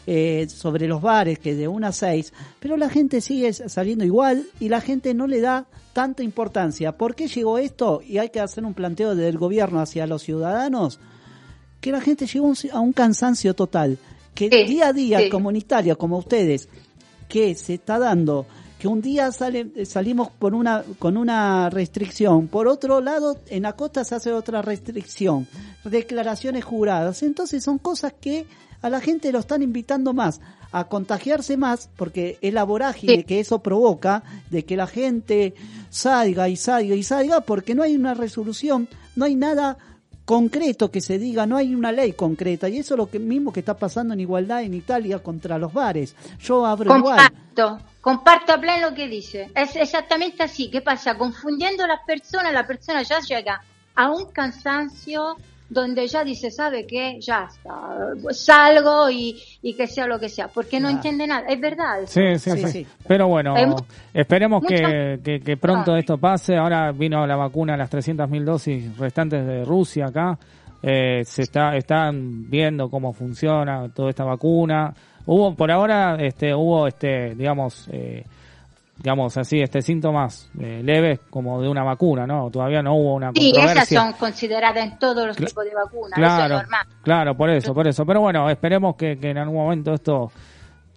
eh, 0.08 0.48
sobre 0.50 0.88
los 0.88 1.02
bares, 1.02 1.38
que 1.38 1.54
de 1.54 1.68
1 1.68 1.88
a 1.88 1.92
6, 1.92 2.34
pero 2.60 2.76
la 2.78 2.90
gente 2.90 3.22
sigue 3.22 3.52
saliendo 3.54 4.04
igual 4.06 4.46
y 4.60 4.70
la 4.70 4.82
gente 4.82 5.14
no 5.14 5.28
le 5.28 5.42
da 5.42 5.68
tanta 5.94 6.24
importancia. 6.24 6.98
¿Por 6.98 7.14
qué 7.14 7.28
llegó 7.28 7.58
esto? 7.58 8.02
Y 8.06 8.18
hay 8.18 8.30
que 8.30 8.40
hacer 8.40 8.64
un 8.66 8.74
planteo 8.74 9.16
del 9.16 9.38
gobierno 9.38 9.80
hacia 9.82 10.08
los 10.08 10.24
ciudadanos, 10.24 11.00
que 11.82 11.92
la 11.92 12.02
gente 12.02 12.26
llegó 12.26 12.48
a 12.48 12.50
un- 12.50 12.58
a 12.72 12.80
un 12.80 12.94
cansancio 12.94 13.54
total, 13.54 13.98
que 14.34 14.50
Sí, 14.50 14.64
día 14.74 14.88
a 14.88 14.94
día, 14.94 15.20
sí. 15.20 15.30
Italia, 15.56 15.96
como 15.96 16.18
ustedes, 16.18 16.70
que 17.28 17.56
se 17.56 17.76
está 17.76 18.00
dando 18.00 18.46
que 18.80 18.88
un 18.88 19.02
día 19.02 19.32
sale, 19.32 19.86
salimos 19.88 20.30
por 20.30 20.54
una, 20.54 20.84
con 21.00 21.18
una 21.18 21.68
restricción, 21.72 22.48
por 22.48 22.68
otro 22.68 23.02
lado 23.02 23.38
en 23.48 23.64
la 23.64 23.74
costa 23.74 24.04
se 24.04 24.14
hace 24.14 24.32
otra 24.32 24.62
restricción, 24.62 25.48
declaraciones 25.84 26.64
juradas, 26.64 27.24
entonces 27.24 27.64
son 27.64 27.80
cosas 27.80 28.14
que 28.22 28.46
a 28.82 28.90
la 28.92 29.02
gente 29.02 29.32
lo 29.32 29.40
están 29.40 29.64
invitando 29.64 30.14
más 30.14 30.40
a 30.72 30.88
contagiarse 30.88 31.58
más, 31.58 31.90
porque 31.96 32.38
es 32.42 32.54
la 32.54 32.64
vorágine 32.66 33.16
Sí. 33.16 33.24
que 33.24 33.40
eso 33.40 33.60
provoca, 33.64 34.22
de 34.52 34.64
que 34.66 34.78
la 34.78 34.86
gente 34.86 35.56
salga 35.90 36.48
y 36.50 36.56
salga 36.56 36.94
y 36.94 37.02
salga, 37.02 37.42
porque 37.42 37.74
no 37.74 37.82
hay 37.82 37.96
una 37.96 38.14
resolución, 38.14 38.88
no 39.16 39.26
hay 39.26 39.34
nada 39.36 39.78
concreto 40.28 40.92
que 40.92 41.00
se 41.00 41.18
diga, 41.18 41.46
no 41.46 41.56
hay 41.56 41.74
una 41.74 41.94
ley 41.94 42.12
concreta 42.12 42.68
y 42.68 42.80
eso 42.80 42.96
es 42.96 42.98
lo 42.98 43.10
que 43.10 43.18
mismo 43.18 43.54
que 43.54 43.62
está 43.62 43.78
pasando 43.78 44.14
en 44.14 44.20
igualdad 44.20 44.62
en 44.62 44.74
Italia 44.74 45.20
contra 45.20 45.58
los 45.58 45.72
bares. 45.72 46.18
Yo 46.42 46.66
abro 46.66 46.98
igual. 46.98 47.32
Comparto, 47.56 47.86
comparto 48.02 48.52
a 48.52 48.60
pleno 48.60 48.90
lo 48.90 48.94
que 48.94 49.08
dice. 49.08 49.50
Es 49.56 49.78
exactamente 49.78 50.44
así. 50.44 50.70
¿Qué 50.70 50.82
pasa? 50.82 51.18
Confundiendo 51.18 51.88
las 51.88 52.02
personas, 52.06 52.52
la 52.52 52.68
persona 52.68 53.04
ya 53.04 53.22
llega 53.22 53.62
a 53.96 54.12
un 54.12 54.26
cansancio 54.26 55.38
donde 55.70 56.08
ya 56.08 56.24
dice, 56.24 56.50
¿sabe 56.52 56.86
qué? 56.86 57.20
Ya 57.20 57.48
está, 57.50 58.14
salgo 58.32 59.10
y, 59.10 59.42
y 59.62 59.74
que 59.74 59.88
sea 59.88 60.08
lo 60.08 60.20
que 60.20 60.30
sea, 60.30 60.48
porque 60.48 60.80
no 60.80 60.90
entiende 60.90 61.28
nada. 61.28 61.48
Es 61.48 61.60
verdad. 61.60 62.00
Sí, 62.06 62.40
sí, 62.40 62.68
sí, 62.68 62.88
Pero 63.08 63.28
bueno, 63.28 63.54
esperemos 64.14 64.64
que, 64.66 65.42
que 65.44 65.58
pronto 65.58 65.96
esto 65.96 66.18
pase. 66.18 66.56
Ahora 66.56 66.92
vino 66.92 67.26
la 67.28 67.36
vacuna, 67.36 67.76
las 67.76 67.92
300.000 67.92 68.44
dosis 68.44 68.98
restantes 68.98 69.46
de 69.46 69.66
Rusia 69.66 70.08
acá. 70.08 70.38
Eh, 70.82 71.24
se 71.26 71.42
está 71.42 71.76
están 71.76 72.50
viendo 72.50 72.90
cómo 72.90 73.12
funciona 73.12 73.90
toda 73.94 74.10
esta 74.10 74.24
vacuna. 74.24 74.94
Hubo 75.26 75.56
por 75.56 75.72
ahora 75.72 76.16
este 76.20 76.54
hubo 76.54 76.88
este 76.88 77.36
digamos 77.36 77.88
eh, 77.92 78.24
digamos 79.00 79.38
así 79.38 79.62
este 79.62 79.82
síntomas 79.82 80.50
eh, 80.60 80.82
leves 80.84 81.20
como 81.30 81.62
de 81.62 81.70
una 81.70 81.84
vacuna, 81.84 82.26
¿no? 82.26 82.50
Todavía 82.50 82.82
no 82.82 82.96
hubo 82.96 83.16
una 83.16 83.32
Sí, 83.34 83.54
esas 83.56 83.88
son 83.88 84.14
consideradas 84.14 84.84
en 84.84 84.98
todos 85.00 85.28
los 85.28 85.38
tipos 85.38 85.64
de 85.64 85.74
vacunas. 85.74 86.18
Eso 86.18 86.22
es 86.28 86.34
Claro, 86.36 86.56
normal. 86.58 86.88
claro, 87.04 87.38
por 87.38 87.50
eso, 87.50 87.74
por 87.74 87.88
eso. 87.88 88.06
Pero 88.06 88.22
bueno, 88.22 88.50
esperemos 88.50 88.96
que, 88.96 89.18
que 89.20 89.30
en 89.30 89.38
algún 89.38 89.58
momento 89.58 89.94
esto 89.94 90.32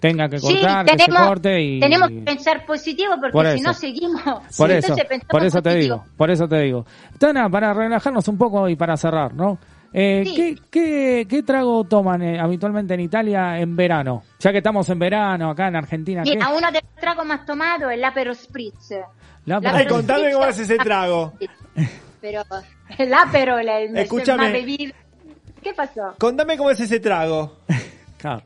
tenga 0.00 0.28
que 0.30 0.38
Sí, 0.38 0.54
cortar, 0.60 0.86
que 0.86 0.98
se 0.98 1.10
corte 1.10 1.60
y 1.60 1.78
tenemos 1.80 2.08
que 2.08 2.20
pensar 2.22 2.64
positivo 2.64 3.12
porque 3.20 3.32
Por 3.32 3.46
si 3.52 3.60
no 3.60 3.74
seguimos. 3.74 4.22
Por 4.56 4.70
eso, 4.70 4.96
por 5.28 5.44
eso 5.44 5.60
te 5.60 5.74
digo, 5.74 6.04
por 6.16 6.30
eso 6.30 6.48
te 6.48 6.58
digo. 6.60 6.86
Tana, 7.18 7.50
para 7.50 7.74
relajarnos 7.74 8.26
un 8.28 8.38
poco 8.38 8.66
y 8.68 8.76
para 8.76 8.96
cerrar, 8.96 9.34
¿no? 9.34 9.58
Eh, 9.92 10.22
Sí. 10.24 10.34
¿qué, 10.36 10.56
qué, 10.70 11.26
qué 11.28 11.42
trago 11.42 11.82
toman 11.84 12.22
eh, 12.22 12.38
habitualmente 12.38 12.94
en 12.94 13.00
Italia 13.00 13.58
en 13.58 13.74
verano? 13.74 14.22
Ya 14.38 14.52
que 14.52 14.58
estamos 14.58 14.88
en 14.88 14.98
verano 14.98 15.50
acá 15.50 15.68
en 15.68 15.76
Argentina. 15.76 16.22
¿qué? 16.22 16.34
Mira, 16.36 16.48
uno 16.50 16.70
de 16.70 16.80
los 16.82 16.94
tragos 17.00 17.26
más 17.26 17.44
tomados 17.44 17.90
es 17.90 17.98
el 17.98 18.04
Aperol 18.04 18.36
Spritz. 18.36 18.90
La- 19.46 19.56
El 19.58 19.66
Ay, 19.66 19.72
Aperol 19.74 19.88
contame 19.88 20.32
cómo 20.32 20.44
es 20.46 20.58
ese 20.60 20.76
trago. 20.76 21.32
Pero 22.20 22.42
el 22.98 23.14
Aperol 23.14 23.68
es 23.68 23.94
Escúchame. 23.96 24.44
más 24.44 24.52
bebido. 24.52 24.94
¿Qué 25.62 25.74
pasó? 25.74 26.14
Contame 26.18 26.56
cómo 26.56 26.70
es 26.70 26.80
ese 26.80 27.00
trago. 27.00 27.58
Claro. 28.18 28.42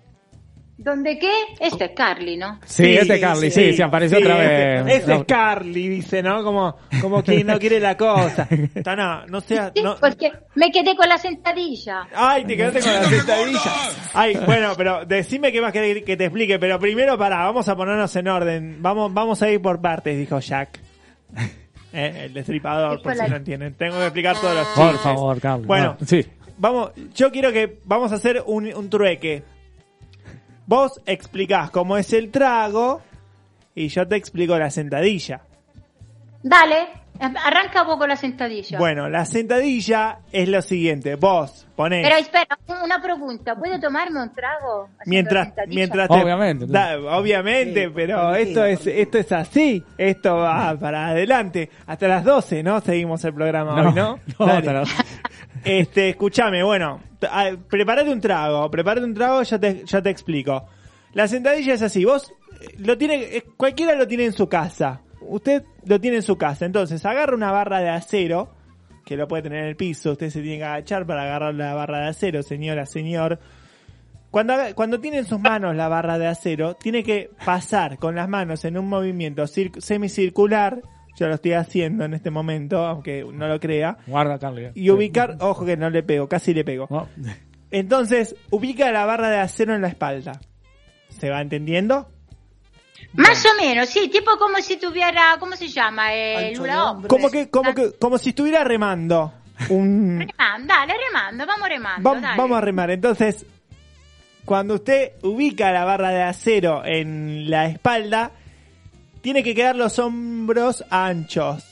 ¿Dónde 0.77 1.19
qué? 1.21 1.31
Este 1.61 1.85
es 1.85 1.91
Carly, 1.93 2.37
¿no? 2.37 2.59
Sí, 2.65 2.95
este 2.97 3.21
Carly, 3.21 3.49
sí, 3.51 3.73
sí, 3.75 3.81
apareció 3.81 4.19
otra 4.19 4.43
este- 4.43 4.83
vez. 4.83 5.03
Ese 5.03 5.15
es 5.15 5.25
Carly, 5.25 5.89
dice, 5.89 6.21
¿no? 6.23 6.43
Como, 6.43 6.77
como 7.01 7.23
quien 7.23 7.47
no 7.47 7.59
quiere 7.61 7.79
la 7.79 7.97
cosa. 7.97 8.49
Tana, 8.83 9.25
no 9.29 9.41
sea... 9.41 9.71
Sí, 9.75 9.83
No, 9.83 9.95
porque 10.01 10.33
me 10.57 10.73
quedé 10.73 10.97
con 10.97 11.09
la 11.09 11.17
sentadilla. 11.19 12.09
Ay, 12.15 12.45
te 12.45 12.57
quedaste 12.57 12.81
con 12.81 12.93
la 12.93 13.05
sentadilla. 13.05 13.61
Ay, 14.15 14.37
bueno, 14.45 14.73
pero 14.77 15.05
decime 15.07 15.53
qué 15.53 15.61
más 15.61 15.73
querés 15.73 16.03
que 16.03 16.17
te 16.17 16.25
explique. 16.25 16.59
Pero 16.59 16.79
primero, 16.81 17.17
para, 17.17 17.37
vamos 17.45 17.69
a 17.69 17.77
ponernos 17.77 18.15
en 18.17 18.27
orden. 18.29 18.77
Vamos, 18.81 19.15
vamos 19.15 19.41
a 19.43 19.51
ir 19.51 19.63
por 19.63 19.81
partes, 19.81 20.19
dijo 20.19 20.41
Jack. 20.41 20.81
Eh, 21.97 22.25
el 22.25 22.35
destripador, 22.35 22.97
¿Qué 22.99 23.05
por 23.05 23.15
si 23.15 23.31
no 23.31 23.37
entienden. 23.37 23.75
Tengo 23.75 23.97
que 23.99 24.03
explicar 24.07 24.35
todos 24.41 24.53
los 24.57 24.67
Por 24.67 24.85
chistes. 24.87 25.01
favor, 25.03 25.41
Carly. 25.41 25.65
Bueno, 25.65 25.97
No, 26.01 26.05
sí. 26.05 26.27
vamos, 26.59 26.91
yo 27.15 27.31
quiero 27.31 27.53
que 27.53 27.79
vamos 27.85 28.11
a 28.11 28.17
hacer 28.17 28.43
un, 28.47 28.67
un 28.75 28.91
trueque. 28.91 29.45
Vos 30.67 31.01
explicás 31.07 31.71
cómo 31.71 31.97
es 31.97 32.13
el 32.13 32.31
trago 32.31 33.03
y 33.75 33.89
yo 33.89 34.07
te 34.09 34.17
explico 34.17 34.59
la 34.59 34.71
sentadilla. 34.71 35.43
Dale, 36.43 36.89
arranca 37.19 37.83
vos 37.85 37.97
con 37.97 38.09
la 38.09 38.17
sentadilla. 38.17 38.79
Bueno, 38.79 39.09
la 39.09 39.25
sentadilla 39.25 40.19
es 40.33 40.49
lo 40.49 40.61
siguiente. 40.63 41.15
Vos 41.17 41.67
ponés... 41.75 42.07
Pero 42.07 42.17
espera, 42.21 42.59
una 42.85 43.01
pregunta. 43.01 43.55
¿Puedo 43.57 43.79
tomarme 43.81 44.23
un 44.23 44.33
trago? 44.33 44.89
mientras 45.07 45.53
mientras 45.69 46.09
te- 46.09 46.15
Obviamente. 46.15 46.67
da- 46.69 46.99
obviamente 47.19 47.91
pero 47.91 48.35
esto 48.35 48.65
es 48.65 48.87
esto 48.87 49.19
es 49.19 49.33
así 49.33 49.85
esto 49.99 50.37
va 50.37 50.75
para 50.79 51.09
adelante 51.09 51.69
hasta 51.87 52.09
las 52.09 52.25
12 52.25 52.63
no 52.63 52.81
seguimos 52.81 53.23
el 53.25 53.35
programa 53.35 53.83
No, 53.83 53.89
hoy 53.91 53.95
no, 53.95 54.19
no, 54.39 54.47
Dale. 54.47 54.59
hasta 54.59 54.73
las- 54.73 55.05
este 55.65 56.11
escúchame 56.11 56.63
bueno 56.63 57.01
ah, 57.31 57.51
prepárate 57.69 58.11
un 58.11 58.21
trago 58.21 58.71
prepárate 58.71 59.07
un 59.07 59.15
trago 59.15 59.43
yo 59.43 59.59
te 59.61 59.85
yo 59.85 60.03
te 60.03 60.11
explico. 60.11 60.67
La 61.13 61.29
sentadilla 61.29 61.75
es 61.75 61.83
así 61.83 62.05
vos 62.05 62.33
eh, 62.61 62.75
lo 62.79 62.99
tiene 62.99 63.15
eh, 63.37 63.45
cualquiera 63.57 63.95
lo 63.95 64.07
tiene 64.07 64.25
en 64.27 64.33
su 64.33 64.49
casa. 64.49 65.01
Usted 65.21 65.63
lo 65.87 66.01
tiene 66.01 66.19
en 66.19 66.23
su 66.23 66.37
casa. 66.37 66.67
Entonces 66.67 67.05
agarra 67.07 67.35
una 67.35 67.51
barra 67.51 67.81
de 67.81 67.89
acero 67.89 68.51
que 69.07 69.17
lo 69.17 69.27
puede 69.29 69.43
tener 69.45 69.61
en 69.65 69.69
el 69.69 69.77
piso 69.77 70.13
usted 70.13 70.31
se 70.31 70.41
tiene 70.41 70.59
que 70.59 70.65
agachar 70.65 71.07
para 71.07 71.23
agarrar 71.25 71.55
la 71.55 71.75
barra 71.75 72.01
de 72.01 72.09
acero 72.09 72.43
señora 72.43 72.85
señor. 72.87 73.39
Cuando, 74.31 74.55
cuando 74.75 74.99
tiene 74.99 75.19
en 75.19 75.27
sus 75.27 75.39
manos 75.39 75.77
la 75.77 75.87
barra 75.87 76.19
de 76.19 76.27
acero, 76.27 76.75
tiene 76.75 77.05
que 77.05 77.31
pasar 77.45 77.99
con 77.99 78.17
las 78.17 78.29
manos 78.29 78.65
en 78.65 78.77
un 78.77 78.89
movimiento 78.89 79.45
cir- 79.45 79.79
semicircular. 79.81 80.83
Yo 81.17 81.29
lo 81.29 81.35
estoy 81.35 81.53
haciendo 81.53 82.05
en 82.05 82.15
este 82.15 82.31
momento, 82.31 82.85
aunque 82.85 83.25
no 83.25 83.47
lo 83.47 83.61
crea. 83.61 83.99
Guarda, 84.07 84.39
Carly. 84.39 84.71
Y 84.75 84.91
ubicar, 84.91 85.37
ojo 85.41 85.65
que 85.65 85.77
no 85.77 85.89
le 85.91 86.03
pego, 86.03 86.29
casi 86.29 86.53
le 86.55 86.65
pego. 86.65 86.87
No. 86.91 87.09
Entonces, 87.71 88.35
ubica 88.51 88.91
la 88.93 89.05
barra 89.05 89.29
de 89.31 89.39
acero 89.39 89.75
en 89.75 89.83
la 89.83 89.89
espalda. 89.89 90.41
¿Se 91.09 91.31
va 91.31 91.41
entendiendo? 91.41 92.11
Más 93.13 93.45
o 93.47 93.49
menos, 93.61 93.89
sí, 93.89 94.09
tipo 94.09 94.37
como 94.39 94.59
si 94.59 94.77
tuviera, 94.77 95.37
¿cómo 95.39 95.55
se 95.57 95.69
llama? 95.69 96.13
El 96.13 96.61
hula. 96.61 96.97
Como 97.09 97.31
que, 97.31 97.49
como 97.49 97.73
que, 97.75 97.93
como 97.93 98.19
si 98.19 98.31
estuviera 98.31 98.65
remando. 98.65 99.33
Un, 99.69 100.19
Remando, 100.19 100.67
dale, 100.75 100.95
remando, 101.07 101.47
vamos 101.47 101.69
remando, 101.69 102.11
Va- 102.11 102.21
dale. 102.21 102.37
vamos 102.37 102.59
a 102.59 102.61
remar. 102.61 102.91
Entonces, 102.91 103.47
cuando 104.45 104.75
usted 104.75 105.13
ubica 105.23 105.71
la 105.71 105.85
barra 105.85 106.11
de 106.11 106.23
acero 106.23 106.85
en 106.85 107.49
la 107.49 107.67
espalda, 107.67 108.33
tiene 109.25 109.43
que 109.43 109.55
quedar 109.55 109.75
los 109.75 109.99
hombros 109.99 110.85
anchos. 110.91 111.65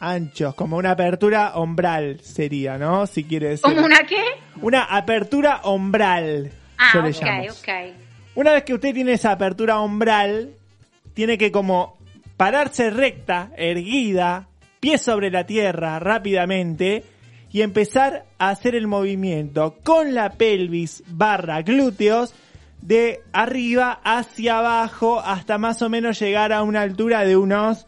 Anchos, 0.00 0.54
como 0.54 0.78
una 0.78 0.92
apertura 0.92 1.56
ombral 1.56 2.20
sería, 2.22 2.78
¿no? 2.78 3.06
Si 3.06 3.24
quiere 3.24 3.50
decir. 3.50 3.64
¿Como 3.64 3.84
una 3.84 4.04
qué? 4.04 4.24
Una 4.62 4.84
apertura 4.84 5.60
ombral. 5.64 6.50
Ah, 6.78 6.92
yo 6.94 7.02
le 7.02 7.10
ok, 7.10 7.22
llamo. 7.22 7.42
ok. 7.50 7.68
Una 8.34 8.52
vez 8.52 8.64
que 8.64 8.72
usted 8.72 8.94
tiene 8.94 9.12
esa 9.12 9.32
apertura 9.32 9.78
ombral, 9.80 10.54
tiene 11.12 11.36
que 11.36 11.52
como 11.52 11.98
pararse 12.38 12.88
recta, 12.88 13.50
erguida, 13.58 14.48
pie 14.80 14.96
sobre 14.96 15.30
la 15.30 15.44
tierra 15.44 15.98
rápidamente 15.98 17.04
y 17.52 17.60
empezar 17.60 18.24
a 18.38 18.48
hacer 18.48 18.74
el 18.74 18.86
movimiento 18.86 19.76
con 19.84 20.14
la 20.14 20.30
pelvis 20.30 21.02
barra 21.08 21.60
glúteos 21.60 22.32
de 22.82 23.20
arriba 23.32 24.00
hacia 24.04 24.58
abajo 24.58 25.20
hasta 25.20 25.58
más 25.58 25.82
o 25.82 25.88
menos 25.88 26.18
llegar 26.18 26.52
a 26.52 26.62
una 26.62 26.80
altura 26.82 27.24
de 27.24 27.36
unos 27.36 27.86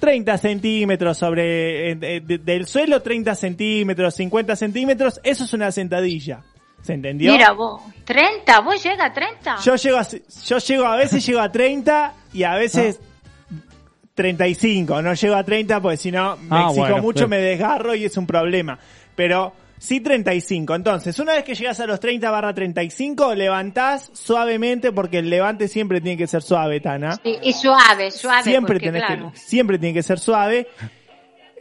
30 0.00 0.38
centímetros 0.38 1.16
sobre 1.18 1.90
eh, 1.92 1.94
de- 1.96 2.20
de- 2.20 2.38
del 2.38 2.66
suelo, 2.66 3.00
30 3.02 3.34
centímetros, 3.34 4.14
50 4.14 4.54
centímetros, 4.56 5.20
eso 5.24 5.44
es 5.44 5.52
una 5.52 5.72
sentadilla. 5.72 6.42
¿Se 6.82 6.92
entendió? 6.92 7.32
Mira 7.32 7.52
vos, 7.52 7.80
30, 8.04 8.60
vos 8.60 8.82
llega 8.82 9.06
a 9.06 9.12
30. 9.12 9.56
Yo 9.64 9.74
llego 9.76 9.96
a, 9.98 10.06
yo 10.46 10.58
llego 10.58 10.84
a 10.84 10.96
veces 10.96 11.24
llego 11.24 11.40
a 11.40 11.50
30 11.50 12.12
y 12.34 12.42
a 12.42 12.54
veces 12.56 13.00
35. 14.14 15.02
No 15.02 15.14
llego 15.14 15.34
a 15.34 15.42
30 15.44 15.80
porque 15.80 15.96
si 15.96 16.12
no 16.12 16.36
me 16.36 16.48
Ah, 16.56 16.64
exijo 16.68 16.86
bueno, 16.86 17.02
mucho, 17.02 17.26
me 17.28 17.38
desgarro 17.38 17.94
y 17.94 18.04
es 18.04 18.16
un 18.16 18.26
problema. 18.26 18.78
Pero 19.16 19.52
sí 19.84 20.00
35. 20.00 20.74
Entonces, 20.74 21.18
una 21.18 21.34
vez 21.34 21.44
que 21.44 21.54
llegas 21.54 21.78
a 21.80 21.86
los 21.86 22.00
30 22.00 22.30
barra 22.30 22.54
35, 22.54 23.34
levantás 23.34 24.10
suavemente 24.14 24.92
porque 24.92 25.18
el 25.18 25.30
levante 25.30 25.68
siempre 25.68 26.00
tiene 26.00 26.16
que 26.16 26.26
ser 26.26 26.42
suave, 26.42 26.80
Tana. 26.80 27.16
Sí, 27.22 27.36
y 27.42 27.52
suave, 27.52 28.10
suave. 28.10 28.42
siempre 28.42 28.76
porque, 28.76 28.86
tenés 28.86 29.04
claro. 29.04 29.30
que, 29.32 29.38
siempre 29.38 29.78
tiene 29.78 29.94
que 29.94 30.02
ser 30.02 30.18
suave. 30.18 30.66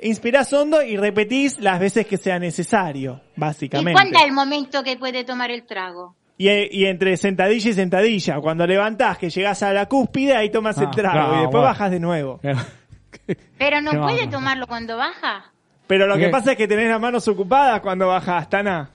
Inspirás 0.01 0.51
hondo 0.51 0.81
y 0.81 0.97
repetís 0.97 1.59
las 1.59 1.79
veces 1.79 2.05
que 2.05 2.17
sea 2.17 2.37
necesario, 2.39 3.21
¿Y 3.35 3.39
básicamente. 3.39 3.93
cuándo 3.93 4.17
es 4.19 4.25
el 4.25 4.31
momento 4.33 4.83
que 4.83 4.97
puede 4.97 5.23
tomar 5.23 5.49
el 5.51 5.65
trago? 5.65 6.15
Y, 6.37 6.49
y 6.49 6.85
entre 6.87 7.15
sentadilla 7.15 7.69
y 7.69 7.73
sentadilla, 7.73 8.39
cuando 8.41 8.65
levantás 8.67 9.17
que 9.17 9.29
llegás 9.29 9.63
a 9.63 9.71
la 9.71 9.85
cúspide, 9.87 10.35
ahí 10.35 10.49
tomas 10.49 10.77
el 10.79 10.87
Ah, 10.87 10.91
trago 10.91 11.33
y 11.35 11.37
después 11.37 11.51
bueno. 11.51 11.67
bajas 11.67 11.91
de 11.91 11.99
nuevo. 11.99 12.41
Pero 13.57 13.79
no 13.81 13.91
puede 14.01 14.27
tomarlo 14.27 14.67
cuando 14.67 14.97
baja. 14.97 15.52
Pero 15.87 16.07
lo 16.07 16.13
que 16.13 16.19
Bien. 16.21 16.31
pasa 16.31 16.51
es 16.51 16.57
que 16.57 16.67
tenés 16.67 16.89
las 16.89 16.99
manos 16.99 17.27
ocupadas 17.27 17.81
cuando 17.81 18.07
bajás, 18.07 18.49
Tana. 18.49 18.89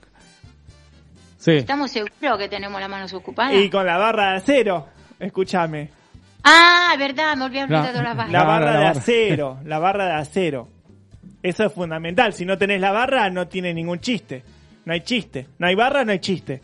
Sí. 1.37 1.51
Estamos 1.51 1.91
seguros 1.91 2.37
que 2.37 2.49
tenemos 2.49 2.79
las 2.81 2.89
manos 2.89 3.13
ocupadas. 3.13 3.53
Y 3.53 3.69
con 3.69 3.85
la 3.85 3.97
barra 3.97 4.31
de 4.31 4.37
acero, 4.37 4.87
escúchame. 5.19 5.89
Ah, 6.43 6.95
verdad, 6.97 7.35
me 7.37 7.45
olvidé 7.45 7.67
La- 7.67 7.79
olvidado 7.79 8.01
la 8.01 8.13
barra. 8.13 8.23
La 8.25 8.29
Claro, 8.29 8.47
barra 8.47 8.73
la 8.73 8.79
de 8.79 8.85
acero, 8.87 9.57
la 9.65 9.79
barra 9.79 10.05
de 10.07 10.13
acero. 10.13 10.67
Eso 11.41 11.63
es 11.65 11.71
fundamental. 11.73 12.33
Si 12.33 12.43
no 12.45 12.57
tenés 12.57 12.81
la 12.81 12.91
barra, 12.91 13.29
no 13.29 13.47
tiene 13.47 13.73
ningún 13.73 13.99
chiste. 13.99 14.43
No 14.85 14.93
hay 14.93 15.01
chiste. 15.01 15.47
No 15.59 15.67
hay 15.67 15.75
barra, 15.75 16.03
no 16.03 16.11
hay 16.11 16.19
chiste. 16.19 16.61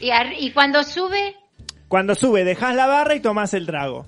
Y, 0.00 0.10
ar- 0.10 0.32
y 0.38 0.52
cuando 0.52 0.82
sube, 0.82 1.34
Cuando 1.88 2.14
sube, 2.14 2.44
dejás 2.44 2.74
la 2.74 2.86
barra 2.86 3.14
y 3.14 3.20
tomás 3.20 3.52
el 3.54 3.66
trago. 3.66 4.06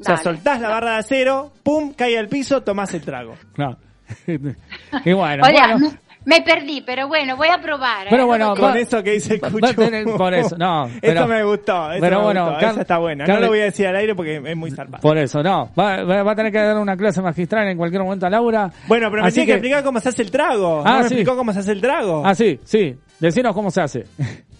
O 0.00 0.02
sea, 0.02 0.16
soltás 0.16 0.60
la 0.60 0.70
barra 0.70 0.92
de 0.92 0.98
acero, 0.98 1.52
pum, 1.62 1.92
cae 1.92 2.18
al 2.18 2.28
piso, 2.28 2.62
tomás 2.62 2.92
el 2.94 3.02
trago. 3.02 3.36
Claro. 3.54 3.76
y 5.04 5.12
bueno, 5.12 5.42
O 5.42 5.46
sea, 5.46 5.66
bueno. 5.72 5.78
me- 5.90 6.04
me 6.26 6.40
perdí, 6.40 6.80
pero 6.86 7.06
bueno, 7.06 7.36
voy 7.36 7.48
a 7.48 7.60
probar. 7.60 8.06
Pero 8.08 8.22
¿eh? 8.22 8.24
bueno, 8.24 8.54
Con 8.56 8.70
va- 8.72 8.78
eso 8.78 9.02
que 9.02 9.10
dice 9.10 9.38
Cucho. 9.38 9.74
por 10.16 10.32
eso, 10.32 10.56
no. 10.56 10.88
pero- 11.02 11.12
Esto 11.20 11.26
me 11.28 11.44
gustó. 11.44 11.90
Eso 11.92 12.00
pero 12.00 12.18
me 12.20 12.24
bueno, 12.24 12.50
gustó, 12.50 12.66
esa 12.70 12.80
está 12.80 12.98
buena. 12.98 13.26
No 13.26 13.40
lo 13.40 13.48
voy 13.48 13.60
a 13.60 13.64
decir 13.64 13.86
al 13.86 13.96
aire 13.96 14.14
porque 14.14 14.40
es 14.42 14.56
muy 14.56 14.70
zarpado. 14.70 15.02
Por 15.02 15.18
eso, 15.18 15.42
no. 15.42 15.70
Va, 15.78 16.02
va- 16.02 16.22
va 16.22 16.32
a 16.32 16.34
tener 16.34 16.50
que 16.50 16.58
dar 16.58 16.78
una 16.78 16.96
clase 16.96 17.20
magistral 17.20 17.68
en 17.68 17.76
cualquier 17.76 18.02
momento 18.02 18.24
a 18.26 18.30
Laura. 18.30 18.70
Bueno, 18.88 19.10
pero 19.10 19.20
me 19.22 19.28
Así 19.28 19.34
tiene 19.34 19.46
que... 19.48 19.52
explicar 19.52 19.84
cómo 19.84 20.00
se 20.00 20.08
hace 20.08 20.22
el 20.22 20.30
trago. 20.30 20.82
Ah, 20.82 20.92
¿No 20.92 20.96
me 21.02 21.08
sí. 21.08 21.14
explicó 21.14 21.36
cómo 21.36 21.52
se 21.52 21.58
hace 21.58 21.72
el 21.72 21.80
trago? 21.82 22.22
Ah, 22.24 22.34
sí, 22.34 22.58
sí. 22.64 22.96
Decinos 23.20 23.54
cómo 23.54 23.70
se 23.70 23.82
hace. 23.82 24.04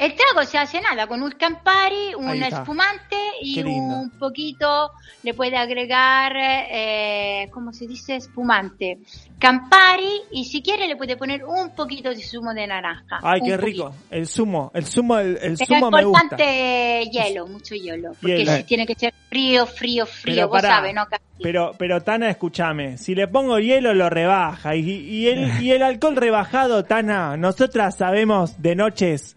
El 0.00 0.14
trago 0.14 0.46
se 0.48 0.56
hace 0.56 0.80
nada, 0.80 1.06
con 1.06 1.22
un 1.22 1.30
Campari, 1.32 2.14
un 2.16 2.42
espumante 2.42 3.16
y 3.42 3.62
un 3.62 4.08
poquito 4.18 4.92
le 5.22 5.34
puede 5.34 5.58
agregar, 5.58 6.32
eh, 6.38 7.46
¿cómo 7.52 7.70
se 7.74 7.86
dice? 7.86 8.16
Espumante. 8.16 9.00
Campari 9.38 10.22
y 10.32 10.46
si 10.46 10.62
quiere 10.62 10.88
le 10.88 10.96
puede 10.96 11.18
poner 11.18 11.44
un 11.44 11.74
poquito 11.74 12.08
de 12.08 12.22
zumo 12.22 12.54
de 12.54 12.66
naranja. 12.66 13.18
Ay, 13.22 13.42
qué 13.44 13.58
rico. 13.58 13.94
El 14.10 14.26
zumo, 14.26 14.70
el 14.72 14.86
zumo, 14.86 15.18
el, 15.18 15.38
el 15.42 15.58
zumo 15.58 15.88
es 15.88 15.92
me 15.92 16.04
gusta. 16.04 16.22
importante 16.22 17.04
hielo, 17.10 17.46
mucho 17.46 17.74
hielo, 17.74 18.12
porque 18.22 18.38
Hielo. 18.38 18.56
si 18.56 18.64
tiene 18.64 18.86
que 18.86 18.94
ser 18.94 19.12
frío, 19.28 19.66
frío, 19.66 20.06
frío, 20.06 20.34
Pero 20.34 20.48
vos 20.48 20.62
sabes, 20.62 20.94
¿no? 20.94 21.06
Pero, 21.42 21.72
pero 21.78 22.02
Tana, 22.02 22.30
escúchame, 22.30 22.96
si 22.96 23.14
le 23.14 23.28
pongo 23.28 23.58
hielo 23.58 23.92
lo 23.92 24.08
rebaja 24.08 24.76
y, 24.76 24.80
y 24.90 25.28
el, 25.28 25.62
y 25.62 25.72
el 25.72 25.82
alcohol 25.82 26.16
rebajado, 26.16 26.84
Tana, 26.84 27.36
nosotras 27.36 27.96
sabemos 27.98 28.60
de 28.62 28.76
noches 28.76 29.36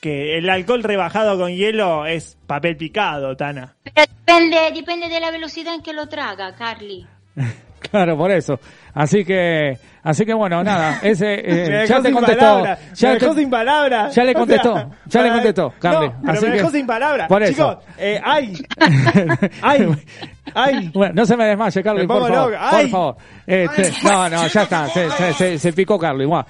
que 0.00 0.38
el 0.38 0.48
alcohol 0.48 0.82
rebajado 0.82 1.38
con 1.38 1.50
hielo 1.54 2.06
es 2.06 2.36
papel 2.46 2.76
picado, 2.76 3.36
Tana. 3.36 3.76
Pero 3.84 4.06
depende, 4.26 4.56
depende 4.74 5.08
de 5.08 5.20
la 5.20 5.30
velocidad 5.30 5.74
en 5.74 5.82
que 5.82 5.92
lo 5.92 6.08
traga, 6.08 6.54
Carly. 6.54 7.06
Claro, 7.90 8.14
por 8.16 8.30
eso. 8.30 8.60
Así 8.92 9.24
que, 9.24 9.76
así 10.02 10.26
que 10.26 10.34
bueno, 10.34 10.62
nada, 10.62 10.98
ese, 11.02 11.34
eh, 11.34 11.42
Me 11.46 11.76
dejó 11.78 11.86
ya 11.94 12.02
te 12.02 12.12
contestó. 12.12 12.38
palabras, 12.38 12.92
ya 12.92 13.08
me 13.08 13.14
dejó 13.14 13.34
te- 13.34 13.40
sin 13.40 13.50
palabras. 13.50 14.14
Ya 14.14 14.22
le 14.24 14.30
O 14.30 14.32
sea, 14.34 14.38
contestó, 14.40 14.90
ya 15.06 15.22
le 15.22 15.30
contestó, 15.30 15.74
Carly. 15.80 16.08
No, 16.08 16.14
pero 16.20 16.32
Así 16.32 16.44
me 16.44 16.50
que- 16.52 16.56
dejó 16.58 16.70
sin 16.70 16.86
palabras. 16.86 17.26
Por 17.28 17.42
eso. 17.42 17.52
Chicos, 17.52 17.84
eh, 17.98 18.20
ay, 18.22 18.52
ay, 19.62 19.88
ay. 20.54 20.90
Bueno, 20.92 21.14
no 21.14 21.24
se 21.24 21.36
me 21.38 21.44
desmaye, 21.46 21.82
Carly, 21.82 22.02
Me 22.02 22.06
por 22.06 22.28
favor. 22.30 22.50
Por 22.52 22.58
Ay. 22.60 22.90
favor. 22.90 23.16
Este, 23.46 23.92
no, 24.04 24.28
no, 24.28 24.46
ya 24.46 24.62
está, 24.62 24.86
se, 24.88 25.10
se, 25.10 25.32
se, 25.32 25.58
se 25.58 25.72
picó 25.72 25.98
Carly. 25.98 26.26
Bueno, 26.26 26.46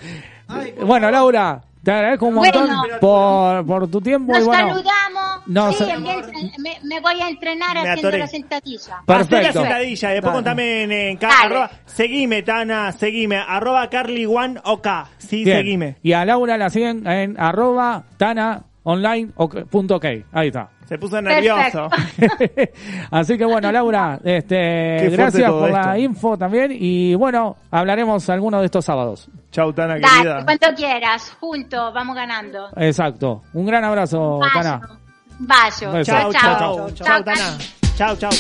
Bueno, 0.85 1.11
Laura, 1.13 1.61
te 1.83 1.91
agradezco 1.93 2.27
un 2.27 2.35
montón 2.35 2.67
Bueno. 2.69 2.99
por, 3.01 3.67
por 3.67 3.91
tu 3.91 4.01
tiempo 4.01 4.33
Nos 4.33 4.43
y 4.43 4.47
bueno. 4.47 4.69
saludamos. 4.75 5.41
No, 5.47 5.73
sí, 5.73 5.85
me, 5.85 6.17
me- 6.59 6.79
me 6.85 7.01
voy 7.01 7.21
a 7.21 7.29
entrenar 7.29 7.75
Me 7.75 7.81
haciendo 7.81 8.01
atoré. 8.09 8.19
la 8.19 8.27
sentadilla. 8.27 8.79
Hacé 8.79 8.91
la 8.93 9.05
Perfecto. 9.07 9.61
sentadilla, 9.61 10.09
después 10.11 10.35
contame 10.35 10.83
en, 10.83 10.93
en 10.93 11.19
arroba, 11.25 11.71
seguime, 11.87 12.43
Tana, 12.43 12.93
seguime, 12.93 13.37
arroba 13.39 13.89
Carly 13.89 14.27
One 14.27 14.61
OK, 14.65 14.87
sí, 15.19 15.45
Bien. 15.45 15.57
seguime. 15.59 15.97
Y 16.03 16.13
a 16.13 16.25
Laura 16.25 16.57
la 16.59 16.71
siguen 16.71 17.07
en 17.07 17.41
arroba 17.41 18.05
tana 18.17 18.65
online 18.85 19.31
ok- 19.37 19.65
punto 19.71 19.97
ok. 19.97 20.05
Ahí 20.33 20.49
está. 20.49 20.69
Se 20.87 20.99
puso 20.99 21.21
nervioso. 21.23 21.89
Así 23.11 23.39
que 23.39 23.45
bueno, 23.45 23.71
Laura, 23.71 24.19
este, 24.25 25.09
gracias 25.11 25.51
por 25.51 25.71
la 25.71 25.99
info 25.99 26.37
también 26.37 26.73
y 26.75 27.15
bueno, 27.15 27.57
hablaremos 27.71 28.29
alguno 28.29 28.59
de 28.61 28.67
estos 28.67 28.85
sábados. 28.85 29.29
Chau, 29.53 29.73
Tana, 29.73 29.95
Dale, 29.95 30.07
querida. 30.09 30.45
cuando 30.45 30.67
quieras, 30.77 31.37
juntos, 31.39 31.95
vamos 31.95 32.17
ganando. 32.17 32.69
Exacto. 32.77 33.43
Un 33.53 33.67
gran 33.67 33.85
abrazo, 33.85 34.41
Tana. 34.53 34.81
Vayo. 35.39 35.93
Chau, 36.03 36.05
Chao, 36.05 36.33
chau, 36.33 36.33
chao. 36.33 36.91
chau, 36.91 36.91
chau, 37.07 37.25
Tana. 37.25 37.59
Chau, 37.97 38.17
chau. 38.17 38.31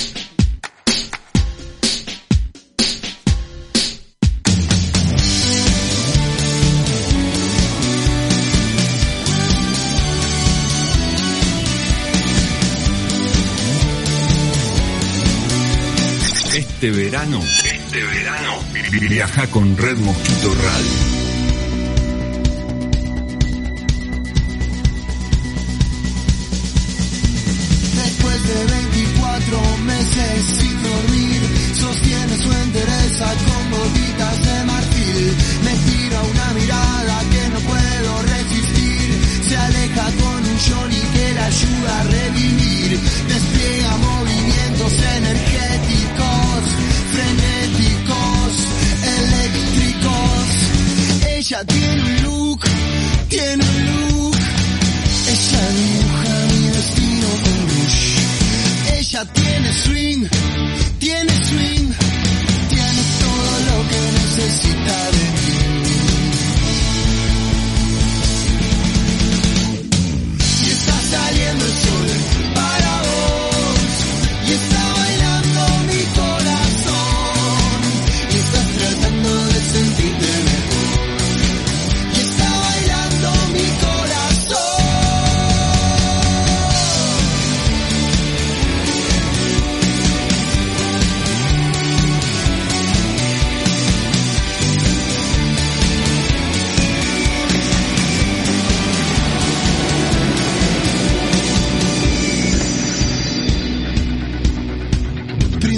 Este 16.80 16.92
verano, 16.92 17.42
este 17.62 18.02
verano, 18.02 18.58
viaja 19.06 19.46
con 19.48 19.76
Red 19.76 19.98
Mosquito 19.98 20.54
Radio. 20.54 20.90
Después 27.96 28.48
de 28.48 28.70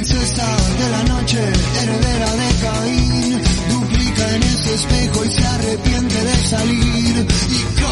Princesa 0.03 0.57
de 0.81 0.91
la 0.91 1.03
noche, 1.15 1.39
heredera 1.39 2.31
de 2.35 2.55
Caín, 2.61 3.41
duplica 3.71 4.35
en 4.35 4.43
ese 4.43 4.75
espejo 4.75 5.25
y 5.25 5.29
se 5.29 5.47
arrepiente 5.47 6.25
de 6.25 6.35
salir. 6.49 7.27
Y 7.51 7.83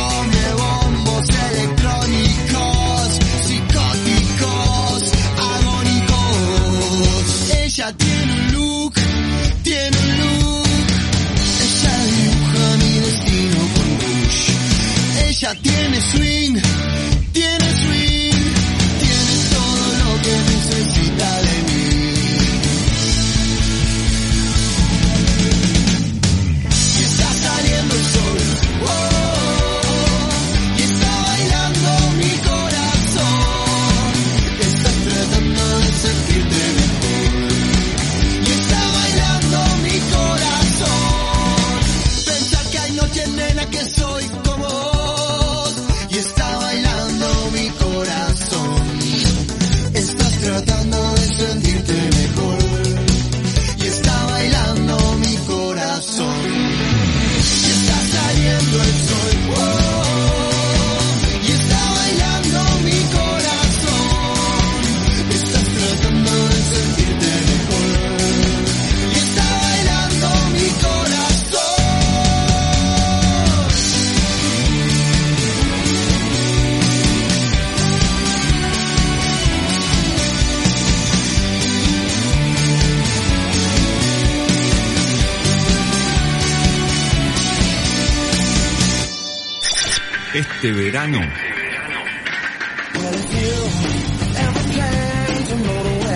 Verano. 90.72 91.20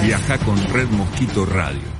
Viaja 0.04 0.38
con 0.38 0.56
Red 0.72 0.88
Mosquito 0.88 1.46
Radio. 1.46 1.94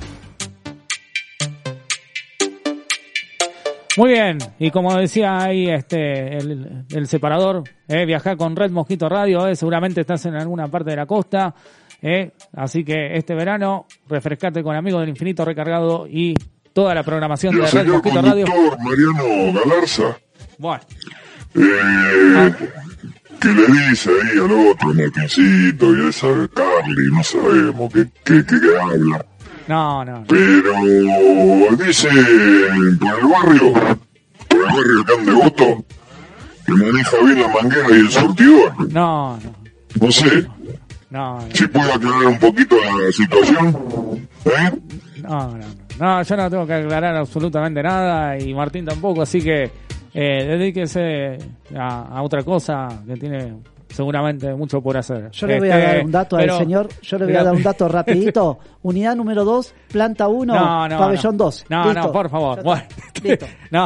Muy 3.97 4.09
bien, 4.09 4.37
y 4.59 4.71
como 4.71 4.93
decía 4.97 5.37
ahí 5.41 5.69
este 5.69 6.37
el, 6.37 6.85
el 6.93 7.07
separador, 7.07 7.63
eh, 7.87 8.05
viajar 8.05 8.35
con 8.35 8.55
Red 8.55 8.71
Mosquito 8.71 9.07
Radio, 9.07 9.47
eh, 9.47 9.55
seguramente 9.55 10.01
estás 10.01 10.25
en 10.25 10.35
alguna 10.35 10.67
parte 10.67 10.89
de 10.89 10.97
la 10.97 11.05
costa, 11.05 11.55
eh, 12.01 12.31
así 12.57 12.83
que 12.83 13.15
este 13.15 13.33
verano 13.35 13.85
refrescate 14.09 14.61
con 14.61 14.75
Amigos 14.75 14.99
del 14.99 15.09
Infinito 15.09 15.45
recargado 15.45 16.07
y 16.09 16.33
toda 16.73 16.93
la 16.93 17.03
programación 17.03 17.53
Y 17.55 17.59
el 17.59 17.65
de 17.65 17.71
Red 17.71 17.79
señor 17.83 17.95
Mosquito 17.95 18.21
Radio. 18.21 18.45
conductor 18.47 18.79
Mariano 18.83 19.59
Galarza, 19.61 20.17
Bueno, 20.57 20.83
eh, 21.55 22.55
que 23.39 23.47
le 23.49 23.89
dice 23.89 24.09
ahí 24.09 24.37
al 24.39 24.51
otro 24.51 24.93
Martincito 24.93 25.95
y 25.95 26.05
a 26.05 26.09
esa 26.09 26.27
Carly, 26.53 27.11
no 27.11 27.23
sabemos 27.23 27.93
qué, 27.93 28.05
qué, 28.23 28.45
qué, 28.45 28.59
qué 28.59 28.79
habla. 28.81 29.25
no, 29.67 30.05
no, 30.05 30.23
Pero 30.27 30.73
dice 31.85 32.09
por 32.99 33.19
el 33.19 33.27
barrio, 33.27 33.73
por 34.47 34.59
el 34.59 34.65
barrio 34.65 35.01
acá 35.01 35.13
en 35.19 35.25
Devoto, 35.25 35.85
que 36.65 36.71
maneja 36.73 37.17
bien 37.23 37.41
la 37.41 37.47
manguera 37.47 37.87
y 37.89 37.93
el 37.99 38.11
surtidor. 38.11 38.91
no, 38.91 39.37
no, 39.37 39.55
No 40.01 40.11
sé 40.11 40.47
no, 41.09 41.39
no, 41.39 41.47
si 41.53 41.67
puedo 41.67 41.93
aclarar 41.93 42.25
un 42.25 42.39
poquito 42.39 42.75
la 42.77 43.11
situación. 43.11 44.27
¿Eh? 44.45 44.71
no, 45.21 45.57
no, 45.57 45.65
no, 45.99 46.23
yo 46.23 46.35
no 46.37 46.49
tengo 46.49 46.67
que 46.67 46.73
aclarar 46.73 47.15
absolutamente 47.15 47.81
nada 47.81 48.37
y 48.37 48.53
Martín 48.53 48.85
tampoco, 48.85 49.21
así 49.21 49.41
que 49.41 49.71
eh, 50.17 50.45
dedíquese 50.45 51.37
a, 51.77 52.17
a 52.17 52.23
otra 52.23 52.41
cosa 52.43 52.87
que 53.05 53.15
tiene 53.17 53.53
seguramente 53.89 54.53
mucho 54.55 54.81
por 54.81 54.97
hacer. 54.97 55.29
Yo 55.31 55.47
le 55.47 55.59
voy 55.59 55.69
a 55.69 55.77
Este, 55.77 55.95
dar 55.97 56.05
un 56.05 56.11
dato 56.11 56.37
pero- 56.37 56.53
al 56.53 56.59
señor, 56.59 56.89
yo 57.01 57.17
le 57.17 57.25
voy 57.25 57.35
a 57.35 57.43
dar 57.43 57.53
un 57.53 57.63
dato 57.63 57.87
rapidito. 57.87 58.57
Unidad 58.81 59.15
número 59.15 59.45
2, 59.45 59.73
planta 59.91 60.27
1, 60.27 60.53
No, 60.53 60.87
no, 60.89 60.97
pabellón 60.97 61.37
no. 61.37 61.43
2. 61.45 61.65
No, 61.69 61.93
no, 61.93 62.11
por 62.11 62.29
favor. 62.29 62.61
Bueno, 62.63 62.83
Listo. 63.23 63.45
no, 63.71 63.85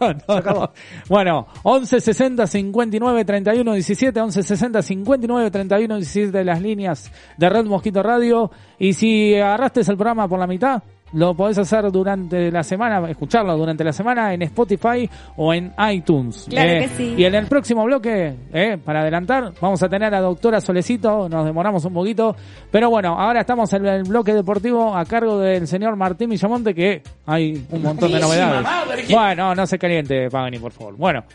no, 0.00 0.14
no, 0.28 0.40
no. 0.40 0.70
Bueno, 1.08 1.46
11 1.62 2.00
60 2.00 2.46
59 2.46 3.24
31 3.24 3.72
17, 3.74 4.20
11 4.20 4.42
60 4.42 4.82
59 4.82 5.50
31 5.50 5.96
17 5.96 6.38
de 6.38 6.44
las 6.44 6.60
líneas 6.62 7.12
de 7.36 7.48
Red 7.50 7.66
Mosquito 7.66 8.02
Radio. 8.02 8.50
Y 8.78 8.92
si 8.94 9.34
agarraste 9.34 9.80
el 9.80 9.86
programa 9.96 10.26
por 10.26 10.38
la 10.38 10.46
mitad, 10.46 10.82
lo 11.12 11.34
podés 11.34 11.58
hacer 11.58 11.90
durante 11.90 12.50
la 12.50 12.62
semana, 12.62 13.08
escucharlo 13.10 13.56
durante 13.56 13.82
la 13.84 13.92
semana 13.92 14.32
en 14.32 14.42
Spotify 14.42 15.08
o 15.36 15.52
en 15.52 15.72
iTunes. 15.92 16.46
Claro 16.48 16.70
Eh, 16.70 16.80
que 16.82 16.88
sí. 16.88 17.14
Y 17.18 17.24
en 17.24 17.34
el 17.34 17.46
próximo 17.46 17.84
bloque, 17.84 18.34
eh, 18.52 18.78
para 18.84 19.00
adelantar, 19.00 19.52
vamos 19.60 19.82
a 19.82 19.88
tener 19.88 20.14
a 20.14 20.20
doctora 20.20 20.60
Solecito, 20.60 21.28
nos 21.28 21.44
demoramos 21.44 21.84
un 21.84 21.94
poquito, 21.94 22.36
pero 22.70 22.90
bueno, 22.90 23.18
ahora 23.18 23.40
estamos 23.40 23.72
en 23.72 23.86
el 23.86 24.02
bloque 24.04 24.32
deportivo 24.34 24.96
a 24.96 25.04
cargo 25.04 25.38
del 25.38 25.66
señor 25.66 25.96
Martín 25.96 26.30
Villamonte, 26.30 26.74
que 26.74 27.02
hay 27.26 27.64
un 27.70 27.82
montón 27.82 28.12
de 28.12 28.20
novedades. 28.20 28.66
Bueno, 29.10 29.54
no 29.54 29.66
se 29.66 29.78
caliente, 29.78 30.28
Pagani, 30.30 30.58
por 30.58 30.72
favor. 30.72 30.96
Bueno, 30.96 31.22
¿cu- 31.22 31.34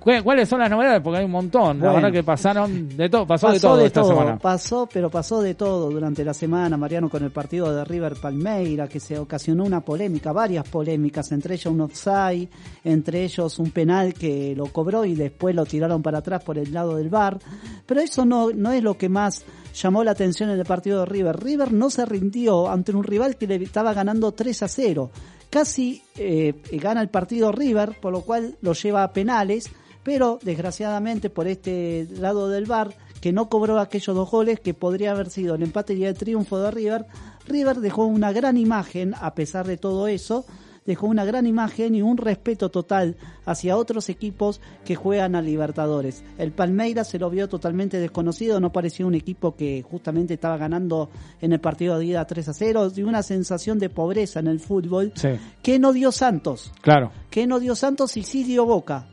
¿cuáles 0.00 0.48
son 0.48 0.60
las 0.60 0.70
novedades? 0.70 1.00
Porque 1.02 1.18
hay 1.18 1.24
un 1.26 1.30
montón, 1.30 1.78
la 1.78 1.84
Bueno. 1.86 1.94
verdad 1.96 2.12
que 2.12 2.22
pasaron 2.24 2.96
de 2.96 3.08
todo, 3.08 3.26
pasó, 3.26 3.52
de 3.52 3.60
todo 3.60 3.76
de 3.76 3.86
esta 3.86 4.00
todo, 4.00 4.10
semana. 4.10 4.38
pasó, 4.38 4.88
pero 4.92 5.10
pasó 5.10 5.40
de 5.42 5.54
todo 5.54 5.90
durante 5.90 6.24
la 6.24 6.32
semana, 6.34 6.76
Mariano, 6.76 7.08
con 7.10 7.22
el 7.22 7.30
partido 7.30 7.74
de 7.74 7.84
River 7.84 8.14
Palmeira, 8.20 8.88
que 8.88 8.98
se 8.98 9.18
ocasionó 9.18 9.64
una 9.64 9.80
polémica, 9.82 10.32
varias 10.32 10.66
polémicas, 10.68 11.30
entre 11.32 11.54
ellas 11.54 11.66
un 11.66 11.82
offside, 11.82 12.48
entre 12.84 13.24
ellos 13.24 13.58
un 13.58 13.70
penal 13.70 14.14
que 14.14 14.54
lo 14.56 14.66
cobró 14.66 15.04
y 15.04 15.14
después 15.14 15.54
lo 15.54 15.66
tiraron 15.66 16.02
para 16.02 16.18
atrás 16.18 16.42
por 16.42 16.56
el 16.58 16.72
lado 16.72 16.96
del 16.96 17.10
bar. 17.10 17.38
Pero 17.86 18.00
eso 18.00 18.24
no, 18.24 18.50
no 18.50 18.72
es 18.72 18.82
lo 18.82 18.96
que 18.96 19.08
más 19.08 19.44
llamó 19.74 20.02
la 20.02 20.12
atención 20.12 20.50
en 20.50 20.58
el 20.58 20.64
partido 20.66 21.00
de 21.00 21.06
River. 21.06 21.38
River 21.38 21.72
no 21.72 21.90
se 21.90 22.06
rindió 22.06 22.68
ante 22.70 22.92
un 22.92 23.04
rival 23.04 23.36
que 23.36 23.46
le 23.46 23.56
estaba 23.56 23.92
ganando 23.92 24.32
3 24.32 24.62
a 24.62 24.68
0. 24.68 25.10
Casi 25.50 26.02
eh, 26.16 26.54
gana 26.80 27.00
el 27.02 27.08
partido 27.08 27.50
River, 27.52 27.98
por 28.00 28.12
lo 28.12 28.22
cual 28.22 28.56
lo 28.62 28.72
lleva 28.72 29.02
a 29.02 29.12
penales, 29.12 29.68
pero 30.02 30.38
desgraciadamente 30.42 31.30
por 31.30 31.46
este 31.46 32.06
lado 32.12 32.48
del 32.48 32.66
bar 32.66 32.94
que 33.20 33.32
no 33.32 33.48
cobró 33.48 33.78
aquellos 33.78 34.16
dos 34.16 34.30
goles 34.30 34.60
que 34.60 34.74
podría 34.74 35.12
haber 35.12 35.30
sido 35.30 35.54
el 35.54 35.62
empate 35.62 35.94
y 35.94 36.04
el 36.04 36.14
triunfo 36.14 36.58
de 36.58 36.70
River, 36.70 37.06
River 37.46 37.80
dejó 37.80 38.06
una 38.06 38.32
gran 38.32 38.56
imagen 38.56 39.14
a 39.20 39.34
pesar 39.34 39.66
de 39.66 39.76
todo 39.76 40.08
eso, 40.08 40.46
dejó 40.86 41.06
una 41.06 41.24
gran 41.24 41.46
imagen 41.46 41.94
y 41.94 42.02
un 42.02 42.16
respeto 42.16 42.70
total 42.70 43.16
hacia 43.44 43.76
otros 43.76 44.08
equipos 44.08 44.60
que 44.84 44.96
juegan 44.96 45.34
a 45.34 45.42
Libertadores. 45.42 46.24
El 46.38 46.52
Palmeiras 46.52 47.08
se 47.08 47.18
lo 47.18 47.28
vio 47.28 47.48
totalmente 47.48 47.98
desconocido, 47.98 48.58
no 48.58 48.72
parecía 48.72 49.06
un 49.06 49.14
equipo 49.14 49.54
que 49.54 49.82
justamente 49.82 50.34
estaba 50.34 50.56
ganando 50.56 51.10
en 51.40 51.52
el 51.52 51.60
partido 51.60 51.98
de 51.98 52.06
ida 52.06 52.26
3 52.26 52.48
a 52.48 52.52
0, 52.54 52.92
y 52.96 53.02
una 53.02 53.22
sensación 53.22 53.78
de 53.78 53.90
pobreza 53.90 54.40
en 54.40 54.46
el 54.46 54.60
fútbol 54.60 55.12
Sí, 55.14 55.28
que 55.62 55.78
no 55.78 55.92
dio 55.92 56.10
Santos, 56.10 56.72
claro, 56.80 57.12
que 57.30 57.46
no 57.46 57.60
dio 57.60 57.74
Santos 57.74 58.16
y 58.16 58.22
sí 58.22 58.44
dio 58.44 58.64
Boca. 58.64 59.06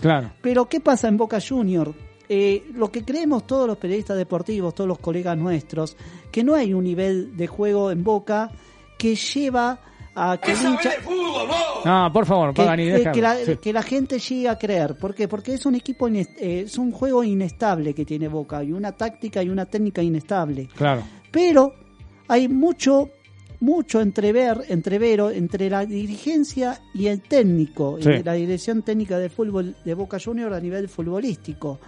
Claro. 0.00 0.30
Pero 0.40 0.66
¿qué 0.68 0.80
pasa 0.80 1.08
en 1.08 1.16
Boca 1.16 1.38
Junior? 1.46 1.94
Eh, 2.28 2.64
lo 2.74 2.90
que 2.90 3.04
creemos 3.04 3.46
todos 3.46 3.66
los 3.66 3.76
periodistas 3.76 4.16
deportivos, 4.16 4.74
todos 4.74 4.88
los 4.88 4.98
colegas 4.98 5.36
nuestros, 5.36 5.96
que 6.32 6.42
no 6.42 6.54
hay 6.54 6.72
un 6.72 6.84
nivel 6.84 7.36
de 7.36 7.46
juego 7.46 7.90
en 7.90 8.02
Boca 8.02 8.50
que 8.98 9.14
lleva 9.14 9.78
a 10.14 10.38
que 10.38 10.52
el 10.52 10.58
hincha, 10.58 10.90
No, 11.84 12.10
por 12.12 12.24
favor, 12.24 12.54
que, 12.54 12.62
Pagani, 12.62 12.84
que- 13.12 13.20
la, 13.20 13.36
Sí. 13.36 13.56
que 13.58 13.72
la 13.72 13.82
gente 13.82 14.18
llegue 14.18 14.48
a 14.48 14.56
creer. 14.58 14.96
¿Por 14.96 15.14
qué? 15.14 15.28
Porque 15.28 15.52
es 15.54 15.66
un 15.66 15.74
equipo, 15.74 16.08
ines- 16.08 16.30
eh, 16.38 16.62
es 16.64 16.78
un 16.78 16.92
juego 16.92 17.22
inestable 17.24 17.92
que 17.94 18.04
tiene 18.04 18.28
Boca 18.28 18.62
y 18.64 18.72
una 18.72 18.92
táctica 18.92 19.42
y 19.42 19.48
una 19.50 19.66
técnica 19.66 20.02
inestable. 20.02 20.68
Claro, 20.76 21.02
Pero 21.30 21.74
hay 22.28 22.48
mucho, 22.48 23.10
mucho 23.64 24.02
entrever, 24.02 24.66
entrevero 24.68 25.30
entre 25.30 25.70
la 25.70 25.86
dirigencia 25.86 26.82
y 26.92 27.06
el 27.06 27.22
técnico, 27.22 27.96
Sí. 27.98 28.10
y 28.10 28.22
la 28.22 28.34
dirección 28.34 28.82
técnica 28.82 29.18
del 29.18 29.30
fútbol 29.30 29.74
de 29.82 29.94
Boca 29.94 30.18
Juniors 30.22 30.54
a 30.54 30.60
nivel 30.60 30.86
futbolístico. 30.86 31.80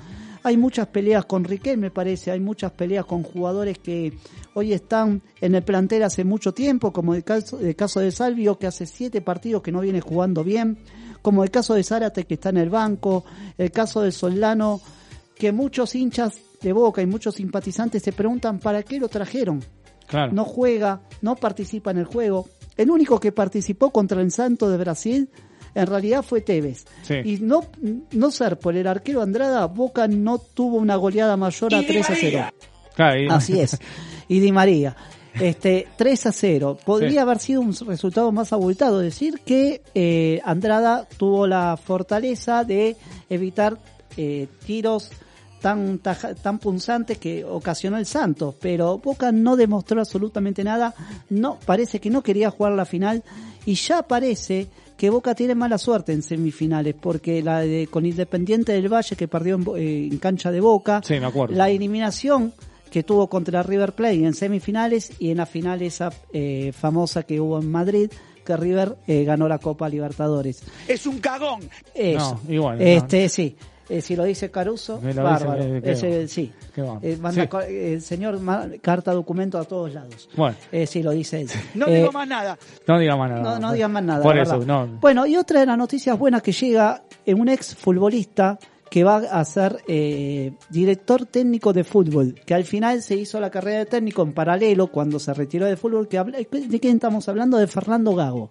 Hay 0.43 0.57
muchas 0.57 0.87
peleas 0.87 1.27
con 1.27 1.45
Riquel, 1.45 1.77
me 1.77 1.91
parece, 1.91 2.31
hay 2.31 2.41
muchas 2.41 2.73
peleas 2.73 3.05
con 3.05 3.23
jugadores 3.25 3.79
que 3.79 4.13
hoy 4.55 4.73
están 4.73 5.21
en 5.41 5.55
el 5.55 5.63
plantel 5.65 6.05
hace 6.05 6.25
mucho 6.25 6.55
tiempo, 6.55 6.93
como 6.93 7.15
el 7.15 7.25
caso, 7.25 7.61
el 7.61 7.77
caso 7.77 8.01
de 8.01 8.11
Salvio, 8.11 8.59
que 8.59 8.67
hace 8.67 8.87
siete 8.87 9.21
partidos 9.21 9.61
que 9.63 9.73
no 9.73 9.81
viene 9.81 10.01
jugando 10.01 10.43
bien, 10.45 10.79
como 11.21 11.45
el 11.45 11.51
caso 11.51 11.75
de 11.75 11.83
Zárate, 11.83 12.25
que 12.25 12.35
está 12.35 12.49
en 12.49 12.57
el 12.57 12.71
banco, 12.71 13.25
el 13.59 13.71
caso 13.71 14.01
de 14.01 14.13
Solano, 14.13 14.81
que 15.35 15.53
muchos 15.53 15.95
hinchas 15.95 16.41
de 16.63 16.73
Boca 16.73 17.03
y 17.03 17.07
muchos 17.07 17.35
simpatizantes 17.35 18.03
se 18.03 18.13
preguntan 18.13 18.61
para 18.61 18.83
qué 18.83 18.99
lo 18.99 19.09
trajeron. 19.09 19.63
Claro. 20.07 20.33
No 20.33 20.45
juega, 20.45 21.01
no 21.23 21.37
participa 21.37 21.91
en 21.91 21.99
el 21.99 22.05
juego. 22.05 22.49
El 22.77 22.91
único 22.91 23.19
que 23.21 23.33
participó 23.33 23.91
contra 23.91 24.21
el 24.21 24.31
Santo 24.31 24.69
de 24.71 24.77
Brasil 24.79 25.31
en 25.75 25.87
realidad 25.87 26.23
fue 26.23 26.41
Tevez. 26.41 26.85
Sí. 27.03 27.15
Y 27.25 27.37
no, 27.39 27.63
no 28.13 28.31
ser 28.31 28.59
por 28.59 28.77
el 28.77 28.87
arquero 28.87 29.21
Andrada, 29.23 29.67
Boca 29.67 30.09
no 30.09 30.39
tuvo 30.39 30.77
una 30.79 30.97
goleada 30.97 31.37
mayor 31.37 31.75
a 31.75 31.83
3 31.87 32.11
a 32.11 32.15
0. 32.15 32.47
Claro, 32.95 33.21
y- 33.23 33.29
Así 33.29 33.61
es. 33.61 33.79
Y 34.29 34.41
Di 34.41 34.53
María. 34.53 34.97
Este, 35.39 35.87
3 35.99 36.27
a 36.29 36.33
0. 36.33 36.79
Podría 36.83 37.11
Sí. 37.11 37.19
haber 37.19 37.39
sido 37.41 37.61
un 37.61 37.75
resultado 37.87 38.33
más 38.33 38.55
abultado. 38.55 39.01
Decir 39.01 39.41
que 39.45 39.83
eh, 39.95 40.41
Andrada 40.47 41.07
tuvo 41.19 41.47
la 41.47 41.77
fortaleza 41.77 42.65
de 42.65 42.97
evitar 43.29 43.77
eh, 44.17 44.49
tiros 44.65 45.11
tan, 45.61 45.99
taja- 45.99 46.35
tan 46.35 46.59
punzantes 46.59 47.19
que 47.19 47.45
ocasionó 47.45 47.97
el 47.99 48.07
Santos. 48.07 48.55
Pero 48.61 48.99
Boca 48.99 49.33
no 49.33 49.57
demostró 49.57 50.01
absolutamente 50.01 50.63
nada. 50.65 50.95
No, 51.31 51.59
parece 51.65 52.01
que 52.01 52.11
no 52.11 52.23
quería 52.23 52.51
jugar 52.51 52.73
la 52.73 52.85
final. 52.85 53.23
Y 53.65 53.75
ya 53.75 54.03
parece 54.03 54.69
que 54.97 55.11
Boca 55.11 55.35
tiene 55.35 55.55
mala 55.55 55.79
suerte 55.79 56.13
en 56.13 56.23
semifinales. 56.23 56.95
Porque 57.01 57.43
la 57.43 57.61
de, 57.61 57.89
con 57.91 58.07
Independiente 58.07 58.73
del 58.73 58.93
Valle 58.93 59.17
que 59.17 59.29
perdió 59.29 59.55
en, 59.57 59.65
Bo- 59.65 59.77
eh, 59.77 60.07
en 60.07 60.19
cancha 60.19 60.51
de 60.51 60.61
Boca. 60.61 61.01
Sí, 61.05 61.19
me 61.21 61.27
acuerdo. 61.27 61.55
La 61.55 61.69
eliminación 61.71 62.53
que 62.91 63.03
tuvo 63.03 63.29
contra 63.29 63.63
River 63.63 63.93
Plate 63.95 64.25
en 64.25 64.33
semifinales 64.35 65.13
y 65.19 65.31
en 65.31 65.39
la 65.39 65.47
final 65.47 65.83
esa 65.83 66.11
eh, 66.33 66.73
famosa 66.73 67.25
que 67.25 67.41
hubo 67.41 67.59
en 67.61 67.71
Madrid, 67.71 68.11
que 68.45 68.57
River 68.57 68.97
eh, 69.09 69.25
ganó 69.25 69.49
la 69.49 69.59
Copa 69.59 69.89
Libertadores. 69.89 70.63
Es 70.87 71.05
un 71.07 71.19
cagón. 71.19 71.69
Eso. 71.93 72.41
No, 72.47 72.53
igual, 72.55 72.79
no. 72.79 72.85
Este, 72.85 73.29
sí. 73.29 73.57
Eh, 73.89 74.01
si 74.01 74.17
lo 74.17 74.25
dice 74.25 74.51
Caruso, 74.51 75.01
Me 75.01 75.15
lo 75.15 75.23
bárbaro. 75.23 75.63
dice, 75.65 75.77
eh, 75.77 75.83
qué 75.83 75.91
Ese, 75.93 76.21
va. 76.23 76.29
sí. 76.29 76.53
Qué 76.75 76.83
va. 76.83 76.99
Eh, 77.03 77.17
manda 77.21 77.43
Sí. 77.43 77.49
co- 77.49 77.61
eh, 77.61 77.93
el 77.95 78.03
señor 78.03 78.41
ma- 78.41 78.67
carta 78.83 79.13
documento 79.13 79.59
a 79.59 79.65
todos 79.65 79.95
lados. 79.95 80.29
Bueno, 80.37 80.57
Eh, 80.73 80.87
sí, 80.89 81.03
lo 81.03 81.13
dice 81.13 81.43
él. 81.43 81.49
No 81.75 81.87
Eh, 81.87 81.99
digo 81.99 82.11
más 82.13 82.27
nada. 82.27 82.59
no 82.87 82.99
diga 82.99 83.17
más 83.17 83.31
nada. 83.31 83.43
no, 83.43 83.59
no 83.61 83.73
digan 83.73 83.93
más 83.93 84.03
nada. 84.03 84.23
Por 84.23 84.37
eso, 84.39 84.59
no. 84.59 84.87
Bueno, 85.01 85.25
y 85.27 85.37
otra 85.37 85.61
de 85.61 85.67
las 85.67 85.79
noticias 85.79 86.19
buenas 86.19 86.43
que 86.43 86.53
llega 86.53 87.05
en 87.25 87.41
un 87.41 87.49
ex 87.49 87.75
futbolista 87.77 88.59
que 88.91 89.03
va 89.05 89.17
a 89.17 89.45
ser 89.45 89.79
eh, 89.89 90.53
director 90.71 91.27
técnico 91.27 91.73
de 91.73 91.83
fútbol, 91.85 92.35
que 92.47 92.55
al 92.55 92.65
final 92.65 93.03
se 93.03 93.15
hizo 93.17 93.39
la 93.41 93.51
carrera 93.51 93.79
de 93.81 93.87
técnico 93.87 94.23
en 94.23 94.33
paralelo 94.33 94.89
cuando 94.89 95.19
se 95.19 95.33
retiró 95.35 95.67
de 95.67 95.77
fútbol. 95.77 96.09
Que 96.09 96.19
habla- 96.19 96.39
¿De 96.39 96.81
quién 96.81 96.95
estamos 96.97 97.29
hablando? 97.29 97.59
De 97.59 97.67
Fernando 97.67 98.15
Gago. 98.15 98.51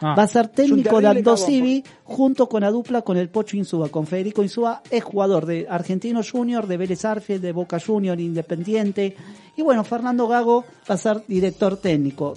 Ah. 0.00 0.14
Va 0.16 0.22
a 0.22 0.26
ser 0.26 0.48
técnico 0.48 1.00
de 1.00 1.06
Aldo 1.08 1.36
Civi 1.36 1.84
junto 2.04 2.48
con 2.48 2.62
la 2.62 2.70
dupla 2.70 3.02
con 3.02 3.16
el 3.16 3.28
Pocho 3.28 3.56
Insúa. 3.56 3.88
Con 3.90 4.06
Federico 4.06 4.42
Insúa 4.42 4.82
es 4.90 5.04
jugador 5.04 5.46
de 5.46 5.66
Argentino 5.68 6.20
Junior, 6.22 6.66
de 6.66 6.76
Vélez 6.76 7.04
Arfield, 7.04 7.42
de 7.42 7.52
Boca 7.52 7.78
Junior, 7.78 8.18
Independiente. 8.18 9.16
Y 9.56 9.62
bueno, 9.62 9.84
Fernando 9.84 10.26
Gago 10.26 10.64
va 10.88 10.94
a 10.94 10.98
ser 10.98 11.22
director 11.26 11.76
técnico. 11.76 12.34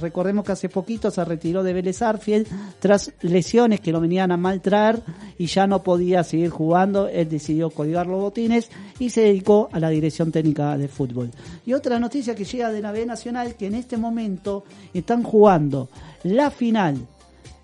Recordemos 0.00 0.44
que 0.44 0.52
hace 0.52 0.68
poquito 0.68 1.10
se 1.10 1.24
retiró 1.24 1.62
de 1.62 1.72
Vélez 1.72 2.02
Arfield 2.02 2.46
tras 2.78 3.12
lesiones 3.22 3.80
que 3.80 3.92
lo 3.92 4.00
venían 4.00 4.32
a 4.32 4.36
mal 4.36 4.60
traer 4.60 5.02
y 5.38 5.46
ya 5.46 5.66
no 5.66 5.82
podía 5.82 6.24
seguir 6.24 6.50
jugando. 6.50 7.08
Él 7.08 7.28
decidió 7.28 7.70
colgar 7.70 8.06
los 8.06 8.20
botines 8.20 8.68
y 8.98 9.10
se 9.10 9.22
dedicó 9.22 9.68
a 9.72 9.80
la 9.80 9.88
dirección 9.90 10.32
técnica 10.32 10.76
de 10.76 10.88
fútbol. 10.88 11.30
Y 11.66 11.72
otra 11.72 11.98
noticia 11.98 12.34
que 12.34 12.44
llega 12.44 12.70
de 12.70 12.80
la 12.82 12.92
B 12.92 13.06
Nacional 13.06 13.54
que 13.54 13.66
en 13.66 13.74
este 13.74 13.96
momento 13.96 14.64
están 14.94 15.22
jugando 15.22 15.88
la 16.24 16.50
final 16.50 17.06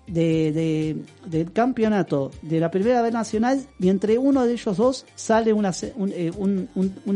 de, 0.07 0.51
de- 0.53 0.95
del 1.29 1.51
campeonato 1.51 2.31
de 2.41 2.59
la 2.61 2.71
Primera 2.71 3.01
B 3.01 3.11
Nacional 3.11 3.59
y 3.79 3.89
entre 3.89 4.17
uno 4.17 4.45
de 4.45 4.53
ellos 4.53 4.77
dos 4.77 5.05
sale 5.15 5.51
un, 5.51 5.65
eh, 5.65 6.31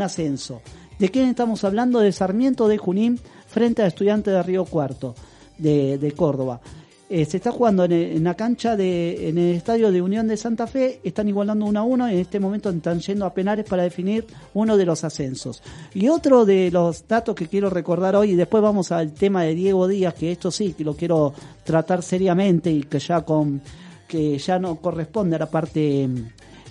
ascenso. 0.02 0.62
¿De 1.00 1.10
quién 1.10 1.30
estamos 1.30 1.64
hablando? 1.64 2.00
De 2.00 2.12
Sarmiento 2.12 2.68
de 2.68 2.78
Junín 2.78 3.20
frente 3.52 3.82
a 3.82 3.88
Estudiantes 3.88 4.34
de 4.34 4.42
Río 4.44 4.66
Cuarto 4.66 5.14
de, 5.58 6.14
Córdoba. 6.16 6.60
Eh, 7.10 7.26
se 7.26 7.38
está 7.38 7.52
jugando 7.52 7.84
en, 7.84 8.24
la 8.24 8.36
cancha 8.36 8.78
de, 8.78 9.28
en 9.28 9.38
el 9.38 9.56
estadio 9.56 9.92
de 9.92 10.02
Unión 10.02 10.30
de 10.30 10.38
Santa 10.38 10.66
Fe, 10.66 11.02
están 11.04 11.28
igualando 11.28 11.66
uno 11.66 11.80
a 11.82 11.84
uno 11.84 12.10
y 12.10 12.14
en 12.14 12.20
este 12.20 12.40
momento 12.40 12.70
están 12.70 13.02
yendo 13.02 13.26
a 13.26 13.34
penales 13.34 13.66
para 13.66 13.84
definir 13.84 14.26
uno 14.54 14.78
de 14.78 14.86
los 14.86 15.04
ascensos. 15.04 15.62
Y 15.94 16.08
otro 16.08 16.46
de 16.46 16.72
los 16.72 17.06
datos 17.08 17.36
que 17.36 17.48
quiero 17.48 17.70
recordar 17.70 18.16
hoy, 18.16 18.32
y 18.32 18.36
después 18.36 18.64
vamos 18.64 18.94
al 18.94 19.12
tema 19.12 19.44
de 19.44 19.56
Diego 19.56 19.90
Díaz, 19.90 20.14
que 20.14 20.32
esto 20.32 20.52
sí, 20.52 20.74
que 20.74 20.86
lo 20.86 20.96
quiero 20.96 21.34
tratar 21.66 22.02
seriamente 22.02 22.72
y 22.72 22.84
que 22.84 23.00
ya 23.00 23.22
con 23.22 23.62
que 24.08 24.38
ya 24.38 24.60
no 24.60 24.76
corresponde 24.78 25.38
a 25.38 25.40
la 25.40 25.50
parte 25.50 26.10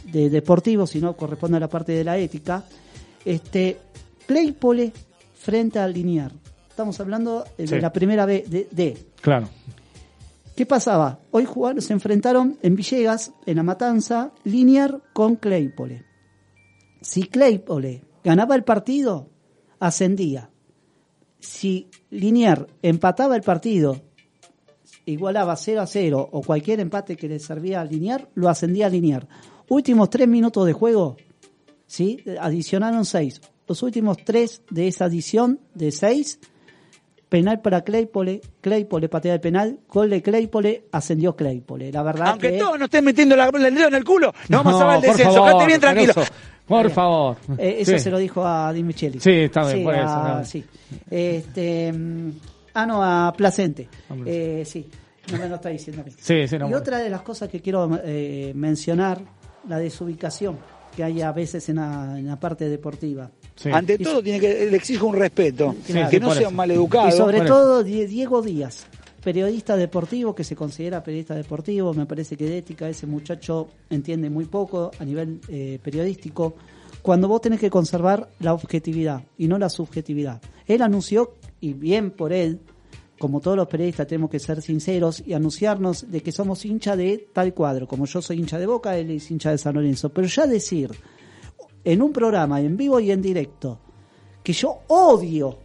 de 0.04 0.30
deportivo, 0.30 0.86
sino 0.86 1.16
corresponde 1.16 1.58
a 1.58 1.60
la 1.60 1.68
parte 1.68 1.92
de 1.92 2.04
la 2.04 2.18
ética. 2.18 2.64
Este 3.24 3.78
Claypole 4.26 4.92
frente 5.34 5.78
al 5.78 5.92
Liniar. 5.92 6.32
Estamos 6.80 6.98
hablando 7.00 7.44
eh, 7.58 7.62
de 7.64 7.66
Sí. 7.68 7.78
la 7.78 7.92
primera 7.92 8.24
vez 8.24 8.48
de, 8.50 8.66
de 8.70 8.96
Claro. 9.20 9.50
¿Qué 10.56 10.64
pasaba? 10.64 11.18
Hoy 11.30 11.44
jugaron, 11.44 11.82
se 11.82 11.92
enfrentaron 11.92 12.56
en 12.62 12.74
Villegas, 12.74 13.34
en 13.44 13.56
la 13.56 13.62
Matanza, 13.62 14.32
Linier 14.44 14.98
con 15.12 15.36
Claypole. 15.36 16.06
Si 17.02 17.24
Claypole 17.24 18.02
ganaba 18.24 18.54
el 18.54 18.64
partido, 18.64 19.28
ascendía. 19.78 20.48
Si 21.38 21.90
Linier 22.08 22.66
empataba 22.80 23.36
el 23.36 23.42
partido, 23.42 24.00
igualaba 25.04 25.56
0 25.56 25.82
a 25.82 25.86
0 25.86 26.30
o 26.32 26.40
cualquier 26.40 26.80
empate 26.80 27.14
que 27.14 27.28
le 27.28 27.40
servía 27.40 27.82
a 27.82 27.84
Linier, 27.84 28.26
lo 28.34 28.48
ascendía 28.48 28.86
a 28.86 28.88
Linier. 28.88 29.28
Últimos 29.68 30.08
tres 30.08 30.26
minutos 30.28 30.64
de 30.64 30.72
juego, 30.72 31.18
¿sí? 31.86 32.24
Adicionaron 32.40 33.04
seis. 33.04 33.42
Los 33.68 33.84
últimos 33.84 34.16
tres 34.24 34.62
de 34.68 34.88
esa 34.88 35.04
adición 35.04 35.60
de 35.74 35.92
seis 35.92 36.40
penal 37.30 37.60
para 37.62 37.80
Claypole, 37.82 38.42
Claypole 38.60 39.08
patea 39.08 39.32
el 39.34 39.40
penal, 39.40 39.78
gol 39.88 40.10
de 40.10 40.20
Claypole, 40.20 40.84
ascendió 40.92 41.34
Claypole. 41.34 41.90
La 41.90 42.02
verdad 42.02 42.28
Aunque 42.30 42.50
que 42.52 42.58
todos 42.58 42.78
nos 42.78 42.86
estén 42.88 43.04
metiendo 43.04 43.36
la, 43.36 43.46
el 43.48 43.74
dedo 43.74 43.88
en 43.88 43.94
el 43.94 44.04
culo, 44.04 44.34
no 44.50 44.62
vamos 44.62 44.80
a 44.82 44.86
ver 44.86 44.94
el 44.96 45.00
por 45.00 45.10
descenso. 45.16 45.32
favor, 45.32 45.48
Quédate 45.48 45.66
bien 45.66 45.80
tranquilo. 45.80 46.12
por 46.14 46.22
eso, 46.24 46.32
Por 46.66 46.90
favor. 46.90 47.36
Eh, 47.56 47.76
eso 47.78 47.92
Sí. 47.92 47.98
se 48.00 48.10
lo 48.10 48.18
dijo 48.18 48.44
a 48.46 48.72
Di 48.72 48.82
Micheli. 48.82 49.18
Sí, 49.20 49.30
está 49.30 49.64
bien, 49.72 49.84
por 49.84 49.94
eso, 49.94 50.04
a- 50.08 50.16
está 50.16 50.32
bien. 50.34 50.44
sí. 50.44 50.64
Este, 51.10 51.92
mm, 51.92 52.30
ah, 52.74 52.86
no, 52.86 53.02
a 53.02 53.32
Placente. 53.32 53.88
Eh, 54.26 54.62
sí, 54.66 54.88
no 55.32 55.38
me 55.38 55.48
lo 55.48 55.54
está 55.54 55.68
diciendo 55.68 56.02
a 56.02 56.04
mí. 56.04 56.12
Sí, 56.18 56.46
sí, 56.48 56.58
no, 56.58 56.68
y 56.68 56.74
otra 56.74 56.98
de 56.98 57.10
las 57.10 57.22
cosas 57.22 57.48
que 57.48 57.60
quiero 57.60 57.88
eh, 58.04 58.52
mencionar, 58.54 59.20
la 59.68 59.78
desubicación 59.78 60.58
que 60.94 61.04
hay 61.04 61.22
a 61.22 61.32
veces 61.32 61.68
en 61.68 61.76
la, 61.76 62.18
en 62.18 62.26
la 62.26 62.38
parte 62.38 62.68
deportiva. 62.68 63.30
Ante 63.72 63.94
Y- 63.94 63.98
todo, 64.04 64.22
tiene 64.22 64.40
que, 64.40 64.70
le 64.70 64.76
exijo 64.76 65.06
un 65.06 65.16
respeto. 65.16 65.74
Claro. 65.86 66.10
que 66.10 66.20
no 66.20 66.32
sean 66.34 66.54
maleducados. 66.54 67.14
Y 67.14 67.16
sobre 67.16 67.42
todo 67.42 67.82
Die- 67.84 68.06
Diego 68.06 68.42
Díaz, 68.42 68.86
periodista 69.22 69.76
deportivo, 69.76 70.34
que 70.34 70.44
se 70.44 70.56
considera 70.56 71.02
periodista 71.02 71.34
deportivo, 71.34 71.92
me 71.94 72.06
parece 72.06 72.36
que 72.36 72.44
de 72.46 72.58
ética 72.58 72.88
ese 72.88 73.06
muchacho 73.06 73.68
entiende 73.90 74.30
muy 74.30 74.46
poco 74.46 74.90
a 74.98 75.04
nivel 75.04 75.40
eh, 75.48 75.78
periodístico, 75.82 76.54
cuando 77.02 77.28
vos 77.28 77.40
tenés 77.40 77.60
que 77.60 77.70
conservar 77.70 78.28
la 78.40 78.52
objetividad 78.54 79.22
y 79.38 79.46
no 79.48 79.58
la 79.58 79.68
subjetividad. 79.70 80.40
Él 80.66 80.82
anunció, 80.82 81.34
y 81.60 81.72
bien 81.74 82.10
por 82.10 82.32
él, 82.32 82.60
como 83.20 83.42
todos 83.42 83.54
los 83.54 83.68
periodistas 83.68 84.06
tenemos 84.06 84.30
que 84.30 84.38
ser 84.38 84.62
sinceros 84.62 85.22
y 85.26 85.34
anunciarnos 85.34 86.10
de 86.10 86.22
que 86.22 86.32
somos 86.32 86.64
hincha 86.64 86.96
de 86.96 87.28
tal 87.34 87.52
cuadro, 87.52 87.86
como 87.86 88.06
yo 88.06 88.22
soy 88.22 88.38
hincha 88.38 88.58
de 88.58 88.64
Boca, 88.64 88.96
él 88.96 89.10
es 89.10 89.30
hincha 89.30 89.50
de 89.50 89.58
San 89.58 89.74
Lorenzo, 89.74 90.08
pero 90.08 90.26
ya 90.26 90.46
decir 90.46 90.90
en 91.84 92.00
un 92.00 92.14
programa 92.14 92.62
en 92.62 92.78
vivo 92.78 92.98
y 92.98 93.10
en 93.10 93.20
directo 93.20 93.78
que 94.42 94.54
yo 94.54 94.78
odio 94.88 95.58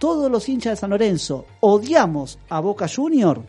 todos 0.00 0.28
los 0.28 0.48
hinchas 0.48 0.72
de 0.72 0.76
San 0.78 0.90
Lorenzo 0.90 1.46
odiamos 1.60 2.40
a 2.48 2.58
Boca 2.58 2.88
Junior, 2.92 3.40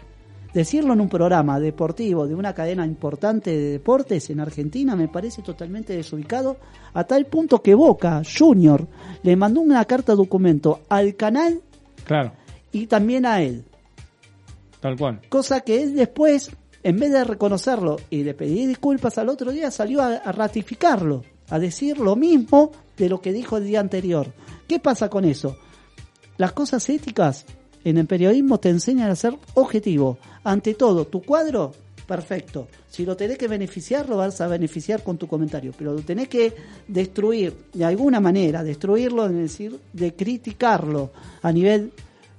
decirlo 0.54 0.94
en 0.94 1.02
un 1.02 1.10
programa 1.10 1.60
deportivo 1.60 2.28
de 2.28 2.36
una 2.36 2.54
cadena 2.54 2.86
importante 2.86 3.50
de 3.50 3.72
deportes 3.72 4.30
en 4.30 4.40
Argentina 4.40 4.96
me 4.96 5.08
parece 5.08 5.42
totalmente 5.42 5.96
desubicado, 5.96 6.58
a 6.94 7.04
tal 7.06 7.26
punto 7.26 7.64
que 7.64 7.74
Boca 7.74 8.22
Junior 8.24 8.88
le 9.24 9.36
mandó 9.36 9.62
una 9.62 9.84
carta 9.86 10.14
documento 10.14 10.82
al 10.90 11.16
canal 11.16 11.64
Claro, 12.06 12.34
y 12.76 12.88
también 12.88 13.26
a 13.26 13.42
él. 13.42 13.64
tal 14.82 14.98
cual. 14.98 15.22
Cosa 15.30 15.62
que 15.62 15.82
él 15.82 15.96
después, 15.96 16.52
en 16.84 17.00
vez 17.00 17.10
de 17.10 17.24
reconocerlo 17.24 17.96
y 18.10 18.24
de 18.24 18.34
pedir 18.34 18.68
disculpas 18.68 19.18
al 19.18 19.30
otro 19.30 19.54
día, 19.54 19.72
salió 19.72 20.02
a, 20.02 20.16
a 20.16 20.32
ratificarlo, 20.34 21.24
a 21.50 21.58
decir 21.58 21.98
lo 22.00 22.18
mismo 22.18 22.74
de 22.98 23.08
lo 23.08 23.22
que 23.22 23.32
dijo 23.32 23.56
el 23.56 23.66
día 23.66 23.80
anterior. 23.80 24.28
¿Qué 24.68 24.80
pasa 24.80 25.10
con 25.10 25.24
eso? 25.24 25.56
Las 26.38 26.52
cosas 26.52 26.90
éticas 26.90 27.46
en 27.86 27.98
el 27.98 28.08
periodismo 28.08 28.60
te 28.60 28.70
enseñan 28.70 29.10
a 29.10 29.16
ser 29.16 29.38
objetivo. 29.54 30.18
Ante 30.44 30.74
todo, 30.74 31.08
tu 31.08 31.22
cuadro, 31.22 31.72
perfecto. 32.06 32.68
Si 32.90 33.06
lo 33.06 33.16
tenés 33.16 33.38
que 33.38 33.48
beneficiar, 33.48 34.10
lo 34.10 34.18
vas 34.18 34.42
a 34.42 34.48
beneficiar 34.48 35.02
con 35.02 35.18
tu 35.18 35.28
comentario. 35.28 35.72
Pero 35.78 35.94
lo 35.94 36.02
tenés 36.02 36.28
que 36.28 36.54
destruir 36.90 37.56
de 37.74 37.86
alguna 37.86 38.20
manera, 38.20 38.64
destruirlo, 38.64 39.28
es 39.28 39.34
decir, 39.34 39.80
de 39.94 40.14
criticarlo 40.14 41.12
a 41.42 41.54
nivel 41.54 41.94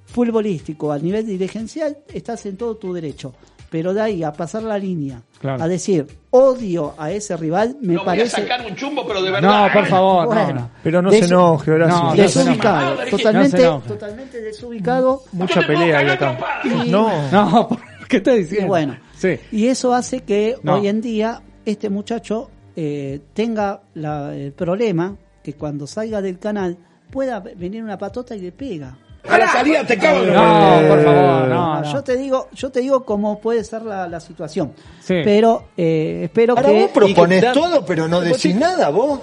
futbolístico, 0.06 0.92
a 0.92 0.98
nivel 0.98 1.26
dirigencial, 1.26 1.98
estás 2.12 2.46
en 2.46 2.56
todo 2.56 2.76
tu 2.76 2.92
derecho. 2.94 3.34
Pero 3.68 3.92
de 3.92 4.00
ahí 4.00 4.22
a 4.22 4.32
pasar 4.32 4.62
la 4.62 4.78
línea, 4.78 5.20
Claro. 5.40 5.62
a 5.62 5.66
decir 5.68 6.06
odio 6.30 6.94
a 6.96 7.10
ese 7.10 7.36
rival, 7.36 7.76
me 7.80 7.94
No 7.94 8.00
voy 8.00 8.02
a 8.02 8.04
parece. 8.16 8.42
sacar 8.42 8.64
un 8.64 8.76
chumbo, 8.76 9.04
pero 9.06 9.20
de 9.22 9.30
verdad. 9.32 9.66
No, 9.66 9.72
por 9.72 9.86
favor, 9.86 10.26
Bueno, 10.26 10.54
no. 10.54 10.70
Pero 10.84 11.02
no 11.02 11.10
se 11.10 11.18
enoje, 11.24 11.70
Horacio. 11.72 12.02
No, 12.04 12.14
desubicado, 12.14 12.96
totalmente, 13.10 13.56
No 13.56 13.58
se 13.58 13.62
enoje. 13.66 13.88
totalmente 13.88 14.40
desubicado. 14.40 15.22
Mucha 15.32 15.66
pelea 15.66 15.98
hay 15.98 16.08
acá. 16.08 16.38
Y- 16.64 16.90
No. 16.90 17.30
No, 17.32 17.68
¿qué 18.08 18.18
estás 18.18 18.36
Y 18.36 18.38
diciendo? 18.42 18.68
bueno, 18.68 18.96
Sí. 19.16 19.36
y 19.50 19.66
eso 19.66 19.92
hace 19.94 20.20
que 20.20 20.56
No. 20.62 20.76
hoy 20.76 20.86
en 20.86 21.00
día 21.00 21.42
este 21.64 21.90
muchacho 21.90 22.50
eh, 22.76 23.20
tenga 23.34 23.80
la- 23.94 24.34
el 24.36 24.52
problema 24.52 25.16
que 25.42 25.54
cuando 25.54 25.86
salga 25.88 26.22
del 26.22 26.38
canal 26.38 26.76
pueda 27.10 27.40
venir 27.40 27.82
una 27.82 27.98
patota 27.98 28.36
y 28.36 28.40
le 28.40 28.52
pega. 28.52 28.96
A 29.28 29.38
la 29.38 29.48
salida 29.48 29.84
te 29.84 29.98
cago 29.98 30.22
en 30.24 30.32
No, 30.32 30.88
por 30.88 31.04
favor, 31.04 31.48
no, 31.48 31.80
no. 31.80 31.92
Yo 31.92 32.02
te 32.02 32.16
digo, 32.16 32.48
yo 32.52 32.70
te 32.70 32.80
digo 32.80 33.04
cómo 33.04 33.38
puede 33.40 33.64
ser 33.64 33.82
la, 33.82 34.08
la 34.08 34.20
situación. 34.20 34.72
Sí. 35.00 35.14
Pero 35.24 35.64
eh, 35.76 36.22
espero 36.24 36.54
Ahora 36.56 36.68
que 36.68 36.80
vos 36.94 37.28
que- 37.28 37.50
todo, 37.52 37.84
pero 37.84 38.08
no 38.08 38.20
decís 38.20 38.54
nada, 38.56 38.90
vos. 38.90 39.20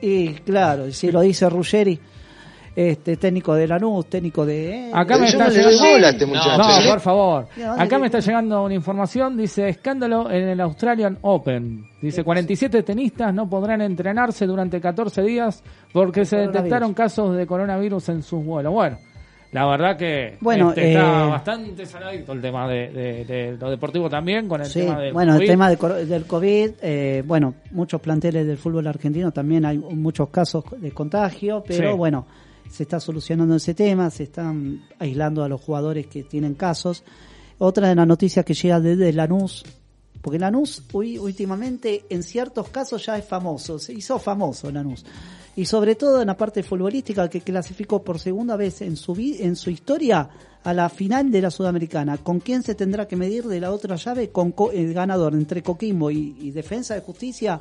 y 0.00 0.28
claro, 0.34 0.90
si 0.92 1.10
lo 1.10 1.20
dice 1.20 1.48
Ruggeri, 1.48 1.98
este 2.74 3.18
técnico 3.18 3.54
de 3.54 3.66
Lanús, 3.66 4.06
técnico 4.06 4.46
de 4.46 4.88
eh, 4.88 4.90
Acá 4.94 5.18
me 5.18 5.26
está 5.28 5.48
llegando... 5.50 5.84
este. 6.08 6.26
No, 6.26 6.90
por 6.90 7.00
favor. 7.00 7.46
¿De 7.54 7.64
dónde 7.64 7.82
Acá 7.84 7.98
me 7.98 8.06
está 8.06 8.20
llegando 8.20 8.62
una 8.64 8.72
información, 8.74 9.36
dice 9.36 9.68
escándalo 9.68 10.30
en 10.30 10.48
el 10.48 10.60
Australian 10.60 11.18
Open. 11.20 11.84
Dice 12.00 12.24
47 12.24 12.82
tenistas 12.82 13.34
no 13.34 13.48
podrán 13.48 13.82
entrenarse 13.82 14.46
durante 14.46 14.80
14 14.80 15.20
días 15.22 15.62
porque 15.92 16.24
se 16.24 16.38
detectaron 16.38 16.94
casos 16.94 17.36
de 17.36 17.46
coronavirus 17.46 18.08
en 18.08 18.22
sus 18.22 18.42
vuelos. 18.42 18.72
Bueno, 18.72 18.96
la 19.52 19.66
verdad 19.66 19.96
que 19.96 20.38
Bueno, 20.40 20.70
este, 20.70 20.92
está 20.92 21.26
eh, 21.26 21.30
bastante 21.30 21.86
saladito 21.86 22.32
el 22.32 22.40
tema 22.40 22.66
de, 22.68 22.88
de- 22.90 23.24
de 23.24 23.56
lo 23.58 23.70
deportivo 23.70 24.08
también 24.10 24.48
con 24.48 24.60
el 24.62 24.66
Sí, 24.66 24.80
tema 24.80 24.98
del 24.98 25.12
bueno, 25.12 25.32
el 25.34 25.38
COVID. 25.40 25.48
tema 25.48 25.70
de 25.70 25.76
coro- 25.76 25.94
del 26.06 26.24
COVID, 26.26 26.70
eh, 26.82 27.22
bueno, 27.26 27.54
muchos 27.70 28.00
planteles 28.00 28.46
del 28.46 28.56
fútbol 28.58 28.86
argentino 28.86 29.30
también 29.30 29.64
hay 29.66 29.78
muchos 29.78 30.30
casos 30.30 30.64
de 30.78 30.90
contagio, 30.92 31.62
pero 31.66 31.92
Sí. 31.92 31.96
bueno, 31.96 32.26
se 32.70 32.84
está 32.84 32.98
solucionando 32.98 33.54
ese 33.56 33.74
tema, 33.74 34.08
se 34.10 34.22
están 34.24 34.82
aislando 34.98 35.44
a 35.44 35.48
los 35.48 35.60
jugadores 35.60 36.06
que 36.06 36.22
tienen 36.22 36.54
casos. 36.54 37.04
Otra 37.58 37.88
de 37.88 37.94
las 37.94 38.06
noticias 38.06 38.44
que 38.44 38.54
llega 38.54 38.80
desde 38.80 39.12
Lanús, 39.12 39.64
Porque 40.22 40.38
Lanús 40.38 40.84
hoy, 40.92 41.18
últimamente 41.18 42.04
en 42.08 42.22
ciertos 42.22 42.68
casos 42.68 43.04
ya 43.04 43.18
es 43.18 43.24
famoso, 43.24 43.80
se 43.80 43.92
hizo 43.92 44.20
famoso 44.20 44.70
Lanús. 44.70 45.04
Y 45.54 45.66
sobre 45.66 45.94
todo 45.96 46.20
en 46.22 46.28
la 46.28 46.36
parte 46.36 46.62
futbolística 46.62 47.28
que 47.28 47.42
clasificó 47.42 48.02
por 48.02 48.18
segunda 48.18 48.56
vez 48.56 48.80
en 48.80 48.96
su, 48.96 49.12
vi- 49.14 49.42
en 49.42 49.54
su 49.56 49.68
historia 49.70 50.28
a 50.64 50.72
la 50.72 50.88
final 50.88 51.30
de 51.30 51.42
la 51.42 51.50
Sudamericana. 51.50 52.16
¿Con 52.18 52.40
quién 52.40 52.62
se 52.62 52.74
tendrá 52.74 53.06
que 53.06 53.16
medir 53.16 53.44
de 53.44 53.60
la 53.60 53.70
otra 53.70 53.96
llave? 53.96 54.30
Con 54.30 54.52
Co- 54.52 54.72
el 54.72 54.94
ganador 54.94 55.34
entre 55.34 55.62
Coquimbo 55.62 56.10
y, 56.10 56.36
y 56.40 56.50
Defensa 56.52 56.94
de 56.94 57.00
Justicia. 57.02 57.60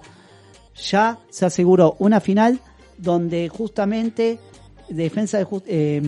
Ya 0.89 1.19
se 1.29 1.45
aseguró 1.45 1.97
una 1.99 2.21
final 2.21 2.59
donde 2.97 3.49
justamente 3.49 4.39
Defensa 4.89 5.37
de 5.39 5.43
Justicia... 5.43 6.01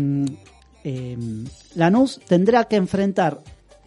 Lanús 1.76 2.20
tendrá 2.28 2.66
que 2.66 2.76
enfrentar, 2.76 3.42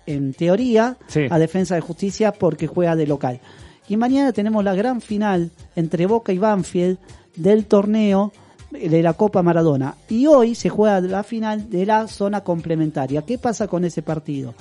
en 0.07 0.33
teoría, 0.33 0.97
Sí. 1.09 1.23
a 1.31 1.39
Defensa 1.39 1.75
de 1.75 1.81
Justicia 1.81 2.33
porque 2.33 2.67
juega 2.67 2.97
de 2.97 3.07
local. 3.07 3.41
Y 3.89 3.97
mañana 3.97 4.33
tenemos 4.33 4.65
la 4.65 4.75
gran 4.75 5.01
final 5.01 5.51
entre 5.77 6.07
Boca 6.07 6.33
y 6.33 6.39
Banfield 6.39 6.99
del 7.37 7.67
torneo 7.67 8.33
de 8.71 9.03
la 9.03 9.15
Copa 9.15 9.43
Maradona. 9.43 9.97
Y 10.09 10.27
hoy 10.27 10.55
se 10.55 10.69
juega 10.69 11.01
la 11.01 11.23
final 11.23 11.71
de 11.71 11.87
la 11.87 12.09
zona 12.09 12.43
complementaria. 12.43 13.23
¿Qué 13.23 13.39
pasa 13.39 13.69
con 13.69 13.85
ese 13.85 14.03
partido? 14.03 14.55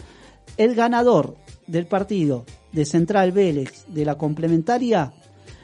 El 0.58 0.76
ganador 0.76 1.36
del 1.68 1.88
partido 1.88 2.46
de 2.72 2.86
Central 2.86 3.32
Vélez 3.32 3.86
de 3.88 4.06
la 4.06 4.16
complementaria 4.16 5.14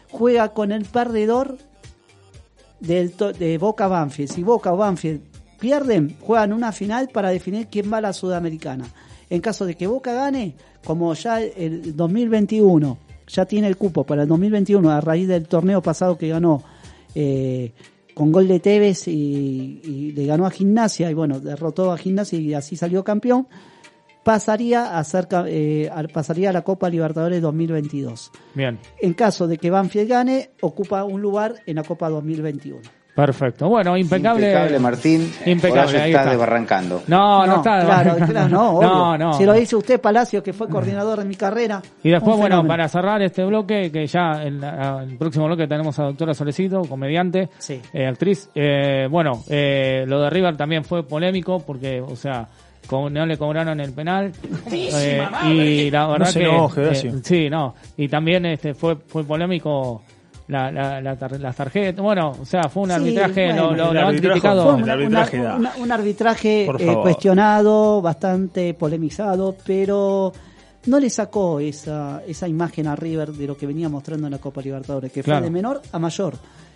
juega 0.09 0.49
con 0.53 0.71
el 0.71 0.85
perdedor 0.85 1.57
del 2.79 3.15
de 3.37 3.57
Boca 3.57 3.87
Banfield. 3.87 4.31
Si 4.31 4.43
Boca 4.43 4.73
o 4.73 4.77
Banfield 4.77 5.21
pierden, 5.59 6.17
juegan 6.19 6.53
una 6.53 6.71
final 6.71 7.09
para 7.09 7.29
definir 7.29 7.67
quién 7.67 7.91
va 7.91 7.97
a 7.97 8.01
la 8.01 8.13
Sudamericana. 8.13 8.85
En 9.29 9.39
caso 9.39 9.65
de 9.65 9.75
que 9.75 9.87
Boca 9.87 10.13
gane, 10.13 10.55
como 10.83 11.13
ya 11.13 11.41
el 11.41 11.95
2021 11.95 12.97
ya 13.27 13.45
tiene 13.45 13.67
el 13.67 13.77
cupo 13.77 14.03
para 14.03 14.23
el 14.23 14.27
2021 14.27 14.89
a 14.89 14.99
raíz 14.99 15.27
del 15.27 15.47
torneo 15.47 15.81
pasado 15.81 16.17
que 16.17 16.27
ganó 16.27 16.63
eh, 17.15 17.73
con 18.13 18.31
gol 18.31 18.47
de 18.47 18.59
Tevez 18.59 19.07
y, 19.07 19.81
y 19.83 20.11
le 20.11 20.25
ganó 20.25 20.45
a 20.45 20.51
Gimnasia 20.51 21.09
y 21.09 21.13
bueno, 21.13 21.39
derrotó 21.39 21.91
a 21.91 21.97
Gimnasia 21.97 22.39
y 22.39 22.53
así 22.53 22.75
salió 22.75 23.03
campeón, 23.03 23.47
pasaría 24.23 24.97
a, 24.97 25.03
ser, 25.03 25.27
eh, 25.47 25.89
pasaría 26.13 26.49
a 26.49 26.53
la 26.53 26.63
Copa 26.63 26.89
Libertadores 26.89 27.41
2022. 27.41 28.31
Bien, 28.53 28.79
En 28.99 29.13
caso 29.13 29.47
de 29.47 29.57
que 29.57 29.69
Banfield 29.69 30.09
gane, 30.09 30.51
ocupa 30.61 31.03
un 31.03 31.21
lugar 31.21 31.55
en 31.65 31.75
la 31.75 31.83
Copa 31.83 32.09
2021. 32.09 32.81
Perfecto. 33.15 33.67
Bueno, 33.69 33.97
impecable. 33.97 34.47
Impecable, 34.47 34.79
Martín. 34.79 35.33
Impecable, 35.45 35.81
Horacio 35.81 36.01
ahí 36.03 36.09
está 36.11 36.19
está. 36.21 36.29
desbarrancando. 36.31 37.03
No, 37.07 37.45
no, 37.45 37.55
está. 37.57 37.81
Claro, 37.85 38.15
claro, 38.25 38.49
no, 38.49 38.69
obvio. 38.77 38.87
no, 38.89 39.17
no. 39.17 39.33
Si 39.33 39.45
lo 39.45 39.53
dice 39.53 39.75
usted, 39.75 39.99
Palacio, 40.01 40.41
que 40.41 40.53
fue 40.53 40.67
coordinador 40.69 41.19
de 41.19 41.25
mi 41.25 41.35
carrera. 41.35 41.81
Y 42.03 42.09
después, 42.09 42.37
bueno, 42.37 42.65
para 42.65 42.87
cerrar 42.87 43.21
este 43.21 43.43
bloque, 43.45 43.91
que 43.91 44.07
ya 44.07 44.43
en 44.43 44.61
la- 44.61 45.03
el 45.03 45.17
próximo 45.17 45.45
bloque 45.45 45.67
tenemos 45.67 45.97
a 45.99 46.03
doctora 46.03 46.33
Solecito, 46.33 46.81
comediante, 46.83 47.49
Sí. 47.59 47.81
eh, 47.93 48.07
actriz. 48.07 48.49
Eh, 48.55 49.07
bueno, 49.09 49.43
eh, 49.49 50.03
lo 50.07 50.21
de 50.21 50.29
River 50.29 50.55
también 50.57 50.83
fue 50.83 51.03
polémico 51.05 51.59
porque, 51.59 52.01
o 52.01 52.15
sea, 52.15 52.47
co- 52.87 53.09
no 53.09 53.25
le 53.25 53.37
cobraron 53.37 53.79
el 53.79 53.93
penal. 53.93 54.31
Eh, 54.71 55.21
y 55.45 55.91
la 55.91 56.07
verdad 56.07 56.25
se 56.27 56.39
que. 56.39 56.45
enoje, 56.45 56.91
eh, 56.91 57.13
sí, 57.23 57.49
no. 57.49 57.75
Y 57.97 58.07
también 58.07 58.45
este 58.45 58.73
fue, 58.73 58.95
fue 58.95 59.23
polémico. 59.23 60.01
La, 60.51 60.69
la, 60.69 60.99
la 60.99 61.15
tar- 61.17 61.39
las 61.39 61.55
tarjetas, 61.55 62.03
bueno, 62.03 62.33
o 62.41 62.45
sea, 62.45 62.63
fue 62.63 62.83
un 62.83 62.89
Sí, 62.89 62.95
arbitraje, 62.95 63.45
bueno. 63.53 63.71
lo, 63.73 63.93
lo- 63.93 63.99
han 64.07 64.17
criticado. 64.17 64.75
Un, 64.75 64.89
arbitraje 64.89 65.39
una- 65.39 65.49
da. 65.49 65.55
una- 65.55 65.73
un 65.77 65.91
arbitraje 65.93 66.63
Por 66.65 66.81
eh, 66.81 66.93
cuestionado, 67.01 68.01
bastante 68.01 68.73
polemizado, 68.73 69.55
pero 69.65 70.33
no 70.87 70.99
le 70.99 71.09
sacó 71.09 71.59
esa, 71.61 72.21
esa 72.27 72.47
imagen 72.49 72.87
a 72.87 72.95
River 72.97 73.31
de 73.31 73.47
lo 73.47 73.55
que 73.55 73.65
venía 73.65 73.87
mostrando 73.87 74.27
en 74.27 74.31
la 74.31 74.39
Copa 74.39 74.61
Libertadores, 74.61 75.09
que 75.11 75.23
Claro. 75.23 75.39
fue 75.39 75.45
de 75.45 75.51
menor 75.51 75.81
a 75.91 75.99
mayor. 75.99 76.33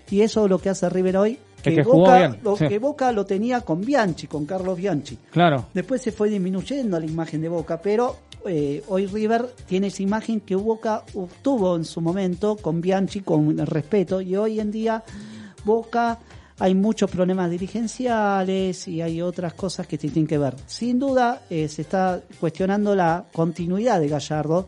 Y 0.09 0.21
eso 0.21 0.45
es 0.45 0.49
lo 0.49 0.59
que 0.59 0.69
hace 0.69 0.87
River 0.87 1.17
hoy, 1.17 1.39
que, 1.63 1.81
Boca, 1.81 2.17
bien, 2.19 2.37
lo, 2.43 2.55
sí. 2.55 2.67
que 2.67 2.77
Boca 2.79 3.11
lo 3.11 3.25
tenía 3.25 3.61
con 3.61 3.81
Bianchi, 3.81 4.27
con 4.27 4.45
Carlos 4.45 4.77
Bianchi. 4.77 5.17
Claro. 5.31 5.65
Después 5.73 6.01
se 6.01 6.11
fue 6.11 6.29
disminuyendo 6.29 6.99
la 6.99 7.05
imagen 7.07 7.41
de 7.41 7.49
Boca, 7.49 7.79
pero 7.81 8.15
eh, 8.45 8.83
hoy 8.87 9.07
River 9.07 9.45
tiene 9.67 9.87
esa 9.87 10.03
imagen 10.03 10.39
que 10.41 10.55
Boca 10.55 11.03
obtuvo 11.13 11.75
en 11.75 11.85
su 11.85 12.01
momento 12.01 12.55
con 12.57 12.81
Bianchi, 12.81 13.21
con 13.21 13.57
respeto, 13.65 14.21
y 14.21 14.35
hoy 14.35 14.59
en 14.59 14.71
día 14.71 15.03
Boca 15.63 16.19
hay 16.59 16.73
muchos 16.73 17.09
problemas 17.11 17.49
dirigenciales 17.51 18.87
y 18.87 19.01
hay 19.01 19.21
otras 19.21 19.53
cosas 19.53 19.87
que 19.87 19.97
tienen 19.97 20.27
que 20.27 20.37
ver. 20.37 20.55
Sin 20.67 20.99
duda 20.99 21.41
eh, 21.49 21.67
se 21.67 21.81
está 21.81 22.21
cuestionando 22.39 22.95
la 22.95 23.25
continuidad 23.33 23.99
de 23.99 24.07
Gallardo. 24.07 24.67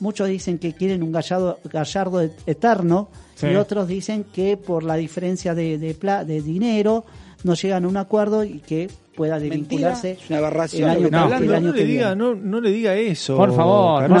Muchos 0.00 0.28
dicen 0.28 0.58
que 0.58 0.72
quieren 0.74 1.02
un 1.02 1.12
Gallardo, 1.12 1.58
Gallardo 1.64 2.20
eterno 2.46 3.08
Sí. 3.36 3.48
y 3.48 3.56
otros 3.56 3.86
dicen 3.86 4.24
que 4.32 4.56
por 4.56 4.82
la 4.82 4.94
diferencia 4.94 5.54
de, 5.54 5.76
de, 5.76 5.92
pla- 5.92 6.24
de 6.24 6.40
dinero 6.40 7.04
no 7.44 7.52
llegan 7.52 7.84
a 7.84 7.88
un 7.88 7.98
acuerdo 7.98 8.44
y 8.44 8.60
que 8.60 8.88
pueda 9.16 9.38
desvincularse 9.40 10.12
Es 10.12 10.28
una 10.30 10.38
aberración 10.38 10.82
el 10.82 10.86
lo 10.88 10.92
año, 10.92 11.00
que 11.00 11.04
está 11.06 11.16
el 11.16 11.22
hablando. 11.24 11.54
año 11.56 11.66
no, 11.68 11.72
que 11.72 11.78
le 11.78 11.84
viene. 11.84 11.98
diga, 12.00 12.14
no, 12.14 12.34
no 12.34 12.60
le 12.60 12.70
diga 12.70 12.94
eso. 12.94 13.36
Por 13.36 13.54
favor, 13.56 14.08
no. 14.08 14.16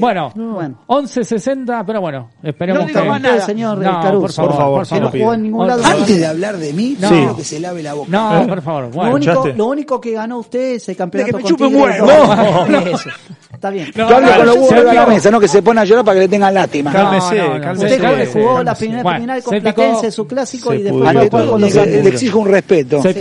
Bueno, 0.00 0.32
Bueno. 0.34 0.78
11.60, 0.86 1.84
pero 1.86 2.00
bueno, 2.00 2.30
esperemos 2.42 2.82
No 2.82 2.88
diga 2.88 3.02
que... 3.02 3.08
más 3.08 3.20
nada. 3.20 3.40
señor 3.44 3.78
No, 3.78 4.00
Caruso. 4.00 4.20
por 4.20 4.32
favor, 4.32 4.50
Por 4.52 4.58
favor, 4.58 4.78
por 4.78 4.86
se 4.86 4.94
que 4.94 5.00
lo 5.00 5.06
no 5.06 5.12
pido. 5.12 5.24
jugó 5.24 5.34
en 5.34 5.42
ningún 5.42 5.66
lado. 5.66 5.82
Antes 5.84 6.18
de 6.18 6.26
hablar 6.26 6.56
de 6.56 6.72
mí, 6.72 6.96
No. 7.00 7.08
quiero 7.08 7.36
que 7.36 7.44
se 7.44 7.60
lave 7.60 7.82
la 7.82 7.94
boca. 7.94 8.08
No, 8.10 8.46
por 8.46 8.62
favor, 8.62 8.82
lo, 8.84 8.88
bueno. 8.90 9.52
lo 9.56 9.66
único 9.66 10.00
que 10.00 10.12
ganó 10.12 10.38
usted 10.38 10.74
es 10.74 10.88
el 10.88 10.96
campeonato 10.96 11.36
me 11.36 11.42
con 11.42 11.50
chupe 11.50 11.64
un 11.66 11.74
huevo. 11.76 12.06
No, 12.06 12.78
Eso. 12.78 13.10
Está 13.52 13.70
bien. 13.70 13.92
No, 13.94 14.08
Yo 14.08 14.16
hablo 14.16 14.28
no, 14.28 14.36
con 14.36 14.46
los 14.46 14.56
huevos 14.56 14.90
a 14.90 14.94
la 14.94 15.06
mesa, 15.06 15.30
no 15.30 15.38
que 15.38 15.46
se 15.46 15.62
pone 15.62 15.80
a 15.80 15.84
llorar 15.84 16.04
para 16.04 16.14
que 16.16 16.20
le 16.22 16.28
tengan 16.28 16.52
lástima. 16.54 16.90
Cálmese, 16.92 17.36
cálmese. 17.60 17.94
Usted 17.94 18.32
jugó, 18.32 18.62
la 18.62 18.74
primera 18.74 19.18
final 19.20 19.42
con. 19.42 19.60
Platense, 19.60 20.10
su 20.10 20.26
clásico, 20.26 20.74
y 20.74 20.82
después 20.82 21.14
con 21.30 21.40
le, 21.40 21.46
los 21.46 21.60
le 21.60 21.70
Santos. 21.70 22.06
exijo 22.06 22.38
un 22.40 22.48
respeto. 22.48 23.02
Que 23.02 23.12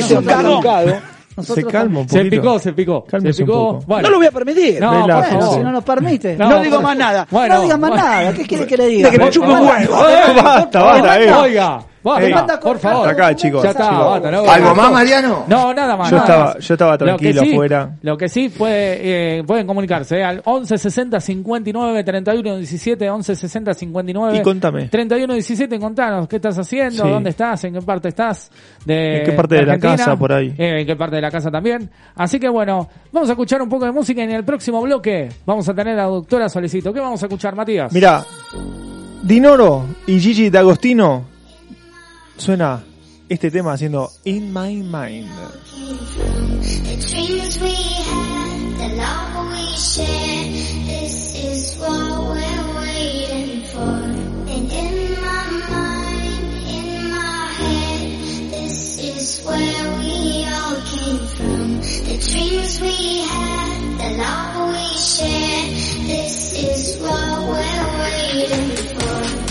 Se. 0.00 0.14
Educado 0.54 1.00
Nosotros 1.36 1.64
Se 1.64 1.70
calma 1.72 2.00
un 2.00 2.08
Se 2.08 2.18
poquito. 2.18 2.36
picó, 2.42 2.58
se 2.58 2.72
picó. 2.72 3.04
Cálmese 3.04 3.32
se 3.34 3.42
un 3.44 3.46
picó. 3.48 3.58
poco. 3.74 3.84
Bueno, 3.86 4.02
No 4.02 4.10
lo 4.10 4.16
voy 4.18 4.26
a 4.26 4.30
permitir. 4.32 4.80
No, 4.80 4.90
Bueno, 4.90 5.22
favor. 5.22 5.54
si 5.54 5.60
no 5.60 5.72
nos 5.72 5.84
permite. 5.84 6.36
No, 6.36 6.50
No 6.50 6.60
digo 6.60 6.80
más 6.82 6.96
nada. 6.96 7.26
Bueno, 7.30 7.54
no 7.54 7.60
diga 7.62 7.76
más 7.76 7.90
bueno. 7.90 8.04
nada. 8.04 8.32
¿Qué 8.34 8.46
quiere 8.46 8.66
que 8.66 8.76
le 8.76 8.86
diga? 8.88 9.10
De 9.10 9.16
que 9.18 9.24
me 9.24 9.30
chupe 9.30 9.46
un 9.48 9.60
huevo. 9.60 10.08
Eh, 10.08 10.42
Basta, 10.42 10.82
basta, 10.82 11.20
eh. 11.22 11.32
Oiga, 11.32 11.80
basta, 12.02 12.54
Ey, 12.54 12.60
por 12.62 12.78
favor. 12.78 13.08
hasta 13.08 13.24
acá, 13.24 13.36
chicos. 13.36 13.62
Ya 13.62 13.70
está, 13.70 13.90
Chicos. 13.90 14.22
no, 14.32 14.50
¿Algo 14.50 14.74
más, 14.74 14.92
Mariano? 14.92 15.44
No, 15.46 15.74
nada 15.74 15.96
más. 15.96 16.10
Yo 16.10 16.16
nada 16.16 16.28
estaba- 16.28 16.54
más. 16.54 16.66
yo 16.66 16.74
estaba 16.74 16.92
Lo 16.92 16.98
que 16.98 17.04
tranquilo 17.04 17.42
sí- 17.42 17.52
afuera. 17.52 17.96
Lo 18.02 18.16
que 18.16 18.28
sí 18.28 18.48
puede, 18.48 19.38
eh, 19.38 19.44
pueden 19.44 19.66
comunicarse 19.66 20.18
eh, 20.18 20.24
al 20.24 20.42
11 20.44 20.78
60 20.78 21.20
59 21.20 22.04
31 22.04 22.56
17, 22.56 23.10
11 23.10 23.36
60 23.36 23.74
59 23.74 24.38
Y 24.38 24.42
contame. 24.42 24.88
31 24.88 25.34
17, 25.34 25.78
contanos 25.78 26.26
qué 26.28 26.36
estás 26.36 26.58
haciendo, 26.58 27.04
Sí. 27.04 27.08
dónde 27.10 27.30
estás, 27.30 27.62
en 27.64 27.74
qué 27.74 27.82
parte 27.82 28.08
estás 28.08 28.50
de 28.84 29.18
¿En 29.18 29.24
qué 29.26 29.32
parte 29.32 29.54
de 29.56 29.66
la 29.66 29.78
casa 29.78 30.16
por 30.16 30.32
ahí? 30.32 30.54
eh, 30.56 30.80
en 30.80 30.86
qué 30.86 30.96
parte 30.96 31.16
de 31.16 31.22
la 31.22 31.30
casa 31.30 31.50
también. 31.50 31.90
Así 32.16 32.38
que 32.40 32.48
bueno, 32.48 32.88
vamos 33.12 33.28
a 33.28 33.32
escuchar 33.32 33.60
un 33.62 33.68
poco 33.68 33.84
de 33.84 33.92
música 33.92 34.20
y 34.20 34.24
en 34.24 34.32
el 34.32 34.44
próximo 34.44 34.80
bloque 34.80 35.28
vamos 35.46 35.68
a 35.68 35.74
tener 35.74 35.94
a 35.94 36.02
la 36.02 36.08
doctora 36.08 36.48
Solecito. 36.48 36.92
¿Qué 36.92 37.00
vamos 37.00 37.22
a 37.22 37.26
escuchar, 37.26 37.54
Matías? 37.54 37.92
Mira, 37.92 38.24
Dinoro 39.22 39.84
y 40.06 40.18
Gigi 40.18 40.48
D'Agostino 40.50 41.24
suena 42.40 42.82
este 43.28 43.50
tema 43.50 43.74
haciendo 43.74 44.10
In 44.24 44.50
My 44.52 44.82
Mind. 44.82 45.28
The 46.86 46.96
dreams 47.06 47.60
we 47.60 47.74
had, 48.04 48.78
the 48.78 48.96
love 64.16 64.70
we 64.72 64.86
shared, 64.96 65.74
this 66.06 66.54
is 66.54 66.98
what 67.00 67.42
we're 67.48 67.94
waiting 68.00 68.70
for. 68.98 69.49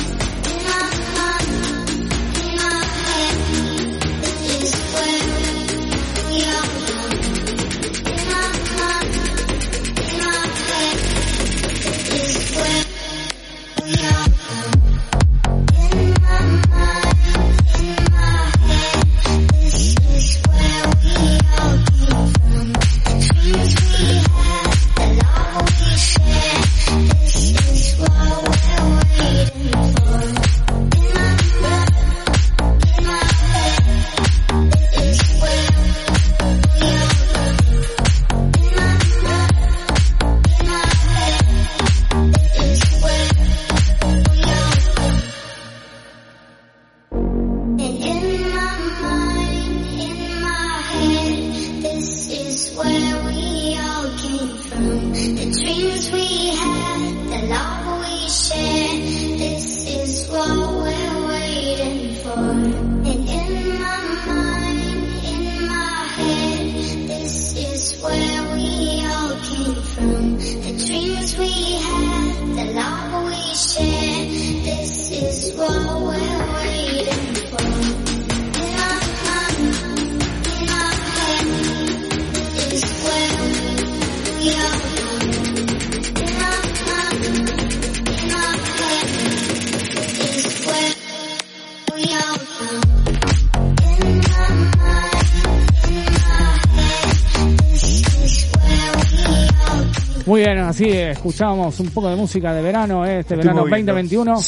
Así 101.29 101.35
escuchamos 101.35 101.79
un 101.79 101.89
poco 101.91 102.09
de 102.09 102.15
música 102.15 102.53
de 102.53 102.61
verano, 102.61 103.05
eh, 103.05 103.19
este 103.19 103.35
Estoy 103.35 103.37
verano 103.37 103.61
moviendo. 103.61 103.93
2021. 103.93 104.39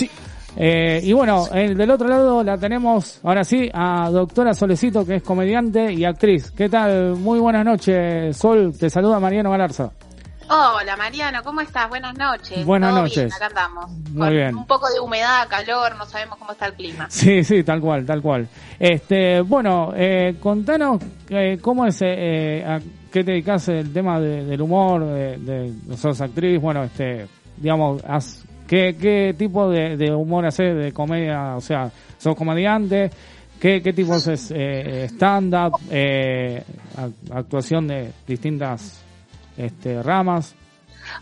Eh, 0.58 1.00
y 1.04 1.14
bueno, 1.14 1.48
eh, 1.54 1.74
del 1.74 1.92
otro 1.92 2.08
lado 2.10 2.44
la 2.44 2.58
tenemos, 2.58 3.20
ahora 3.24 3.44
sí, 3.44 3.70
a 3.74 4.10
doctora 4.10 4.54
Solecito, 4.54 5.06
que 5.06 5.16
es 5.16 5.24
comediante 5.24 5.94
y 5.94 6.04
actriz. 6.04 6.52
¿Qué 6.52 6.68
tal? 6.68 7.16
Muy 7.16 7.40
buenas 7.40 7.64
noches, 7.64 8.36
Sol. 8.36 8.74
Te 8.78 8.90
saluda 8.90 9.20
Mariano 9.20 9.52
Galarza. 9.52 9.92
Hola 10.50 10.98
Mariano, 10.98 11.42
¿cómo 11.44 11.62
estás? 11.62 11.88
Buenas 11.88 12.14
noches. 12.18 12.66
Buenas 12.66 12.90
¿Todo 12.92 13.02
noches. 13.04 13.24
Bien, 13.24 13.34
acá 13.34 13.46
andamos. 13.48 13.92
Muy 14.12 14.30
bien. 14.32 14.56
Un 14.58 14.68
poco 14.68 14.90
de 14.90 15.00
humedad, 15.00 15.48
calor, 15.48 15.96
no 15.96 16.06
sabemos 16.06 16.38
cómo 16.38 16.52
está 16.52 16.66
el 16.66 16.74
clima. 16.74 17.08
Sí, 17.10 17.42
sí, 17.46 17.64
tal 17.64 17.80
cual, 17.80 18.06
tal 18.06 18.22
cual. 18.22 18.50
Este, 18.78 19.40
bueno, 19.40 19.94
eh, 19.96 20.36
contanos 20.42 21.02
eh, 21.30 21.58
cómo 21.62 21.86
es, 21.86 22.02
eh, 22.02 22.08
eh, 22.10 22.80
qué 23.12 23.24
te 23.24 23.32
dedicas 23.32 23.68
el 23.68 23.92
tema 23.94 24.20
de- 24.20 24.46
del 24.46 24.62
humor, 24.62 25.06
de, 25.06 25.38
de 25.38 25.98
sos 25.98 26.20
actriz, 26.22 26.60
bueno, 26.62 26.84
este, 26.84 27.28
digamos, 27.58 28.04
has- 28.06 28.44
qué, 28.68 28.96
qué 29.00 29.36
tipo 29.38 29.70
de, 29.70 29.98
de 29.98 30.12
humor 30.14 30.46
haces, 30.46 30.76
de 30.76 30.92
comedia, 30.94 31.56
o 31.56 31.62
sea, 31.62 31.92
sos 32.18 32.36
comediante, 32.36 33.12
qué, 33.60 33.82
qué 33.82 33.94
tipo 33.94 34.16
es 34.16 34.52
eh, 34.56 35.06
stand-up, 35.12 35.80
eh, 35.90 36.64
ac- 36.98 37.14
actuación 37.38 37.88
de 37.88 38.12
distintas 38.26 39.04
este, 39.58 40.02
ramas. 40.02 40.56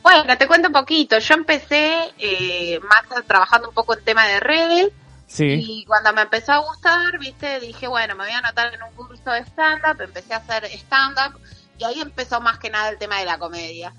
Bueno, 0.03 0.23
te 0.37 0.45
cuento 0.47 0.67
un 0.67 0.73
poquito. 0.73 1.17
Yo 1.19 1.33
empecé 1.35 1.93
eh, 2.19 2.79
más 2.87 3.25
trabajando 3.25 3.69
un 3.69 3.73
poco 3.73 3.97
en 3.97 4.03
tema 4.03 4.25
de 4.27 4.39
redes. 4.39 4.89
Sí, 5.25 5.45
y 5.45 5.85
cuando 5.85 6.11
me 6.13 6.23
empezó 6.23 6.53
a 6.53 6.57
gustar, 6.57 7.17
viste, 7.19 7.59
dije, 7.59 7.87
bueno, 7.87 8.15
me 8.15 8.23
voy 8.25 8.33
a 8.33 8.39
anotar 8.39 8.73
en 8.73 8.81
un 8.81 8.91
curso 8.95 9.29
de 9.31 9.41
stand-up, 9.41 10.01
empecé 10.01 10.33
a 10.33 10.37
hacer 10.37 10.65
stand-up 10.65 11.39
y 11.79 11.83
ahí 11.83 12.01
empezó 12.01 12.41
más 12.41 12.59
que 12.59 12.69
nada 12.69 12.89
el 12.89 12.97
tema 12.97 13.19
de 13.19 13.25
la 13.25 13.37
comedia. 13.37 13.93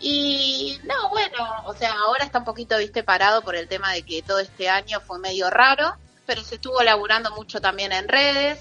Y 0.00 0.78
no, 0.84 1.10
bueno, 1.10 1.62
o 1.64 1.74
sea, 1.74 1.92
ahora 1.92 2.24
está 2.24 2.40
un 2.40 2.44
poquito, 2.44 2.76
viste, 2.78 3.02
parado 3.02 3.42
por 3.42 3.54
el 3.54 3.68
tema 3.68 3.92
de 3.92 4.02
que 4.02 4.20
todo 4.22 4.40
este 4.40 4.68
año 4.68 5.00
fue 5.00 5.18
medio 5.18 5.48
raro, 5.48 5.94
pero 6.26 6.42
se 6.42 6.56
estuvo 6.56 6.82
laburando 6.82 7.30
mucho 7.30 7.60
también 7.60 7.92
en 7.92 8.08
redes. 8.08 8.58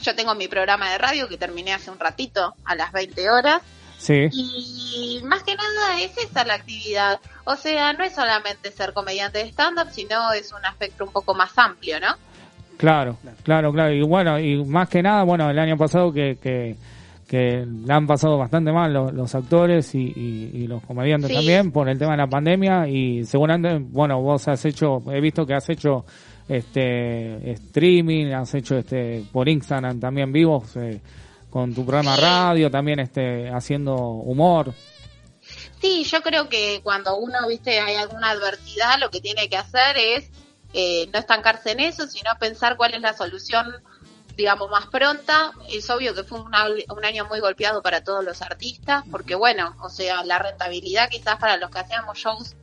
Yo 0.00 0.14
tengo 0.14 0.34
mi 0.34 0.48
programa 0.48 0.90
de 0.90 0.98
radio 0.98 1.28
que 1.28 1.36
terminé 1.36 1.72
hace 1.72 1.90
un 1.90 1.98
ratito, 1.98 2.54
a 2.64 2.74
las 2.74 2.92
20 2.92 3.30
horas. 3.30 3.62
sí. 3.98 4.28
Y 4.32 5.20
más 5.24 5.42
que 5.42 5.54
nada 5.54 6.00
es 6.00 6.16
esa 6.16 6.44
la 6.44 6.54
actividad. 6.54 7.20
O 7.44 7.56
sea, 7.56 7.92
no 7.92 8.04
es 8.04 8.14
solamente 8.14 8.70
ser 8.70 8.92
comediante 8.92 9.38
de 9.38 9.48
stand-up, 9.50 9.90
sino 9.92 10.32
es 10.32 10.52
un 10.52 10.64
aspecto 10.64 11.04
un 11.04 11.12
poco 11.12 11.34
más 11.34 11.50
amplio, 11.56 11.98
¿no? 12.00 12.16
Claro, 12.78 13.16
claro, 13.42 13.72
claro. 13.72 13.92
Y 13.92 14.02
bueno, 14.02 14.38
y 14.38 14.64
más 14.64 14.88
que 14.88 15.02
nada, 15.02 15.24
bueno, 15.24 15.50
el 15.50 15.58
año 15.58 15.76
pasado 15.76 16.12
que, 16.12 16.38
que, 16.40 16.76
que 17.32 17.66
la 17.86 17.96
han 17.96 18.06
pasado 18.06 18.36
bastante 18.36 18.72
mal 18.72 18.92
los, 18.92 19.10
los 19.14 19.34
actores 19.34 19.94
y, 19.94 20.00
y- 20.14 20.50
y 20.52 20.66
los 20.66 20.82
comediantes 20.84 21.30
Sí. 21.30 21.34
también 21.34 21.72
por 21.72 21.88
el 21.88 21.98
tema 21.98 22.10
de 22.10 22.18
la 22.18 22.26
pandemia 22.26 22.86
y 22.86 23.24
seguramente, 23.24 23.78
bueno, 23.90 24.20
vos 24.20 24.46
has 24.48 24.62
hecho, 24.66 25.02
he 25.10 25.18
visto 25.18 25.46
que 25.46 25.54
has 25.54 25.66
hecho 25.70 26.04
este 26.46 27.52
streaming, 27.52 28.32
has 28.32 28.52
hecho 28.54 28.76
este 28.76 29.24
por 29.32 29.48
Instagram 29.48 29.98
también 29.98 30.30
vivos 30.30 30.76
eh, 30.76 31.00
con 31.48 31.74
tu 31.74 31.86
programa 31.86 32.16
radio, 32.16 32.70
también 32.70 33.00
este 33.00 33.48
haciendo 33.48 33.96
humor. 33.96 34.74
Sí, 35.80 36.04
yo 36.04 36.20
creo 36.20 36.50
que 36.50 36.80
cuando 36.82 37.16
uno, 37.16 37.48
viste, 37.48 37.80
hay 37.80 37.96
alguna 37.96 38.30
adversidad, 38.32 38.98
lo 39.00 39.08
que 39.10 39.22
tiene 39.22 39.48
que 39.48 39.56
hacer 39.56 39.96
es 39.96 40.30
eh, 40.74 41.08
no 41.12 41.18
estancarse 41.18 41.72
en 41.72 41.80
eso, 41.80 42.06
sino 42.06 42.30
pensar 42.38 42.76
cuál 42.76 42.92
es 42.94 43.00
la 43.00 43.14
solución, 43.14 43.66
digamos, 44.36 44.70
más 44.70 44.86
pronta. 44.86 45.52
Es 45.68 45.88
obvio 45.90 46.14
que 46.14 46.24
fue 46.24 46.40
una- 46.40 46.66
un 46.66 47.04
año 47.04 47.24
muy 47.26 47.40
golpeado 47.40 47.82
para 47.82 48.02
todos 48.04 48.24
los 48.24 48.42
artistas, 48.42 49.04
porque 49.10 49.34
bueno, 49.34 49.76
o 49.82 49.88
sea, 49.88 50.24
la 50.24 50.38
rentabilidad 50.38 51.08
quizás 51.08 51.36
para 51.36 51.56
los 51.56 51.70
que 51.70 51.78
hacíamos 51.80 52.18
shows 52.18 52.56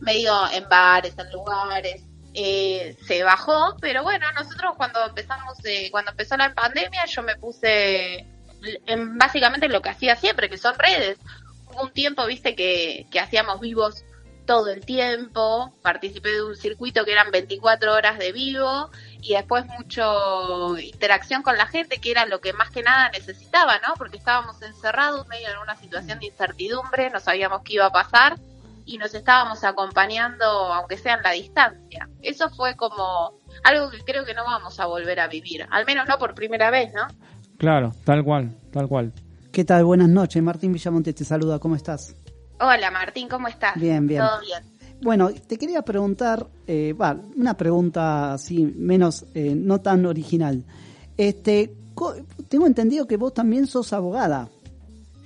medio 0.00 0.34
en 0.52 0.68
bares, 0.68 1.14
en 1.18 1.30
lugares, 1.32 2.02
eh, 2.34 2.96
se 3.06 3.22
bajó, 3.22 3.76
pero 3.80 4.02
bueno, 4.02 4.26
nosotros 4.32 4.74
cuando 4.76 5.04
empezamos, 5.06 5.56
eh, 5.64 5.88
cuando 5.90 6.10
empezó 6.10 6.36
la 6.36 6.54
pandemia, 6.54 7.06
yo 7.06 7.22
me 7.22 7.36
puse 7.36 8.26
en 8.86 9.16
básicamente 9.18 9.68
lo 9.68 9.80
que 9.80 9.88
hacía 9.90 10.16
siempre, 10.16 10.50
que 10.50 10.58
son 10.58 10.74
redes. 10.78 11.18
Hubo 11.66 11.82
un 11.84 11.92
tiempo, 11.92 12.26
viste, 12.26 12.54
que, 12.54 13.06
que 13.10 13.20
hacíamos 13.20 13.60
vivos 13.60 14.04
todo 14.46 14.68
el 14.68 14.86
tiempo, 14.86 15.74
participé 15.82 16.30
de 16.30 16.44
un 16.44 16.56
circuito 16.56 17.04
que 17.04 17.12
eran 17.12 17.30
24 17.30 17.92
horas 17.92 18.18
de 18.18 18.32
vivo 18.32 18.90
y 19.20 19.34
después 19.34 19.66
mucho 19.66 20.78
interacción 20.78 21.42
con 21.42 21.58
la 21.58 21.66
gente, 21.66 21.98
que 21.98 22.12
era 22.12 22.24
lo 22.26 22.40
que 22.40 22.52
más 22.52 22.70
que 22.70 22.82
nada 22.82 23.10
necesitaba, 23.10 23.78
¿no? 23.80 23.94
Porque 23.98 24.16
estábamos 24.16 24.62
encerrados 24.62 25.26
medio 25.28 25.50
en 25.50 25.58
una 25.58 25.76
situación 25.76 26.20
de 26.20 26.26
incertidumbre, 26.26 27.10
no 27.10 27.20
sabíamos 27.20 27.62
qué 27.62 27.74
iba 27.74 27.86
a 27.86 27.92
pasar 27.92 28.38
y 28.86 28.98
nos 28.98 29.12
estábamos 29.14 29.64
acompañando, 29.64 30.44
aunque 30.44 30.96
sea 30.96 31.14
en 31.14 31.22
la 31.22 31.32
distancia. 31.32 32.08
Eso 32.22 32.48
fue 32.50 32.76
como 32.76 33.34
algo 33.64 33.90
que 33.90 33.98
creo 34.04 34.24
que 34.24 34.32
no 34.32 34.44
vamos 34.44 34.78
a 34.78 34.86
volver 34.86 35.18
a 35.18 35.26
vivir, 35.26 35.66
al 35.70 35.84
menos 35.84 36.06
no 36.08 36.18
por 36.18 36.34
primera 36.34 36.70
vez, 36.70 36.94
¿no? 36.94 37.06
Claro, 37.58 37.92
tal 38.04 38.22
cual, 38.22 38.56
tal 38.70 38.86
cual. 38.86 39.12
¿Qué 39.52 39.64
tal? 39.64 39.84
Buenas 39.84 40.08
noches. 40.08 40.42
Martín 40.42 40.72
Villamonte 40.72 41.14
te 41.14 41.24
saluda. 41.24 41.58
¿Cómo 41.58 41.74
estás? 41.76 42.14
Hola 42.58 42.90
Martín, 42.90 43.28
¿cómo 43.28 43.48
estás? 43.48 43.74
Bien, 43.76 44.06
bien. 44.06 44.22
¿Todo 44.22 44.40
bien? 44.40 44.62
Bueno, 45.02 45.30
te 45.30 45.58
quería 45.58 45.82
preguntar, 45.82 46.46
eh, 46.66 46.94
va, 46.94 47.14
una 47.36 47.54
pregunta 47.54 48.32
así, 48.32 48.64
menos, 48.64 49.26
eh, 49.34 49.54
no 49.54 49.80
tan 49.80 50.06
original. 50.06 50.64
Este, 51.18 51.74
tengo 52.48 52.66
entendido 52.66 53.06
que 53.06 53.16
vos 53.18 53.34
también 53.34 53.66
sos 53.66 53.92
abogada. 53.92 54.48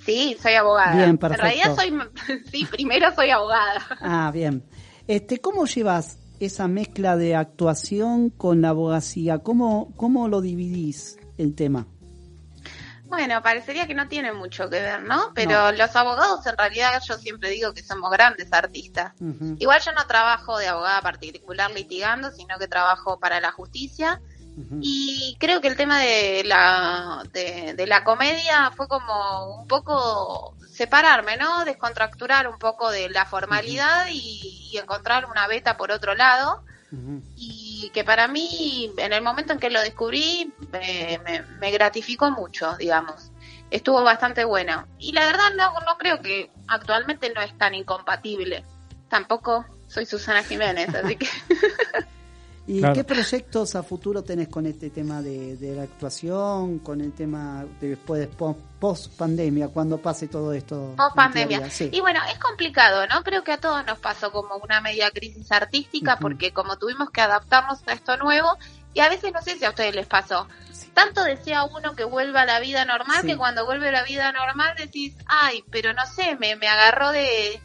Sí, 0.05 0.37
soy 0.43 0.55
abogada. 0.55 0.97
Bien, 0.97 1.11
En 1.11 1.19
perfecto. 1.19 1.45
realidad 1.45 1.77
soy, 1.77 2.41
sí, 2.51 2.67
primero 2.71 3.15
soy 3.15 3.31
abogada. 3.31 3.81
Ah, 4.01 4.31
bien. 4.33 4.65
Este, 5.07 5.39
¿cómo 5.39 5.67
llevas 5.67 6.19
esa 6.41 6.67
mezcla 6.67 7.17
de 7.17 7.37
actuación 7.37 8.31
con 8.31 8.63
la 8.63 8.71
abogacía? 8.71 9.39
¿Cómo, 9.39 9.93
cómo 9.97 10.27
lo 10.27 10.41
dividís 10.41 11.17
el 11.39 11.55
tema? 11.55 11.87
Bueno, 13.11 13.43
parecería 13.43 13.89
que 13.89 13.95
no 13.95 14.07
tiene 14.07 14.33
mucho 14.33 14.71
que 14.71 14.81
ver, 14.81 15.03
¿no? 15.03 15.33
Pero 15.35 15.73
los 15.73 15.97
abogados 15.97 16.47
en 16.47 16.57
realidad 16.57 17.03
yo 17.05 17.19
siempre 17.19 17.51
digo 17.51 17.75
que 17.75 17.83
somos 17.83 18.09
grandes 18.13 18.53
artistas. 18.53 19.15
Igual 19.59 19.81
yo 19.85 19.91
no 19.93 20.07
trabajo 20.07 20.57
de 20.59 20.69
abogada 20.69 21.03
particular 21.03 21.73
litigando, 21.73 22.31
sino 22.31 22.57
que 22.59 22.69
trabajo 22.69 23.19
para 23.19 23.41
la 23.41 23.51
justicia. 23.51 24.21
Y 24.81 25.37
creo 25.41 25.61
que 25.61 25.69
el 25.69 25.77
tema 25.77 25.99
de 25.99 26.45
la, 26.45 27.25
de, 27.33 27.75
de 27.75 27.87
la 27.87 28.05
comedia 28.05 28.71
fue 28.77 28.87
como 28.87 29.61
un 29.61 29.67
poco 29.67 30.55
separarme, 30.69 31.37
¿no? 31.37 31.65
Descontracturar 31.65 32.47
un 32.47 32.59
poco 32.59 32.91
de 32.91 33.09
la 33.09 33.27
formalidad 33.27 34.07
y, 34.09 34.69
y 34.71 34.79
encontrar 34.79 35.27
una 35.27 35.49
beta 35.49 35.77
por 35.77 35.91
otro 35.91 36.15
lado. 36.15 36.63
Y 37.37 37.60
que 37.89 38.05
para 38.05 38.29
mí, 38.29 38.93
en 38.99 39.15
el 39.15 39.23
momento 39.23 39.55
en 39.55 39.59
que 39.59 39.71
lo 39.71 39.81
descubrí, 39.81 40.53
me, 40.71 41.19
me- 41.25 41.43
me 41.59 41.71
gratificó 41.71 42.31
mucho, 42.31 42.77
digamos. 42.77 43.33
Estuvo 43.71 44.03
bastante 44.03 44.45
bueno. 44.45 44.87
Y 44.99 45.13
la 45.13 45.25
verdad 45.25 45.51
no, 45.57 45.73
no 45.87 45.97
creo 45.97 46.21
que 46.21 46.51
actualmente 46.69 47.33
no 47.35 47.41
es 47.41 47.57
tan 47.57 47.75
incompatible. 47.75 48.63
Tampoco 49.09 49.65
soy 49.89 50.05
Susana 50.05 50.43
Jiménez, 50.45 50.95
así 50.95 51.17
que... 51.17 51.27
¿Y 52.71 52.79
Claro. 52.79 52.95
qué 52.95 53.03
proyectos 53.05 53.75
a 53.75 53.83
futuro 53.83 54.23
tenés 54.23 54.47
con 54.49 54.65
este 54.65 54.91
tema 54.91 55.21
de, 55.23 55.57
de 55.57 55.75
la 55.75 55.83
actuación, 55.83 56.79
con 56.79 57.01
el 57.01 57.13
tema 57.13 57.65
de 57.81 57.89
después, 57.97 58.29
post 58.79 59.13
pandemia, 59.19 59.67
cuando 59.69 59.99
pase 59.99 60.29
todo 60.29 60.53
esto? 60.53 60.95
Post 60.97 61.17
pandemia. 61.17 61.69
Sí. 61.69 61.91
Y 61.93 62.01
bueno, 62.01 62.21
es 62.33 62.39
complicado, 62.39 63.07
¿no? 63.09 63.25
Creo 63.25 63.43
que 63.43 63.51
a 63.53 63.59
todos 63.59 63.85
nos 63.87 63.99
pasó 63.99 64.31
como 64.31 64.55
una 64.59 64.81
media 64.81 65.11
crisis 65.11 65.51
artística 65.51 66.17
porque 66.21 66.53
como 66.53 66.77
tuvimos 66.79 67.11
que 67.11 67.21
adaptarnos 67.21 67.81
a 67.89 67.93
esto 67.93 68.17
nuevo 68.19 68.57
y 68.95 69.01
a 69.01 69.09
veces 69.09 69.33
no 69.33 69.43
sé 69.43 69.57
si 69.59 69.65
a 69.65 69.71
ustedes 69.71 69.95
les 69.97 70.07
pasó. 70.07 70.47
Tanto 70.95 71.25
desea 71.25 71.65
uno 71.65 71.97
que 71.97 72.05
vuelva 72.05 72.43
a 72.43 72.47
la 72.47 72.61
vida 72.61 72.85
normal 72.85 73.19
Sí. 73.23 73.27
que 73.27 73.37
cuando 73.37 73.65
vuelve 73.67 73.89
a 73.89 73.93
la 73.93 74.05
vida 74.05 74.31
normal 74.31 74.75
decís, 74.79 75.15
ay, 75.27 75.65
pero 75.73 75.93
no 75.93 76.07
sé, 76.07 76.37
me, 76.39 76.55
me 76.55 76.69
agarró 76.69 77.11
de, 77.11 77.61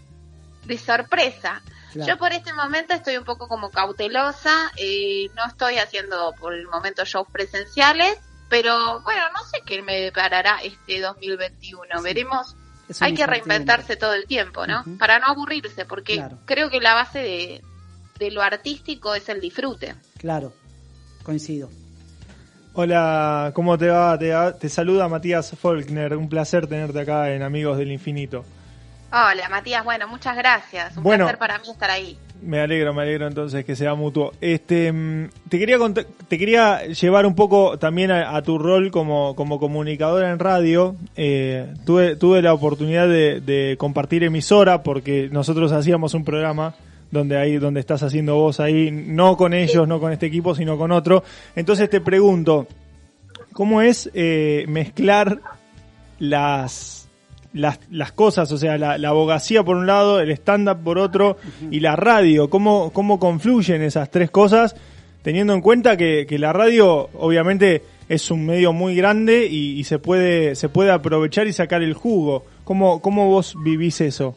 de 0.66 0.78
sorpresa. 0.80 1.62
Claro. 1.96 2.12
Yo 2.14 2.18
por 2.18 2.34
este 2.34 2.52
momento 2.54 2.94
estoy 2.94 3.16
un 3.18 3.24
poco 3.24 3.48
como 3.48 3.70
cautelosa, 3.72 4.70
eh, 4.76 5.30
no 5.36 5.46
estoy 5.46 5.78
haciendo 5.78 6.34
por 6.40 6.54
el 6.54 6.68
momento 6.68 7.06
shows 7.06 7.28
presenciales, 7.32 8.18
pero 8.50 9.00
bueno, 9.02 9.22
no 9.34 9.44
sé 9.46 9.62
qué 9.66 9.82
me 9.82 10.00
deparará 10.02 10.58
este 10.62 11.00
2021, 11.00 12.02
veremos. 12.04 12.56
Es 12.90 13.00
una 13.00 13.08
Hay 13.08 13.14
que 13.16 13.26
reinventarse 13.26 13.96
todo 13.96 14.14
el 14.14 14.26
tiempo, 14.28 14.68
¿no? 14.68 14.84
Para 15.00 15.20
no 15.20 15.28
aburrirse, 15.28 15.86
porque 15.86 16.16
Claro. 16.16 16.38
creo 16.46 16.70
que 16.70 16.80
la 16.82 16.94
base 16.96 17.20
de, 17.20 17.62
de 18.20 18.32
lo 18.32 18.42
artístico 18.42 19.16
es 19.16 19.28
el 19.30 19.40
disfrute. 19.40 19.96
Claro, 20.18 20.52
coincido. 21.24 21.70
Hola, 22.74 23.52
¿cómo 23.56 23.78
te 23.78 23.88
va? 23.88 24.20
Te, 24.20 24.34
te 24.60 24.68
saluda 24.68 25.08
Matías 25.08 25.52
Faulkner. 25.58 26.18
Un 26.18 26.28
placer 26.28 26.68
tenerte 26.68 27.00
acá 27.00 27.32
en 27.32 27.42
Amigos 27.42 27.78
del 27.78 27.90
Infinito. 27.92 28.44
Hola, 29.12 29.48
Matías, 29.50 29.84
bueno, 29.84 30.08
muchas 30.08 30.36
gracias. 30.36 30.98
Un 30.98 31.04
Bueno. 31.04 31.26
placer 31.26 31.40
para 31.40 31.58
mí 31.60 31.70
estar 31.70 31.90
ahí. 31.90 32.18
Me 32.42 32.60
alegro, 32.60 32.94
me 32.94 33.02
alegro 33.04 33.28
entonces 33.28 33.64
que 33.66 33.76
sea 33.76 33.96
mutuo. 33.96 34.34
Este, 34.42 34.92
mm, 34.92 35.30
te 35.50 35.58
quería 35.58 35.78
te 36.28 36.38
quería 36.38 36.84
llevar 36.88 37.26
un 37.26 37.34
poco 37.34 37.80
también 37.80 38.12
a, 38.12 38.36
a 38.36 38.42
tu 38.42 38.58
rol 38.60 38.92
como, 38.92 39.36
como 39.36 39.58
comunicadora 39.60 40.30
en 40.32 40.38
radio. 40.40 40.96
Eh, 41.16 41.74
tuve, 41.86 42.18
tuve 42.18 42.42
la 42.42 42.54
oportunidad 42.54 43.08
de, 43.08 43.40
de 43.42 43.78
compartir 43.78 44.24
emisora 44.24 44.84
porque 44.84 45.30
nosotros 45.32 45.72
hacíamos 45.72 46.14
un 46.14 46.26
programa 46.26 46.76
donde 47.10 47.38
ahí, 47.38 47.58
donde 47.58 47.80
estás 47.80 48.04
haciendo 48.04 48.36
vos 48.36 48.60
ahí, 48.60 48.92
no 48.92 49.38
con 49.38 49.54
ellos, 49.54 49.88
no 49.88 50.00
con 50.02 50.12
este 50.12 50.26
equipo, 50.26 50.54
sino 50.54 50.78
con 50.78 50.92
otro. 50.92 51.24
Entonces 51.56 51.90
te 51.90 52.02
pregunto, 52.02 52.68
¿cómo 53.54 53.82
es 53.82 54.12
eh, 54.14 54.66
mezclar 54.68 55.40
las, 56.20 57.05
las, 57.56 57.80
las 57.90 58.12
cosas, 58.12 58.52
o 58.52 58.58
sea, 58.58 58.78
la, 58.78 58.98
la 58.98 59.10
abogacía 59.10 59.64
por 59.64 59.78
un 59.78 59.88
lado, 59.88 60.20
el 60.20 60.30
stand-up 60.32 60.84
por 60.84 61.00
otro 61.00 61.38
y 61.72 61.80
la 61.80 61.96
radio? 61.96 62.50
¿Cómo, 62.50 62.92
¿Cómo 62.92 63.18
confluyen 63.18 63.82
esas 63.82 64.12
tres 64.12 64.30
cosas? 64.30 64.76
Teniendo 65.24 65.54
en 65.54 65.62
cuenta 65.62 65.98
que, 65.98 66.28
que 66.28 66.38
la 66.38 66.54
radio, 66.54 67.10
obviamente, 67.14 67.82
es 68.10 68.30
un 68.30 68.46
medio 68.46 68.74
muy 68.74 68.96
grande 68.96 69.48
y, 69.50 69.80
y 69.80 69.84
se 69.86 69.98
puede 69.98 70.54
se 70.54 70.70
puede 70.70 70.92
aprovechar 70.92 71.48
y 71.48 71.54
sacar 71.54 71.82
el 71.82 71.94
jugo. 71.94 72.46
¿Cómo, 72.64 73.02
cómo 73.02 73.30
vos 73.30 73.56
vivís 73.64 74.02
eso? 74.02 74.36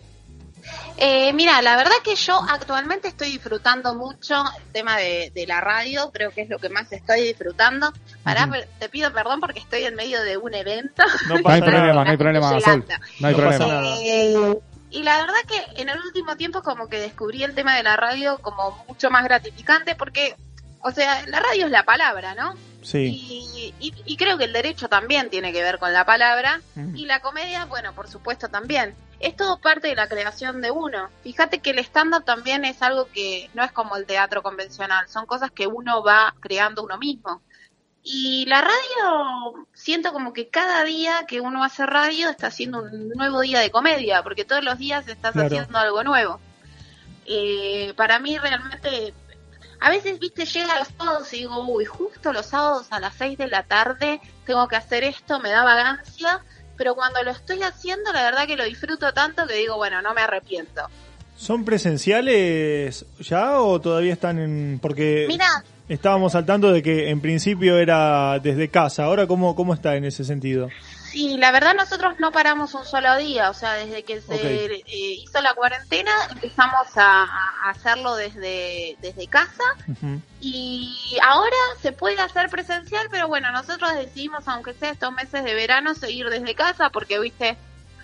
Eh, 1.00 1.32
mira, 1.32 1.62
la 1.62 1.76
verdad 1.76 1.92
que 2.02 2.16
yo 2.16 2.40
actualmente 2.50 3.06
estoy 3.06 3.30
disfrutando 3.30 3.94
mucho 3.94 4.34
el 4.58 4.72
tema 4.72 4.96
de, 4.96 5.30
de 5.32 5.46
la 5.46 5.60
radio, 5.60 6.10
creo 6.12 6.32
que 6.32 6.42
es 6.42 6.48
lo 6.48 6.58
que 6.58 6.68
más 6.70 6.90
estoy 6.90 7.22
disfrutando. 7.22 7.92
Pará, 8.24 8.48
te 8.80 8.88
pido 8.88 9.12
perdón 9.12 9.40
porque 9.40 9.60
estoy 9.60 9.84
en 9.84 9.94
medio 9.94 10.20
de 10.22 10.36
un 10.36 10.54
evento. 10.54 11.04
No 11.28 11.34
hay 11.44 11.60
problema, 11.62 12.04
no 12.04 12.10
hay 12.10 12.16
problema, 12.16 12.60
Sol. 12.60 12.84
No 13.20 13.28
hay 13.28 13.34
No 13.34 13.44
pasa 13.44 13.58
problema. 13.58 13.82
nada. 13.82 13.96
Eh, 14.00 14.58
y 14.90 15.02
la 15.02 15.18
verdad 15.18 15.34
que 15.46 15.82
en 15.82 15.88
el 15.88 15.98
último 16.00 16.36
tiempo 16.36 16.62
como 16.62 16.88
que 16.88 16.98
descubrí 16.98 17.44
el 17.44 17.54
tema 17.54 17.76
de 17.76 17.82
la 17.84 17.96
radio 17.96 18.38
como 18.38 18.84
mucho 18.88 19.10
más 19.10 19.22
gratificante 19.22 19.94
porque, 19.94 20.34
o 20.82 20.90
sea, 20.90 21.24
la 21.28 21.38
radio 21.40 21.66
es 21.66 21.70
la 21.70 21.84
palabra, 21.84 22.34
¿no? 22.34 22.54
Sí. 22.82 23.06
Y, 23.06 23.74
y- 23.80 23.94
y 24.04 24.16
creo 24.16 24.38
que 24.38 24.44
el 24.44 24.52
derecho 24.52 24.88
también 24.88 25.30
tiene 25.30 25.52
que 25.52 25.62
ver 25.62 25.78
con 25.78 25.92
la 25.92 26.04
palabra 26.04 26.60
y 26.94 27.06
la 27.06 27.20
comedia, 27.20 27.64
bueno, 27.66 27.92
por 27.94 28.08
supuesto 28.08 28.48
también. 28.48 28.94
Es 29.20 29.34
todo 29.36 29.58
parte 29.60 29.88
de 29.88 29.96
la 29.96 30.08
creación 30.08 30.60
de 30.60 30.70
uno. 30.70 31.10
Fíjate 31.24 31.58
que 31.58 31.70
el 31.70 31.80
stand-up 31.80 32.24
también 32.24 32.64
es 32.64 32.80
algo 32.82 33.06
que 33.12 33.50
no 33.52 33.64
es 33.64 33.72
como 33.72 33.96
el 33.96 34.06
teatro 34.06 34.42
convencional, 34.44 35.08
son 35.08 35.26
cosas 35.26 35.50
que 35.50 35.66
uno 35.66 36.02
va 36.04 36.34
creando 36.40 36.84
uno 36.84 36.98
mismo. 36.98 37.42
Y 38.04 38.46
la 38.46 38.60
radio, 38.62 39.66
siento 39.74 40.12
como 40.12 40.32
que 40.32 40.48
cada 40.48 40.84
día 40.84 41.24
que 41.26 41.40
uno 41.40 41.64
hace 41.64 41.84
radio 41.84 42.30
está 42.30 42.46
haciendo 42.46 42.80
un 42.82 43.08
nuevo 43.10 43.40
día 43.40 43.58
de 43.58 43.72
comedia, 43.72 44.22
porque 44.22 44.44
todos 44.44 44.62
los 44.64 44.78
días 44.78 45.06
estás 45.08 45.32
Claro. 45.32 45.48
haciendo 45.48 45.78
algo 45.78 46.04
nuevo. 46.04 46.40
Eh, 47.26 47.92
para 47.96 48.18
mí 48.20 48.38
realmente, 48.38 49.12
a 49.80 49.90
veces, 49.90 50.18
viste, 50.18 50.44
llega 50.44 50.78
los 50.78 50.88
sábados 50.96 51.32
y 51.32 51.38
digo, 51.38 51.60
uy, 51.66 51.84
justo 51.84 52.32
los 52.32 52.46
sábados 52.46 52.86
a 52.90 53.00
las 53.00 53.14
6 53.14 53.38
de 53.38 53.48
la 53.48 53.62
tarde 53.62 54.20
tengo 54.44 54.66
que 54.66 54.76
hacer 54.76 55.04
esto, 55.04 55.38
me 55.40 55.50
da 55.50 55.62
vagancia, 55.62 56.40
pero 56.76 56.94
cuando 56.94 57.22
lo 57.22 57.30
estoy 57.30 57.62
haciendo, 57.62 58.12
la 58.12 58.22
verdad 58.22 58.46
que 58.46 58.56
lo 58.56 58.64
disfruto 58.64 59.12
tanto 59.12 59.46
que 59.46 59.54
digo, 59.54 59.76
bueno, 59.76 60.02
no 60.02 60.14
me 60.14 60.22
arrepiento. 60.22 60.82
¿Son 61.36 61.64
presenciales 61.64 63.06
ya 63.20 63.60
o 63.60 63.80
todavía 63.80 64.12
están 64.12 64.38
en...? 64.40 64.80
Porque 64.82 65.26
Mira, 65.28 65.46
estábamos 65.88 66.34
al 66.34 66.44
tanto 66.44 66.72
de 66.72 66.82
que 66.82 67.10
en 67.10 67.20
principio 67.20 67.78
era 67.78 68.40
desde 68.40 68.68
casa. 68.68 69.04
Ahora, 69.04 69.26
¿cómo, 69.26 69.54
cómo 69.54 69.74
está 69.74 69.94
en 69.96 70.04
ese 70.04 70.24
sentido? 70.24 70.68
Sí, 71.10 71.36
la 71.38 71.50
verdad 71.52 71.74
nosotros 71.74 72.16
no 72.18 72.32
paramos 72.32 72.74
un 72.74 72.84
solo 72.84 73.16
día, 73.16 73.48
o 73.48 73.54
sea, 73.54 73.74
desde 73.74 74.02
que 74.02 74.20
se 74.20 74.66
eh, 74.66 74.82
hizo 74.86 75.40
la 75.40 75.54
cuarentena 75.54 76.10
empezamos 76.30 76.86
a, 76.96 77.22
a 77.22 77.70
hacerlo 77.70 78.14
desde, 78.16 78.96
desde 79.00 79.26
casa. 79.26 79.64
Y 80.40 81.16
ahora 81.22 81.56
se 81.80 81.92
puede 81.92 82.20
hacer 82.20 82.50
presencial, 82.50 83.08
pero 83.10 83.26
bueno, 83.26 83.50
nosotros 83.52 83.94
decidimos, 83.94 84.46
aunque 84.48 84.74
sea 84.74 84.90
estos 84.90 85.12
meses 85.12 85.44
de 85.44 85.54
verano, 85.54 85.94
seguir 85.94 86.28
desde 86.28 86.54
casa 86.54 86.90
porque, 86.90 87.18
viste, 87.18 87.56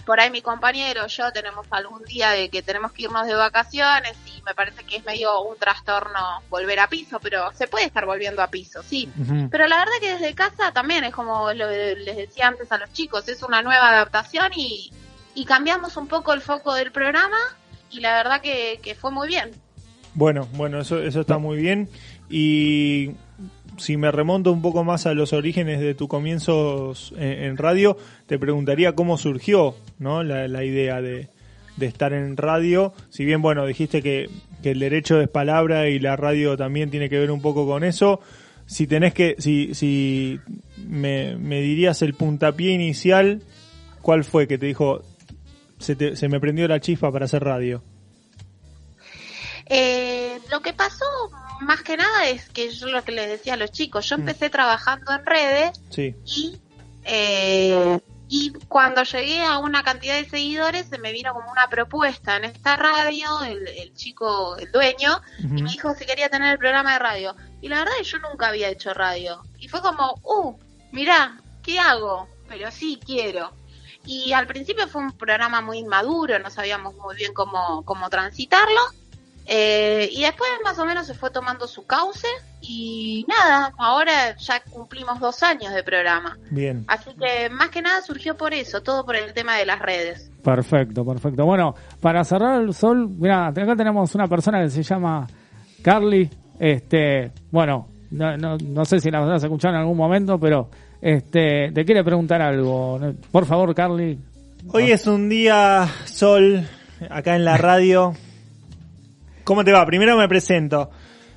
por 0.05 0.21
ahí 0.21 0.31
mi 0.31 0.43
compañero, 0.43 1.07
yo 1.07 1.33
tenemos 1.33 1.67
algún 1.71 2.03
día 2.05 2.31
de 2.31 2.49
que 2.49 2.63
tenemos 2.63 2.93
que 2.93 3.05
irnos 3.05 3.27
de 3.27 3.35
vacaciones 3.35 4.17
y 4.27 4.43
me 4.43 4.55
parece 4.55 4.85
que 4.85 4.97
es 4.97 5.05
medio 5.05 5.41
un 5.43 5.57
trastorno 5.57 6.43
volver 6.51 6.81
a 6.81 6.89
piso, 6.89 7.19
pero 7.21 7.53
se 7.55 7.67
puede 7.67 7.87
estar 7.87 8.07
volviendo 8.07 8.43
a 8.43 8.49
piso, 8.49 8.83
sí. 8.83 9.09
Pero 9.51 9.67
la 9.67 9.79
verdad 9.79 9.93
que 10.01 10.13
desde 10.15 10.35
casa 10.35 10.73
también 10.73 11.05
es 11.05 11.15
como 11.15 11.53
lo, 11.53 11.71
les 11.71 12.17
decía 12.17 12.49
antes 12.49 12.71
a 12.71 12.79
los 12.79 12.93
chicos, 12.93 13.29
es 13.29 13.43
una 13.43 13.63
nueva 13.63 13.89
adaptación 13.91 14.53
y, 14.55 14.93
y 15.35 15.45
cambiamos 15.45 15.97
un 15.97 16.07
poco 16.07 16.33
el 16.33 16.41
foco 16.41 16.75
del 16.75 16.93
programa 16.93 17.39
y 17.91 18.01
la 18.01 18.15
verdad 18.17 18.41
que, 18.41 18.81
que 18.83 18.95
fue 18.95 19.11
muy 19.11 19.29
bien. 19.29 19.51
Bueno, 20.15 20.49
bueno, 20.53 20.81
eso, 20.81 21.01
eso 21.01 21.21
está 21.21 21.39
muy 21.39 21.57
bien. 21.57 21.89
Y 22.29 23.13
si 23.77 23.97
me 23.97 24.11
remonto 24.11 24.53
un 24.53 24.63
poco 24.63 24.85
más 24.85 25.07
a 25.07 25.15
los 25.15 25.33
orígenes 25.33 25.81
de 25.81 25.95
tus 25.95 26.09
comienzos 26.09 27.13
en, 27.19 27.57
radio, 27.57 27.97
te 28.27 28.39
preguntaría 28.39 28.95
cómo 28.95 29.17
surgió 29.19 29.75
¿no? 29.99 30.23
la, 30.23 30.65
idea 30.65 31.01
de, 31.01 31.29
estar 31.81 32.13
en 32.13 32.37
radio. 32.37 32.93
Si 33.11 33.25
bien, 33.25 33.43
bueno, 33.43 33.67
dijiste 33.67 34.03
que, 34.03 34.31
que 34.63 34.73
el 34.73 34.79
derecho 34.79 35.21
es 35.21 35.29
palabra 35.29 35.89
y 35.89 35.99
la 35.99 36.17
radio 36.17 36.57
también 36.57 36.91
tiene 36.91 37.09
que 37.09 37.19
ver 37.19 37.31
un 37.31 37.43
poco 37.43 37.67
con 37.67 37.85
eso. 37.85 38.21
Si 38.67 38.87
tenés 38.87 39.13
que, 39.13 39.37
si, 39.39 39.75
si 39.75 40.41
me, 40.87 41.37
me 41.37 41.61
dirías 41.61 42.01
el 42.03 42.15
puntapié 42.15 42.73
inicial, 42.73 43.43
¿cuál 44.01 44.25
fue 44.25 44.49
que 44.49 44.57
te 44.57 44.67
dijo, 44.67 45.03
se, 45.79 45.97
te- 45.97 46.17
se 46.17 46.29
me 46.29 46.41
prendió 46.41 46.67
la 46.69 46.81
chispa 46.81 47.13
para 47.13 47.27
hacer 47.27 47.45
radio? 47.45 47.83
Eh, 49.67 50.39
lo 50.51 50.61
que 50.61 50.73
pasó 50.73 51.05
más 51.61 51.83
que 51.83 51.97
nada 51.97 52.27
es 52.29 52.49
que 52.51 52.71
yo 52.71 52.89
lo 52.89 53.03
que 53.05 53.13
les 53.13 53.29
decía 53.29 53.55
a 53.55 53.57
los 53.57 53.71
chicos, 53.73 54.09
yo 54.09 54.17
empecé 54.17 54.51
trabajando 54.51 55.13
en 55.13 55.25
redes 55.27 55.81
Sí. 55.91 56.15
y 56.25 56.59
eh, 57.05 58.01
y 58.29 58.53
cuando 58.69 59.03
llegué 59.03 59.43
a 59.45 59.59
una 59.59 59.83
cantidad 59.83 60.17
de 60.17 60.29
seguidores 60.29 60.87
se 60.87 60.99
me 60.99 61.13
vino 61.13 61.33
como 61.35 61.53
una 61.53 61.69
propuesta 61.69 62.37
en 62.37 62.45
esta 62.45 62.77
radio, 62.77 63.43
el, 63.43 63.69
el 63.69 63.95
chico, 63.95 64.57
el 64.57 64.73
dueño, 64.73 65.21
y 65.39 65.63
me 65.63 65.71
dijo 65.71 65.95
si 65.95 66.07
quería 66.07 66.31
tener 66.31 66.53
el 66.53 66.59
programa 66.59 66.95
de 66.95 66.99
radio. 66.99 67.37
Y 67.61 67.69
la 67.69 67.81
verdad 67.81 67.95
es 68.01 68.07
que 68.11 68.19
yo 68.19 68.29
nunca 68.31 68.49
había 68.49 68.71
hecho 68.71 68.95
radio. 68.95 69.43
Y 69.59 69.69
fue 69.69 69.83
como, 69.83 70.19
uh, 70.25 70.57
mirá, 70.91 71.39
¿qué 71.63 71.79
hago? 71.79 72.29
Pero 72.49 72.71
sí 72.71 72.99
quiero. 73.05 73.53
Y 74.07 74.33
al 74.33 74.47
principio 74.47 74.89
fue 74.89 75.03
un 75.03 75.13
programa 75.13 75.61
muy 75.61 75.79
inmaduro, 75.79 76.39
no 76.39 76.51
sabíamos 76.51 76.95
muy 76.97 77.17
bien 77.17 77.35
cómo, 77.35 77.85
cómo 77.85 78.09
transitarlo. 78.11 78.81
Eh, 79.47 80.09
y 80.13 80.23
después 80.23 80.49
más 80.65 80.79
o 80.79 80.87
menos 80.87 81.07
se 81.07 81.15
fue 81.15 81.31
tomando 81.31 81.67
su 81.67 81.87
cauce 81.87 82.27
y 82.63 83.27
nada, 83.29 83.73
ahora 83.77 84.37
ya 84.39 84.61
cumplimos 84.71 85.21
dos 85.21 85.43
años 85.43 85.75
de 85.75 85.83
programa. 85.83 86.39
Bien. 86.51 86.85
Así 86.89 87.11
que 87.15 87.51
más 87.51 87.69
que 87.69 87.83
nada 87.83 88.01
surgió 88.01 88.37
por 88.37 88.55
eso, 88.55 88.83
todo 88.83 89.05
por 89.05 89.17
el 89.17 89.35
tema 89.35 89.57
de 89.57 89.67
las 89.67 89.81
redes. 89.81 90.31
Perfecto, 90.43 91.05
perfecto. 91.05 91.45
Bueno, 91.45 91.75
para 92.01 92.25
cerrar 92.25 92.61
el 92.63 92.73
sol, 92.73 93.09
mira, 93.11 93.49
acá 93.49 93.77
tenemos 93.77 94.15
una 94.15 94.29
persona 94.29 94.63
que 94.63 94.71
se 94.71 94.83
llama 94.83 95.27
Carly. 95.83 96.31
Este, 96.59 97.33
bueno, 97.51 97.89
no, 98.11 98.37
no, 98.39 98.57
no 98.57 98.85
sé 98.85 99.01
si 99.01 99.11
la 99.11 99.21
vas 99.21 99.43
a 99.43 99.47
escuchar 99.47 99.75
en 99.75 99.81
algún 99.81 99.97
momento, 99.97 100.39
pero 100.39 100.71
este, 101.03 101.71
te 101.73 101.85
quiere 101.85 102.03
preguntar 102.03 102.41
algo. 102.41 102.99
Por 103.31 103.45
favor, 103.45 103.75
Carly. 103.75 104.19
Hoy 104.73 104.91
es 104.91 105.07
un 105.07 105.29
día 105.29 105.87
sol 106.07 106.67
acá 107.11 107.37
en 107.37 107.45
la 107.45 107.59
radio. 107.59 108.15
¿Cómo 109.45 109.63
te 109.63 109.73
va? 109.73 109.85
Primero 109.85 110.17
me 110.17 110.27
presento. 110.27 110.91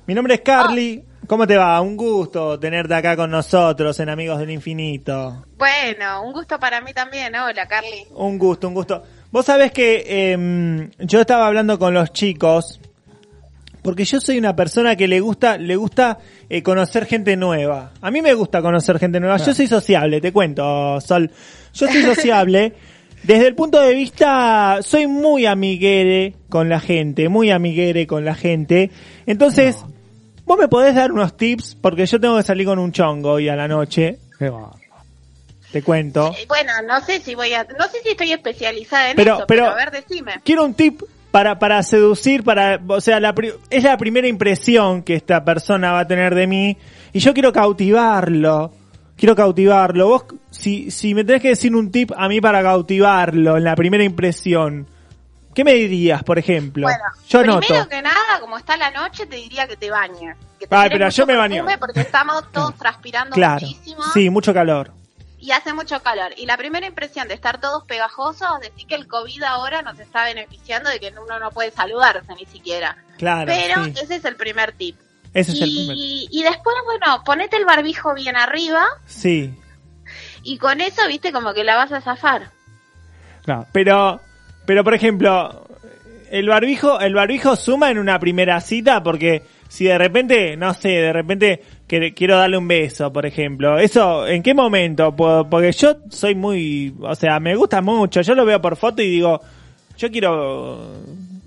Mi 0.06 0.14
nombre 0.14 0.34
es 0.34 0.40
Carly. 0.40 1.04
¿Cómo 1.26 1.46
te 1.46 1.58
va? 1.58 1.78
Un 1.82 1.94
gusto 1.94 2.58
tenerte 2.58 2.94
acá 2.94 3.14
con 3.14 3.30
nosotros 3.30 4.00
en 4.00 4.08
Amigos 4.08 4.38
del 4.38 4.50
Infinito. 4.50 5.44
Bueno, 5.58 6.22
un 6.22 6.32
gusto 6.32 6.58
para 6.58 6.80
mí 6.80 6.94
también. 6.94 7.36
Hola, 7.36 7.68
Carly. 7.68 8.06
Un 8.14 8.38
gusto, 8.38 8.66
un 8.66 8.72
gusto. 8.74 9.02
Vos 9.30 9.44
sabés 9.44 9.72
que 9.72 10.32
em, 10.32 10.90
yo 11.00 11.20
estaba 11.20 11.46
hablando 11.46 11.78
con 11.78 11.92
los 11.92 12.10
chicos 12.14 12.80
porque 13.82 14.06
yo 14.06 14.20
soy 14.20 14.38
una 14.38 14.56
persona 14.56 14.96
que 14.96 15.06
le 15.06 15.20
gusta 15.20 15.58
le 15.58 15.76
gusta 15.76 16.18
eh, 16.48 16.62
conocer 16.62 17.04
gente 17.04 17.36
nueva. 17.36 17.92
A 18.00 18.10
mí 18.10 18.22
me 18.22 18.32
gusta 18.32 18.62
conocer 18.62 18.98
gente 18.98 19.20
nueva. 19.20 19.36
Yo 19.36 19.52
soy 19.52 19.66
sociable, 19.66 20.22
te 20.22 20.32
cuento, 20.32 20.98
Sol. 21.02 21.30
Yo 21.74 21.86
soy 21.86 22.02
sociable. 22.14 22.72
Desde 23.22 23.46
el 23.46 23.54
punto 23.54 23.80
de 23.80 23.94
vista, 23.94 24.78
soy 24.82 25.06
muy 25.06 25.44
amiguere 25.46 26.34
con 26.48 26.68
la 26.68 26.80
gente, 26.80 27.28
muy 27.28 27.50
amiguere 27.50 28.06
con 28.06 28.24
la 28.24 28.34
gente. 28.34 28.90
Entonces, 29.26 29.84
vos 30.44 30.58
me 30.58 30.68
podés 30.68 30.94
dar 30.94 31.12
unos 31.12 31.36
tips, 31.36 31.76
porque 31.80 32.06
yo 32.06 32.18
tengo 32.20 32.36
que 32.38 32.42
salir 32.42 32.66
con 32.66 32.78
un 32.78 32.92
chongo 32.92 33.32
hoy 33.32 33.48
a 33.48 33.56
la 33.56 33.68
noche. 33.68 34.18
Qué. 34.38 34.50
Te 35.72 35.82
cuento. 35.82 36.34
Eh, 36.38 36.46
Bueno, 36.48 36.72
no 36.86 37.00
sé 37.04 37.20
si 37.20 37.34
voy 37.34 37.52
a, 37.52 37.64
no 37.64 37.84
sé 37.88 37.98
si 38.02 38.10
estoy 38.10 38.32
especializada 38.32 39.10
en 39.10 39.16
Pero- 39.16 39.36
eso, 39.38 39.44
pero, 39.46 39.64
pero- 39.64 39.72
a 39.72 39.76
ver, 39.76 39.90
decime. 39.90 40.32
Quiero 40.42 40.64
un 40.64 40.72
tip 40.72 41.02
para, 41.30 41.58
para 41.58 41.82
seducir, 41.82 42.42
para, 42.42 42.80
o 42.88 43.00
sea, 43.02 43.20
la, 43.20 43.34
pri- 43.34 43.52
es 43.68 43.84
la 43.84 43.98
primera 43.98 44.26
impresión 44.26 45.02
que 45.02 45.14
esta 45.14 45.44
persona 45.44 45.92
va 45.92 46.00
a 46.00 46.08
tener 46.08 46.34
de 46.34 46.46
mí 46.46 46.78
y 47.12 47.18
yo 47.18 47.34
quiero 47.34 47.52
cautivarlo. 47.52 48.72
Quiero 49.18 49.34
cautivarlo. 49.36 50.08
Vos, 50.08 50.24
si, 50.50 50.90
si 50.90 51.14
me 51.14 51.24
tenés 51.24 51.42
que 51.42 51.48
decir 51.48 51.74
un 51.76 51.90
tip 51.92 52.12
a 52.16 52.28
mí 52.28 52.40
para 52.40 52.62
cautivarlo 52.62 53.56
en 53.56 53.64
la 53.64 53.74
primera 53.76 54.04
impresión, 54.04 54.86
¿qué 55.54 55.64
me 55.64 55.74
dirías, 55.74 56.22
por 56.22 56.38
ejemplo? 56.38 56.84
Bueno, 56.84 57.04
yo 57.28 57.40
primero 57.40 57.60
noto. 57.60 57.88
que 57.88 58.00
nada, 58.00 58.40
como 58.40 58.56
está 58.56 58.76
la 58.76 58.90
noche, 58.92 59.26
te 59.26 59.36
diría 59.36 59.66
que 59.66 59.76
te 59.76 59.90
bañes. 59.90 60.36
Que 60.58 60.66
te 60.66 60.74
tires 60.74 60.90
pero 60.92 61.08
yo 61.10 61.26
me 61.26 61.36
baño. 61.36 61.66
Porque 61.80 62.00
estamos 62.00 62.44
todos 62.52 62.74
transpirando 62.76 63.34
Claro. 63.34 63.60
muchísimo 63.66 64.02
Sí, 64.14 64.30
mucho 64.30 64.54
calor. 64.54 64.92
y 65.40 65.50
hace 65.50 65.72
mucho 65.72 66.00
calor. 66.00 66.32
Y 66.36 66.46
la 66.46 66.56
primera 66.56 66.86
impresión 66.86 67.26
de 67.26 67.34
estar 67.34 67.60
todos 67.60 67.84
pegajosos, 67.84 68.48
decir 68.60 68.86
que 68.86 68.94
el 68.94 69.08
COVID 69.08 69.42
ahora 69.42 69.82
nos 69.82 69.98
está 69.98 70.24
beneficiando 70.24 70.90
de 70.90 71.00
que 71.00 71.12
uno 71.20 71.38
no 71.40 71.50
puede 71.50 71.70
saludarse 71.72 72.32
ni 72.36 72.46
siquiera. 72.46 72.96
Claro, 73.18 73.46
Pero 73.52 73.84
sí. 73.86 73.94
ese 74.00 74.14
es 74.16 74.24
el 74.24 74.36
primer 74.36 74.70
tip. 74.72 74.96
Ese 75.34 75.52
es 75.52 75.60
el 75.62 75.68
y, 75.68 75.76
primer. 75.76 75.96
y 75.96 76.42
después, 76.42 76.76
bueno, 76.84 77.22
ponete 77.24 77.56
el 77.56 77.64
barbijo 77.64 78.14
bien 78.14 78.36
arriba 78.36 78.84
Sí. 79.06 79.54
y 80.42 80.58
con 80.58 80.80
eso, 80.80 81.02
viste, 81.08 81.32
como 81.32 81.52
que 81.54 81.64
la 81.64 81.76
vas 81.76 81.92
a 81.92 82.00
zafar. 82.00 82.50
Pero, 83.72 84.20
pero 84.66 84.84
por 84.84 84.94
ejemplo, 84.94 85.66
el 86.30 86.48
barbijo, 86.48 87.00
el 87.00 87.14
barbijo 87.14 87.56
suma 87.56 87.90
en 87.90 87.98
una 87.98 88.18
primera 88.18 88.60
cita 88.60 89.02
porque 89.02 89.42
si 89.68 89.84
de 89.84 89.96
repente, 89.98 90.56
no 90.56 90.74
sé, 90.74 90.88
de 90.88 91.12
repente 91.12 91.62
que- 91.86 92.12
quiero 92.14 92.36
darle 92.36 92.58
un 92.58 92.68
beso, 92.68 93.10
por 93.12 93.24
ejemplo, 93.24 93.78
eso, 93.78 94.26
¿en 94.26 94.42
qué 94.42 94.52
momento? 94.54 95.14
puedo? 95.16 95.48
Porque 95.48 95.72
yo 95.72 95.96
soy 96.10 96.34
muy, 96.34 96.94
o 97.00 97.14
sea, 97.14 97.40
me 97.40 97.54
gusta 97.56 97.80
mucho, 97.80 98.20
yo 98.20 98.34
lo 98.34 98.44
veo 98.44 98.60
por 98.60 98.76
foto 98.76 99.00
y 99.02 99.08
digo, 99.10 99.40
yo 99.96 100.10
quiero 100.10 100.92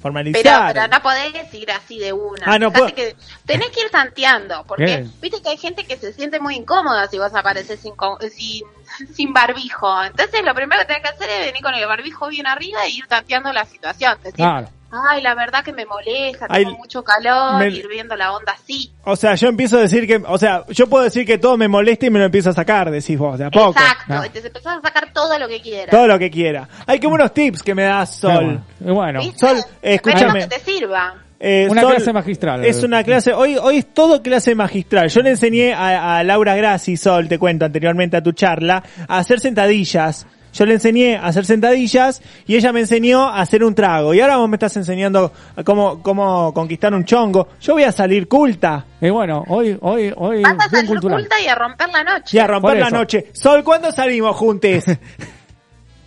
formalizar. 0.01 0.73
pero 0.73 0.87
no 0.87 1.01
podés 1.01 1.53
ir 1.53 1.71
así 1.71 1.99
de 1.99 2.11
una. 2.13 2.43
Ah, 2.45 2.59
no 2.59 2.71
Fíjate 2.71 2.93
puedo. 2.93 2.95
que 2.95 3.15
tenés 3.45 3.69
que 3.69 3.81
ir 3.81 3.89
tanteando, 3.89 4.63
porque 4.67 4.85
Bien. 4.85 5.13
viste 5.21 5.41
que 5.41 5.49
hay 5.49 5.57
gente 5.57 5.85
que 5.85 5.97
se 5.97 6.13
siente 6.13 6.39
muy 6.39 6.55
incómoda 6.55 7.07
si 7.07 7.17
vas 7.17 7.33
a 7.35 7.39
aparecer 7.39 7.77
sin, 7.77 7.93
sin, 8.31 8.63
sin 9.15 9.33
barbijo. 9.33 10.03
Entonces 10.03 10.43
lo 10.43 10.53
primero 10.55 10.81
que 10.81 10.87
tenés 10.87 11.03
que 11.03 11.09
hacer 11.09 11.29
es 11.29 11.45
venir 11.47 11.61
con 11.61 11.73
el 11.75 11.85
barbijo 11.85 12.27
bien 12.27 12.47
arriba 12.47 12.83
e 12.85 12.89
ir 12.89 13.07
tanteando 13.07 13.53
la 13.53 13.65
situación. 13.65 14.17
Decir, 14.23 14.35
Claro. 14.35 14.67
Ay, 14.91 15.21
la 15.21 15.33
verdad 15.35 15.63
que 15.63 15.73
me 15.73 15.85
molesta, 15.85 16.47
Ay, 16.49 16.65
tengo 16.65 16.77
mucho 16.77 17.03
calor, 17.03 17.59
me- 17.59 17.69
ir 17.69 17.87
viendo 17.87 18.15
la 18.15 18.33
onda 18.33 18.53
así. 18.53 18.91
O 19.03 19.15
sea, 19.15 19.35
yo 19.35 19.47
empiezo 19.47 19.77
a 19.77 19.81
decir 19.81 20.05
que, 20.05 20.17
o 20.25 20.37
sea, 20.37 20.65
yo 20.69 20.87
puedo 20.87 21.03
decir 21.03 21.25
que 21.25 21.37
todo 21.37 21.57
me 21.57 21.67
molesta 21.67 22.05
y 22.05 22.09
me 22.09 22.19
lo 22.19 22.25
empiezo 22.25 22.49
a 22.49 22.53
sacar, 22.53 22.91
decís 22.91 23.17
vos, 23.17 23.37
de 23.39 23.45
a 23.45 23.49
poco. 23.51 23.71
Exacto, 23.79 24.13
¿no? 24.13 24.21
te 24.29 24.39
empezás 24.39 24.77
a 24.77 24.81
sacar 24.81 25.11
todo 25.13 25.37
lo 25.39 25.47
que 25.47 25.61
quieras. 25.61 25.89
Todo 25.89 26.07
lo 26.07 26.19
que 26.19 26.29
quiera. 26.29 26.67
Hay 26.85 26.99
que 26.99 27.07
buenos 27.07 27.33
tips 27.33 27.63
que 27.63 27.73
me 27.75 27.83
da 27.83 28.05
Sol. 28.05 28.61
Bueno, 28.79 29.21
Sol, 29.39 29.57
escúchame. 29.81 30.41
que 30.41 30.47
te 30.47 30.59
sirva. 30.59 31.15
Eh, 31.43 31.67
Una 31.71 31.81
Sol, 31.81 31.95
clase 31.95 32.13
magistral. 32.13 32.63
Es 32.65 32.83
una 32.83 33.03
clase, 33.03 33.33
hoy, 33.33 33.57
hoy 33.57 33.77
es 33.77 33.93
todo 33.95 34.21
clase 34.21 34.53
magistral. 34.53 35.09
Yo 35.09 35.21
le 35.23 35.31
enseñé 35.31 35.73
a, 35.73 36.17
a 36.19 36.23
Laura 36.23 36.55
Grassi, 36.55 36.97
Sol, 36.97 37.27
te 37.27 37.39
cuento 37.39 37.65
anteriormente 37.65 38.15
a 38.17 38.21
tu 38.21 38.31
charla, 38.33 38.83
a 39.07 39.17
hacer 39.17 39.39
sentadillas. 39.39 40.27
Yo 40.53 40.65
le 40.65 40.73
enseñé 40.73 41.15
a 41.17 41.27
hacer 41.27 41.45
sentadillas 41.45 42.21
y 42.45 42.55
ella 42.55 42.73
me 42.73 42.81
enseñó 42.81 43.27
a 43.29 43.39
hacer 43.41 43.63
un 43.63 43.73
trago. 43.73 44.13
Y 44.13 44.19
ahora 44.21 44.37
vos 44.37 44.49
me 44.49 44.57
estás 44.57 44.75
enseñando 44.77 45.31
cómo, 45.63 46.01
cómo 46.03 46.53
conquistar 46.53 46.93
un 46.93 47.05
chongo. 47.05 47.47
Yo 47.61 47.73
voy 47.73 47.83
a 47.83 47.91
salir 47.91 48.27
culta. 48.27 48.85
Y 48.99 49.09
bueno, 49.09 49.43
hoy, 49.47 49.77
hoy, 49.81 50.13
hoy, 50.15 50.41
Vas 50.43 50.55
a 50.59 50.69
salir 50.69 50.87
cultural. 50.89 51.19
culta 51.19 51.39
y 51.39 51.47
a 51.47 51.55
romper 51.55 51.89
la 51.89 52.03
noche. 52.03 52.37
Y 52.37 52.39
a 52.39 52.47
romper 52.47 52.77
la 52.79 52.89
noche. 52.89 53.29
Sol, 53.33 53.63
¿cuándo 53.63 53.91
salimos 53.91 54.35
juntos? 54.35 54.83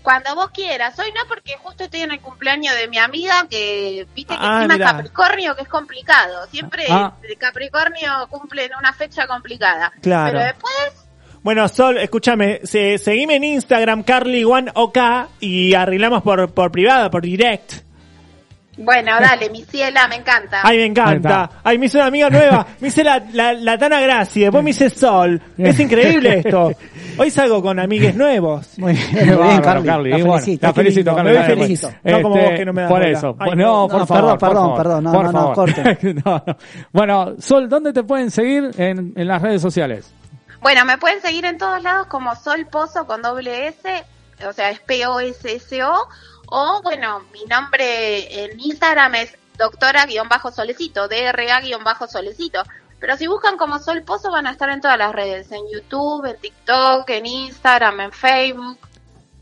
Cuando 0.03 0.35
vos 0.35 0.51
quieras. 0.51 0.99
Hoy 0.99 1.07
no, 1.17 1.23
porque 1.27 1.57
justo 1.63 1.85
estoy 1.85 2.03
en 2.03 2.11
el 2.11 2.21
cumpleaños 2.21 2.75
de 2.77 2.89
mi 2.89 2.99
amiga 2.99 3.47
que, 3.49 4.07
viste 4.15 4.35
que 4.35 4.39
Ah, 4.39 4.57
encima 4.59 4.75
mirá. 4.75 4.87
Capricornio, 4.93 5.57
que 5.57 5.63
es 5.63 5.69
complicado. 5.69 6.47
Siempre 6.51 6.85
Ah. 6.91 7.15
el 7.23 7.39
Capricornio 7.39 8.11
cumple 8.29 8.67
en 8.67 8.73
una 8.79 8.93
fecha 8.93 9.27
complicada. 9.27 9.91
Claro. 10.03 10.33
Pero 10.33 10.45
después, 10.45 11.04
Bueno, 11.45 11.69
Sol, 11.69 11.99
escúchame, 11.99 12.61
se, 12.65 12.97
seguime 12.99 13.37
en 13.37 13.45
Instagram, 13.45 14.03
Carly1OK, 14.05 15.27
y 15.41 15.75
arreglamos 15.75 16.23
por, 16.23 16.51
por 16.53 16.73
privado, 16.73 17.11
por 17.11 17.21
direct. 17.23 17.75
bueno, 18.79 19.13
dale, 19.21 19.51
mi 19.51 19.63
ciela, 19.63 20.09
me 20.09 20.17
encanta. 20.17 20.61
Ay, 20.63 20.79
me 20.79 20.87
encanta. 20.87 21.51
Ay, 21.63 21.77
me 21.79 21.85
hice 21.87 21.99
una 21.99 22.07
amiga 22.07 22.31
nueva. 22.31 22.67
Me 22.81 22.89
hice 22.89 23.05
la, 23.05 23.23
la, 23.35 23.53
la 23.53 23.77
Tana 23.77 24.01
Gracia, 24.01 24.45
después 24.47 24.65
me 24.65 24.71
hice 24.71 24.89
Sol. 24.89 25.41
Es 25.59 25.79
increíble 25.79 26.39
esto. 26.39 26.73
Hoy 27.19 27.31
salgo 27.31 27.63
con 27.63 27.79
amigues 27.79 28.17
nuevos. 28.17 28.79
Muy 28.79 28.95
bien, 28.95 29.37
muy 29.37 29.47
bien, 29.49 29.61
Carly. 29.61 29.87
Carly. 29.87 30.11
La 30.11 30.17
bueno, 30.17 30.33
felicito, 30.33 30.67
la 30.67 30.73
felicito. 30.73 31.15
Carly. 31.15 31.31
Me 31.39 31.45
felicito. 31.45 31.93
pues. 32.03 32.15
No 32.15 32.23
como 32.23 32.37
Este, 32.37 32.49
vos 32.51 32.59
que 32.59 32.65
no 32.65 32.73
me 32.73 32.81
das 32.83 32.91
Por 32.91 33.01
bola. 33.01 33.11
eso. 33.13 33.37
Ay, 33.39 33.51
no, 33.51 33.57
no, 33.57 33.89
por 33.89 33.99
no, 34.01 34.07
favor. 34.07 34.39
perdón, 34.39 34.39
por 34.39 34.49
perdón, 34.49 34.65
favor. 34.65 34.77
perdón, 34.83 35.05
no, 35.05 35.13
Por 35.13 35.25
no, 35.25 35.33
no, 35.33 35.39
favor. 35.55 35.55
corten. 35.55 36.23
No, 36.25 36.43
no. 36.47 36.57
Bueno, 36.91 37.35
Sol, 37.39 37.69
¿dónde 37.69 37.93
te 37.93 38.03
pueden 38.03 38.31
seguir 38.31 38.71
en, 38.79 39.13
en 39.15 39.29
las 39.29 39.43
redes 39.43 39.61
sociales? 39.61 40.11
Bueno, 40.65 40.87
me 40.87 40.97
pueden 40.97 41.21
seguir 41.21 41.45
en 41.45 41.59
todos 41.59 41.83
lados 41.83 42.07
como 42.07 42.35
Sol 42.37 42.65
Pozo 42.65 43.07
con 43.07 43.21
doble 43.21 43.69
S, 43.69 44.05
o 44.49 44.53
sea, 44.55 44.71
es 44.71 44.81
P-O-S-S-O, 44.81 46.09
o 46.47 46.81
bueno, 46.83 47.21
mi 47.35 47.45
nombre 47.45 48.45
en 48.45 48.59
Instagram 48.59 49.15
es 49.17 49.37
doctora-solecito, 49.59 51.07
DRA-solecito. 51.07 52.63
Pero 52.99 53.15
si 53.19 53.27
buscan 53.27 53.59
como 53.59 53.79
Sol 53.79 54.05
Pozo 54.05 54.31
van 54.31 54.47
a 54.47 54.53
estar 54.53 54.71
en 54.71 54.81
todas 54.81 54.97
las 54.97 55.13
redes, 55.13 55.53
en 55.53 55.61
YouTube, 55.71 56.25
en 56.25 56.41
TikTok, 56.41 57.11
en 57.11 57.27
Instagram, 57.27 58.01
en 58.01 58.13
Facebook. 58.13 58.79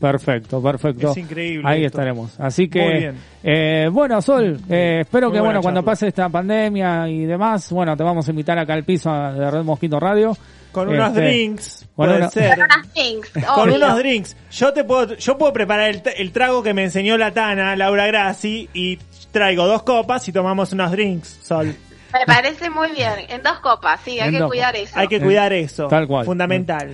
Perfecto, 0.01 0.61
perfecto. 0.61 1.11
Es 1.11 1.17
increíble 1.17 1.63
Ahí 1.65 1.85
esto. 1.85 1.99
estaremos. 1.99 2.37
Así 2.37 2.63
Muy 2.63 2.69
que, 2.69 2.97
bien. 2.97 3.17
eh, 3.43 3.87
bueno, 3.89 4.21
Sol, 4.21 4.59
eh, 4.69 4.99
espero 5.03 5.29
Muy 5.29 5.37
que, 5.37 5.41
bueno, 5.41 5.61
cuando 5.61 5.83
pase 5.85 6.09
esta 6.09 6.27
pandemia 6.27 7.07
y 7.07 7.23
demás, 7.23 7.71
bueno, 7.71 7.95
te 7.95 8.03
vamos 8.03 8.27
a 8.27 8.31
invitar 8.31 8.59
acá 8.59 8.73
al 8.73 8.83
piso 8.83 9.09
de 9.09 9.49
Red 9.49 9.63
Mosquito 9.63 9.97
Radio. 10.01 10.35
Con 10.73 10.89
unos 10.89 11.09
Este, 11.09 11.21
drinks, 11.21 11.85
con 11.95 12.07
puede 12.07 12.17
una- 12.17 12.29
ser. 12.29 12.49
Con 12.55 12.63
unas 12.65 12.87
things, 12.93 13.29
Con 13.55 13.69
unos 13.71 13.97
drinks. 13.97 14.35
Yo 14.51 14.73
te 14.73 14.83
puedo, 14.83 15.15
yo 15.15 15.37
puedo 15.37 15.53
preparar 15.53 16.01
el, 16.17 16.31
trago 16.33 16.61
que 16.63 16.73
me 16.73 16.83
enseñó 16.83 17.17
la 17.17 17.31
Tana, 17.31 17.75
Laura 17.77 18.07
Grassi, 18.07 18.67
y 18.73 18.97
traigo 19.31 19.65
dos 19.67 19.83
copas 19.83 20.27
y 20.27 20.33
tomamos 20.33 20.73
unos 20.73 20.91
drinks, 20.91 21.39
Sol. 21.43 21.75
Me 22.11 22.25
parece 22.27 22.69
muy 22.69 22.91
bien, 22.91 23.13
en 23.29 23.41
dos 23.41 23.59
copas, 23.59 23.99
sí, 24.03 24.19
hay 24.19 24.27
En 24.27 24.33
que 24.33 24.39
dos 24.39 24.49
cuidar 24.49 24.75
eso. 24.75 24.93
Hay 24.99 25.07
que 25.07 25.21
cuidar 25.21 25.53
eso. 25.53 25.87
Tal 25.87 26.07
cual. 26.07 26.25
Fundamental. 26.25 26.89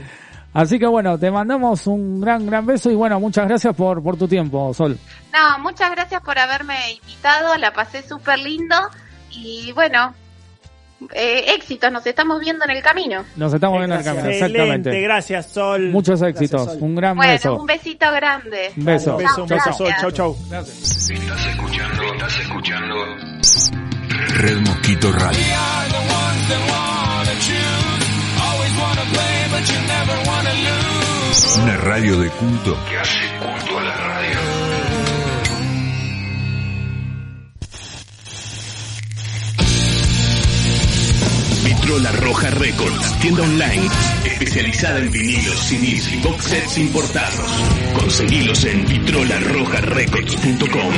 Así 0.53 0.79
que 0.79 0.87
bueno, 0.87 1.17
te 1.19 1.29
mandamos 1.29 1.85
un 1.87 2.19
gran, 2.21 2.45
gran 2.45 2.65
beso 2.65 2.89
y 2.89 2.95
bueno, 2.95 3.19
muchas 3.19 3.47
gracias 3.47 3.75
por, 3.75 4.01
por 4.01 4.17
tu 4.17 4.27
tiempo, 4.27 4.73
Sol. 4.73 4.97
No, 5.31 5.59
muchas 5.59 5.91
gracias 5.91 6.21
por 6.21 6.39
haberme 6.39 6.93
invitado, 6.93 7.55
la 7.57 7.71
pasé 7.71 8.01
súper 8.01 8.39
lindo 8.39 8.75
y 9.31 9.71
bueno, 9.73 10.13
eh, 11.13 11.53
éxitos, 11.55 11.91
nos 11.91 12.05
estamos 12.05 12.39
viendo 12.39 12.65
en 12.65 12.71
el 12.71 12.81
camino. 12.83 13.23
Nos 13.35 13.53
estamos 13.53 13.77
viendo 13.79 13.95
en 13.95 13.99
el 14.01 14.05
camino, 14.05 14.25
Excelente, 14.29 14.57
exactamente. 14.59 15.01
gracias, 15.01 15.45
Sol. 15.51 15.89
Muchos 15.89 16.21
éxitos, 16.21 16.77
un 16.79 16.95
gran 16.95 17.15
Bueno, 17.15 17.31
beso. 17.33 17.55
un 17.55 17.65
besito 17.65 18.11
grande. 18.11 18.71
Un 18.77 18.85
beso. 18.85 19.11
Un 19.15 19.23
beso, 19.23 19.43
un 19.43 19.49
beso, 19.49 19.73
Sol. 19.73 19.93
Chau, 19.99 20.11
chau. 20.11 20.37
Estás 20.43 20.67
escuchando, 21.47 22.13
estás 22.13 22.39
escuchando 22.39 22.95
Red 24.35 24.57
Mosquito 24.61 25.11
Radio. 25.11 25.39
Una 31.63 31.77
radio 31.77 32.19
de 32.19 32.29
culto 32.29 32.77
que 32.89 32.97
hace 32.97 33.19
culto 33.39 33.79
a 33.79 33.83
la 33.83 33.95
radio. 33.95 34.18
Vitrola 41.89 42.11
Roja 42.11 42.51
Records, 42.51 43.19
tienda 43.19 43.41
online 43.41 43.89
especializada 44.23 44.99
en 44.99 45.11
vinilos, 45.11 45.55
CDs 45.55 46.13
y 46.13 46.17
box 46.17 46.43
sets 46.43 46.77
importados. 46.77 47.49
Conseguilos 47.95 48.63
en 48.65 48.85
vitrolarrojarecords.com. 48.85 50.93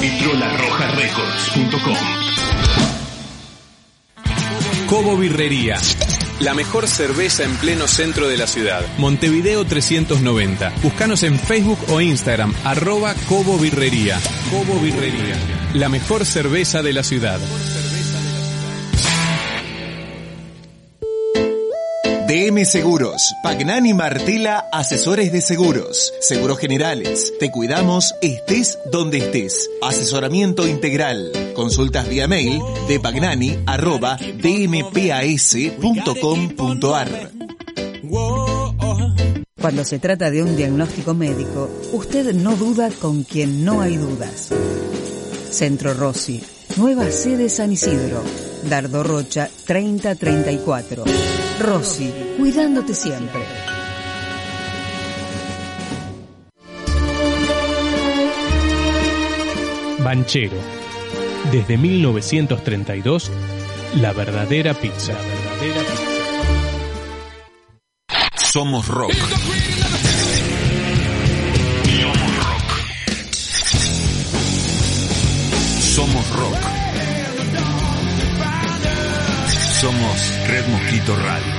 vitrolarrojarecords.com. 0.00 1.96
Cobo 4.88 5.16
Birrería. 5.16 5.78
La 6.40 6.52
mejor 6.52 6.88
cerveza 6.88 7.44
en 7.44 7.56
pleno 7.56 7.86
centro 7.86 8.26
de 8.28 8.36
la 8.36 8.46
ciudad. 8.46 8.84
Montevideo 8.98 9.64
390. 9.64 10.72
Búscanos 10.82 11.22
en 11.22 11.38
Facebook 11.38 11.78
o 11.88 12.00
Instagram, 12.00 12.52
arroba 12.64 13.14
Cobo 13.28 13.56
Birrería. 13.56 14.18
Cobo 14.50 14.80
Birrería. 14.80 15.36
La 15.74 15.88
mejor 15.88 16.26
cerveza 16.26 16.82
de 16.82 16.92
la 16.92 17.04
ciudad. 17.04 17.38
DM 22.34 22.64
Seguros, 22.64 23.32
Pagnani 23.44 23.94
Martela, 23.94 24.66
asesores 24.72 25.30
de 25.30 25.40
seguros, 25.40 26.12
seguros 26.20 26.58
generales. 26.58 27.32
Te 27.38 27.52
cuidamos, 27.52 28.12
estés 28.22 28.76
donde 28.90 29.18
estés. 29.18 29.70
Asesoramiento 29.80 30.66
integral. 30.66 31.30
Consultas 31.54 32.08
vía 32.08 32.26
mail 32.26 32.60
de 32.88 32.98
pagnani 32.98 33.60
arroba 33.66 34.16
dmpas.com.ar. 34.16 34.90
Cuando 39.60 39.84
se 39.84 40.00
trata 40.00 40.32
de 40.32 40.42
un 40.42 40.56
diagnóstico 40.56 41.14
médico, 41.14 41.70
usted 41.92 42.34
no 42.34 42.56
duda 42.56 42.90
con 43.00 43.22
quien 43.22 43.64
no 43.64 43.80
hay 43.80 43.96
dudas. 43.96 44.48
Centro 45.52 45.94
Rossi, 45.94 46.42
nueva 46.78 47.08
sede 47.12 47.48
San 47.48 47.70
Isidro, 47.70 48.24
Dardo 48.68 49.04
Rocha 49.04 49.48
3034. 49.66 51.04
Rossi, 51.60 52.12
cuidándote 52.36 52.94
siempre. 52.94 53.40
Banchero. 59.98 60.56
Desde 61.52 61.76
1932, 61.78 63.30
la 64.00 64.12
verdadera 64.12 64.74
pizza. 64.74 65.12
La 65.12 65.18
verdadera 65.18 65.80
pizza. 65.80 66.14
Somos 68.52 68.86
rock. 68.88 69.12
Somos 75.94 76.28
rock. 76.36 76.60
Somos 76.60 76.63
Red 79.84 80.66
Mosquito 80.68 81.14
Radio. 81.14 81.52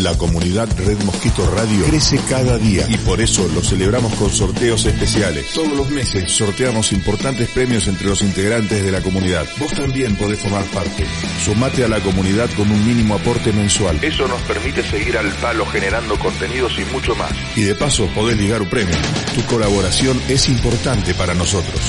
La 0.00 0.18
comunidad 0.18 0.68
Red 0.76 1.04
Mosquito 1.04 1.48
Radio 1.54 1.84
crece 1.86 2.18
cada 2.28 2.58
día 2.58 2.84
y 2.88 2.96
por 2.96 3.20
eso 3.20 3.46
lo 3.54 3.62
celebramos 3.62 4.12
con 4.14 4.28
sorteos 4.28 4.86
especiales. 4.86 5.46
Todos 5.54 5.70
los 5.76 5.88
meses 5.90 6.32
sorteamos 6.32 6.92
importantes 6.92 7.48
premios 7.50 7.86
entre 7.86 8.08
los 8.08 8.22
integrantes 8.22 8.82
de 8.82 8.90
la 8.90 9.00
comunidad. 9.00 9.46
Vos 9.60 9.72
también 9.72 10.16
podés 10.16 10.40
formar 10.40 10.64
parte. 10.64 11.06
Sumate 11.44 11.84
a 11.84 11.88
la 11.88 12.00
comunidad 12.00 12.50
con 12.56 12.68
un 12.68 12.84
mínimo 12.84 13.14
aporte 13.14 13.52
mensual. 13.52 14.00
Eso 14.02 14.26
nos 14.26 14.40
permite 14.42 14.82
seguir 14.82 15.16
al 15.16 15.30
palo 15.34 15.64
generando 15.66 16.18
contenidos 16.18 16.76
y 16.80 16.92
mucho 16.92 17.14
más. 17.14 17.30
Y 17.54 17.62
de 17.62 17.76
paso 17.76 18.08
podés 18.16 18.36
ligar 18.36 18.62
un 18.62 18.68
premio. 18.68 18.96
Tu 19.32 19.44
colaboración 19.44 20.20
es 20.28 20.48
importante 20.48 21.14
para 21.14 21.34
nosotros. 21.34 21.80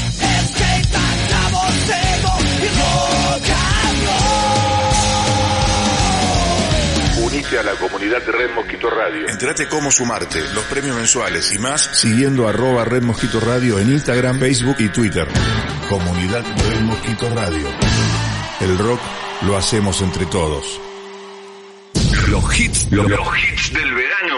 Unite 7.21 7.59
a 7.59 7.63
la 7.63 7.73
comunidad 7.73 8.21
de 8.25 8.31
Red 8.31 8.51
Mosquito 8.55 8.89
Radio. 8.89 9.27
Entrate 9.27 9.67
cómo 9.67 9.91
sumarte, 9.91 10.39
los 10.53 10.63
premios 10.65 10.95
mensuales 10.95 11.53
y 11.53 11.59
más 11.59 11.81
siguiendo 11.81 12.47
arroba 12.47 12.85
Red 12.85 13.03
Mosquito 13.03 13.39
Radio 13.39 13.77
en 13.79 13.91
Instagram, 13.91 14.39
Facebook 14.39 14.77
y 14.79 14.89
Twitter. 14.89 15.27
Comunidad 15.89 16.43
Red 16.69 16.81
Mosquito 16.81 17.29
Radio. 17.35 17.67
El 18.61 18.77
rock 18.77 18.99
lo 19.41 19.57
hacemos 19.57 20.01
entre 20.01 20.25
todos. 20.25 20.79
Los 22.29 22.59
hits, 22.59 22.87
los, 22.91 23.09
los 23.09 23.27
hits 23.37 23.73
del 23.73 23.93
verano. 23.93 24.28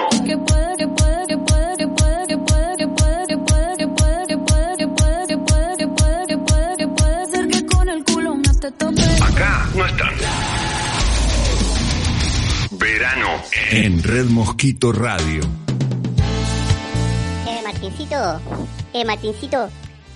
En 13.72 14.04
Red 14.04 14.26
Mosquito 14.26 14.92
Radio. 14.92 15.44
Eh, 17.48 17.62
Martincito, 17.64 18.42
eh, 18.92 19.06
Martincito, 19.06 19.70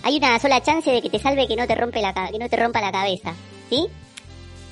hay 0.04 0.18
una 0.18 0.38
sola 0.40 0.62
chance 0.62 0.92
de 0.92 1.02
que 1.02 1.10
te 1.10 1.20
salve 1.20 1.48
que 1.48 1.56
no 1.56 1.66
te 1.66 1.74
rompe 1.74 2.02
la 2.02 2.14
que 2.14 2.38
no 2.38 2.50
te 2.50 2.58
rompa 2.58 2.82
la 2.82 2.92
cabeza, 2.92 3.34
¿sí? 3.70 3.88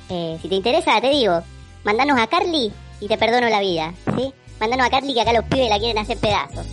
Eh, 0.10 0.38
si 0.42 0.50
te 0.50 0.56
interesa, 0.56 1.00
te 1.00 1.12
digo, 1.12 1.42
mandanos 1.86 2.20
a 2.20 2.28
Carly 2.28 2.74
y 3.00 3.08
te 3.08 3.18
perdono 3.18 3.48
la 3.48 3.62
vida, 3.62 3.94
¿sí? 4.18 4.34
Mandanos 4.60 4.88
a 4.88 4.90
Carly 4.90 5.14
que 5.14 5.22
acá 5.22 5.32
los 5.32 5.46
pibes 5.46 5.70
la 5.70 5.80
quieren 5.80 6.00
hacer 6.00 6.18
pedazos. 6.18 6.66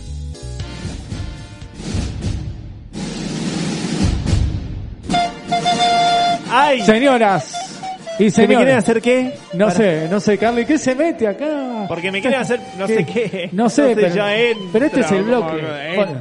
¡Ay! 6.49 6.81
Señoras 6.81 7.60
y 8.27 8.31
¿Que 8.31 8.47
me 8.47 8.55
quieren 8.55 8.77
hacer 8.77 9.01
qué? 9.01 9.33
No 9.53 9.65
Para- 9.67 9.77
sé, 9.77 10.07
no 10.09 10.19
sé, 10.19 10.37
Carly, 10.37 10.65
¿qué 10.65 10.77
se 10.77 10.95
mete 10.95 11.27
acá? 11.27 11.85
Porque 11.87 12.11
me 12.11 12.21
quieren 12.21 12.39
hacer 12.39 12.59
no 12.77 12.87
sé 12.87 13.05
qué. 13.05 13.49
No 13.51 13.69
sé, 13.69 13.93
pero, 13.95 14.13
ya 14.13 14.35
entro, 14.35 14.65
pero 14.73 14.85
este 14.85 14.99
es 15.01 15.11
el 15.11 15.23
bloque. 15.23 15.57
entro. 15.59 15.95
Bueno, 15.95 16.19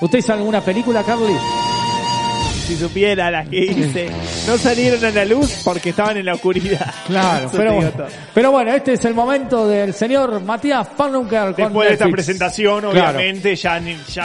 ¿Usted 0.00 0.18
hizo 0.18 0.32
alguna 0.32 0.60
película, 0.60 1.02
Carly? 1.02 1.32
Si 2.66 2.74
supiera 2.76 3.30
las 3.30 3.48
que 3.48 3.58
hice, 3.58 4.08
no 4.48 4.58
salieron 4.58 5.04
a 5.04 5.10
la 5.12 5.24
luz 5.24 5.62
porque 5.64 5.90
estaban 5.90 6.16
en 6.16 6.26
la 6.26 6.34
oscuridad. 6.34 6.92
Claro, 7.06 7.48
pero 7.56 7.74
bueno, 7.74 7.90
todo. 7.92 8.06
pero 8.34 8.50
bueno, 8.50 8.72
este 8.74 8.94
es 8.94 9.04
el 9.04 9.14
momento 9.14 9.68
del 9.68 9.94
señor 9.94 10.42
Matías 10.42 10.88
Panunker 10.88 11.54
Después 11.54 11.86
de 11.88 11.94
esta 11.94 12.08
presentación, 12.08 12.80
Claro. 12.90 13.18
obviamente, 13.18 13.54
ya, 13.54 13.80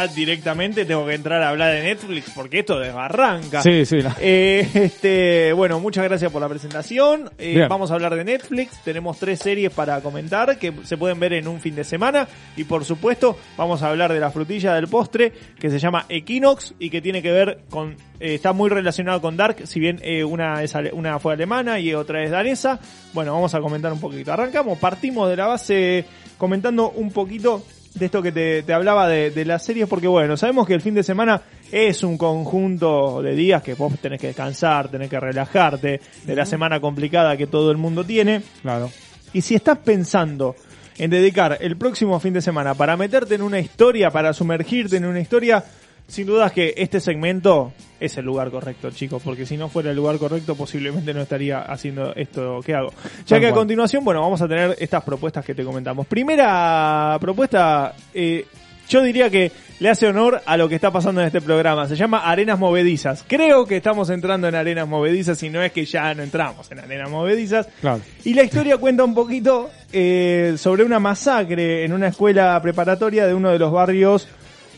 directamente 0.07 0.85
tengo 0.85 1.05
que 1.05 1.13
entrar 1.13 1.43
a 1.43 1.49
hablar 1.49 1.73
de 1.75 1.83
Netflix 1.83 2.31
porque 2.33 2.59
esto 2.59 2.79
desbarranca. 2.79 3.61
Sí, 3.61 3.85
sí. 3.85 3.99
Eh, 4.19 4.67
este, 4.73 5.53
bueno, 5.53 5.79
muchas 5.79 6.03
gracias 6.05 6.31
por 6.31 6.41
la 6.41 6.49
presentación. 6.49 7.29
Eh, 7.37 7.67
vamos 7.69 7.91
a 7.91 7.93
hablar 7.93 8.15
de 8.15 8.23
Netflix. 8.23 8.79
Tenemos 8.83 9.19
tres 9.19 9.37
series 9.37 9.71
para 9.71 10.01
comentar 10.01 10.57
que 10.57 10.73
se 10.83 10.97
pueden 10.97 11.19
ver 11.19 11.33
en 11.33 11.47
un 11.47 11.59
fin 11.59 11.75
de 11.75 11.83
semana. 11.83 12.27
Y 12.57 12.63
por 12.63 12.85
supuesto, 12.85 13.37
vamos 13.55 13.83
a 13.83 13.89
hablar 13.89 14.11
de 14.11 14.19
la 14.19 14.31
frutilla 14.31 14.73
del 14.73 14.87
postre 14.87 15.31
que 15.59 15.69
se 15.69 15.77
llama 15.77 16.05
Equinox 16.09 16.73
y 16.79 16.89
que 16.89 17.01
tiene 17.01 17.21
que 17.21 17.31
ver 17.31 17.59
con. 17.69 17.95
eh, 18.19 18.30
está 18.35 18.53
muy 18.53 18.69
relacionado 18.69 19.21
con 19.21 19.37
Dark, 19.37 19.67
si 19.67 19.79
bien 19.79 19.99
eh, 20.03 20.23
una, 20.23 20.63
es 20.63 20.75
una 20.93 21.19
fue 21.19 21.33
alemana 21.33 21.79
y 21.79 21.93
otra 21.93 22.23
es 22.23 22.31
danesa. 22.31 22.79
Bueno, 23.13 23.33
vamos 23.33 23.53
a 23.53 23.59
comentar 23.59 23.91
un 23.91 23.99
poquito. 23.99 24.33
Arrancamos, 24.33 24.77
partimos 24.77 25.29
de 25.29 25.35
la 25.35 25.47
base 25.47 26.05
comentando 26.37 26.89
un 26.91 27.11
poquito 27.11 27.63
de 27.93 28.05
esto 28.05 28.21
que 28.21 28.31
te, 28.31 28.63
te 28.63 28.73
hablaba 28.73 29.07
de, 29.07 29.31
de 29.31 29.45
las 29.45 29.63
series, 29.63 29.87
porque 29.87 30.07
bueno, 30.07 30.37
sabemos 30.37 30.65
que 30.65 30.73
el 30.73 30.81
fin 30.81 30.93
de 30.93 31.03
semana 31.03 31.41
es 31.71 32.03
un 32.03 32.17
conjunto 32.17 33.21
de 33.21 33.35
días 33.35 33.61
que 33.61 33.73
vos 33.73 33.93
tenés 33.99 34.19
que 34.19 34.27
descansar, 34.27 34.89
tenés 34.89 35.09
que 35.09 35.19
relajarte, 35.19 36.01
de 36.23 36.35
la 36.35 36.45
semana 36.45 36.79
complicada 36.79 37.35
que 37.37 37.47
todo 37.47 37.71
el 37.71 37.77
mundo 37.77 38.03
tiene. 38.03 38.41
Claro. 38.61 38.91
Y 39.33 39.41
si 39.41 39.55
estás 39.55 39.77
pensando 39.79 40.55
en 40.97 41.09
dedicar 41.09 41.57
el 41.61 41.77
próximo 41.77 42.19
fin 42.19 42.33
de 42.33 42.41
semana 42.41 42.75
para 42.75 42.97
meterte 42.97 43.35
en 43.35 43.41
una 43.41 43.59
historia, 43.59 44.11
para 44.11 44.33
sumergirte 44.33 44.97
en 44.97 45.05
una 45.05 45.19
historia, 45.19 45.63
sin 46.11 46.27
dudas 46.27 46.51
que 46.51 46.73
este 46.75 46.99
segmento 46.99 47.71
es 47.97 48.17
el 48.17 48.25
lugar 48.25 48.51
correcto, 48.51 48.91
chicos, 48.91 49.21
porque 49.23 49.45
si 49.45 49.55
no 49.55 49.69
fuera 49.69 49.91
el 49.91 49.95
lugar 49.95 50.17
correcto 50.17 50.55
posiblemente 50.55 51.13
no 51.13 51.21
estaría 51.21 51.61
haciendo 51.61 52.13
esto 52.15 52.59
que 52.65 52.75
hago. 52.75 52.91
Ya 53.25 53.39
que 53.39 53.47
a 53.47 53.53
continuación, 53.53 54.03
bueno, 54.03 54.19
vamos 54.19 54.41
a 54.41 54.47
tener 54.47 54.75
estas 54.77 55.05
propuestas 55.05 55.45
que 55.45 55.55
te 55.55 55.63
comentamos. 55.63 56.05
Primera 56.07 57.17
propuesta, 57.21 57.95
eh, 58.13 58.45
yo 58.89 59.01
diría 59.01 59.29
que 59.29 59.53
le 59.79 59.89
hace 59.89 60.05
honor 60.05 60.41
a 60.45 60.57
lo 60.57 60.67
que 60.67 60.75
está 60.75 60.91
pasando 60.91 61.21
en 61.21 61.27
este 61.27 61.39
programa. 61.39 61.87
Se 61.87 61.95
llama 61.95 62.19
Arenas 62.29 62.59
Movedizas. 62.59 63.23
Creo 63.25 63.65
que 63.65 63.77
estamos 63.77 64.09
entrando 64.09 64.49
en 64.49 64.55
Arenas 64.55 64.89
Movedizas 64.89 65.41
y 65.43 65.49
no 65.49 65.63
es 65.63 65.71
que 65.71 65.85
ya 65.85 66.13
no 66.13 66.23
entramos 66.23 66.69
en 66.73 66.79
Arenas 66.79 67.09
Movedizas. 67.09 67.69
Claro. 67.79 68.01
Y 68.25 68.33
la 68.33 68.43
historia 68.43 68.77
cuenta 68.77 69.05
un 69.05 69.15
poquito 69.15 69.69
eh, 69.93 70.55
sobre 70.57 70.83
una 70.83 70.99
masacre 70.99 71.85
en 71.85 71.93
una 71.93 72.09
escuela 72.09 72.61
preparatoria 72.61 73.25
de 73.25 73.33
uno 73.33 73.49
de 73.49 73.59
los 73.59 73.71
barrios 73.71 74.27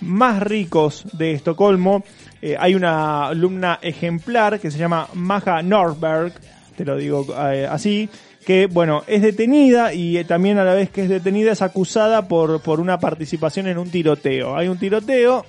más 0.05 0.41
ricos 0.41 1.03
de 1.13 1.33
Estocolmo. 1.33 2.03
Eh, 2.41 2.55
hay 2.59 2.75
una 2.75 3.27
alumna 3.27 3.79
ejemplar 3.81 4.59
que 4.59 4.71
se 4.71 4.77
llama 4.77 5.07
Maja 5.13 5.61
Norberg, 5.61 6.33
te 6.75 6.85
lo 6.85 6.97
digo 6.97 7.25
eh, 7.51 7.67
así, 7.69 8.09
que 8.45 8.67
bueno, 8.67 9.03
es 9.07 9.21
detenida 9.21 9.93
y 9.93 10.17
eh, 10.17 10.25
también 10.25 10.57
a 10.57 10.63
la 10.63 10.73
vez 10.73 10.89
que 10.89 11.03
es 11.03 11.09
detenida 11.09 11.51
es 11.51 11.61
acusada 11.61 12.27
por, 12.27 12.61
por 12.61 12.79
una 12.79 12.99
participación 12.99 13.67
en 13.67 13.77
un 13.77 13.89
tiroteo. 13.89 14.57
Hay 14.57 14.67
un 14.67 14.77
tiroteo 14.77 15.45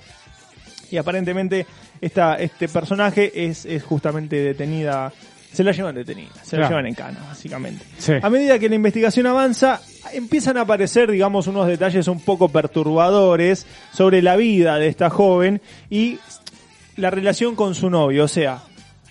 y 0.89 0.97
aparentemente 0.97 1.65
esta, 2.01 2.35
este 2.35 2.67
personaje 2.67 3.45
es, 3.47 3.65
es 3.65 3.83
justamente 3.83 4.37
detenida, 4.37 5.11
se 5.55 5.63
la 5.63 5.71
llevan 5.71 5.95
detenida, 5.95 6.29
se 6.43 6.57
la 6.57 6.63
Claro. 6.67 6.69
llevan 6.69 6.85
en 6.87 6.93
cana, 6.95 7.19
básicamente. 7.27 7.83
Sí. 7.97 8.13
A 8.21 8.29
medida 8.29 8.59
que 8.59 8.69
la 8.69 8.75
investigación 8.75 9.25
avanza, 9.25 9.81
empiezan 10.13 10.57
a 10.57 10.61
aparecer, 10.61 11.09
digamos, 11.09 11.47
unos 11.47 11.65
detalles 11.67 12.07
un 12.07 12.19
poco 12.19 12.49
perturbadores 12.49 13.65
sobre 13.93 14.21
la 14.21 14.35
vida 14.35 14.77
de 14.77 14.87
esta 14.87 15.09
joven 15.09 15.61
y 15.89 16.19
la 16.97 17.09
relación 17.09 17.55
con 17.55 17.73
su 17.75 17.89
novio. 17.89 18.25
O 18.25 18.27
sea, 18.27 18.61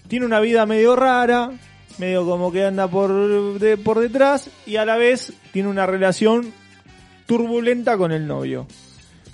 tiene 0.06 0.26
una 0.26 0.38
vida 0.40 0.66
medio 0.66 0.94
rara, 0.96 1.50
medio 1.98 2.24
como 2.26 2.52
que 2.52 2.64
anda 2.64 2.86
por, 2.88 3.58
de- 3.58 3.76
por 3.76 3.98
detrás 4.00 4.50
y 4.66 4.76
a 4.76 4.84
la 4.84 4.96
vez 4.96 5.32
tiene 5.52 5.68
una 5.68 5.86
relación 5.86 6.52
turbulenta 7.26 7.96
con 7.96 8.12
el 8.12 8.26
novio. 8.26 8.66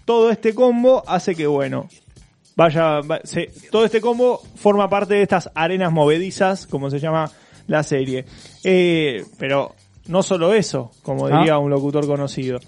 Todo 0.05 0.31
este 0.31 0.55
combo 0.55 1.03
hace 1.07 1.35
que, 1.35 1.47
bueno, 1.47 1.89
vaya, 2.57 3.01
va- 3.01 3.21
se- 3.25 3.51
todo 3.71 3.85
este 3.85 4.01
combo 4.01 4.43
forma 4.57 4.89
parte 4.89 5.15
de 5.15 5.23
estas 5.23 5.51
arenas 5.55 5.93
movedizas, 5.93 6.67
como 6.67 6.91
se 6.91 6.99
llama 6.99 7.31
la 7.67 7.83
serie. 7.83 8.25
Eh, 8.65 9.25
pero 9.39 9.75
no 10.09 10.23
solo 10.23 10.53
eso, 10.55 10.91
como 11.03 11.27
Ah. 11.27 11.39
diría 11.39 11.59
un 11.59 11.71
locutor 11.71 12.07
conocido. 12.07 12.59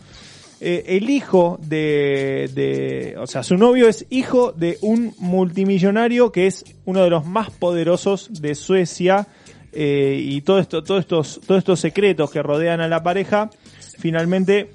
Eh, 0.64 0.96
el 0.96 1.10
hijo 1.10 1.58
de, 1.60 2.48
de, 2.54 3.16
o 3.18 3.26
sea, 3.26 3.42
su 3.42 3.56
novio 3.56 3.88
es 3.88 4.06
hijo 4.10 4.52
de 4.52 4.78
un 4.80 5.12
multimillonario 5.18 6.30
que 6.30 6.46
es 6.46 6.64
uno 6.84 7.02
de 7.02 7.10
los 7.10 7.26
más 7.26 7.50
poderosos 7.50 8.28
de 8.40 8.54
Suecia 8.54 9.26
eh, 9.72 10.20
y 10.22 10.42
todo 10.42 10.60
esto, 10.60 10.84
todos 10.84 11.00
estos, 11.00 11.40
todos 11.44 11.58
estos 11.58 11.80
secretos 11.80 12.30
que 12.30 12.42
rodean 12.42 12.80
a 12.80 12.86
la 12.86 13.02
pareja, 13.02 13.50
finalmente 13.98 14.70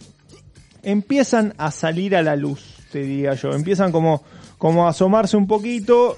empiezan 0.83 1.53
a 1.57 1.71
salir 1.71 2.15
a 2.15 2.21
la 2.21 2.35
luz, 2.35 2.77
te 2.91 2.99
diría 3.03 3.33
yo. 3.35 3.51
Empiezan 3.51 3.91
como, 3.91 4.23
como 4.57 4.87
asomarse 4.87 5.37
un 5.37 5.47
poquito 5.47 6.17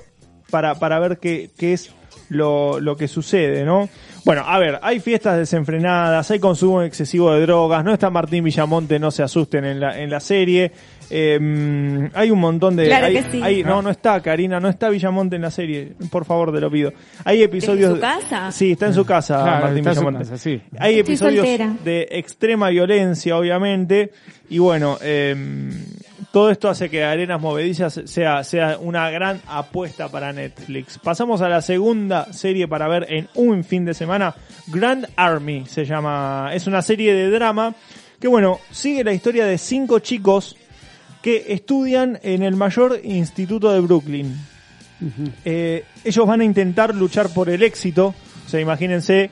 para, 0.49 0.75
para 0.75 0.99
ver 0.99 1.19
qué, 1.19 1.49
qué 1.57 1.73
es 1.73 1.93
lo, 2.29 2.79
lo 2.79 2.95
que 2.95 3.07
sucede, 3.07 3.65
¿no? 3.65 3.89
Bueno, 4.25 4.43
a 4.45 4.59
ver, 4.59 4.79
hay 4.81 4.99
fiestas 4.99 5.37
desenfrenadas, 5.37 6.29
hay 6.29 6.39
consumo 6.39 6.81
excesivo 6.83 7.31
de 7.33 7.41
drogas, 7.41 7.83
no 7.83 7.93
está 7.93 8.09
Martín 8.09 8.43
Villamonte, 8.43 8.99
no 8.99 9.11
se 9.11 9.23
asusten 9.23 9.65
en 9.65 9.79
la, 9.79 9.99
en 9.99 10.09
la 10.09 10.19
serie. 10.19 10.71
Eh, 11.11 12.09
hay 12.13 12.31
un 12.31 12.39
montón 12.39 12.75
de... 12.75 12.85
Claro 12.85 13.07
hay- 13.07 13.13
que 13.15 13.23
sí. 13.31 13.41
hay- 13.43 13.63
no, 13.63 13.81
no 13.81 13.89
está, 13.89 14.21
Karina, 14.21 14.59
no 14.59 14.69
está 14.69 14.89
Villamonte 14.89 15.35
en 15.35 15.41
la 15.41 15.51
serie. 15.51 15.93
Por 16.11 16.25
favor, 16.25 16.53
te 16.53 16.59
lo 16.59 16.69
pido. 16.69 16.93
Hay 17.25 17.41
episodios... 17.43 17.95
su 17.95 17.99
casa? 17.99 18.51
Sí, 18.51 18.71
está 18.73 18.87
en 18.87 18.93
su 18.93 19.05
casa, 19.05 19.41
Claro, 19.43 19.61
Martín 19.65 19.77
está 19.79 19.89
en 19.89 19.95
su 19.95 20.01
Villamonte. 20.01 20.29
casa, 20.29 20.37
sí. 20.37 20.61
Hay 20.77 20.99
Estoy 20.99 21.13
episodios 21.13 21.45
soltera. 21.47 21.75
de 21.83 22.07
extrema 22.11 22.69
violencia, 22.69 23.37
obviamente. 23.37 24.11
Y 24.49 24.57
bueno, 24.59 24.97
eh, 25.01 25.35
todo 26.31 26.49
esto 26.51 26.69
hace 26.69 26.89
que 26.89 27.03
Arenas 27.03 27.39
Movedizas 27.41 28.01
sea, 28.05 28.43
sea 28.43 28.77
una 28.79 29.09
gran 29.09 29.39
apuesta 29.47 30.09
para 30.09 30.31
Netflix. 30.33 30.97
Pasamos 30.99 31.41
a 31.41 31.49
la 31.49 31.61
segunda 31.61 32.31
serie 32.33 32.67
para 32.67 32.87
ver 32.87 33.05
en 33.09 33.27
un 33.35 33.63
fin 33.63 33.85
de 33.85 33.93
semana. 33.93 34.35
Grand 34.67 35.07
Army 35.15 35.65
se 35.67 35.85
llama. 35.85 36.49
Es 36.53 36.67
una 36.67 36.81
serie 36.81 37.13
de 37.13 37.29
drama 37.29 37.73
que, 38.19 38.27
bueno, 38.27 38.59
sigue 38.71 39.03
la 39.03 39.13
historia 39.13 39.45
de 39.45 39.57
cinco 39.57 39.99
chicos 39.99 40.55
que 41.21 41.45
estudian 41.49 42.19
en 42.23 42.43
el 42.43 42.55
mayor 42.55 42.99
instituto 43.03 43.71
de 43.71 43.79
Brooklyn. 43.81 44.35
Eh, 45.45 45.85
ellos 46.03 46.27
van 46.27 46.41
a 46.41 46.43
intentar 46.43 46.93
luchar 46.95 47.29
por 47.29 47.49
el 47.49 47.63
éxito. 47.63 48.13
O 48.45 48.49
sea, 48.49 48.59
imagínense 48.59 49.29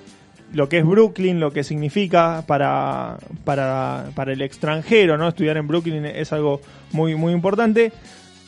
lo 0.53 0.69
que 0.69 0.79
es 0.79 0.85
Brooklyn, 0.85 1.39
lo 1.39 1.51
que 1.51 1.63
significa 1.63 2.43
para, 2.47 3.17
para, 3.43 4.09
para 4.15 4.33
el 4.33 4.41
extranjero, 4.41 5.17
¿no? 5.17 5.27
Estudiar 5.27 5.57
en 5.57 5.67
Brooklyn 5.67 6.05
es 6.05 6.31
algo 6.31 6.61
muy, 6.91 7.15
muy 7.15 7.33
importante. 7.33 7.91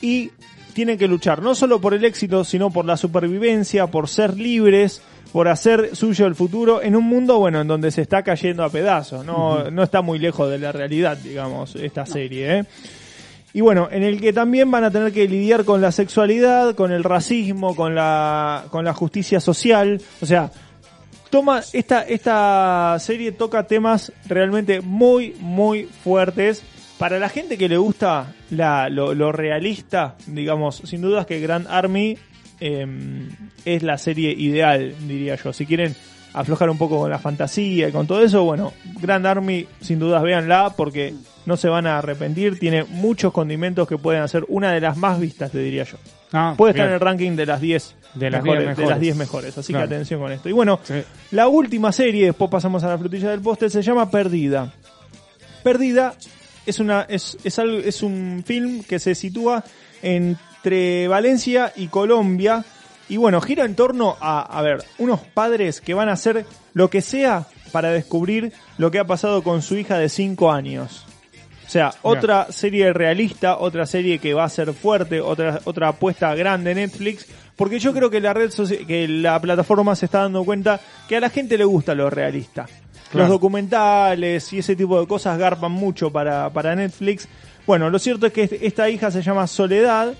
Y 0.01 0.31
tienen 0.73 0.97
que 0.97 1.07
luchar 1.07 1.41
no 1.41 1.55
solo 1.55 1.81
por 1.81 1.93
el 1.93 2.05
éxito, 2.05 2.43
sino 2.43 2.71
por 2.71 2.85
la 2.85 2.95
supervivencia, 2.95 3.87
por 3.87 4.07
ser 4.07 4.37
libres, 4.37 5.01
por 5.33 5.47
hacer 5.47 5.95
suyo 5.95 6.25
el 6.25 6.35
futuro 6.35 6.81
en 6.81 6.95
un 6.95 7.03
mundo, 7.03 7.37
bueno, 7.37 7.61
en 7.61 7.67
donde 7.67 7.91
se 7.91 8.01
está 8.01 8.23
cayendo 8.23 8.63
a 8.63 8.69
pedazos. 8.69 9.25
No, 9.25 9.69
no 9.69 9.83
está 9.83 10.01
muy 10.01 10.19
lejos 10.19 10.49
de 10.49 10.57
la 10.57 10.71
realidad, 10.71 11.17
digamos, 11.17 11.75
esta 11.75 12.05
serie, 12.05 12.59
¿eh? 12.59 12.65
Y 13.53 13.61
bueno, 13.61 13.87
en 13.91 14.03
el 14.03 14.21
que 14.21 14.31
también 14.31 14.69
van 14.69 14.83
a 14.83 14.91
tener 14.91 15.11
que 15.11 15.27
lidiar 15.27 15.65
con 15.65 15.81
la 15.81 15.91
sexualidad, 15.91 16.75
con 16.75 16.91
el 16.91 17.03
racismo, 17.03 17.75
con 17.75 17.95
la, 17.95 18.65
con 18.69 18.85
la 18.85 18.93
justicia 18.93 19.39
social. 19.39 20.01
O 20.21 20.25
sea, 20.25 20.51
toma, 21.29 21.61
esta, 21.73 22.03
esta 22.03 22.95
serie 22.99 23.31
toca 23.31 23.65
temas 23.65 24.11
realmente 24.27 24.81
muy, 24.81 25.35
muy 25.39 25.85
fuertes. 25.85 26.63
Para 26.99 27.17
la 27.17 27.29
gente 27.29 27.57
que 27.57 27.69
le 27.69 27.77
gusta 27.77 28.35
la, 28.51 28.89
lo, 28.89 29.13
lo 29.15 29.31
realista, 29.31 30.15
digamos, 30.27 30.81
sin 30.83 31.01
dudas 31.01 31.25
que 31.25 31.39
Grand 31.39 31.65
Army 31.69 32.17
eh, 32.59 32.85
es 33.65 33.83
la 33.83 33.97
serie 33.97 34.31
ideal, 34.31 34.93
diría 35.07 35.35
yo. 35.35 35.53
Si 35.53 35.65
quieren 35.65 35.95
aflojar 36.33 36.69
un 36.69 36.77
poco 36.77 36.99
con 36.99 37.09
la 37.09 37.19
fantasía 37.19 37.87
y 37.89 37.91
con 37.91 38.07
todo 38.07 38.23
eso, 38.23 38.43
bueno, 38.43 38.73
Grand 39.01 39.25
Army, 39.25 39.67
sin 39.81 39.99
dudas 39.99 40.21
véanla 40.21 40.73
porque 40.75 41.13
no 41.45 41.57
se 41.57 41.67
van 41.69 41.87
a 41.87 41.97
arrepentir. 41.97 42.59
Tiene 42.59 42.83
muchos 42.83 43.33
condimentos 43.33 43.87
que 43.87 43.97
pueden 43.97 44.21
hacer 44.21 44.45
una 44.47 44.71
de 44.71 44.81
las 44.81 44.97
más 44.97 45.19
vistas, 45.19 45.51
te 45.51 45.59
diría 45.59 45.83
yo. 45.83 45.97
Ah, 46.31 46.53
Puede 46.55 46.71
estar 46.73 46.87
en 46.87 46.93
el 46.93 46.99
ranking 46.99 47.35
de 47.35 47.45
las 47.47 47.59
10 47.59 47.95
De 48.13 48.29
las 48.29 48.43
mejores, 48.43 48.65
10 48.65 48.67
de 48.67 48.67
las 48.67 48.77
mejores. 48.77 48.99
10 49.01 49.15
mejores. 49.15 49.57
Así 49.57 49.73
Claro. 49.73 49.87
que 49.89 49.95
atención 49.95 50.21
con 50.21 50.31
esto. 50.31 50.47
Y 50.47 50.51
bueno, 50.51 50.79
la 51.31 51.47
última 51.47 51.91
serie, 51.91 52.25
después 52.25 52.51
pasamos 52.51 52.83
a 52.83 52.89
la 52.89 52.97
frutilla 52.99 53.31
del 53.31 53.41
postre, 53.41 53.69
se 53.69 53.81
llama 53.81 54.11
Perdida. 54.11 54.71
Perdida 55.63 56.13
es 56.65 56.79
una 56.79 57.01
es, 57.09 57.37
es, 57.43 57.57
algo, 57.57 57.77
es 57.79 58.03
un 58.03 58.43
film 58.45 58.83
que 58.83 58.99
se 58.99 59.15
sitúa 59.15 59.63
entre 60.03 61.07
Valencia 61.07 61.73
y 61.75 61.87
Colombia. 61.87 62.63
Y 63.09 63.17
bueno, 63.17 63.41
gira 63.41 63.65
en 63.65 63.75
torno 63.75 64.15
a, 64.21 64.41
a 64.41 64.61
ver, 64.61 64.83
unos 64.99 65.19
padres 65.19 65.81
que 65.81 65.93
van 65.93 66.09
a 66.09 66.13
hacer 66.13 66.45
lo 66.73 66.89
que 66.89 67.01
sea 67.01 67.47
para 67.71 67.91
descubrir 67.91 68.53
lo 68.77 68.91
que 68.91 68.99
ha 68.99 69.05
pasado 69.05 69.43
con 69.43 69.61
su 69.61 69.75
hija 69.77 69.97
de 69.97 70.09
5 70.09 70.51
años. 70.51 71.05
O 71.69 71.71
sea, 71.71 71.93
otra 72.01 72.51
serie 72.51 72.91
realista, 72.93 73.59
otra 73.59 73.85
serie 73.85 74.17
que 74.17 74.33
va 74.33 74.43
a 74.43 74.49
ser 74.49 74.73
fuerte, 74.73 75.21
otra, 75.21 75.59
otra 75.65 75.89
apuesta 75.89 76.33
grande 76.33 76.73
Netflix, 76.73 77.27
porque 77.55 77.77
yo 77.77 77.93
creo 77.93 78.09
que 78.09 78.19
la 78.19 78.33
red 78.33 78.49
que 78.87 79.07
la 79.07 79.39
plataforma 79.39 79.95
se 79.95 80.05
está 80.05 80.21
dando 80.21 80.43
cuenta 80.43 80.79
que 81.07 81.17
a 81.17 81.19
la 81.19 81.29
gente 81.29 81.59
le 81.59 81.65
gusta 81.65 81.93
lo 81.93 82.09
realista. 82.09 82.65
Claro. 83.11 83.27
Los 83.27 83.29
documentales 83.29 84.51
y 84.51 84.59
ese 84.59 84.75
tipo 84.75 84.99
de 84.99 85.05
cosas 85.05 85.37
garpan 85.37 85.71
mucho 85.71 86.11
para, 86.11 86.49
para 86.49 86.75
Netflix. 86.75 87.27
Bueno, 87.67 87.91
lo 87.91 87.99
cierto 87.99 88.25
es 88.25 88.33
que 88.33 88.59
esta 88.63 88.89
hija 88.89 89.11
se 89.11 89.21
llama 89.21 89.45
Soledad, 89.45 90.15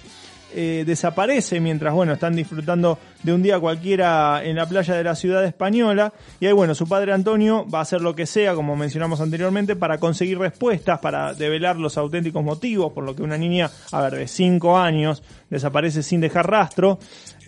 eh, 0.54 0.84
desaparece 0.86 1.60
mientras, 1.60 1.94
bueno, 1.94 2.14
están 2.14 2.36
disfrutando 2.36 2.98
de 3.24 3.34
un 3.34 3.44
día 3.44 3.60
cualquiera 3.60 4.44
en 4.44 4.56
la 4.56 4.68
playa 4.68 4.96
de 4.96 5.04
la 5.04 5.16
ciudad 5.16 5.44
española. 5.46 6.14
Y 6.40 6.48
ahí, 6.48 6.54
bueno, 6.54 6.76
su 6.76 6.88
padre 6.88 7.14
Antonio 7.14 7.68
va 7.70 7.80
a 7.80 7.82
hacer 7.84 8.02
lo 8.02 8.16
que 8.16 8.26
sea, 8.26 8.56
como 8.56 8.76
mencionamos 8.76 9.22
anteriormente, 9.22 9.76
para 9.76 9.98
conseguir 10.00 10.40
respuestas, 10.40 11.00
para 11.00 11.34
develar 11.34 11.78
los 11.78 11.98
auténticos 11.98 12.44
motivos 12.44 12.94
por 12.94 13.04
lo 13.04 13.16
que 13.16 13.24
una 13.24 13.38
niña, 13.38 13.70
a 13.92 14.02
ver, 14.02 14.16
de 14.16 14.28
5 14.28 14.78
años, 14.78 15.24
desaparece 15.50 16.04
sin 16.04 16.22
dejar 16.22 16.50
rastro. 16.50 17.00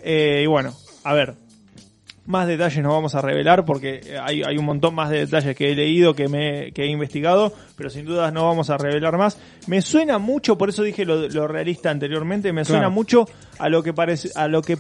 Eh, 0.03 0.41
y 0.43 0.47
bueno, 0.47 0.73
a 1.03 1.13
ver, 1.13 1.35
más 2.31 2.47
detalles 2.47 2.81
no 2.83 2.93
vamos 2.93 3.13
a 3.13 3.21
revelar 3.21 3.65
porque 3.65 4.17
hay, 4.23 4.41
hay 4.41 4.57
un 4.57 4.65
montón 4.65 4.95
más 4.95 5.09
de 5.11 5.19
detalles 5.19 5.55
que 5.55 5.71
he 5.71 5.75
leído, 5.75 6.15
que, 6.15 6.27
me, 6.27 6.71
que 6.71 6.83
he 6.83 6.87
investigado, 6.87 7.53
pero 7.75 7.89
sin 7.89 8.05
dudas 8.05 8.33
no 8.33 8.45
vamos 8.47 8.69
a 8.71 8.77
revelar 8.77 9.17
más. 9.17 9.37
Me 9.67 9.81
suena 9.81 10.17
mucho, 10.17 10.57
por 10.57 10.69
eso 10.69 10.81
dije 10.81 11.05
lo, 11.05 11.27
lo 11.29 11.47
realista 11.47 11.91
anteriormente, 11.91 12.51
me 12.53 12.65
suena 12.65 12.81
Claro. 12.81 12.91
mucho 12.91 13.25
a 13.59 13.69
lo 13.69 13.83
que 13.83 13.93
parece, 13.93 14.29
a 14.35 14.47
lo 14.47 14.61
que 14.63 14.77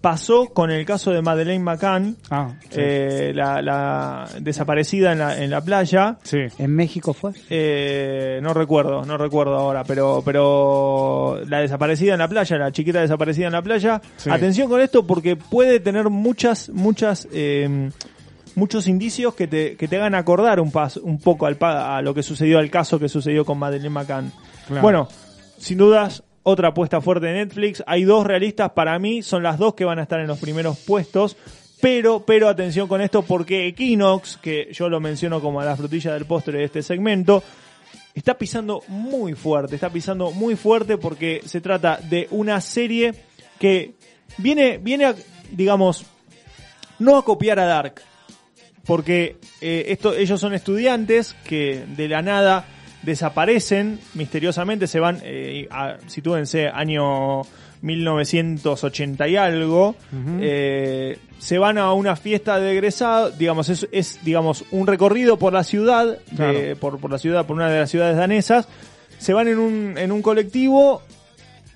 pasó 0.00 0.46
con 0.46 0.70
el 0.70 0.84
caso 0.86 1.10
de 1.10 1.20
Madeleine 1.20 1.62
McCann, 1.62 2.16
Ah, 2.30 2.54
sí. 2.62 2.68
eh, 2.76 3.32
la, 3.34 3.60
la 3.60 4.28
desaparecida 4.40 5.12
en 5.12 5.18
la, 5.18 5.36
en 5.42 5.50
la 5.50 5.60
playa. 5.60 6.16
¿En 6.32 6.74
México 6.74 7.12
fue? 7.12 7.32
Eh, 7.50 8.40
no 8.42 8.54
recuerdo, 8.54 9.04
no 9.04 9.18
recuerdo 9.18 9.56
ahora, 9.56 9.84
pero, 9.84 10.22
pero 10.24 11.40
la 11.46 11.60
desaparecida 11.60 12.14
en 12.14 12.18
la 12.20 12.28
playa, 12.28 12.56
la 12.56 12.72
chiquita 12.72 13.00
desaparecida 13.00 13.46
en 13.46 13.52
la 13.52 13.62
playa. 13.62 14.00
Sí. 14.16 14.30
Atención 14.30 14.68
con 14.68 14.80
esto 14.80 15.06
porque 15.06 15.36
puede 15.36 15.80
tener 15.80 16.08
muchas, 16.08 16.70
muchas, 16.70 17.28
eh, 17.32 17.90
muchos 18.54 18.86
indicios 18.88 19.34
que 19.34 19.46
te, 19.46 19.76
que 19.76 19.86
te 19.86 19.96
hagan 19.96 20.14
acordar 20.14 20.60
un, 20.60 20.70
pas, 20.72 20.96
un 20.96 21.18
poco 21.20 21.46
al, 21.46 21.56
pa- 21.56 21.96
a 21.96 22.02
lo 22.02 22.14
que 22.14 22.22
sucedió, 22.22 22.58
al 22.58 22.70
caso 22.70 22.98
que 22.98 23.08
sucedió 23.08 23.44
con 23.44 23.58
Madeleine 23.58 23.90
McCann. 23.90 24.32
Claro. 24.66 24.82
Bueno, 24.82 25.08
sin 25.58 25.76
dudas, 25.78 26.22
otra 26.42 26.68
apuesta 26.68 27.00
fuerte 27.00 27.26
de 27.26 27.34
Netflix. 27.34 27.82
Hay 27.86 28.04
dos 28.04 28.26
realistas 28.26 28.70
para 28.70 28.98
mí, 28.98 29.22
son 29.22 29.42
las 29.42 29.58
dos 29.58 29.74
que 29.74 29.84
van 29.84 29.98
a 29.98 30.02
estar 30.02 30.20
en 30.20 30.26
los 30.26 30.38
primeros 30.38 30.78
puestos. 30.78 31.36
Pero, 31.80 32.24
pero 32.26 32.48
atención 32.48 32.88
con 32.88 33.00
esto 33.00 33.22
porque 33.22 33.66
Equinox, 33.68 34.36
que 34.36 34.68
yo 34.72 34.90
lo 34.90 35.00
menciono 35.00 35.40
como 35.40 35.62
la 35.62 35.76
frutilla 35.76 36.12
del 36.12 36.26
postre 36.26 36.58
de 36.58 36.64
este 36.64 36.82
segmento, 36.82 37.42
está 38.14 38.36
pisando 38.36 38.82
muy 38.88 39.32
fuerte, 39.34 39.76
está 39.76 39.88
pisando 39.88 40.30
muy 40.30 40.56
fuerte 40.56 40.98
porque 40.98 41.40
se 41.46 41.62
trata 41.62 41.96
de 41.96 42.28
una 42.32 42.60
serie 42.60 43.14
que 43.58 43.94
viene, 44.36 44.76
viene 44.76 45.06
a, 45.06 45.14
digamos, 45.52 46.04
no 46.98 47.16
a 47.16 47.24
copiar 47.24 47.58
a 47.58 47.64
Dark, 47.64 48.02
porque 48.84 49.36
eh, 49.62 49.86
esto, 49.88 50.14
ellos 50.14 50.38
son 50.38 50.52
estudiantes 50.52 51.34
que 51.44 51.84
de 51.96 52.08
la 52.08 52.20
nada 52.20 52.66
desaparecen 53.02 53.98
misteriosamente, 54.14 54.86
se 54.86 55.00
van, 55.00 55.20
eh, 55.22 55.66
a, 55.70 55.96
sitúense, 56.06 56.68
año 56.68 57.42
1980 57.82 59.28
y 59.28 59.36
algo, 59.36 59.94
eh, 60.40 61.18
se 61.38 61.58
van 61.58 61.78
a 61.78 61.92
una 61.92 62.16
fiesta 62.16 62.60
de 62.60 62.72
egresado, 62.72 63.30
digamos, 63.30 63.68
es, 63.68 63.88
es 63.92 64.18
digamos, 64.24 64.64
un 64.70 64.86
recorrido 64.86 65.38
por 65.38 65.52
la 65.52 65.64
ciudad, 65.64 66.18
de- 66.30 66.36
Claro. 66.36 66.76
por, 66.78 66.98
por 67.00 67.10
la 67.10 67.18
ciudad, 67.18 67.46
por 67.46 67.56
una 67.56 67.70
de 67.70 67.80
las 67.80 67.90
ciudades 67.90 68.16
danesas, 68.16 68.68
se 69.18 69.32
van 69.32 69.48
en 69.48 69.58
un, 69.58 69.96
en 69.98 70.12
un 70.12 70.22
colectivo, 70.22 71.02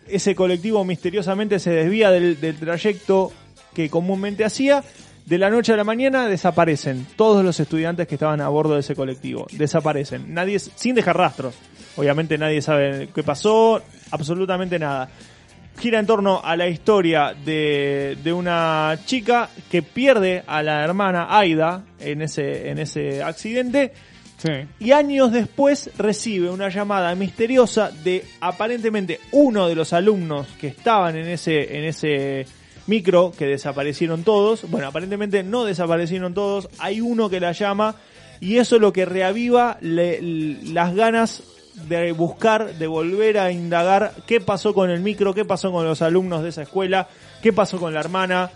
ese 0.09 0.34
colectivo 0.34 0.84
misteriosamente 0.84 1.59
se 1.59 1.70
desvía 1.70 2.10
del, 2.10 2.40
del 2.40 2.56
trayecto 2.56 3.32
que 3.74 3.88
comúnmente 3.88 4.44
hacía. 4.44 4.84
De 5.26 5.38
la 5.38 5.48
noche 5.48 5.72
a 5.72 5.76
la 5.76 5.84
mañana 5.84 6.28
desaparecen 6.28 7.06
todos 7.16 7.42
los 7.42 7.59
estudiantes 7.59 8.06
que 8.06 8.16
estaban 8.16 8.42
a 8.42 8.48
bordo 8.48 8.74
de 8.74 8.80
ese 8.80 8.94
colectivo. 8.94 9.46
Desaparecen. 9.52 10.34
Nadie, 10.34 10.59
sin 10.59 10.94
dejar 10.94 11.16
rastros. 11.16 11.55
Obviamente 11.96 12.36
nadie 12.36 12.60
sabe 12.60 13.09
qué 13.14 13.22
pasó, 13.22 13.80
absolutamente 14.10 14.78
nada. 14.78 15.09
Gira 15.78 15.98
en 15.98 16.06
torno 16.06 16.42
a 16.44 16.56
la 16.56 16.68
historia 16.68 17.34
de, 17.34 18.18
de 18.22 18.32
una 18.34 18.98
chica 19.06 19.48
que 19.70 19.82
pierde 19.82 20.42
a 20.46 20.62
la 20.62 20.84
hermana 20.84 21.26
Aida 21.30 21.84
en 21.98 22.20
ese, 22.20 22.68
en 22.68 22.78
ese 22.78 23.22
accidente. 23.22 23.92
Sí. 24.36 24.51
Y 24.78 24.92
años 24.92 25.32
después 25.32 25.90
recibe 25.96 26.51
una 26.51 26.68
llamada 26.68 27.14
misteriosa 27.14 27.90
de 27.90 28.24
aparentemente 28.40 29.20
uno 29.32 29.68
de 29.68 29.74
los 29.74 29.94
alumnos 29.94 30.48
que 30.60 30.66
estaban 30.66 31.16
en 31.16 31.28
ese, 31.28 31.78
en 31.78 31.84
ese 31.84 32.46
micro 32.86 33.32
que 33.36 33.47
desaparecieron 33.47 34.24
todos. 34.24 34.70
Bueno, 34.70 34.89
aparentemente 34.89 35.43
no 35.43 35.65
desaparecieron 35.65 36.35
todos, 36.35 36.69
hay 36.78 37.01
uno 37.01 37.31
que 37.31 37.40
la 37.40 37.52
llama 37.52 37.97
y 38.40 38.59
eso 38.59 38.77
es 38.77 38.82
lo 38.82 38.93
que 38.93 39.05
reaviva 39.05 39.78
las 39.81 40.94
ganas 40.94 41.43
de 41.89 42.12
buscar, 42.12 42.74
de 42.74 42.86
volver 42.86 43.39
a 43.39 43.51
indagar 43.51 44.12
qué 44.27 44.40
pasó 44.40 44.74
con 44.74 44.90
el 44.90 45.01
micro, 45.01 45.35
qué 45.35 45.44
pasó 45.44 45.73
con 45.73 45.85
los 45.85 46.02
alumnos 46.02 46.43
de 46.43 46.51
esa 46.51 46.62
escuela, 46.62 47.09
qué 47.43 47.52
pasó 47.52 47.78
con 47.78 47.94
la 47.94 48.01
hermana 48.01 48.51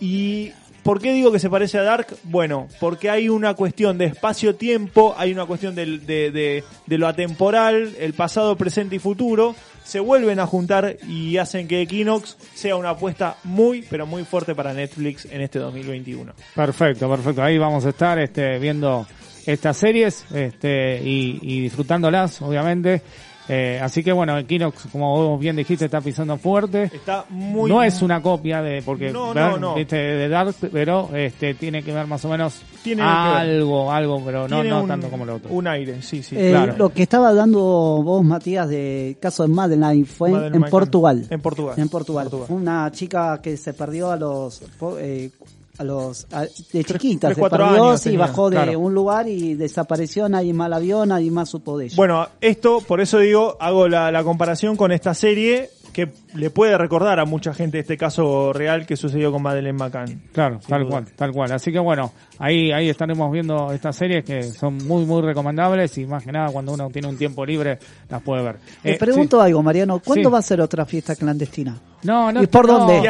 y 0.00 0.52
¿Por 0.82 1.00
qué 1.00 1.12
digo 1.12 1.30
que 1.30 1.38
se 1.38 1.48
parece 1.48 1.78
a 1.78 1.82
Dark? 1.82 2.08
Bueno, 2.24 2.66
porque 2.80 3.08
hay 3.08 3.28
una 3.28 3.54
cuestión 3.54 3.98
de 3.98 4.06
espacio-tiempo, 4.06 5.14
hay 5.16 5.32
una 5.32 5.46
cuestión 5.46 5.74
de, 5.74 6.64
lo 6.86 7.06
atemporal, 7.06 7.94
el 7.98 8.14
pasado, 8.14 8.56
presente 8.56 8.96
y 8.96 8.98
futuro. 8.98 9.54
Se 9.84 10.00
vuelven 10.00 10.40
a 10.40 10.46
juntar 10.46 10.96
y 11.08 11.36
hacen 11.36 11.68
que 11.68 11.82
Equinox 11.82 12.36
sea 12.54 12.76
una 12.76 12.90
apuesta 12.90 13.36
muy, 13.44 13.82
pero 13.88 14.06
muy 14.06 14.24
fuerte 14.24 14.54
para 14.54 14.72
Netflix 14.72 15.24
en 15.26 15.40
este 15.40 15.58
2021. 15.58 16.32
Perfecto, 16.54 17.08
perfecto. 17.08 17.42
Ahí 17.42 17.58
vamos 17.58 17.84
a 17.86 17.90
estar 17.90 18.18
este, 18.18 18.58
viendo 18.58 19.06
estas 19.46 19.76
series 19.76 20.24
este, 20.32 21.00
y 21.02 21.60
disfrutándolas, 21.60 22.42
obviamente. 22.42 23.02
Eh, 23.48 23.80
así 23.82 24.04
que 24.04 24.12
bueno, 24.12 24.38
Equinox, 24.38 24.86
como 24.92 25.16
vos 25.16 25.40
bien 25.40 25.56
dijiste, 25.56 25.86
está 25.86 26.00
pisando 26.00 26.36
fuerte. 26.36 26.84
Está 26.84 27.24
muy. 27.28 27.70
No 27.70 27.82
es 27.82 28.00
una 28.02 28.22
copia 28.22 28.62
de 28.62 28.82
porque 28.82 29.10
no, 29.12 29.34
no, 29.34 29.58
no. 29.58 29.74
De 29.74 30.28
Dark, 30.28 30.54
pero 30.72 31.10
este 31.14 31.54
tiene 31.54 31.82
que 31.82 31.92
ver 31.92 32.06
más 32.06 32.24
o 32.24 32.28
menos 32.28 32.62
tiene 32.82 33.02
algo, 33.02 33.90
algo, 33.90 34.22
pero 34.24 34.48
no, 34.48 34.62
no 34.62 34.86
tanto 34.86 35.08
como 35.08 35.24
lo 35.24 35.36
otro. 35.36 35.50
Un 35.52 35.66
aire, 35.66 36.02
sí, 36.02 36.22
sí. 36.22 36.36
Eh, 36.38 36.50
claro. 36.50 36.74
Lo 36.76 36.88
que 36.90 37.02
estaba 37.02 37.32
dando 37.32 37.60
vos, 37.60 38.24
Matías, 38.24 38.68
de 38.68 39.16
caso 39.20 39.42
de 39.42 39.48
Madeline 39.48 40.04
fue 40.04 40.30
en, 40.30 40.62
Portugal. 40.64 41.26
en 41.28 41.40
Portugal. 41.40 41.74
En 41.76 41.88
Portugal. 41.88 42.26
En 42.26 42.28
Portugal. 42.28 42.28
Una 42.48 42.90
chica 42.92 43.40
que 43.42 43.56
se 43.56 43.74
perdió 43.74 44.10
a 44.10 44.16
los 44.16 44.62
eh, 44.98 45.30
a 45.78 45.84
los 45.84 46.26
a, 46.32 46.42
de 46.42 46.84
chiquita, 46.84 47.28
tres, 47.28 47.36
se 47.36 47.50
perdió 47.50 47.66
años, 47.66 48.00
y 48.02 48.04
tenía, 48.04 48.18
bajó 48.20 48.50
de 48.50 48.56
claro. 48.56 48.78
un 48.78 48.94
lugar 48.94 49.28
y 49.28 49.54
desapareció, 49.54 50.28
nadie 50.28 50.52
más 50.52 50.68
la 50.68 50.78
vio, 50.78 51.06
nadie 51.06 51.30
más 51.30 51.48
supo 51.48 51.78
de 51.78 51.86
ella. 51.86 51.96
Bueno, 51.96 52.28
esto, 52.40 52.80
por 52.80 53.00
eso 53.00 53.18
digo, 53.18 53.56
hago 53.60 53.88
la, 53.88 54.12
la 54.12 54.22
comparación 54.24 54.76
con 54.76 54.92
esta 54.92 55.14
serie 55.14 55.70
que 55.92 56.08
le 56.34 56.50
puede 56.50 56.78
recordar 56.78 57.20
a 57.20 57.24
mucha 57.24 57.52
gente 57.54 57.78
este 57.78 57.96
caso 57.96 58.52
real 58.52 58.86
que 58.86 58.96
sucedió 58.96 59.32
con 59.32 59.42
Madeleine 59.42 59.78
McCann. 59.78 60.22
Claro, 60.32 60.60
tal 60.66 60.86
cual, 60.86 61.06
tal 61.16 61.32
cual. 61.32 61.52
Así 61.52 61.72
que 61.72 61.78
bueno, 61.78 62.12
ahí, 62.38 62.72
ahí 62.72 62.88
estaremos 62.88 63.30
viendo 63.30 63.72
estas 63.72 63.96
series 63.96 64.24
que 64.24 64.42
son 64.42 64.78
muy, 64.78 65.04
muy 65.04 65.22
recomendables 65.22 65.96
y 65.98 66.06
más 66.06 66.24
que 66.24 66.32
nada 66.32 66.50
cuando 66.50 66.72
uno 66.72 66.88
tiene 66.90 67.08
un 67.08 67.18
tiempo 67.18 67.44
libre 67.44 67.78
las 68.08 68.22
puede 68.22 68.42
ver. 68.42 68.56
Te 68.82 68.92
eh, 68.92 68.98
pregunto 68.98 69.40
algo, 69.40 69.62
Mariano, 69.62 70.00
¿cuándo 70.00 70.30
va 70.30 70.38
a 70.38 70.42
ser 70.42 70.60
otra 70.60 70.84
fiesta 70.84 71.16
clandestina? 71.16 71.76
No, 72.02 72.26
no. 72.26 72.32
no. 72.32 72.42
¿Y 72.42 72.46
por 72.48 72.66
dónde? 72.66 73.00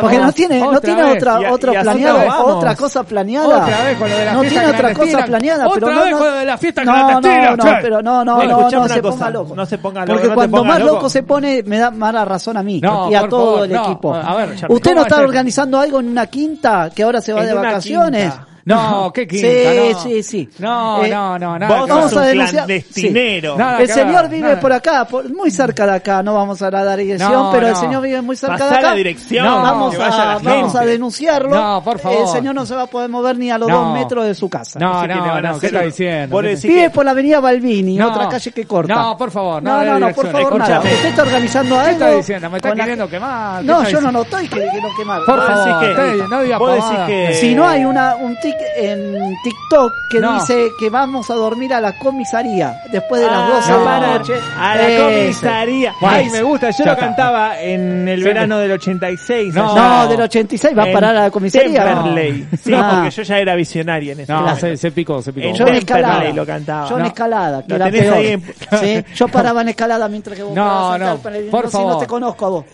Porque 0.00 0.18
no 0.18 0.32
tiene, 0.32 0.62
otra 0.62 0.72
no 0.72 0.80
tiene 0.80 1.04
otra, 1.04 1.52
otra, 1.52 1.82
planeada, 1.82 2.44
otra 2.44 2.74
cosa 2.76 3.02
planeada. 3.02 3.64
Otra 3.64 3.84
vez 3.84 3.98
con 3.98 4.10
lo 4.10 4.16
de 4.16 4.24
la 4.24 4.32
no 4.32 4.40
fiesta 4.42 4.60
tiene 4.60 4.74
otra 4.74 4.94
cosa 4.94 5.24
planeada. 5.24 5.66
Otra 5.66 5.80
pero 5.80 6.04
vez 6.04 6.12
con 6.12 6.26
lo 6.26 6.34
de 6.36 6.44
la 6.44 6.58
fiesta 6.58 6.82
clandestina. 6.82 7.50
No, 7.50 7.56
no, 7.56 7.78
pero 7.82 8.02
no, 8.02 8.24
no, 8.24 8.44
no, 8.44 8.70
no, 8.70 8.88
se 8.88 9.02
ponga 9.02 9.30
loco. 9.30 9.54
No 9.56 9.66
se 9.66 9.78
ponga 9.78 10.06
loco. 10.06 10.20
Porque 10.20 10.34
cuando 10.34 10.64
más 10.64 10.80
loco 10.80 11.08
se 11.08 11.22
pone, 11.22 11.62
me 11.64 11.78
da 11.78 11.90
mala 11.90 12.24
razón 12.26 12.56
a 12.56 12.62
mí 12.62 12.80
no, 12.80 13.10
y 13.10 13.14
a 13.14 13.28
todo 13.28 13.52
favor, 13.52 13.64
el 13.64 13.72
no. 13.72 13.84
equipo. 13.84 14.14
A 14.14 14.34
ver, 14.34 14.56
Usted 14.68 14.94
no 14.94 15.02
está 15.02 15.20
organizando 15.20 15.78
algo 15.78 16.00
en 16.00 16.08
una 16.08 16.26
quinta 16.26 16.90
que 16.94 17.02
ahora 17.02 17.20
se 17.20 17.32
va 17.32 17.44
de 17.44 17.54
vacaciones. 17.54 18.32
Quinta. 18.32 18.55
No, 18.66 19.12
qué 19.12 19.28
quinta, 19.28 19.46
sí. 19.46 19.94
Sí, 20.02 20.22
sí, 20.24 20.48
No, 20.58 21.04
eh, 21.04 21.08
no, 21.08 21.38
no, 21.38 21.56
nada. 21.56 21.82
Vos 21.82 21.88
sos 21.88 22.12
un 22.14 22.22
denunciar... 22.22 22.64
clandestinero. 22.66 23.56
El 23.78 23.88
señor 23.88 24.28
vive 24.28 24.56
por 24.56 24.72
acá, 24.72 25.04
por, 25.04 25.32
muy 25.32 25.52
cerca 25.52 25.86
de 25.86 25.92
acá, 25.92 26.20
no 26.22 26.34
vamos 26.34 26.60
a 26.62 26.70
dar 26.70 26.96
dirección, 26.98 27.50
pero 27.52 27.68
el 27.68 27.76
señor 27.76 28.02
vive 28.02 28.20
muy 28.22 28.34
cerca 28.36 28.68
de 28.68 28.76
acá. 28.76 28.88
la 28.88 28.94
dirección. 28.94 29.46
No, 29.46 29.62
vamos, 29.62 29.94
a, 29.96 30.38
vamos 30.42 30.74
a 30.74 30.84
denunciarlo. 30.84 31.54
No, 31.54 31.82
por 31.84 32.00
favor. 32.00 32.22
El 32.22 32.28
señor 32.28 32.54
no 32.56 32.66
se 32.66 32.74
va 32.74 32.82
a 32.82 32.86
poder 32.86 33.08
mover 33.08 33.38
ni 33.38 33.50
a 33.52 33.58
los 33.58 33.70
dos 33.70 33.92
metros 33.94 34.26
de 34.26 34.34
su 34.34 34.48
casa. 34.48 34.80
No, 34.80 35.06
no, 35.06 35.40
no, 35.40 35.60
¿qué 35.60 35.66
está 35.66 35.82
diciendo? 35.82 36.36
Vive 36.40 36.90
por 36.90 37.04
la 37.04 37.12
avenida 37.12 37.38
Balbini, 37.38 38.00
otra 38.00 38.28
calle 38.28 38.50
que 38.50 38.66
corta. 38.66 38.94
No, 38.94 39.16
por 39.16 39.30
favor, 39.30 39.62
no, 39.62 39.84
no, 39.84 40.00
no, 40.00 40.12
por 40.12 40.26
favor, 40.30 40.58
nada. 40.58 40.80
Usted 40.80 41.06
está 41.06 41.22
organizando 41.22 41.78
algo. 41.78 41.86
¿Qué 41.86 42.04
está 42.04 42.16
diciendo? 42.16 42.50
¿Me 42.50 42.56
está 42.56 42.74
queriendo 42.74 43.08
quemar? 43.08 43.62
No, 43.62 43.88
yo 43.88 44.00
no, 44.00 44.10
no 44.10 44.22
estoy 44.22 44.48
queriendo 44.48 44.88
quemar. 44.96 45.22
Por 45.24 45.46
favor, 45.46 46.28
no 46.28 46.42
diga 46.42 47.32
Si 47.32 47.54
no 47.54 47.68
hay 47.68 47.84
un 47.84 48.36
ticket 48.42 48.55
en 48.76 49.34
TikTok 49.42 49.92
que 50.10 50.20
dice 50.20 50.68
que 50.78 50.90
vamos 50.90 51.30
a 51.30 51.34
dormir 51.34 51.72
a 51.74 51.80
la 51.80 51.98
comisaría 51.98 52.74
después 52.90 53.20
de 53.20 53.26
las 53.26 53.48
12 53.48 53.72
ah, 53.72 53.78
de 53.78 53.84
la 53.84 54.18
noche. 54.18 54.32
A 54.58 54.76
la 54.76 55.04
comisaría. 55.04 55.92
Ay, 56.02 56.30
me 56.30 56.42
gusta. 56.42 56.70
Yo 56.70 56.84
lo 56.84 56.96
cantaba 56.96 57.60
en 57.60 58.08
el 58.08 58.22
verano 58.22 58.58
del 58.58 58.72
86. 58.72 59.54
No, 59.54 59.74
no 59.74 60.08
del 60.08 60.20
86 60.20 60.76
va 60.76 60.84
a 60.84 60.92
parar 60.92 61.16
a 61.16 61.22
la 61.24 61.30
comisaría. 61.30 61.84
Temperley. 61.84 62.46
Sí, 62.62 62.72
porque 62.72 63.10
yo 63.10 63.22
ya 63.22 63.38
era 63.38 63.54
visionaria 63.54 64.12
en 64.12 64.20
ese 64.20 64.32
No, 64.32 64.56
se, 64.56 64.90
picó, 64.92 65.22
se 65.22 65.32
picó. 65.32 65.48
En 65.48 65.54
yo 65.54 65.66
en 65.66 65.74
escalada. 65.76 66.30
Lo 66.32 66.46
cantaba. 66.46 66.88
Yo 66.88 66.98
en 66.98 67.06
escalada. 67.06 67.64
Yo 69.14 69.28
paraba 69.28 69.62
en 69.62 69.68
escalada 69.68 70.08
mientras 70.08 70.36
que 70.36 70.42
vos 70.42 70.54
no, 70.54 70.98
no, 70.98 71.18
para 71.18 71.38
el... 71.38 71.46
por 71.46 71.70
favor. 71.70 71.92
Si 71.92 71.94
no 71.94 71.98
te 71.98 72.06
conozco 72.06 72.46
a 72.46 72.48
vos. 72.48 72.64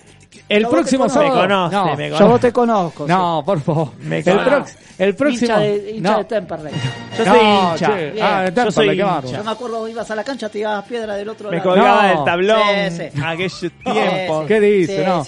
El 0.48 0.66
próximo 0.66 1.09
sábado. 1.09 1.34
Me 1.34 1.40
conoce, 1.40 1.76
no, 1.76 1.84
me 1.84 2.10
conoce. 2.10 2.24
Yo 2.24 2.28
vos 2.28 2.40
te 2.40 2.52
conozco. 2.52 3.06
No, 3.06 3.40
sí. 3.40 3.46
por 3.46 3.60
favor. 3.60 3.88
Me 4.00 4.18
el, 4.18 4.24
pro, 4.24 4.64
el, 4.98 5.14
próximo. 5.14 5.46
Hincha 5.46 5.59
de, 5.59 5.90
hincha 5.92 6.10
no. 6.10 6.18
de 6.18 6.24
Temperley. 6.24 6.72
Yo 7.18 7.24
soy 7.24 7.40
hincha. 7.40 7.92
Ah, 8.20 8.42
de 8.42 8.52
Temperley, 8.52 8.64
yo, 8.64 8.72
soy 8.72 8.88
hincha. 8.90 9.38
Yo 9.38 9.44
me 9.44 9.50
acuerdo, 9.50 9.88
ibas 9.88 10.10
a 10.10 10.14
la 10.14 10.24
cancha, 10.24 10.48
tirabas 10.48 10.84
piedra 10.84 11.14
del 11.14 11.28
otro 11.28 11.50
me 11.50 11.56
lado. 11.56 11.70
Me 11.70 11.74
colgaba 11.74 12.06
del 12.09 12.24
tablón. 12.24 13.50
Sí, 13.50 13.70
tiempo. 13.70 14.44
¿Qué 14.46 14.60
dice? 14.60 15.06
no. 15.06 15.24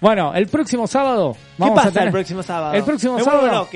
Bueno, 0.00 0.32
el 0.34 0.46
próximo 0.46 0.86
sábado. 0.86 1.36
Vamos 1.56 1.72
¿Qué 1.72 1.76
pasa 1.76 1.88
a 1.88 1.92
tener, 1.92 2.08
el 2.08 2.12
próximo 2.12 2.42
sábado? 2.42 2.74
El 2.74 2.84
próximo 2.84 3.14
me 3.16 3.24
sábado. 3.24 3.68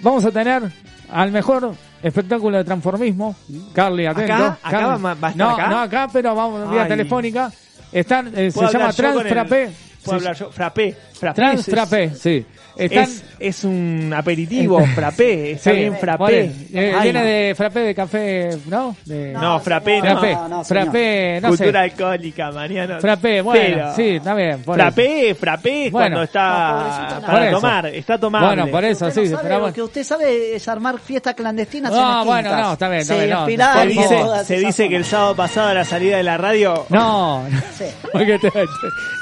Vamos 0.00 0.24
a 0.24 0.30
tener 0.30 0.62
al 1.10 1.32
mejor 1.32 1.74
espectáculo 2.02 2.58
de 2.58 2.64
transformismo. 2.64 3.36
Carly, 3.72 4.06
atento. 4.06 4.32
¿Acá? 4.32 4.58
¿Acá 4.62 4.78
Carly. 4.80 5.02
Va 5.02 5.10
a 5.10 5.14
estar 5.14 5.36
no, 5.36 5.50
acá? 5.50 5.68
no 5.68 5.78
acá, 5.78 6.08
pero 6.12 6.34
vamos 6.34 6.70
vía 6.70 6.88
telefónica. 6.88 7.52
Están, 7.92 8.32
eh, 8.36 8.50
se 8.50 8.66
llama 8.66 8.92
Transfrapé 8.92 9.87
fue 10.00 10.12
sí, 10.12 10.16
hablar 10.16 10.36
yo. 10.36 10.50
Frappé, 10.50 10.96
frappé. 11.12 11.34
Trans 11.36 11.64
frappé, 11.66 12.10
sí. 12.14 12.44
Están, 12.76 13.04
es 13.04 13.24
es 13.38 13.64
un 13.64 14.12
aperitivo, 14.16 14.84
frappé, 14.94 15.52
está 15.52 15.70
sí. 15.70 15.76
bien 15.76 15.96
frappé. 15.96 16.52
Eh, 16.72 16.94
viene 17.02 17.24
de 17.24 17.54
frappé 17.54 17.80
de 17.80 17.94
café, 17.94 18.50
¿no? 18.66 18.96
De... 19.04 19.32
No, 19.32 19.60
frappé, 19.60 20.00
no. 20.00 20.06
Frappé, 20.08 20.36
no, 20.48 20.64
frappé, 20.64 21.40
no 21.40 21.48
Cultura 21.48 21.80
alcohólica, 21.82 22.50
Mariano. 22.50 23.00
Frappé, 23.00 23.40
bueno, 23.40 23.60
Pero... 23.60 23.94
sí, 23.94 24.08
está 24.16 24.34
bien. 24.34 24.62
Por 24.62 24.76
frappé, 24.76 25.34
frappé, 25.34 25.90
bueno. 25.90 26.16
cuando 26.16 26.22
está 26.22 27.20
para 27.24 27.50
tomar, 27.50 27.86
está 27.86 28.18
tomando. 28.18 28.46
Bueno, 28.48 28.66
por 28.68 28.84
eso, 28.84 29.06
usted 29.06 29.24
sí. 29.24 29.28
Sabe, 29.28 29.58
lo 29.58 29.72
que 29.72 29.82
usted 29.82 30.04
sabe 30.04 30.56
es 30.56 30.68
armar 30.68 30.98
fiesta 30.98 31.34
clandestina 31.34 31.90
No, 31.90 32.24
bueno, 32.24 32.54
no, 32.56 32.72
está 32.72 32.88
bien, 32.88 33.02
está 33.02 33.16
bien. 33.16 33.38
Se, 33.46 33.80
se 33.80 33.86
dice, 33.86 34.44
se 34.44 34.56
dice 34.58 34.88
que 34.88 34.96
el 34.96 35.04
sábado 35.04 35.36
pasado 35.36 35.68
a 35.68 35.74
la 35.74 35.84
salida 35.84 36.16
de 36.16 36.22
la 36.22 36.36
radio... 36.36 36.86
No, 36.98 37.42
no. 37.48 37.58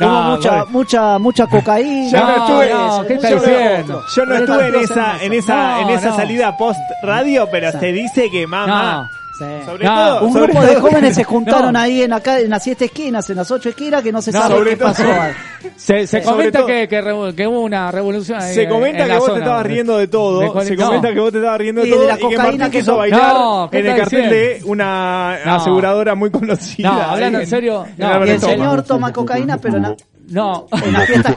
Hubo 0.00 0.22
mucha, 0.22 0.64
mucha, 0.66 1.18
mucha 1.18 1.46
cocaína. 1.46 2.10
Ya 2.10 2.20
no, 2.20 2.36
estuve, 2.36 3.08
¿qué 3.08 3.14
está 3.14 3.30
diciendo? 3.30 4.02
Yo 4.14 4.24
no 4.24 4.34
estuve 4.36 4.68
en 4.68 4.74
esa, 4.76 5.22
en 5.22 5.32
esa, 5.32 5.80
en 5.80 5.88
esa 5.90 6.14
salida 6.14 6.56
post 6.56 6.78
radio, 7.02 7.48
pero 7.50 7.72
se 7.72 7.92
dice 7.92 8.30
que 8.30 8.46
mamá. 8.46 9.10
Sí. 9.38 9.44
Sobre 9.66 9.84
todo, 9.84 10.22
un 10.22 10.32
grupo 10.32 10.62
de 10.62 10.76
jóvenes 10.76 11.14
se 11.14 11.24
juntaron 11.24 11.76
ahí 11.76 12.00
en 12.00 12.12
acá 12.14 12.40
en 12.40 12.48
las 12.48 12.62
siete 12.62 12.86
esquinas, 12.86 13.28
en 13.28 13.36
las 13.36 13.50
ocho 13.50 13.68
esquinas, 13.68 14.02
que 14.02 14.10
no 14.10 14.22
se 14.22 14.32
sabe 14.32 14.64
qué 14.64 14.76
todo. 14.76 14.88
pasó. 14.88 15.04
se, 15.76 16.22
comenta 16.22 16.64
que, 16.64 16.88
que, 16.88 17.34
que, 17.36 17.46
hubo 17.46 17.60
una 17.60 17.92
revolución. 17.92 18.40
Ahí, 18.40 18.54
se 18.54 18.66
comenta 18.66 19.04
que 19.04 19.10
la 19.10 19.18
vos 19.18 19.34
te 19.34 19.38
estabas 19.38 19.66
riendo 19.66 19.98
de 19.98 20.08
todo. 20.08 20.62
Se 20.62 20.74
comenta 20.74 21.12
que 21.12 21.20
vos 21.20 21.32
te 21.32 21.38
estabas 21.38 21.58
riendo 21.58 21.82
de 21.82 21.90
todo. 21.90 22.00
De 22.00 22.06
la 22.06 22.14
y 22.18 22.28
que 22.28 22.38
Martín 22.38 22.70
quiso 22.70 22.96
bailar 22.96 23.68
en 23.72 23.86
el 23.86 23.96
cartel 23.96 24.30
de 24.30 24.60
una 24.64 25.56
aseguradora 25.56 26.14
muy 26.14 26.30
conocida. 26.30 26.90
No, 26.90 27.02
hablando 27.02 27.40
en 27.40 27.46
serio. 27.46 27.84
y 27.98 28.30
el 28.30 28.40
señor 28.40 28.84
toma 28.84 29.12
cocaína, 29.12 29.58
pero 29.58 29.96
no. 30.28 30.66
En 30.84 30.92
las 30.92 31.06
fiestas. 31.06 31.36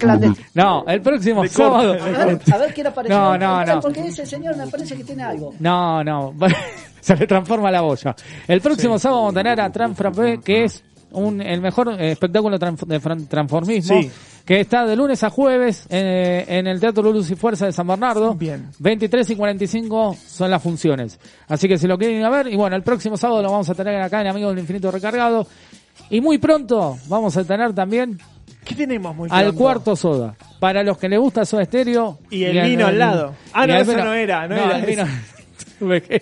No, 0.54 0.84
el 0.88 1.02
próximo 1.02 1.48
sábado. 1.48 1.94
A 1.94 2.26
ver, 2.26 2.40
a 2.52 2.58
ver 2.58 2.74
quién 2.74 2.88
aparece. 2.88 3.14
No, 3.14 3.38
no, 3.38 3.66
no. 3.66 3.80
Porque 3.80 4.08
ese 4.08 4.26
señor 4.26 4.56
me 4.58 4.68
parece 4.68 4.96
que 4.96 5.04
tiene 5.04 5.24
algo. 5.24 5.54
No, 5.60 6.04
no. 6.04 6.34
Se 7.02 7.16
le 7.16 7.28
transforma 7.28 7.72
la 7.72 7.82
boya. 7.82 8.16
El 8.48 8.62
próximo 8.62 9.00
sábado 9.00 9.22
vamos 9.22 9.36
a 9.36 9.40
tener 9.40 9.62
a 9.62 9.72
Transfrappé, 9.72 10.40
que 10.44 10.66
es 10.66 10.84
un, 11.12 11.42
el 11.42 11.62
mejor 11.62 11.90
espectáculo 12.02 12.58
de 12.58 13.00
transformismo. 13.28 14.02
Sí 14.02 14.12
que 14.50 14.62
está 14.62 14.84
de 14.84 14.96
lunes 14.96 15.24
a 15.24 15.30
jueves 15.30 15.86
eh, 15.92 16.44
en 16.48 16.66
el 16.66 16.80
Teatro 16.80 17.04
Luz 17.14 17.30
y 17.30 17.36
Fuerza 17.36 17.68
de 17.68 17.72
San 17.72 17.86
Bernardo. 17.86 18.34
Bien. 18.34 18.68
23 18.80 19.30
y 19.30 19.36
45 19.36 20.18
son 20.26 20.50
las 20.50 20.64
funciones. 20.64 21.20
Así 21.48 21.68
que 21.68 21.78
si 21.78 21.86
lo 21.86 22.00
quieren 22.00 22.28
ver, 22.32 22.48
y 22.48 22.56
bueno, 22.56 22.76
el 22.76 22.82
próximo 22.82 23.16
sábado 23.16 23.44
lo 23.44 23.52
vamos 23.52 23.70
a 23.70 23.76
tener 23.76 24.02
acá 24.02 24.22
en 24.22 24.28
Amigos 24.28 24.50
del 24.56 24.62
Infinito 24.62 24.90
Recargado. 24.90 25.46
Y 26.10 26.20
muy 26.20 26.40
pronto 26.40 26.98
vamos 27.08 27.38
a 27.38 27.44
tener 27.44 27.76
también 27.76 28.18
¿Qué 28.66 28.76
tenemos 28.76 29.16
muy 29.16 29.28
al 29.32 29.54
cuarto 29.54 29.96
soda. 29.96 30.36
Para 30.60 30.84
los 30.84 30.98
que 30.98 31.10
les 31.10 31.20
gusta 31.20 31.46
Soda 31.46 31.64
Estéreo. 31.64 32.20
Y 32.30 32.44
el 32.44 32.62
vino 32.70 32.88
al 32.88 33.00
lado. 33.00 33.36
Ah, 33.54 33.66
no, 33.66 33.76
eso 33.76 33.96
no 33.98 34.14
era, 34.14 34.48
no 34.48 34.56
era 34.56 34.78
el 34.80 34.86
vino- 34.86 35.06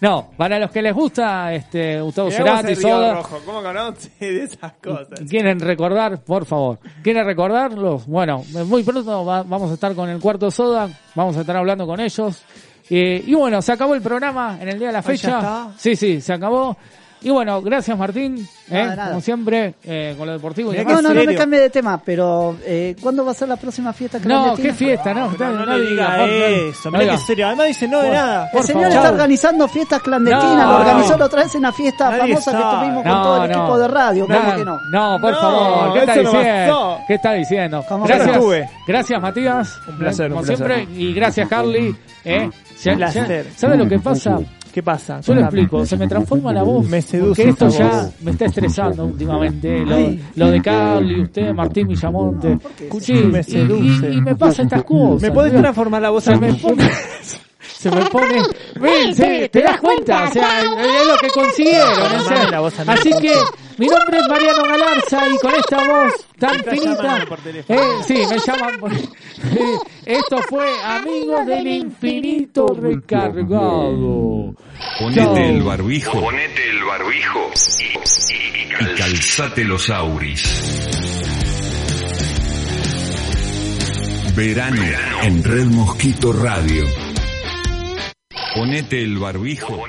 no, 0.00 0.30
para 0.36 0.58
los 0.58 0.70
que 0.70 0.82
les 0.82 0.92
gusta 0.94 1.54
este 1.54 2.00
Gustavo 2.00 2.30
Cerati, 2.30 2.74
Soda. 2.74 3.14
Rojo, 3.14 3.40
¿Cómo 3.46 3.62
conoce 3.62 4.10
de 4.18 4.42
esas 4.44 4.72
cosas? 4.82 5.20
¿Quieren 5.28 5.60
recordar? 5.60 6.22
Por 6.22 6.44
favor. 6.44 6.78
¿Quieren 7.02 7.24
recordarlos? 7.24 8.06
Bueno, 8.06 8.44
muy 8.66 8.82
pronto 8.82 9.24
va- 9.24 9.42
vamos 9.44 9.70
a 9.70 9.74
estar 9.74 9.94
con 9.94 10.08
el 10.10 10.18
cuarto 10.20 10.50
soda, 10.50 10.88
vamos 11.14 11.36
a 11.36 11.40
estar 11.42 11.56
hablando 11.56 11.86
con 11.86 12.00
ellos. 12.00 12.42
Eh, 12.90 13.22
y 13.24 13.34
bueno, 13.34 13.62
se 13.62 13.70
acabó 13.72 13.94
el 13.94 14.02
programa 14.02 14.58
en 14.60 14.68
el 14.68 14.78
día 14.78 14.88
de 14.88 14.92
la 14.94 14.98
Ah, 14.98 15.02
¿ya 15.02 15.08
fecha. 15.08 15.36
está? 15.38 15.68
Sí, 15.76 15.94
sí, 15.94 16.20
se 16.20 16.32
acabó. 16.32 16.76
Y 17.22 17.28
bueno, 17.28 17.60
gracias 17.60 17.98
Martín, 17.98 18.38
eh, 18.70 18.72
Nada, 18.82 18.96
nada. 18.96 19.08
como 19.10 19.20
siempre, 19.20 19.74
eh, 19.84 20.14
con 20.16 20.26
lo 20.26 20.32
deportivo. 20.32 20.72
y 20.72 20.78
No, 20.78 21.02
no, 21.02 21.12
no 21.12 21.22
me 21.24 21.34
cambie 21.34 21.60
de 21.60 21.68
tema, 21.68 22.00
pero 22.02 22.56
eh, 22.64 22.96
¿cuándo 23.02 23.26
va 23.26 23.32
a 23.32 23.34
ser 23.34 23.48
la 23.48 23.56
próxima 23.56 23.92
fiesta 23.92 24.18
No, 24.20 24.24
clandestina? 24.24 24.68
qué 24.68 24.74
fiesta, 24.74 25.12
no, 25.12 25.30
No, 25.38 25.50
no, 25.52 25.66
no 25.66 25.76
le 25.76 25.90
diga 25.90 26.24
eso, 26.24 26.90
no 26.90 26.92
mirá 26.92 27.02
diga. 27.04 27.16
que 27.16 27.18
serio. 27.26 27.46
Además 27.48 27.66
dice 27.66 27.88
no 27.88 28.00
de 28.00 28.10
nada. 28.10 28.44
El 28.46 28.50
por 28.52 28.62
señor 28.66 28.84
favor. 28.84 28.96
está 28.96 29.10
organizando 29.10 29.68
fiestas 29.68 30.00
clandestinas, 30.02 30.56
No, 30.66 30.72
lo 30.72 30.78
organizó 30.78 31.12
no. 31.12 31.18
la 31.18 31.24
otra 31.26 31.42
vez 31.42 31.54
en 31.54 31.62
la 31.62 31.72
fiesta 31.72 32.10
Nadie 32.10 32.20
famosa 32.36 32.50
que 32.52 32.76
tuvimos 32.78 33.02
con 33.02 33.12
No, 33.12 33.22
todo 33.22 33.44
el 33.44 33.50
no. 33.50 33.58
equipo 33.58 33.78
de 33.78 33.88
radio, 33.88 34.26
¿cómo 34.26 34.38
No, 34.38 34.56
que 34.56 34.64
no? 34.64 34.78
No, 34.90 35.18
por 35.20 35.32
No, 35.32 35.40
favor, 35.40 35.92
¿qué 35.92 35.98
está 36.00 36.14
no 36.16 36.22
diciendo? 36.22 36.98
¿Qué 37.06 37.14
está 37.14 37.32
diciendo? 37.34 37.84
¿Cómo 37.86 38.04
Gracias, 38.06 38.30
que 38.38 38.38
no? 38.60 38.66
Gracias 38.86 39.20
Matías, 39.20 39.78
Un 39.88 39.98
placer, 39.98 40.28
como 40.30 40.40
un 40.40 40.46
placer. 40.46 40.66
siempre, 40.74 40.98
y 41.02 41.12
gracias 41.12 41.48
Carly. 41.50 41.94
¿eh? 42.24 42.48
Un 42.86 42.96
placer. 42.96 43.44
ya- 43.46 43.58
¿Sabe 43.58 43.76
lo 43.76 43.86
que 43.86 43.98
pasa? 43.98 44.38
¿Qué 44.72 44.82
pasa? 44.84 45.20
Yo 45.20 45.34
le 45.34 45.40
Contame. 45.40 45.60
explico, 45.62 45.84
se 45.86 45.96
me 45.96 46.06
transforma 46.06 46.52
la 46.52 46.62
voz. 46.62 46.86
Me 46.88 47.02
seduce 47.02 47.42
Porque 47.42 47.50
esto 47.50 47.68
ya 47.70 47.88
voz. 48.04 48.12
me 48.22 48.30
está 48.30 48.44
estresando 48.46 49.04
últimamente. 49.06 49.84
Lo, 49.84 49.96
lo 50.36 50.50
de 50.50 50.62
Carly, 50.62 51.22
usted, 51.22 51.52
Martín 51.52 51.88
Villamonte. 51.88 52.58
Me 53.30 53.40
y- 53.40 53.42
seduce. 53.42 54.10
y, 54.10 54.16
y 54.18 54.20
me 54.20 54.36
pasa 54.36 54.62
estas 54.62 54.84
cosas. 54.84 55.22
¿Me 55.22 55.32
podés 55.32 55.52
Mira, 55.52 55.62
transformar 55.64 56.02
la 56.02 56.10
voz 56.10 56.22
se 56.24 56.32
a 56.32 56.36
me 56.38 56.54
pone 56.54 56.88
se 57.60 57.90
me 57.90 58.04
pone 58.06 58.42
ven 58.76 59.14
sí, 59.14 59.48
te 59.50 59.62
das 59.62 59.78
cuenta 59.80 60.24
o 60.24 60.32
sea 60.32 60.60
es 60.60 61.06
lo 61.06 61.16
que 61.18 61.28
consiguieron 61.28 61.90
o 61.90 62.70
sea, 62.70 62.92
así 62.92 63.10
que 63.20 63.34
mi 63.78 63.86
nombre 63.86 64.18
es 64.18 64.28
Mariano 64.28 64.62
Galarza 64.64 65.28
y 65.28 65.38
con 65.38 65.54
esta 65.54 65.78
voz 65.88 66.12
tan 66.38 66.54
finita 66.64 67.02
llamando 67.02 67.26
por 67.28 67.38
teléfono. 67.40 67.80
eh, 67.80 67.84
sí 68.06 68.14
me 68.28 68.38
llaman 68.38 68.80
por- 68.80 68.92
esto 70.06 70.38
fue 70.48 70.68
Amigos 70.84 71.46
del 71.46 71.66
Infinito 71.66 72.66
Recargado 72.78 74.54
Ponete 74.98 75.48
el 75.48 75.62
barbijo. 75.62 76.20
Ponete 76.20 76.70
el 76.70 76.84
barbijo. 76.84 77.50
Y, 77.78 78.84
y 78.84 78.94
calzate 78.96 79.64
los 79.64 79.90
auris. 79.90 80.42
Verano 84.34 84.82
en 85.22 85.44
Red 85.44 85.66
Mosquito 85.66 86.32
Radio. 86.32 86.84
Ponete 88.54 89.02
el 89.02 89.18
barbijo. 89.18 89.84